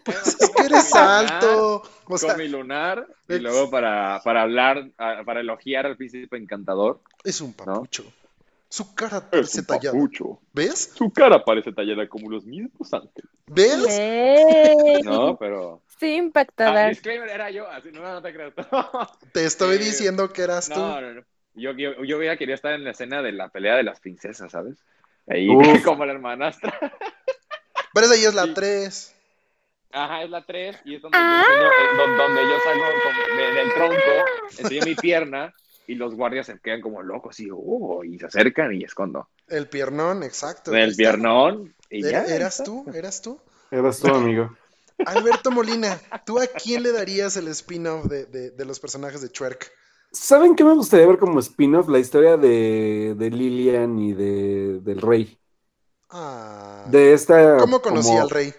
Pues 0.03 0.38
es 0.39 0.49
que 0.55 0.64
eres 0.64 0.95
alto. 0.95 1.84
O 2.05 2.18
sea, 2.18 2.30
con 2.30 2.38
mi 2.41 2.47
lunar, 2.47 3.05
y 3.27 3.34
es- 3.35 3.41
luego 3.41 3.69
para, 3.69 4.22
para 4.23 4.43
hablar, 4.43 4.89
para 4.95 5.41
elogiar 5.41 5.85
al 5.85 5.97
príncipe 5.97 6.38
encantador. 6.38 7.01
es 7.26 7.41
un 7.41 7.53
papucho. 7.53 8.05
Su 8.69 8.95
cara 8.95 9.18
Es 9.18 9.23
parece 9.23 9.59
un 9.61 9.65
tallada. 9.65 9.91
papucho. 9.93 10.39
¿Ves? 10.53 10.93
Su 10.95 11.11
cara 11.11 11.43
parece 11.43 11.73
tallada 11.73 12.07
como 12.07 12.30
los 12.30 12.45
mismos 12.45 12.93
ángeles. 12.93 13.30
¿Ves? 13.47 15.03
No, 15.03 15.38
pero. 15.38 15.81
Sí, 15.99 16.14
Ah, 16.14 16.15
impactada. 16.18 16.88
disclaimer, 16.88 17.27
era 17.30 17.49
yo, 17.51 17.68
así 17.69 17.91
no, 17.91 18.01
no 18.01 18.22
te 18.22 18.34
creo. 18.34 18.53
Te 19.34 19.43
estoy 19.45 19.76
Eh, 19.76 19.80
diciendo 19.80 20.31
que 20.31 20.43
eras 20.43 20.69
tú. 20.69 20.80
No, 20.80 21.01
no, 21.01 21.14
no. 21.15 21.22
Yo, 21.55 21.72
yo, 21.72 22.01
yo 22.05 22.22
ya 22.23 22.38
quería 22.38 22.55
estar 22.55 22.72
en 22.73 22.84
la 22.85 22.91
escena 22.91 23.22
de 23.22 23.31
la 23.34 23.49
pelea 23.49 23.76
de 23.76 23.84
las 23.84 23.99
princesas, 23.99 24.51
¿sabes? 24.53 24.77
Ahí, 25.27 25.49
Uf. 25.49 25.84
como 25.84 26.05
la 26.05 26.14
hermanastra. 26.14 26.73
Pero 27.99 28.14
esa 28.14 28.22
ya 28.22 28.30
es 28.30 28.36
la 28.36 28.44
Sí. 28.45 28.53
3. 28.53 29.14
Ajá, 29.91 30.24
es 30.24 30.30
la 30.30 30.45
3 30.45 30.78
y 30.86 30.95
es 30.95 31.02
donde, 31.02 31.18
Ah. 31.19 31.44
yo, 31.48 31.53
enseño, 31.53 31.68
eh, 31.68 31.98
don- 31.98 32.18
donde 32.18 32.41
yo 32.44 32.57
salgo 32.64 32.84
como 33.03 33.38
de- 33.38 33.53
del 33.53 33.74
tronco, 33.74 34.60
enseño 34.60 34.82
mi 34.86 34.95
pierna 34.95 35.53
y 35.88 35.95
los 35.95 36.14
guardias 36.14 36.45
se 36.45 36.60
quedan 36.60 36.82
como 36.82 37.02
locos 37.02 37.40
y, 37.40 37.48
oh, 37.52 38.03
y 38.03 38.19
se 38.19 38.26
acercan 38.28 38.74
y 38.74 38.84
escondo. 38.84 39.30
El 39.48 39.68
piernón, 39.68 40.22
exacto. 40.24 40.76
El 40.76 40.90
está. 40.91 40.98
piernón 40.98 41.74
y 41.90 42.06
Era- 42.06 42.28
ya. 42.28 42.36
¿Eras 42.36 42.61
tú? 42.64 42.86
¿Eras 42.94 43.22
tú? 43.22 43.40
Eras 43.72 43.99
tu 43.99 44.07
amigo. 44.10 44.56
Alberto 45.40 45.52
Molina, 45.52 45.99
¿tú 46.26 46.40
a 46.40 46.48
quién 46.48 46.84
le 46.84 46.91
darías 46.91 47.36
el 47.38 47.48
spin-off 47.48 48.06
de, 48.06 48.26
de- 48.26 48.52
de 48.52 48.65
los 48.65 48.80
personajes 48.80 49.22
de 49.22 49.30
Twerk? 49.30 49.72
¿Saben 50.11 50.56
qué 50.56 50.64
me 50.64 50.74
gustaría 50.74 51.07
ver 51.07 51.18
como 51.18 51.40
spin-off? 51.40 51.88
La 51.90 51.99
historia 51.99 52.38
de, 52.38 53.14
de 53.18 53.30
Lilian 53.32 53.98
y 53.99 54.14
de, 54.14 54.80
del 54.82 55.02
rey. 55.02 55.38
Ah, 56.09 56.85
De 56.89 57.13
esta. 57.13 57.57
¿Cómo 57.57 57.81
conocí 57.81 58.09
como- 58.09 58.21
al 58.21 58.29
rey? 58.29 58.53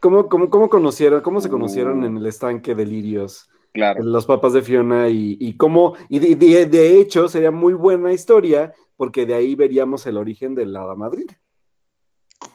¿Cómo, 0.00 0.28
cómo, 0.28 0.50
cómo 0.50 0.68
conocieron? 0.68 1.20
¿Cómo 1.20 1.40
se 1.40 1.48
conocieron 1.48 2.04
en 2.04 2.16
el 2.16 2.26
estanque 2.26 2.74
de 2.74 2.84
Lirios? 2.86 3.48
Claro. 3.72 4.02
Los 4.02 4.26
papás 4.26 4.52
de 4.52 4.62
Fiona 4.62 5.08
y, 5.08 5.36
y 5.40 5.56
cómo. 5.56 5.94
Y 6.08 6.18
de, 6.18 6.34
de- 6.36 6.66
de 6.66 7.00
hecho, 7.00 7.28
sería 7.28 7.50
muy 7.52 7.72
buena 7.74 8.12
historia 8.12 8.74
porque 8.96 9.26
de 9.26 9.34
ahí 9.34 9.54
veríamos 9.54 10.04
el 10.06 10.16
origen 10.16 10.54
de 10.54 10.66
la 10.66 10.82
hada 10.82 10.94
madrina. 10.96 11.38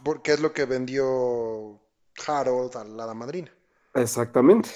Porque 0.04 0.34
es 0.34 0.42
lo 0.42 0.52
que 0.54 0.66
vendió 0.66 1.80
Harold 2.28 2.76
a 2.76 2.84
la 2.84 3.04
hada 3.06 3.14
madrina. 3.14 3.50
Exactamente. 3.94 4.70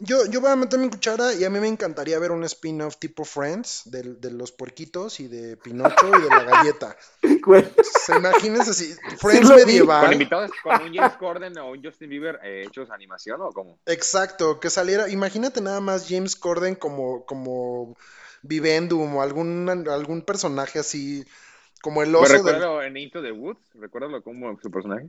Yo, 0.00 0.24
yo 0.26 0.40
voy 0.40 0.50
a 0.50 0.56
meter 0.56 0.78
mi 0.78 0.88
cuchara 0.88 1.34
y 1.34 1.44
a 1.44 1.50
mí 1.50 1.60
me 1.60 1.68
encantaría 1.68 2.18
ver 2.18 2.30
un 2.32 2.42
spin-off 2.44 2.96
tipo 2.96 3.24
Friends 3.24 3.82
de, 3.84 4.02
de 4.14 4.30
los 4.30 4.50
puerquitos 4.50 5.20
y 5.20 5.28
de 5.28 5.56
Pinocho 5.58 6.08
y 6.08 6.22
de 6.22 6.28
la 6.28 6.44
galleta. 6.44 6.96
¿Se 7.82 8.16
imagínense 8.16 8.70
así? 8.70 8.94
Friends 9.18 9.48
lo 9.48 9.56
vi. 9.56 9.60
¿Con 9.60 9.66
medieval. 9.66 10.12
invitados, 10.12 10.50
con 10.62 10.80
un 10.80 10.94
James 10.94 11.16
Corden 11.16 11.58
o 11.58 11.70
un 11.72 11.82
Justin 11.84 12.08
Bieber 12.08 12.40
eh, 12.42 12.64
hechos 12.66 12.90
animación 12.90 13.42
o 13.42 13.50
cómo? 13.52 13.78
Exacto, 13.86 14.58
que 14.58 14.70
saliera. 14.70 15.08
Imagínate 15.10 15.60
nada 15.60 15.80
más 15.80 16.06
James 16.08 16.34
Corden 16.34 16.74
como, 16.76 17.26
como 17.26 17.94
Vivendum 18.42 19.16
o 19.16 19.22
algún, 19.22 19.68
algún 19.68 20.22
personaje 20.22 20.78
así, 20.78 21.24
como 21.82 22.02
el 22.02 22.12
Pues 22.12 22.30
oso 22.30 22.42
del. 22.42 22.54
recuérdalo 22.56 22.82
en 22.82 22.96
Into 22.96 23.22
the 23.22 23.32
Woods, 23.32 23.60
recuérdalo 23.74 24.22
como 24.22 24.58
su 24.60 24.70
personaje. 24.70 25.08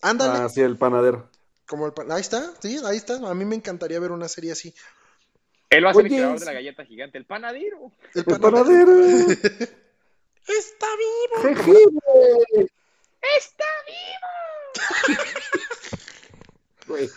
Ándale, 0.00 0.38
Ah, 0.38 0.48
sí, 0.48 0.60
el 0.62 0.76
panadero. 0.76 1.28
Como 1.66 1.86
el. 1.86 1.92
Ahí 2.10 2.20
está, 2.20 2.52
sí, 2.60 2.80
ahí 2.84 2.96
está. 2.96 3.16
A 3.16 3.34
mí 3.34 3.44
me 3.44 3.56
encantaría 3.56 4.00
ver 4.00 4.12
una 4.12 4.28
serie 4.28 4.52
así. 4.52 4.74
Él 5.70 5.86
va 5.86 5.90
a 5.90 5.94
ser 5.94 6.04
el 6.06 6.12
creador 6.12 6.38
de 6.38 6.44
la 6.46 6.52
galleta 6.52 6.84
gigante, 6.84 7.18
el 7.18 7.24
panadero. 7.24 7.92
El 8.14 8.20
El 8.20 8.24
panadero. 8.24 8.86
panadero. 8.86 8.92
Está 10.46 10.86
vivo. 10.96 11.42
Jengibre. 11.42 12.70
¡Está 13.38 13.64
Güey. 16.86 17.10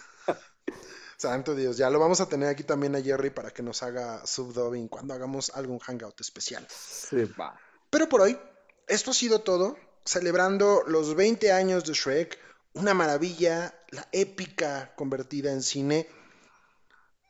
Santo 1.17 1.55
Dios, 1.55 1.77
ya 1.77 1.89
lo 1.89 1.99
vamos 1.99 2.19
a 2.22 2.27
tener 2.30 2.49
aquí 2.49 2.63
también 2.63 2.95
a 2.95 3.01
Jerry 3.01 3.30
para 3.30 3.51
que 3.51 3.63
nos 3.63 3.81
haga 3.84 4.26
subdubbing 4.27 4.88
cuando 4.89 5.13
hagamos 5.13 5.49
algún 5.55 5.80
hangout 5.80 6.19
especial. 6.22 6.65
Sí. 6.69 7.23
Va. 7.39 7.57
Pero 7.89 8.09
por 8.09 8.22
hoy, 8.22 8.38
esto 8.88 9.11
ha 9.11 9.13
sido 9.13 9.41
todo. 9.41 9.77
Celebrando 10.03 10.84
los 10.85 11.15
20 11.15 11.51
años 11.51 11.84
de 11.85 11.93
Shrek, 11.93 12.38
una 12.76 12.93
maravilla, 12.93 13.73
la 13.89 14.07
épica 14.11 14.93
convertida 14.95 15.52
en 15.52 15.64
cine. 15.64 16.07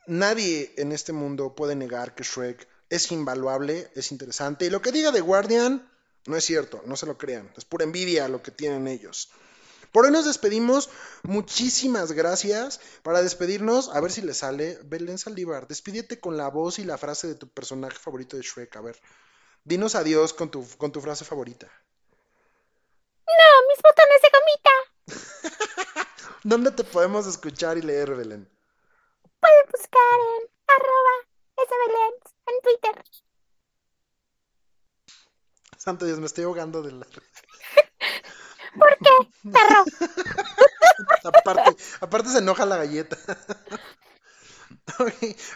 Nadie 0.06 0.74
en 0.76 0.92
este 0.92 1.12
mundo 1.12 1.54
puede 1.54 1.74
negar 1.74 2.14
que 2.14 2.24
Shrek 2.24 2.68
es 2.90 3.10
invaluable, 3.10 3.90
es 3.94 4.12
interesante. 4.12 4.66
Y 4.66 4.70
lo 4.70 4.82
que 4.82 4.92
diga 4.92 5.10
de 5.10 5.20
Guardian 5.20 5.90
no 6.26 6.36
es 6.36 6.44
cierto, 6.44 6.82
no 6.86 6.96
se 6.96 7.06
lo 7.06 7.16
crean. 7.16 7.52
Es 7.56 7.64
pura 7.64 7.84
envidia 7.84 8.28
lo 8.28 8.42
que 8.42 8.50
tienen 8.50 8.88
ellos. 8.88 9.30
Por 9.92 10.04
hoy 10.04 10.10
nos 10.10 10.26
despedimos. 10.26 10.90
Muchísimas 11.22 12.12
gracias. 12.12 12.80
Para 13.02 13.22
despedirnos, 13.22 13.88
a 13.88 14.00
ver 14.00 14.12
si 14.12 14.22
le 14.22 14.34
sale. 14.34 14.78
Belén 14.84 15.18
Saldívar, 15.18 15.68
despídete 15.68 16.20
con 16.20 16.36
la 16.36 16.48
voz 16.48 16.78
y 16.78 16.84
la 16.84 16.98
frase 16.98 17.28
de 17.28 17.36
tu 17.36 17.48
personaje 17.48 17.96
favorito 17.96 18.36
de 18.36 18.42
Shrek. 18.42 18.76
A 18.76 18.80
ver, 18.80 19.00
dinos 19.64 19.94
adiós 19.94 20.34
con 20.34 20.50
tu, 20.50 20.66
con 20.76 20.90
tu 20.92 21.00
frase 21.00 21.24
favorita. 21.24 21.66
No, 23.26 23.68
mis 23.68 23.78
botones 23.82 24.22
de 24.22 24.28
gomita. 24.32 24.95
¿Dónde 26.44 26.70
te 26.70 26.84
podemos 26.84 27.26
escuchar 27.26 27.78
y 27.78 27.82
leer, 27.82 28.14
Belén? 28.14 28.48
Pueden 29.40 29.66
buscar 29.72 30.20
en 30.20 30.48
arroba 30.68 31.26
en 32.46 32.60
Twitter. 32.62 33.04
Santo 35.76 36.04
Dios, 36.06 36.18
me 36.18 36.26
estoy 36.26 36.44
ahogando 36.44 36.82
de 36.82 36.92
la... 36.92 37.06
¿Por 38.76 38.98
qué, 38.98 39.50
perro? 39.50 39.84
aparte, 41.38 41.76
aparte 42.00 42.28
se 42.30 42.38
enoja 42.38 42.66
la 42.66 42.76
galleta. 42.76 43.16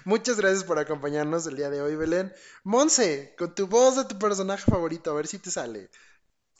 Muchas 0.05 0.37
gracias 0.37 0.65
por 0.65 0.79
acompañarnos 0.79 1.47
el 1.47 1.57
día 1.57 1.71
de 1.71 1.83
hoy, 1.83 1.97
Belén. 1.97 2.33
Monse, 2.65 3.35
con 3.39 3.55
tu 3.55 3.67
voz 3.67 3.97
de 3.97 4.05
tu 4.05 4.19
personaje 4.19 4.71
favorito, 4.71 5.11
a 5.11 5.15
ver 5.15 5.27
si 5.27 5.39
te 5.39 5.51
sale. 5.51 5.91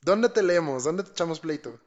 ¿Dónde 0.03 0.29
te 0.29 0.43
leemos? 0.43 0.85
¿Dónde 0.85 1.03
te 1.03 1.11
echamos 1.11 1.41
pleito? 1.41 1.81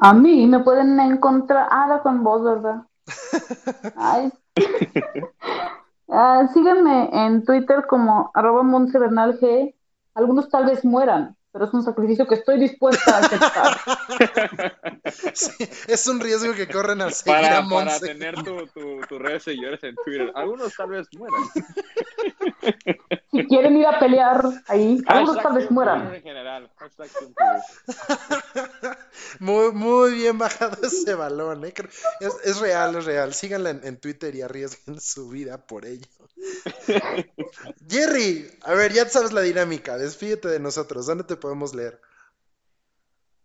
A 0.00 0.14
mí 0.14 0.46
me 0.46 0.60
pueden 0.60 0.98
encontrar. 0.98 1.68
Ah, 1.70 2.00
con 2.02 2.24
vos, 2.24 2.42
¿verdad? 2.42 2.82
Ay. 3.96 4.32
Ah, 6.08 6.48
síganme 6.52 7.10
en 7.12 7.44
Twitter 7.44 7.84
como 7.88 8.30
arroba 8.34 8.62
G. 8.62 9.74
Algunos 10.14 10.48
tal 10.48 10.66
vez 10.66 10.84
mueran, 10.84 11.36
pero 11.52 11.66
es 11.66 11.74
un 11.74 11.84
sacrificio 11.84 12.26
que 12.26 12.34
estoy 12.34 12.58
dispuesta 12.58 13.16
a 13.16 13.18
aceptar. 13.20 13.76
Sí, 15.34 15.64
es 15.88 16.06
un 16.08 16.20
riesgo 16.20 16.52
que 16.54 16.68
corren 16.68 17.00
al 17.00 17.12
seguir 17.12 17.46
a 17.46 17.64
Para, 17.68 17.98
tener 17.98 18.34
tu, 18.42 18.66
tu, 18.68 19.00
tu 19.08 19.18
red 19.18 19.34
de 19.34 19.40
seguidores 19.40 19.82
en 19.84 19.94
Twitter. 20.04 20.32
Algunos 20.34 20.74
tal 20.74 20.90
vez 20.90 21.08
mueran. 21.16 21.40
Si 23.30 23.46
quieren 23.46 23.76
ir 23.76 23.86
a 23.86 23.98
pelear 23.98 24.42
ahí, 24.68 25.02
algunos 25.06 25.42
tal 25.42 25.54
vez 25.54 25.70
mueran. 25.70 26.14
En 26.14 26.22
general. 26.22 26.70
Muy, 29.38 29.72
muy 29.72 30.14
bien 30.14 30.38
bajado 30.38 30.76
ese 30.82 31.14
balón, 31.14 31.64
¿eh? 31.64 31.72
Creo- 31.72 31.90
Es, 32.20 32.34
es 32.44 32.60
real, 32.60 32.96
es 32.96 33.04
real. 33.04 33.32
Síganla 33.34 33.70
en, 33.70 33.80
en 33.84 33.96
Twitter 33.98 34.34
y 34.34 34.42
arriesguen 34.42 35.00
su 35.00 35.28
vida 35.28 35.66
por 35.66 35.84
ello. 35.86 36.06
Jerry, 37.88 38.50
a 38.62 38.74
ver, 38.74 38.92
ya 38.92 39.08
sabes 39.08 39.32
la 39.32 39.40
dinámica. 39.42 39.96
Despídete 39.98 40.48
de 40.48 40.58
nosotros. 40.60 41.06
¿Dónde 41.06 41.24
te 41.24 41.36
podemos 41.36 41.74
leer? 41.74 42.00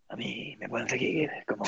A 0.09 0.15
mí 0.15 0.55
me 0.59 0.69
pueden 0.69 0.87
seguir 0.89 1.29
como. 1.47 1.63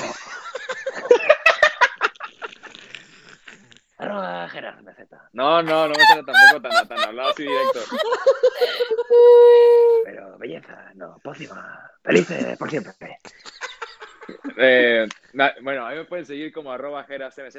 Arroba 3.98 4.46
Maceta. 4.82 5.28
No, 5.32 5.60
no, 5.60 5.88
no 5.88 5.94
me 5.94 6.06
suena 6.06 6.24
tampoco 6.24 6.62
tan, 6.62 6.88
tan 6.88 7.00
hablado 7.00 7.30
así 7.30 7.42
directo. 7.42 7.80
Pero 10.04 10.38
belleza, 10.38 10.92
no, 10.94 11.18
pócima. 11.22 11.90
Felices 12.04 12.56
por 12.56 12.70
siempre. 12.70 12.94
Eh, 14.56 15.08
na- 15.32 15.54
bueno, 15.62 15.86
a 15.86 15.90
mí 15.90 15.96
me 15.96 16.04
pueden 16.04 16.26
seguir 16.26 16.52
como 16.52 16.70
arroba 16.70 17.02
GeraCMZ 17.04 17.56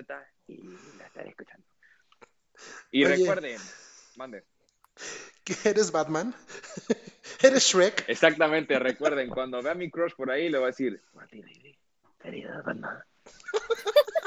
y 0.47 0.57
la 0.97 1.07
estaré 1.07 1.29
escuchando. 1.29 1.67
Y 2.91 3.05
Oye. 3.05 3.17
recuerden, 3.17 3.59
mande. 4.15 4.43
¿Que 5.43 5.55
eres 5.69 5.91
Batman? 5.91 6.33
¿Eres 7.41 7.63
Shrek? 7.63 8.05
Exactamente, 8.07 8.77
recuerden, 8.79 9.29
cuando 9.29 9.61
vea 9.61 9.71
a 9.73 9.75
mi 9.75 9.89
crush 9.89 10.13
por 10.15 10.31
ahí, 10.31 10.49
le 10.49 10.57
voy 10.57 10.65
a 10.65 10.67
decir, 10.67 11.01
Martín, 11.13 11.45
querida 12.21 12.61
Batman. 12.65 12.99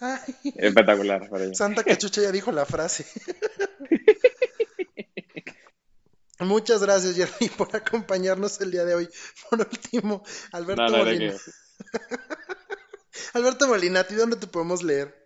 Ay, 0.00 0.34
Espectacular. 0.56 1.28
para 1.28 1.44
ella. 1.44 1.54
Santa 1.54 1.84
Cachucha 1.84 2.22
ya 2.22 2.32
dijo 2.32 2.50
la 2.52 2.64
frase. 2.64 3.04
Muchas 6.40 6.82
gracias, 6.82 7.16
Jeremy, 7.16 7.50
por 7.56 7.74
acompañarnos 7.76 8.60
el 8.62 8.70
día 8.70 8.84
de 8.84 8.94
hoy. 8.94 9.08
Por 9.50 9.60
último, 9.60 10.22
Alberto 10.52 10.82
No, 10.82 10.88
no, 10.88 11.04
de 11.04 11.06
Molina. 11.12 11.34
Alberto 13.34 13.68
Molina, 13.68 14.00
¿a 14.00 14.04
ti 14.04 14.14
dónde 14.14 14.36
te 14.36 14.46
podemos 14.46 14.82
leer? 14.82 15.19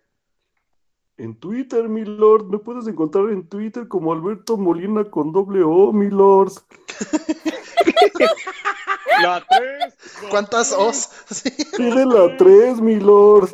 En 1.17 1.39
Twitter, 1.39 1.87
mi 1.87 2.03
lord, 2.03 2.47
me 2.47 2.57
puedes 2.57 2.87
encontrar 2.87 3.29
en 3.29 3.47
Twitter 3.47 3.87
como 3.87 4.11
Alberto 4.11 4.57
Molina 4.57 5.05
con 5.05 5.31
doble 5.31 5.63
O, 5.63 5.93
mi 5.93 6.09
lord. 6.09 6.51
La 9.21 9.45
3. 9.47 9.93
¿Cuántas 10.29 10.73
O's? 10.73 11.09
Sí. 11.31 11.49
Tiene 11.75 12.05
la 12.05 12.35
3, 12.37 12.81
mi 12.81 12.99
lord. 12.99 13.49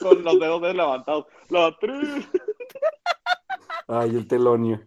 Con 0.00 0.22
los 0.22 0.38
dedos 0.38 0.62
levantados. 0.62 1.26
La 1.48 1.76
3. 1.80 2.26
Ay, 3.88 4.10
el 4.10 4.28
telonio. 4.28 4.80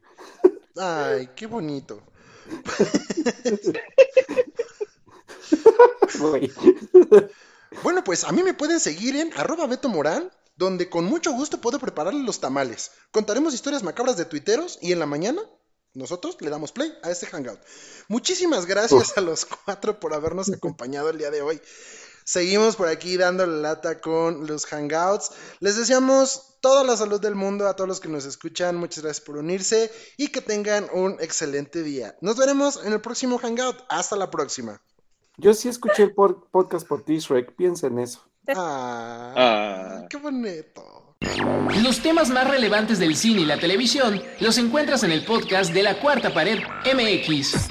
Ay, 0.77 1.29
qué 1.35 1.45
bonito. 1.45 2.01
Bueno, 7.81 8.03
pues 8.03 8.23
a 8.23 8.31
mí 8.31 8.43
me 8.43 8.53
pueden 8.53 8.79
seguir 8.79 9.15
en 9.15 9.33
arroba 9.33 9.65
Beto 9.67 9.89
Morán, 9.89 10.31
donde 10.55 10.89
con 10.89 11.05
mucho 11.05 11.31
gusto 11.33 11.59
puedo 11.59 11.79
prepararle 11.79 12.23
los 12.23 12.39
tamales. 12.39 12.91
Contaremos 13.11 13.53
historias 13.53 13.83
macabras 13.83 14.17
de 14.17 14.25
tuiteros 14.25 14.77
y 14.81 14.91
en 14.91 14.99
la 14.99 15.05
mañana 15.05 15.41
nosotros 15.93 16.37
le 16.39 16.49
damos 16.49 16.71
play 16.71 16.91
a 17.03 17.11
este 17.11 17.27
hangout. 17.27 17.59
Muchísimas 18.07 18.65
gracias 18.65 19.17
a 19.17 19.21
los 19.21 19.45
cuatro 19.45 19.99
por 19.99 20.13
habernos 20.13 20.51
acompañado 20.51 21.09
el 21.09 21.17
día 21.17 21.31
de 21.31 21.41
hoy. 21.41 21.61
Seguimos 22.25 22.77
por 22.77 22.87
aquí 22.87 23.17
dándole 23.17 23.61
lata 23.61 23.99
con 23.99 24.47
los 24.47 24.65
hangouts. 24.65 25.31
Les 25.59 25.75
deseamos 25.75 26.57
toda 26.61 26.83
la 26.83 26.95
salud 26.95 27.19
del 27.19 27.35
mundo 27.35 27.67
a 27.67 27.75
todos 27.75 27.87
los 27.87 27.99
que 27.99 28.07
nos 28.07 28.25
escuchan. 28.25 28.77
Muchas 28.77 29.03
gracias 29.03 29.25
por 29.25 29.37
unirse 29.37 29.91
y 30.17 30.29
que 30.29 30.41
tengan 30.41 30.87
un 30.93 31.17
excelente 31.19 31.83
día. 31.83 32.15
Nos 32.21 32.37
veremos 32.37 32.79
en 32.83 32.93
el 32.93 33.01
próximo 33.01 33.37
hangout. 33.37 33.77
Hasta 33.89 34.15
la 34.15 34.31
próxima. 34.31 34.81
Yo 35.37 35.53
sí 35.53 35.67
escuché 35.67 36.03
el 36.03 36.13
podcast 36.13 36.87
por 36.87 37.03
ti, 37.03 37.17
Shrek. 37.17 37.55
Piensa 37.55 37.87
en 37.87 37.99
eso. 37.99 38.21
Ah, 38.55 39.33
Ah. 39.35 40.05
qué 40.09 40.17
bonito. 40.17 41.15
Los 41.81 42.01
temas 42.01 42.29
más 42.29 42.47
relevantes 42.49 42.99
del 42.99 43.15
cine 43.15 43.41
y 43.41 43.45
la 43.45 43.57
televisión 43.57 44.21
los 44.41 44.57
encuentras 44.57 45.03
en 45.03 45.11
el 45.11 45.23
podcast 45.23 45.73
de 45.73 45.83
la 45.83 45.95
Cuarta 45.99 46.33
Pared 46.33 46.59
MX. 46.93 47.69